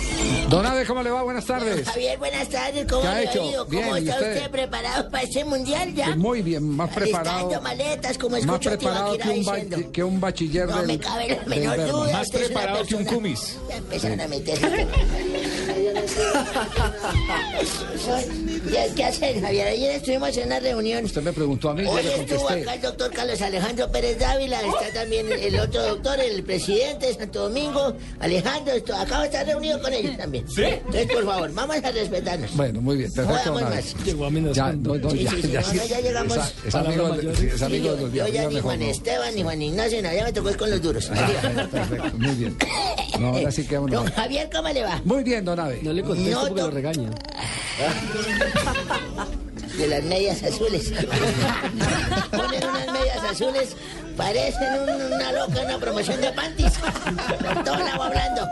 Don 0.53 0.66
Ave, 0.66 0.85
¿cómo 0.85 1.03
le 1.03 1.11
va? 1.11 1.23
Buenas 1.23 1.47
tardes. 1.47 1.89
Javier, 1.89 2.19
buenas 2.19 2.47
tardes, 2.51 2.87
¿cómo 2.87 3.01
¿Qué 3.01 3.09
ha 3.09 3.15
le 3.15 3.24
hecho? 3.24 3.43
ha 3.43 3.47
ido? 3.47 3.65
Bien, 3.65 3.85
¿Cómo 3.85 3.97
¿y 3.97 4.01
está 4.01 4.12
usted? 4.16 4.37
usted? 4.37 4.51
preparado 4.51 5.11
para 5.11 5.24
ese 5.24 5.45
mundial 5.47 5.95
ya? 5.95 6.15
Muy 6.15 6.43
bien, 6.43 6.69
más 6.69 6.91
preparado. 6.91 7.59
Maletas, 7.62 8.19
como 8.19 8.37
Más 8.37 8.41
escucho 8.45 8.69
a 8.69 8.73
preparado 8.77 9.16
que 9.16 9.31
un, 9.31 9.45
ba- 9.47 9.61
que 9.91 10.05
un 10.05 10.20
bachiller 10.20 10.69
No 10.69 10.77
del, 10.77 10.87
me 10.89 10.99
cabe 10.99 11.29
la 11.29 11.47
menor 11.47 11.87
duda. 11.91 12.12
Más 12.12 12.31
preparado 12.31 12.85
que 12.85 12.95
un 12.97 13.05
cumis. 13.07 13.57
Ya 13.70 13.77
empezaron 13.79 14.20
a 14.20 14.29
meterse. 14.29 14.87
Ya, 18.73 18.95
¿Qué 18.95 19.05
hacen, 19.05 19.41
Javier? 19.41 19.69
Ayer 19.69 19.97
estuvimos 19.97 20.37
en 20.37 20.47
una 20.47 20.61
reunión. 20.61 21.05
Usted 21.05 21.23
me 21.23 21.33
preguntó 21.33 21.70
a 21.70 21.74
mí, 21.74 21.85
Hoy 21.87 22.03
le 22.03 22.15
estuvo 22.23 22.49
acá 22.49 22.74
el 22.74 22.81
doctor 22.81 23.11
Carlos 23.12 23.41
Alejandro 23.41 23.91
Pérez 23.91 24.19
Dávila, 24.19 24.61
está 24.61 24.93
también 25.01 25.27
el 25.31 25.59
otro 25.61 25.83
doctor, 25.83 26.19
el 26.20 26.43
presidente 26.43 27.07
de 27.07 27.15
Santo 27.15 27.49
Domingo, 27.49 27.95
Alejandro, 28.20 28.74
esto, 28.74 28.95
acabo 28.95 29.23
de 29.23 29.29
estar 29.29 29.47
reunido 29.47 29.81
con 29.81 29.93
ellos 29.93 30.16
también. 30.16 30.41
¿Sí? 30.48 30.62
Entonces, 30.64 31.06
por 31.12 31.24
favor, 31.24 31.52
vamos 31.55 31.77
a 31.77 31.90
respetarnos. 31.93 32.56
Bueno, 32.56 32.81
muy 32.81 32.97
bien, 32.97 33.12
perfecto. 33.12 33.56
Ave. 33.59 33.77
más. 33.77 33.94
Llegó 34.05 34.31
Ya, 34.52 34.73
no, 34.73 34.94
no, 34.97 35.10
Sí, 35.10 35.24
ya, 35.24 35.31
sí, 35.31 35.43
sí, 35.43 35.51
ya, 35.51 35.60
no, 35.60 35.66
sí. 35.66 35.81
ya 35.89 36.01
llegamos. 36.01 36.39
Es, 36.66 36.74
amigo, 36.74 37.14
es 37.14 37.14
yo, 37.14 37.16
de 37.16 37.23
los 37.23 37.70
yo 37.98 38.09
días. 38.09 38.32
ya 38.32 38.48
ni 38.48 38.60
Juan 38.60 38.81
no. 38.81 38.86
Esteban 38.86 39.35
ni 39.35 39.43
Juan 39.43 39.62
Ignacio, 39.62 40.02
no, 40.02 40.12
ya 40.12 40.24
me 40.24 40.32
tocó 40.32 40.56
con 40.56 40.70
los 40.70 40.82
duros. 40.82 41.10
Ah, 41.14 41.66
perfecto, 41.70 42.19
muy 42.19 42.35
bien. 42.35 42.56
No, 43.20 43.28
ahora 43.28 43.51
sí 43.51 43.66
que 43.66 43.77
Don 43.77 43.90
vámonos. 43.90 44.14
Javier, 44.14 44.48
¿cómo 44.52 44.69
le 44.69 44.82
va? 44.82 45.01
Muy 45.05 45.23
bien, 45.24 45.44
don 45.44 45.59
Ave. 45.60 45.81
No 45.82 45.93
le 45.93 46.02
contesto 46.02 46.40
No, 46.43 46.48
porque 46.48 46.62
lo 46.62 46.70
regaña. 46.70 47.10
de 49.78 49.86
las 49.86 50.02
medias 50.05 50.43
azules. 50.43 50.93
Ponen 52.31 52.64
unas 52.64 52.93
medias 52.93 53.24
azules, 53.31 53.77
parecen 54.16 54.69
un- 54.82 55.12
una 55.14 55.32
loca, 55.32 55.60
una 55.64 55.78
promoción 55.78 56.20
de 56.20 56.31
panties. 56.32 56.73
Por 56.74 57.64
todo 57.64 57.78
lado 57.78 58.02
hablando. 58.02 58.43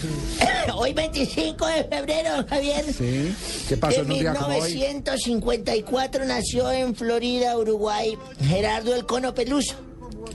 Hoy 0.74 0.92
25 0.92 1.66
de 1.66 1.84
febrero, 1.84 2.44
Javier. 2.48 2.84
Sí. 2.92 3.34
¿Qué 3.68 3.76
pasó 3.76 4.00
en 4.00 4.06
En 4.06 4.12
un 4.12 4.18
día 4.18 4.34
como 4.34 4.56
hoy? 4.56 4.74
1954 4.74 6.24
nació 6.24 6.70
en 6.72 6.94
Florida, 6.94 7.56
Uruguay, 7.56 8.16
Gerardo 8.42 8.94
El 8.94 9.06
Cono 9.06 9.34
Peluso. 9.34 9.74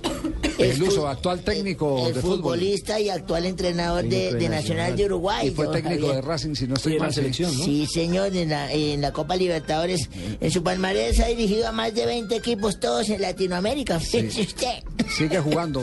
El 0.57 0.81
uso 0.83 1.07
actual 1.07 1.41
técnico 1.41 2.07
El 2.07 2.13
de 2.13 2.21
fútbol. 2.21 2.37
futbolista 2.37 2.99
y 2.99 3.09
actual 3.09 3.45
entrenador 3.45 4.03
de, 4.03 4.33
de 4.33 4.39
de 4.39 4.49
Nacional 4.49 4.95
de 4.95 5.05
Uruguay. 5.05 5.47
Y 5.47 5.51
fue 5.51 5.67
técnico 5.67 6.07
Javier. 6.07 6.15
de 6.15 6.21
Racing, 6.21 6.53
si 6.55 6.67
no 6.67 6.75
estoy 6.75 6.99
mal. 6.99 7.11
Sí, 7.13 7.87
señor, 7.87 8.35
en 8.35 8.49
la, 8.49 8.71
en 8.71 9.01
la 9.01 9.11
Copa 9.11 9.35
Libertadores. 9.35 10.09
En 10.39 10.51
su 10.51 10.61
palmarés 10.61 11.19
ha 11.19 11.27
dirigido 11.27 11.67
a 11.67 11.71
más 11.71 11.93
de 11.95 12.05
20 12.05 12.35
equipos, 12.35 12.79
todos 12.79 13.09
en 13.09 13.21
Latinoamérica. 13.21 13.99
Fíjese 13.99 14.41
usted. 14.41 14.83
Sigue 15.09 15.39
jugando 15.39 15.81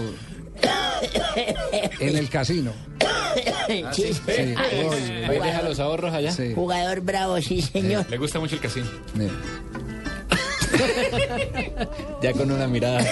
en 2.00 2.16
el 2.16 2.28
casino. 2.28 2.72
Sí, 3.92 4.12
sí. 4.14 4.20
Ay, 4.26 4.56
Hoy 4.56 5.26
jugador- 5.26 5.42
deja 5.44 5.62
los 5.62 5.78
ahorros 5.78 6.14
allá. 6.14 6.32
Sí. 6.32 6.52
Jugador 6.54 7.00
bravo, 7.02 7.40
sí, 7.40 7.60
señor. 7.62 8.06
Le 8.08 8.16
gusta 8.16 8.40
mucho 8.40 8.54
el 8.56 8.60
casino. 8.62 8.86
Ya 12.22 12.32
con 12.32 12.50
una 12.50 12.66
mirada. 12.66 13.04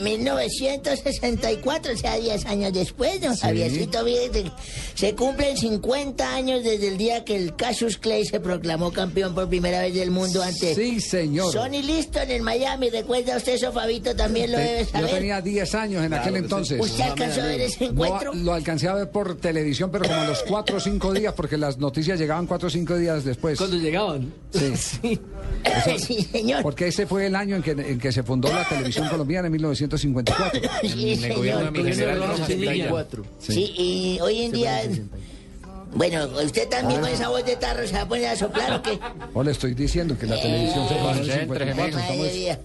1964, 0.00 1.92
o 1.94 1.96
sea, 1.96 2.16
10 2.16 2.46
años 2.46 2.72
después, 2.72 3.20
don 3.20 3.34
Sí. 3.36 3.42
Javiercito, 3.42 4.04
fíjate, 4.04 4.50
se 4.94 5.14
cumplen 5.14 5.56
50 5.56 6.34
años 6.34 6.64
desde 6.64 6.88
el 6.88 6.96
día 6.96 7.24
que 7.24 7.36
el 7.36 7.54
Cassius 7.54 7.98
Clay 7.98 8.24
se 8.24 8.40
proclamó 8.40 8.92
campeón 8.92 9.34
por 9.34 9.48
primera 9.48 9.80
vez 9.80 9.94
del 9.94 10.10
mundo 10.10 10.42
ante 10.42 10.74
Sí, 10.74 11.00
señor. 11.00 11.52
Sonny 11.52 11.82
Liston 11.82 12.30
en 12.30 12.42
Miami. 12.42 12.88
¿Recuerda 12.90 13.36
usted 13.36 13.54
eso, 13.54 13.72
Fabito? 13.72 14.14
También 14.16 14.52
lo 14.52 14.58
Te- 14.58 14.64
debe 14.64 14.84
Yo 14.84 14.90
saber. 14.90 15.10
tenía 15.10 15.40
10 15.42 15.74
años 15.74 16.04
en 16.04 16.14
aquel 16.14 16.36
entonces. 16.36 16.80
¿Usted 16.80 17.02
alcanzó 17.04 17.42
a 17.42 17.46
ver 17.46 17.60
ese 17.60 17.84
No, 17.86 17.90
encuentro? 17.90 18.34
lo 18.34 18.54
alcancé 18.54 18.88
a 18.88 18.94
ver 18.94 19.10
por 19.10 19.36
televisión, 19.38 19.90
pero 19.90 20.04
como 20.06 20.20
a 20.20 20.24
los 20.26 20.42
4 20.44 20.76
o 20.78 20.80
5 20.80 21.12
días, 21.12 21.34
porque 21.34 21.56
las 21.58 21.78
noticias 21.78 22.18
llegaban 22.18 22.46
4 22.46 22.68
o 22.68 22.70
5 22.70 22.96
días 22.96 23.24
después. 23.24 23.58
Cuando 23.58 23.76
llegaban. 23.76 24.32
Sí. 24.52 24.72
sí, 25.98 26.22
señor. 26.32 26.62
Porque 26.62 26.88
ese 26.88 27.05
fue 27.06 27.26
el 27.26 27.36
año 27.36 27.56
en 27.56 27.62
que, 27.62 27.70
en 27.72 27.98
que 27.98 28.12
se 28.12 28.22
fundó 28.22 28.52
la 28.52 28.68
televisión 28.68 29.08
colombiana 29.08 29.46
en 29.46 29.52
1954. 29.52 30.60
Sí, 30.82 30.88
En 30.92 31.08
el 31.08 31.20
señor. 31.20 31.36
gobierno 31.38 31.64
de 31.64 31.70
mi 31.82 31.90
general 31.92 32.18
Rojas 32.26 32.40
Pinilla. 32.48 33.06
Sí, 33.40 33.72
y 33.76 34.18
hoy 34.20 34.42
en 34.42 34.52
día... 34.52 34.82
Bueno, 35.94 36.28
¿usted 36.44 36.68
también 36.68 37.00
con 37.00 37.08
esa 37.08 37.28
voz 37.28 37.42
de 37.46 37.56
tarro 37.56 37.86
se 37.86 37.94
va 37.94 38.02
a 38.02 38.08
poner 38.08 38.26
a 38.26 38.36
soplar 38.36 38.70
o 38.74 38.82
qué? 38.82 38.98
O 39.32 39.42
le 39.42 39.52
estoy 39.52 39.72
diciendo 39.72 40.18
que 40.18 40.26
la 40.26 40.38
televisión 40.42 40.86
se 40.88 40.94
fundó 40.96 41.12
en 41.12 41.18
el 41.18 41.24
54. 41.32 41.74
Madre 41.74 41.88
estamos- 41.88 42.32
mía. 42.34 42.58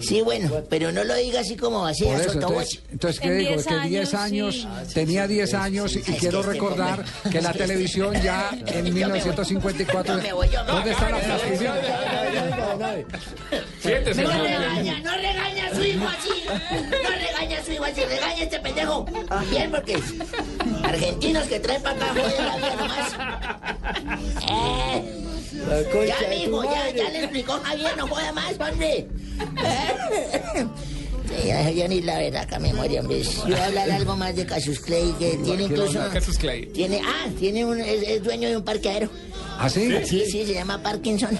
Sí, 0.00 0.22
bueno, 0.22 0.50
pero 0.68 0.90
no 0.90 1.04
lo 1.04 1.14
diga 1.14 1.40
así 1.40 1.56
como 1.56 1.84
así, 1.86 2.04
Por 2.04 2.14
eso, 2.20 2.32
sotoboche. 2.32 2.56
entonces, 2.56 2.82
entonces 2.90 3.20
¿qué 3.20 3.30
digo? 3.32 3.62
Que 3.82 3.88
10 3.88 4.14
años, 4.14 4.66
tenía 4.92 5.28
10 5.28 5.54
años 5.54 5.94
y 5.94 6.00
quiero 6.00 6.42
recordar 6.42 7.04
que 7.30 7.40
la 7.40 7.52
televisión 7.52 8.14
ya 8.22 8.50
en 8.66 8.92
1954... 8.92 10.16
No 10.16 10.22
me 10.22 10.32
voy 10.32 10.48
yo. 10.48 10.64
¿Dónde 10.64 10.90
está 10.92 11.10
la 11.10 11.20
transcripción? 11.20 11.74
Siéntese. 13.80 14.22
No 14.22 14.30
regaña, 14.30 15.00
no 15.00 15.12
regaña 15.16 15.66
a 15.66 15.74
su 15.74 15.82
hijo 15.82 16.06
así. 16.06 16.44
No 17.02 17.10
regaña 17.10 17.58
a 17.58 17.64
su 17.64 17.72
hijo 17.72 17.84
así, 17.84 18.00
regaña 18.04 18.40
a 18.40 18.42
este 18.42 18.60
pendejo. 18.60 19.06
Bien, 19.50 19.70
porque 19.70 19.98
argentinos 20.82 21.46
que 21.46 21.60
traen 21.60 21.82
para 21.82 21.96
acá 21.96 22.06
joden 22.14 22.46
la 22.46 22.56
vida 22.56 22.76
nomás. 22.76 23.12
Eh. 24.50 25.24
Ya, 26.06 26.28
mijo, 26.28 26.64
ya, 26.64 26.90
ya 26.90 27.10
le 27.10 27.18
explicó 27.24 27.60
Javier, 27.62 27.96
no 27.96 28.06
joda 28.06 28.32
más, 28.32 28.52
hombre. 28.60 29.08
Eh. 29.64 30.66
Ya, 31.44 31.70
ya 31.70 31.88
ni 31.88 32.00
la 32.00 32.18
verdad, 32.18 32.42
acá 32.42 32.58
memoria, 32.58 33.00
hombre. 33.00 33.22
Yo 33.22 33.42
voy 33.44 33.54
a 33.54 33.66
hablar 33.66 33.90
algo 33.90 34.16
más 34.16 34.34
de 34.34 34.46
Cassius 34.46 34.80
Clay, 34.80 35.14
que 35.18 35.36
tiene 35.44 35.64
incluso... 35.64 36.00
Cassius 36.12 36.38
Clay. 36.38 36.66
Tiene, 36.66 37.00
ah, 37.04 37.28
tiene 37.38 37.64
un, 37.64 37.78
es, 37.80 38.02
es 38.02 38.22
dueño 38.22 38.48
de 38.48 38.56
un 38.56 38.64
parqueadero. 38.64 39.10
¿Ah, 39.58 39.68
sí? 39.68 39.90
Sí, 40.04 40.24
sí, 40.30 40.46
se 40.46 40.54
llama 40.54 40.82
Parkinson. 40.82 41.38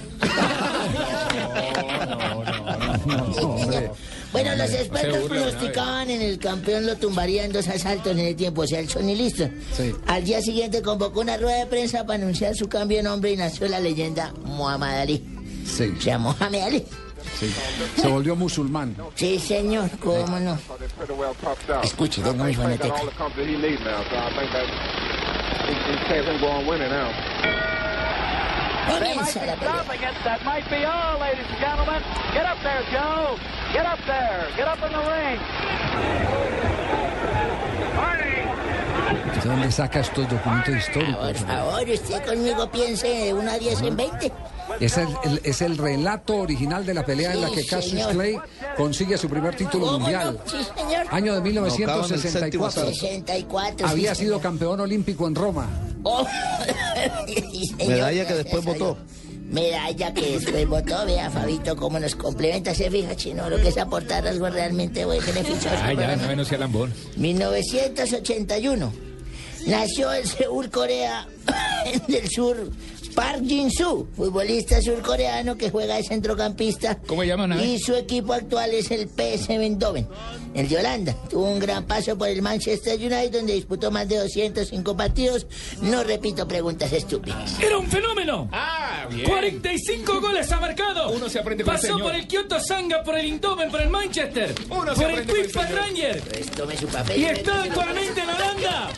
Bueno, 4.31 4.55
los 4.55 4.69
expertos 4.71 5.27
pronosticaban 5.27 6.09
en 6.09 6.21
el 6.21 6.37
campeón 6.37 6.85
lo 6.85 6.95
tumbaría 6.97 7.45
en 7.45 7.51
dos 7.51 7.67
asaltos 7.67 8.11
en 8.11 8.19
el 8.19 8.35
tiempo, 8.35 8.61
o 8.61 8.67
sea, 8.67 8.79
el 8.79 8.87
Sony 8.87 9.15
listo. 9.15 9.49
Sí. 9.75 9.91
Al 10.05 10.23
día 10.23 10.41
siguiente 10.41 10.81
convocó 10.81 11.21
una 11.21 11.37
rueda 11.37 11.59
de 11.59 11.65
prensa 11.65 12.05
para 12.05 12.21
anunciar 12.21 12.55
su 12.55 12.69
cambio 12.69 12.97
de 12.97 13.03
nombre 13.03 13.31
y 13.31 13.37
nació 13.37 13.67
la 13.67 13.79
leyenda 13.79 14.33
Muhammad 14.43 14.99
Ali. 14.99 15.23
Sí. 15.65 15.91
O 15.97 16.01
sea, 16.01 16.19
Muhammad 16.19 16.61
Ali. 16.61 16.85
Sí. 17.39 17.53
Se 17.95 18.07
volvió 18.07 18.35
musulmán. 18.35 18.95
Sí, 19.15 19.39
señor, 19.39 19.89
cómo 19.99 20.39
no. 20.39 20.57
Escuche, 21.83 22.21
tengo 22.21 22.43
mi 22.43 22.53
fonoteca. 22.53 22.95
Comienza 28.87 29.45
la 29.45 29.55
pelea. 29.55 29.73
Up 32.45 32.57
there, 32.63 32.83
Joe. 32.91 33.37
Get 33.71 33.85
up 33.85 33.99
there. 34.07 34.47
Get 34.57 34.67
up 34.67 34.81
in 34.83 34.91
the 34.91 34.99
ring. 34.99 35.39
¿De 39.43 39.49
dónde 39.49 39.71
saca 39.71 39.99
estos 40.01 40.29
documentos 40.29 40.75
históricos? 40.75 41.15
Por 41.15 41.35
favor, 41.47 41.89
usted 41.89 42.25
conmigo 42.25 42.69
piense 42.71 43.07
de 43.07 43.33
1 43.33 43.51
a 43.51 43.57
10 43.57 43.81
en 43.81 43.95
20. 43.97 44.31
Es 44.79 44.97
el, 44.97 45.07
el- 45.23 45.41
es 45.43 45.61
el 45.61 45.77
relato 45.77 46.35
original 46.37 46.85
de 46.85 46.93
la 46.93 47.05
pelea 47.05 47.33
en 47.33 47.41
la 47.41 47.49
que 47.49 47.65
Cassius 47.65 47.93
señor. 48.03 48.11
Clay 48.13 48.37
consigue 48.77 49.17
su 49.17 49.27
primer 49.29 49.55
título 49.55 49.85
¿Cómo 49.85 49.99
mundial. 49.99 50.39
no? 50.45 50.51
Sí, 50.51 50.57
señor. 50.77 51.05
Año 51.11 51.35
de 51.35 51.41
1964. 51.41 52.85
64. 52.85 53.87
sí, 53.87 53.91
Había 53.91 54.13
sido 54.15 54.35
señor. 54.35 54.41
campeón 54.41 54.79
olímpico 54.81 55.27
en 55.27 55.35
Roma. 55.35 55.67
Oh, 56.03 56.25
sí, 57.27 57.65
señor, 57.77 57.87
Medalla 57.87 58.27
que 58.27 58.33
después 58.35 58.63
votó. 58.65 58.97
Medalla 59.49 60.13
que 60.13 60.37
después 60.39 60.67
votó. 60.67 61.05
Vea, 61.05 61.29
Fabito, 61.31 61.75
cómo 61.75 61.99
nos 61.99 62.15
complementa. 62.15 62.73
Se 62.75 62.89
fija, 62.91 63.15
chino, 63.15 63.49
lo 63.49 63.57
que 63.57 63.69
es 63.69 63.77
aportar 63.77 64.27
algo 64.27 64.47
realmente 64.49 65.05
güey, 65.05 65.19
beneficioso. 65.21 65.75
Ay, 65.81 65.97
ya, 65.97 66.15
no, 66.15 66.35
no 66.35 66.45
sea 66.45 66.57
lambón. 66.59 66.93
1981. 67.17 68.93
Nació 69.67 70.13
en 70.13 70.25
Seúl, 70.27 70.69
Corea 70.69 71.27
del 72.07 72.29
Sur. 72.29 72.71
Park 73.15 73.41
Jin-soo, 73.43 74.07
futbolista 74.15 74.81
surcoreano 74.81 75.57
que 75.57 75.69
juega 75.71 75.95
de 75.95 76.03
centrocampista. 76.03 76.95
¿Cómo 77.05 77.23
llaman 77.23 77.51
a? 77.51 77.61
Y 77.65 77.77
su 77.79 77.93
equipo 77.95 78.31
actual 78.33 78.71
es 78.71 78.91
el 78.91 79.09
PSV 79.09 79.49
Eindhoven, 79.61 80.07
el 80.53 80.69
de 80.69 80.77
Holanda. 80.77 81.15
Tuvo 81.29 81.49
un 81.49 81.59
gran 81.59 81.85
paso 81.85 82.17
por 82.17 82.29
el 82.29 82.41
Manchester 82.41 82.97
United, 82.97 83.31
donde 83.31 83.53
disputó 83.55 83.91
más 83.91 84.07
de 84.07 84.17
205 84.19 84.95
partidos. 84.95 85.47
No 85.81 86.03
repito 86.03 86.47
preguntas 86.47 86.93
estúpidas. 86.93 87.59
Era 87.59 87.77
un 87.79 87.87
fenómeno. 87.87 88.47
Ah, 88.53 89.05
bien. 89.09 89.27
45 89.27 90.21
goles 90.21 90.49
ha 90.51 90.59
marcado. 90.61 91.09
Uno 91.09 91.27
se 91.27 91.39
aprende 91.39 91.63
con 91.65 91.73
el 91.73 91.81
Pasó 91.81 91.93
señor. 91.93 92.03
por 92.03 92.15
el 92.15 92.27
Kyoto 92.27 92.59
Sanga, 92.61 93.03
por 93.03 93.17
el 93.17 93.25
Indoven, 93.25 93.69
por 93.71 93.81
el 93.81 93.89
Manchester, 93.89 94.53
Uno 94.69 94.95
se 94.95 95.01
por 95.01 95.11
el 95.11 95.19
aprende 95.23 95.51
con 95.51 95.61
el 95.63 95.67
Quick. 95.67 95.77
Ranger. 95.77 96.21
Pues 96.21 96.51
tome 96.51 96.77
su 96.77 96.87
papel. 96.87 97.19
Y 97.19 97.25
está 97.25 97.63
actualmente 97.63 98.21
en 98.21 98.29
Holanda. 98.29 98.89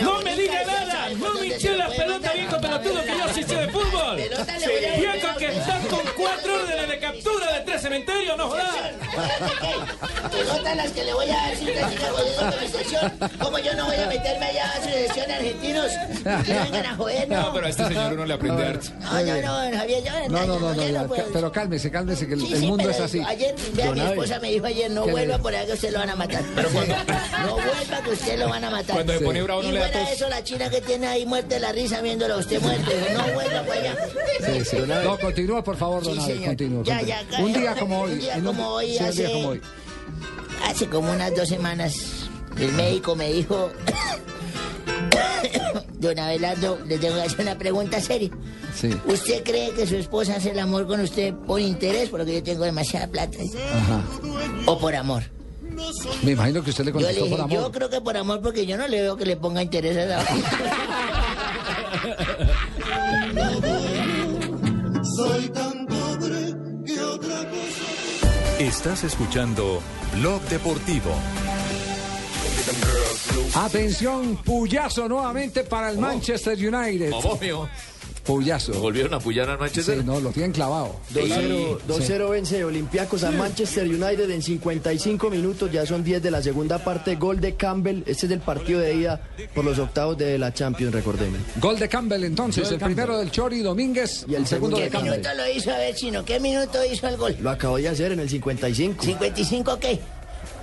No 0.00 0.20
me 0.22 0.36
diga 0.36 0.64
nada. 0.64 1.10
No 1.10 1.34
me 1.34 1.46
hinché 1.46 1.76
la 1.76 1.88
pelota, 1.88 2.32
viejo 2.32 2.60
pelotudo, 2.60 3.02
que 3.02 3.18
yo 3.18 3.28
sí 3.34 3.42
sé 3.42 3.56
de 3.56 3.68
fútbol. 3.68 4.16
Viejo 4.16 5.36
que 5.38 5.46
están 5.46 5.82
con 5.88 6.00
cuatro 6.16 6.54
órdenes 6.54 6.88
de 6.88 6.98
captura 6.98 7.52
de 7.52 7.60
tres 7.60 7.77
cementerios, 7.82 8.36
no 8.36 8.48
jodas. 8.48 8.66
Pelotas 10.30 10.76
las 10.76 10.90
que 10.92 11.04
le 11.04 11.14
voy 11.14 11.26
a 11.30 11.34
dar 11.34 11.56
si 11.56 11.64
usted 11.64 11.88
sigue 11.88 12.06
jodiendo 12.08 12.40
con 12.50 12.60
mi 12.60 12.68
sección. 12.68 13.12
Como 13.40 13.58
yo 13.58 13.74
no 13.74 13.86
voy 13.86 13.96
a 13.96 14.06
meterme 14.06 14.46
allá 14.46 14.72
a 14.72 14.82
su 14.82 14.88
sección 14.90 15.30
argentinos. 15.30 15.92
Que 16.44 16.54
no 16.54 16.62
vengan 16.64 16.86
a 16.86 16.96
joder, 16.96 17.28
No, 17.28 17.42
no. 17.42 17.52
pero 17.54 17.66
a 17.66 17.70
este 17.70 17.84
señor 17.88 18.12
uno 18.12 18.26
le 18.26 18.34
aprende 18.34 18.64
harto. 18.66 18.88
No, 19.00 19.22
no, 19.22 19.70
no, 19.70 19.78
Javier, 19.78 20.04
yo 20.04 20.28
No, 20.28 20.46
no, 20.46 20.58
no, 20.58 20.74
no, 20.74 21.14
ca- 21.14 21.24
pero 21.32 21.52
cálmese, 21.52 21.90
cálmese, 21.90 22.26
que 22.26 22.34
el, 22.34 22.40
Sí, 22.40 22.52
el 22.52 22.60
sí, 22.60 22.66
mundo 22.66 22.84
pero 22.84 22.90
es 22.96 23.00
así. 23.00 23.20
Ayer, 23.26 23.54
vea, 23.74 23.92
mi 23.92 24.00
esposa 24.00 24.38
me 24.40 24.50
dijo 24.50 24.66
ayer, 24.66 24.90
no 24.90 25.02
¿Qué 25.02 25.06
le 25.08 25.12
vuelva 25.12 25.38
por 25.38 25.54
allá 25.54 25.66
que 25.66 25.72
usted 25.72 25.92
lo 25.92 25.98
van 25.98 26.10
a 26.10 26.16
matar. 26.16 26.42
No 26.44 26.68
vuelva 27.54 28.02
que 28.04 28.10
usted 28.10 28.38
lo 28.38 28.48
van 28.48 28.64
a 28.64 28.70
matar. 28.70 28.94
Cuando 28.96 29.12
se 29.14 29.20
pone 29.20 29.42
bravo 29.42 29.62
no 29.62 29.68
y 29.68 29.72
le 29.72 29.78
da 29.80 29.86
fuera 29.88 30.04
tos. 30.04 30.12
eso, 30.14 30.28
la 30.28 30.44
china 30.44 30.70
que 30.70 30.80
tiene 30.80 31.06
ahí 31.06 31.26
muerte 31.26 31.54
de 31.54 31.60
la 31.60 31.72
risa 31.72 32.00
viéndolo 32.00 32.34
a 32.34 32.38
usted 32.38 32.60
muerto. 32.60 32.90
No 33.12 33.22
vuelva 33.34 33.62
por 33.62 33.76
allá. 33.76 33.96
Sí, 34.46 34.64
sí. 34.64 34.76
No, 35.04 35.18
continúa, 35.18 35.62
por 35.64 35.76
favor, 35.76 36.02
don 36.02 36.16
continúa. 36.44 36.84
Ya, 36.84 37.00
ya, 37.02 37.22
un 37.40 37.52
día 37.52 37.67
como 37.76 38.02
un 38.02 38.18
día 38.18 38.34
en 38.36 38.44
como 38.44 38.68
hoy, 38.68 38.86
sí, 38.86 38.92
un 38.92 38.98
día 38.98 39.08
hace- 39.08 39.32
como 39.32 39.48
hoy. 39.48 39.60
Hace 40.66 40.88
como 40.88 41.12
unas 41.12 41.34
dos 41.36 41.48
semanas, 41.48 41.94
el 42.58 42.72
médico 42.72 43.14
me 43.16 43.32
dijo, 43.32 43.70
don 45.98 46.18
Abelardo, 46.18 46.78
le 46.86 46.98
tengo 46.98 47.16
que 47.16 47.22
hacer 47.22 47.40
una 47.40 47.56
pregunta 47.58 48.00
seria. 48.00 48.30
Sí. 48.74 48.90
¿Usted 49.06 49.42
cree 49.44 49.70
que 49.72 49.86
su 49.86 49.96
esposa 49.96 50.36
hace 50.36 50.50
el 50.50 50.58
amor 50.58 50.86
con 50.86 51.00
usted 51.00 51.34
por 51.46 51.60
interés, 51.60 52.08
porque 52.10 52.34
yo 52.34 52.42
tengo 52.42 52.64
demasiada 52.64 53.06
plata? 53.08 53.38
Ajá. 53.74 54.02
¿O 54.66 54.78
por 54.78 54.94
amor? 54.94 55.24
Me 56.22 56.32
imagino 56.32 56.62
que 56.62 56.70
usted 56.70 56.84
le 56.84 56.92
Yo 56.92 56.98
le 56.98 57.04
contestó 57.04 57.24
dije, 57.24 57.36
por 57.36 57.50
yo 57.50 57.58
amor. 57.60 57.72
creo 57.72 57.90
que 57.90 58.00
por 58.00 58.16
amor, 58.16 58.40
porque 58.42 58.66
yo 58.66 58.76
no 58.76 58.86
le 58.88 59.00
veo 59.02 59.16
que 59.16 59.24
le 59.26 59.36
ponga 59.36 59.62
interés 59.62 59.96
a 59.96 60.20
esa 60.20 60.24
Soy 65.16 65.48
Estás 68.58 69.04
escuchando 69.04 69.80
Blog 70.14 70.42
Deportivo. 70.48 71.12
Atención, 73.54 74.36
puyazo 74.38 75.08
nuevamente 75.08 75.62
para 75.62 75.90
el 75.90 75.98
Manchester 75.98 76.56
United. 76.56 77.12
Puyazo. 78.28 78.72
¿Lo 78.72 78.80
volvieron 78.80 79.14
a 79.14 79.18
pullar 79.20 79.48
al 79.48 79.58
Manchester? 79.58 79.98
Sí, 79.98 80.04
no, 80.04 80.20
lo 80.20 80.30
tienen 80.30 80.52
clavado. 80.52 80.96
2-0 81.14 81.78
Sí. 81.78 82.12
2-0 82.12 82.28
vence 82.30 82.62
Olympiacos 82.62 83.24
a 83.24 83.30
Manchester 83.30 83.86
United 83.88 84.28
en 84.30 84.42
55 84.42 85.30
minutos, 85.30 85.72
ya 85.72 85.86
son 85.86 86.04
10 86.04 86.22
de 86.22 86.30
la 86.30 86.42
segunda 86.42 86.84
parte, 86.84 87.16
gol 87.16 87.40
de 87.40 87.54
Campbell, 87.56 88.02
este 88.06 88.26
es 88.26 88.32
el 88.32 88.40
partido 88.40 88.80
de 88.80 88.94
ida 88.94 89.20
por 89.54 89.64
los 89.64 89.78
octavos 89.78 90.18
de 90.18 90.36
la 90.36 90.52
Champions, 90.52 90.92
recordemos. 90.92 91.38
Gol 91.58 91.78
de 91.78 91.88
Campbell 91.88 92.24
entonces, 92.24 92.64
Gol 92.64 92.74
el 92.74 92.78
Campbell. 92.80 92.94
primero 92.96 93.18
del 93.18 93.30
Chori 93.30 93.60
Domínguez 93.60 94.26
y 94.28 94.34
el 94.34 94.46
segundo 94.46 94.76
¿Qué 94.76 94.84
de 94.84 94.90
Campbell. 94.90 95.12
minuto 95.12 95.28
lo 95.34 95.48
hizo? 95.50 95.70
A 95.72 95.78
ver, 95.78 95.94
chino, 95.94 96.22
¿qué 96.24 96.38
minuto 96.38 96.78
hizo 96.84 97.08
el 97.08 97.16
gol? 97.16 97.34
Lo 97.40 97.48
acabó 97.48 97.78
de 97.78 97.88
hacer 97.88 98.12
en 98.12 98.20
el 98.20 98.28
55. 98.28 99.02
¿55 99.04 99.78
qué? 99.78 99.98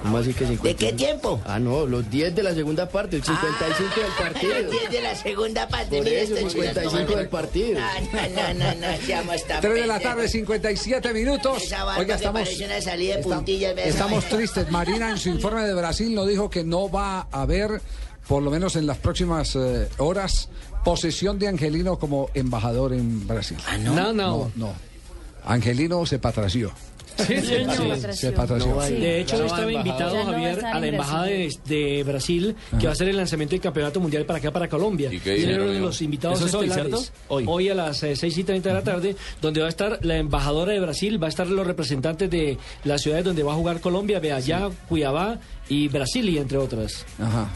¿Cómo 0.05 0.17
así 0.19 0.33
que 0.33 0.45
55? 0.47 0.63
¿De 0.63 0.75
qué 0.75 0.93
tiempo? 0.93 1.41
Ah, 1.45 1.59
no, 1.59 1.85
los 1.85 2.09
10 2.09 2.35
de 2.35 2.43
la 2.43 2.53
segunda 2.53 2.87
parte, 2.87 3.17
el 3.17 3.23
55 3.23 3.95
del 3.95 4.03
Los 4.07 4.15
partido. 4.15 4.71
10 4.71 4.91
de 4.91 5.01
la 5.01 5.15
segunda 5.15 5.67
parte. 5.67 5.97
Por 5.97 6.07
eso, 6.07 6.35
este 6.35 6.47
chino, 6.49 6.49
55 6.51 7.05
¿cómo? 7.07 7.17
del 7.17 7.29
partido. 7.29 7.79
Ah, 7.81 7.99
No, 8.35 8.53
no, 8.53 8.53
no, 8.53 8.75
no, 8.91 8.97
seamos 9.05 9.43
tan 9.47 9.61
3 9.61 9.73
de 9.73 9.87
la 9.87 9.99
tarde, 9.99 10.27
57 10.27 11.13
minutos. 11.13 11.63
Oiga, 11.97 12.15
estamos, 12.15 12.41
parece 12.43 12.65
una 12.65 12.81
salida 12.81 13.15
de 13.15 13.21
esta- 13.21 13.35
puntillas, 13.35 13.75
¿verdad? 13.75 13.89
estamos 13.89 14.25
tristes. 14.25 14.71
Marina 14.71 15.09
en 15.11 15.17
su 15.17 15.29
informe 15.29 15.63
de 15.63 15.73
Brasil 15.73 16.13
nos 16.13 16.27
dijo 16.27 16.49
que 16.49 16.63
no 16.63 16.89
va 16.89 17.27
a 17.31 17.41
haber, 17.41 17.81
por 18.27 18.41
lo 18.43 18.51
menos 18.51 18.75
en 18.75 18.85
las 18.87 18.97
próximas 18.97 19.55
eh, 19.55 19.87
horas, 19.97 20.49
posesión 20.83 21.39
de 21.39 21.47
Angelino 21.47 21.97
como 21.97 22.29
embajador 22.33 22.93
en 22.93 23.27
Brasil. 23.27 23.57
no? 23.79 23.93
No, 23.95 24.13
no. 24.13 24.37
No, 24.37 24.51
no. 24.55 24.73
Angelino 25.45 26.05
se 26.05 26.19
patració. 26.19 26.71
Sí. 27.17 27.33
De 28.95 29.21
hecho, 29.21 29.37
No 29.37 29.45
estaba 29.45 29.71
invitado 29.71 30.15
no 30.15 30.21
a 30.21 30.25
Javier 30.25 30.65
a 30.65 30.79
la 30.79 30.87
embajada 30.87 31.25
de, 31.25 31.53
de 31.65 32.03
Brasil, 32.03 32.55
que 32.79 32.85
va 32.85 32.91
a 32.91 32.93
hacer 32.93 33.07
el 33.07 33.17
lanzamiento 33.17 33.53
del 33.53 33.61
campeonato 33.61 33.99
mundial 33.99 34.25
para 34.25 34.39
acá, 34.39 34.51
para 34.51 34.67
Colombia. 34.67 35.09
qué 35.23 35.37
Y 35.37 35.53
uno 35.53 35.67
de 35.67 35.79
los 35.79 36.01
invitados 36.01 36.41
es 36.41 36.53
hoy. 36.53 36.69
Hoy. 37.27 37.45
Hoy 37.47 37.69
a 37.69 37.75
las 37.75 38.03
eh, 38.03 38.15
6 38.15 38.37
y 38.37 38.43
30 38.43 38.69
de 38.69 38.75
la 38.75 38.83
tarde, 38.83 39.15
donde 39.41 39.61
va 39.61 39.67
a 39.67 39.69
estar 39.69 39.99
la 40.03 40.17
embajadora 40.17 40.73
de 40.73 40.79
Brasil, 40.79 41.21
va 41.21 41.27
a 41.27 41.29
estar 41.29 41.47
los 41.47 41.65
representantes 41.65 42.29
de 42.29 42.57
las 42.83 43.01
ciudades 43.01 43.25
donde 43.25 43.43
va 43.43 43.53
a 43.53 43.55
jugar 43.55 43.79
Colombia, 43.79 44.19
Beallá, 44.19 44.69
Cuiabá 44.89 45.39
y 45.67 45.87
Brasilia, 45.87 46.41
entre 46.41 46.57
otras. 46.57 47.05
Ajá. 47.19 47.47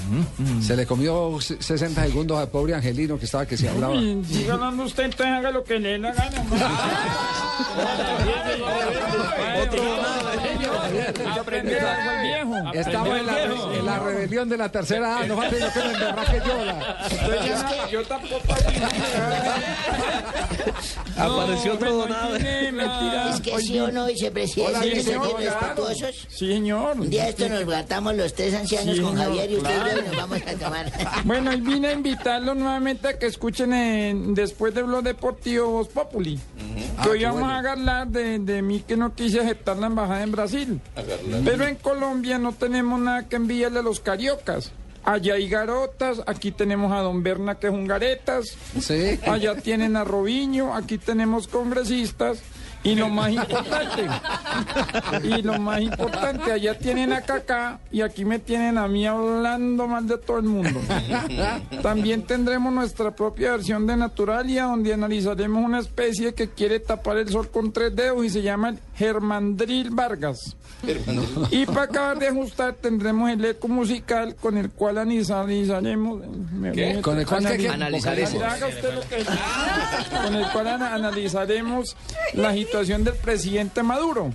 Se 0.66 0.76
le 0.76 0.86
comió 0.86 1.40
se- 1.42 1.62
60 1.62 2.04
segundos 2.06 2.40
al 2.40 2.48
pobre 2.50 2.74
Angelino 2.74 3.20
que 3.20 3.26
estaba 3.26 3.46
que 3.46 3.58
se 3.58 3.70
hablaba. 3.70 3.94
Uy, 3.94 4.24
Si 4.28 4.44
ganando 4.46 4.84
usted, 4.84 5.04
entonces 5.06 5.28
haga 5.28 5.52
lo 5.52 5.64
que 5.64 5.80
le 5.80 5.90
dé 5.90 5.98
la 6.00 6.14
gana. 6.14 6.44
Estamos 12.74 13.18
en 13.20 13.26
la, 13.26 13.44
en 13.44 13.86
la 13.86 14.00
rebelión 14.00 14.50
de 14.50 14.58
la 14.58 14.70
tercera 14.72 15.20
edad. 15.20 15.28
No 15.28 15.38
falta 15.38 15.58
yo 15.58 15.72
que 15.74 15.80
me 15.80 15.94
emberraque 15.94 16.42
yo. 16.46 16.66
la- 16.66 17.90
yo 17.92 18.04
tampoco. 18.04 18.42
Apareció 21.18 21.74
otro 21.74 21.94
donado. 21.96 22.36
Es 22.36 23.42
que 23.42 23.60
sí 23.62 23.80
o 23.80 23.92
no, 23.92 24.06
vicepresidente. 24.06 24.80
Sí, 26.30 26.48
señor. 26.48 27.00
Un 27.00 27.10
día 27.10 27.30
esto 27.30 27.50
nos 27.50 27.66
los 28.16 28.34
tres 28.34 28.54
ancianos 28.54 28.96
Sí, 28.96 29.02
con 29.02 29.16
Javier 29.16 29.52
y 29.52 29.58
usted 29.58 29.70
y 29.70 29.74
yo 29.74 29.84
claro. 29.84 30.00
y 30.02 30.08
nos 30.08 30.16
vamos 30.18 30.42
a 30.48 30.54
tomar. 30.56 30.92
Bueno, 31.26 31.54
y 31.54 31.62
vine 31.62 31.88
a 31.90 31.92
invitarlos 31.94 32.56
nuevamente 32.56 33.08
a 33.10 33.20
que 33.20 33.26
escuchen 33.28 33.74
en- 33.74 34.34
después 34.34 34.74
de 34.74 34.84
Blog 34.84 35.04
Deportivo 35.04 35.68
Voz 35.70 35.88
Populi. 35.90 36.40
Ah, 36.98 37.04
que 37.04 37.10
hoy 37.10 37.20
qué 37.20 37.26
vamos 37.26 37.42
bueno. 37.42 37.54
a 37.56 37.72
hablar 37.72 38.08
de, 38.08 38.40
de 38.40 38.62
mí 38.62 38.84
que 38.88 38.96
no 38.98 39.14
quise 39.16 39.40
aceptar 39.40 39.78
la 39.78 39.88
embajada 39.88 40.24
en 40.24 40.32
Brasil. 40.32 40.82
Pero 41.46 41.66
en 41.66 41.76
Colombia 41.76 42.38
no 42.40 42.54
tenemos 42.54 43.00
nada 43.00 43.28
que 43.28 43.36
enviarle 43.36 43.80
a 43.80 43.84
los 43.84 44.00
cariocas. 44.00 44.72
Allá 45.06 45.36
hay 45.36 45.48
garotas, 45.48 46.22
aquí 46.28 46.52
tenemos 46.52 46.92
a 46.92 46.98
Don 46.98 47.24
Berna 47.24 47.56
que 47.56 47.68
es 47.68 47.74
un 47.74 47.88
garetas. 47.88 48.58
Allá 49.26 49.56
tienen 49.56 49.96
a 49.96 50.04
Robiño, 50.04 50.76
aquí 50.76 50.98
tenemos 50.98 51.48
congresistas. 51.48 52.40
Y 52.84 52.96
lo 52.96 53.10
más 53.10 53.32
importante, 53.32 54.08
y 55.24 55.42
lo 55.42 55.60
más 55.60 55.82
importante, 55.82 56.52
allá 56.52 56.78
tienen 56.78 57.12
a 57.12 57.22
Kaká 57.22 57.80
y 57.92 58.02
aquí 58.02 58.24
me 58.24 58.40
tienen 58.40 58.78
a 58.78 58.88
mí 58.88 59.06
hablando 59.06 59.88
mal 59.88 60.08
de 60.08 60.18
todo 60.18 60.38
el 60.38 60.46
mundo. 60.46 60.80
También 61.82 62.24
tendremos 62.24 62.72
nuestra 62.72 63.12
propia 63.12 63.52
versión 63.52 63.86
de 63.86 63.98
Naturalia, 63.98 64.64
donde 64.64 64.94
analizaremos 64.94 65.64
una 65.64 65.80
especie 65.80 66.34
que 66.34 66.50
quiere 66.50 66.80
tapar 66.80 67.18
el 67.18 67.30
sol 67.30 67.50
con 67.50 67.74
tres 67.74 67.94
dedos 67.96 68.24
y 68.26 68.30
se 68.30 68.42
llama 68.42 68.70
el 68.70 68.80
Germandril 69.00 69.90
Vargas. 69.92 70.56
Y 71.52 71.66
para 71.66 71.84
acabar 71.84 72.20
de 72.20 72.28
ajustar 72.28 72.74
tendremos 72.74 73.30
el 73.32 73.44
eco 73.46 73.68
musical 73.70 74.36
con 74.36 74.58
el 74.58 74.70
cual 74.72 74.98
analizaremos... 74.98 76.22
me- 76.52 76.72
¿Qué? 76.74 77.02
¿Con 77.02 77.18
el 77.18 77.26
cual? 77.26 77.46
Analizaremos. 77.74 78.32
Con 80.26 80.36
el 80.36 80.46
cual 80.52 80.68
ana- 80.68 80.94
analizaremos 80.94 81.96
la 82.34 82.54
situación 82.54 83.04
del 83.06 83.16
presidente 83.16 83.84
Maduro. 83.84 84.34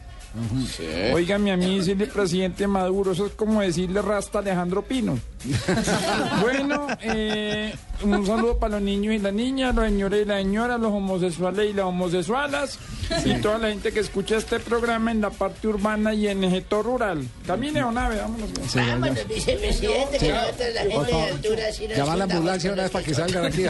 Óigame 1.14 1.52
a 1.52 1.56
mí 1.56 1.78
decirle 1.78 2.06
presidente 2.06 2.66
Maduro, 2.66 3.12
eso 3.12 3.26
es 3.26 3.32
como 3.34 3.60
decirle 3.60 4.02
rasta 4.02 4.40
Alejandro 4.40 4.82
Pino. 4.82 5.18
bueno, 6.40 6.86
eh, 7.02 7.74
un 8.02 8.26
saludo 8.26 8.58
para 8.58 8.74
los 8.74 8.82
niños 8.82 9.14
y 9.14 9.18
las 9.18 9.32
niñas, 9.32 9.74
los 9.74 9.84
señores 9.84 10.22
y 10.22 10.24
las 10.28 10.38
señoras, 10.42 10.80
los 10.80 10.92
homosexuales 10.92 11.70
y 11.70 11.72
las 11.72 11.84
homosexualas, 11.86 12.78
y 13.24 13.34
toda 13.40 13.58
la 13.58 13.68
gente 13.68 13.92
que 13.92 14.00
escucha 14.00 14.36
este 14.36 14.58
programa 14.60 15.10
en 15.10 15.20
la 15.20 15.30
parte 15.30 15.68
urbana 15.68 16.14
y 16.14 16.28
en 16.28 16.42
el 16.44 16.50
sector 16.50 16.84
rural. 16.84 17.26
Camine 17.46 17.82
o 17.84 17.92
nave, 17.92 18.16
vámonos. 18.16 18.50
Vámonos, 18.74 19.28
vicepresidente, 19.28 20.18
Sí. 20.18 20.26
que 20.26 20.32
nosotros 20.32 20.68
la 20.74 20.80
gente 20.82 21.12
de 21.16 21.22
altura 21.22 21.72
sí 21.72 21.88
nos 21.88 21.96
Llama 21.98 22.12
a 22.12 22.16
la 22.16 22.24
ambulancia 22.24 22.72
una 22.72 22.82
vez 22.82 22.90
para 22.90 23.04
que 23.04 23.14
salgan 23.14 23.44
aquí. 23.46 23.64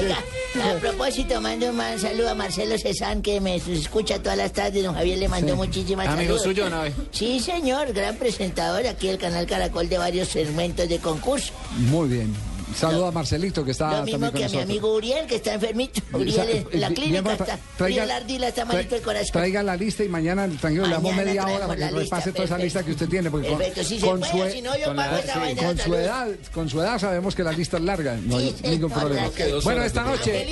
Oiga, 0.00 0.18
a 0.64 0.74
propósito, 0.80 1.40
mando 1.40 1.70
un 1.70 1.98
saludo 1.98 2.30
a 2.30 2.34
Marcelo 2.34 2.76
Cezán, 2.78 3.22
que 3.22 3.40
me 3.40 3.56
escucha 3.56 4.18
todas 4.22 4.36
las 4.38 4.52
tardes. 4.52 4.82
Don 4.84 4.94
Javier 4.94 5.18
le 5.18 5.28
mandó 5.28 5.48
Sí. 5.52 5.54
muchísimas 5.54 6.08
Amigo 6.08 6.38
saludos. 6.38 6.42
suyo, 6.42 6.68
¿no? 6.70 6.82
Sí, 7.10 7.40
señor, 7.40 7.92
gran 7.92 8.16
presentador 8.18 8.86
aquí 8.86 9.08
del 9.08 9.18
canal 9.18 9.46
Caracol 9.46 9.88
de 9.88 9.98
varios 9.98 10.28
segmentos 10.28 10.88
de 10.88 10.98
concurso. 10.98 11.52
Muy 11.90 12.08
bien. 12.08 12.47
Saluda 12.76 13.08
a 13.08 13.10
Marcelito 13.12 13.64
que 13.64 13.72
está 13.72 13.98
Lo 13.98 14.04
mismo 14.04 14.20
también 14.26 14.32
con 14.32 14.40
que 14.40 14.44
a 14.44 14.48
mi 14.48 14.62
amigo 14.62 14.94
Uriel, 14.94 15.26
que 15.26 15.36
está 15.36 15.54
enfermito. 15.54 16.00
Uriel 16.12 16.66
en 16.70 16.80
la 16.80 16.88
clínica 16.90 17.32
está. 17.32 17.58
traiga- 17.76 18.02
Uriel 18.04 18.10
Ardila 18.10 18.48
está 18.48 18.64
malito 18.64 18.96
el 18.96 19.02
corazón. 19.02 19.32
Traiga 19.32 19.62
la 19.62 19.76
lista 19.76 20.04
y 20.04 20.08
mañana, 20.08 20.48
tranquilo, 20.60 20.86
le 20.86 20.92
damos 20.92 21.14
media 21.14 21.46
hora 21.46 21.66
para 21.66 21.88
que 21.88 21.90
repase 21.96 22.32
toda 22.32 22.44
esa 22.44 22.56
perfecto. 22.56 22.64
lista 22.64 22.82
que 22.84 22.90
usted 22.92 23.08
tiene. 23.08 23.30
Porque 23.30 23.48
con- 23.48 23.58
Perfecto, 23.58 23.84
sí 23.84 23.98
se 24.00 24.06
con, 24.06 24.20
puede, 24.20 24.50
su, 24.50 24.56
si 24.56 24.62
no 24.62 24.76
yo 24.78 24.84
con 24.86 24.96
pago 24.96 25.12
la- 25.12 25.18
esa 25.20 25.32
sí, 25.34 25.38
vaina 25.38 25.62
con 25.62 25.76
de 25.76 25.82
su 25.82 25.94
edad, 25.94 26.28
con 26.54 26.68
su 26.70 26.80
edad 26.80 26.98
sabemos 26.98 27.34
que 27.34 27.42
la 27.44 27.52
lista 27.52 27.76
es 27.78 27.82
larga, 27.82 28.16
no 28.22 28.36
hay 28.38 28.54
ningún 28.62 28.90
problema. 28.90 29.30
Bueno, 29.64 29.82
esta 29.82 30.02
noche, 30.04 30.46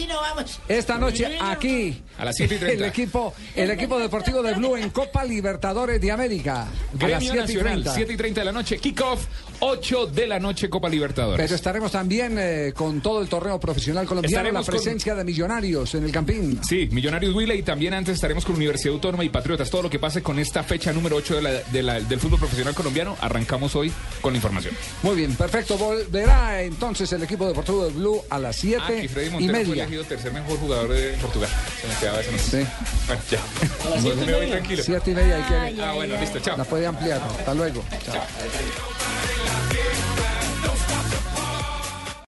esta 0.68 0.98
noche 0.98 1.38
aquí, 1.40 2.02
A 2.18 2.24
las 2.24 2.36
7 2.36 2.54
y 2.54 2.58
30. 2.58 2.84
el 2.84 2.90
equipo, 2.90 3.34
el 3.54 3.70
equipo 3.70 3.98
deportivo 3.98 4.42
de 4.42 4.54
Blue 4.54 4.76
en 4.76 4.90
Copa 4.90 5.24
Libertadores 5.24 6.00
de 6.00 6.10
América. 6.10 6.62
A 6.62 6.66
las 6.66 6.98
Gremio 6.98 7.18
7 7.20 7.36
y 7.36 7.40
Nacional, 7.40 7.72
30. 7.82 7.94
7 7.94 8.12
y 8.12 8.16
30 8.16 8.40
de 8.40 8.44
la 8.44 8.52
noche, 8.52 8.78
kickoff, 8.78 9.24
8 9.60 10.06
de 10.06 10.26
la 10.26 10.38
noche, 10.38 10.68
Copa 10.68 10.88
Libertadores. 10.88 11.42
Pero 11.44 11.54
estaremos 11.54 11.92
también 11.92 12.36
eh, 12.38 12.72
con 12.74 13.00
todo 13.00 13.20
el 13.22 13.28
torneo 13.28 13.58
profesional 13.58 14.06
colombiano, 14.06 14.34
la 14.34 14.48
Estaremos 14.50 14.66
con- 14.66 14.74
presencia 14.74 15.14
de 15.14 15.24
Millonarios 15.24 15.94
en 15.94 16.04
el 16.04 16.12
Campín. 16.12 16.60
Sí, 16.66 16.88
Millonarios 16.92 17.34
Huila 17.34 17.54
y 17.54 17.62
también 17.62 17.94
antes 17.94 18.14
estaremos 18.14 18.44
con 18.44 18.56
Universidad 18.56 18.94
Autónoma 18.94 19.24
y 19.24 19.28
Patriotas. 19.28 19.70
Todo 19.70 19.82
lo 19.82 19.90
que 19.90 19.98
pase 19.98 20.22
con 20.22 20.38
esta 20.38 20.62
fecha 20.62 20.92
número 20.92 21.16
8 21.16 21.36
de 21.36 21.42
la- 21.42 21.52
de 21.62 21.82
la- 21.82 22.00
del 22.00 22.20
fútbol 22.20 22.38
profesional 22.38 22.74
colombiano, 22.74 23.16
arrancamos 23.20 23.74
hoy 23.76 23.92
con 24.20 24.32
la 24.32 24.36
información. 24.38 24.74
Muy 25.02 25.16
bien, 25.16 25.34
perfecto. 25.34 25.76
Volverá 25.78 26.62
entonces 26.62 27.10
el 27.12 27.22
equipo 27.22 27.46
deportivo 27.46 27.84
de 27.84 27.92
Blue 27.92 28.22
a 28.30 28.38
las 28.38 28.56
7 28.56 28.82
Ah, 28.84 29.00
que 29.00 29.08
Freddy 29.08 29.28
y 29.28 29.30
Montero 29.30 29.52
fue 29.54 29.64
media. 29.66 29.82
elegido 29.84 30.04
tercer 30.04 30.32
mejor 30.32 30.58
jugador 30.58 30.88
de 30.92 31.12
Portugal. 31.14 31.50
Se 31.80 31.88
me 31.88 31.94
quedaba 31.96 32.20
esa 32.20 32.30
noticia. 32.32 32.60
Sí. 32.60 32.66
Bueno, 33.06 33.22
ya. 33.30 33.90
las 33.90 33.94
Me 33.96 34.00
siete 34.02 34.22
y 34.22 34.26
media. 34.26 34.50
tranquilo. 34.50 34.82
Siete 34.84 35.10
y 35.10 35.14
media. 35.14 35.46
Ah, 35.82 35.92
bueno, 35.94 36.20
listo, 36.20 36.38
chao. 36.40 36.56
La 36.56 36.64
puede 36.64 36.86
ampliar. 36.86 37.20
Hasta 37.38 37.54
luego. 37.54 37.82
Chao. 38.04 38.22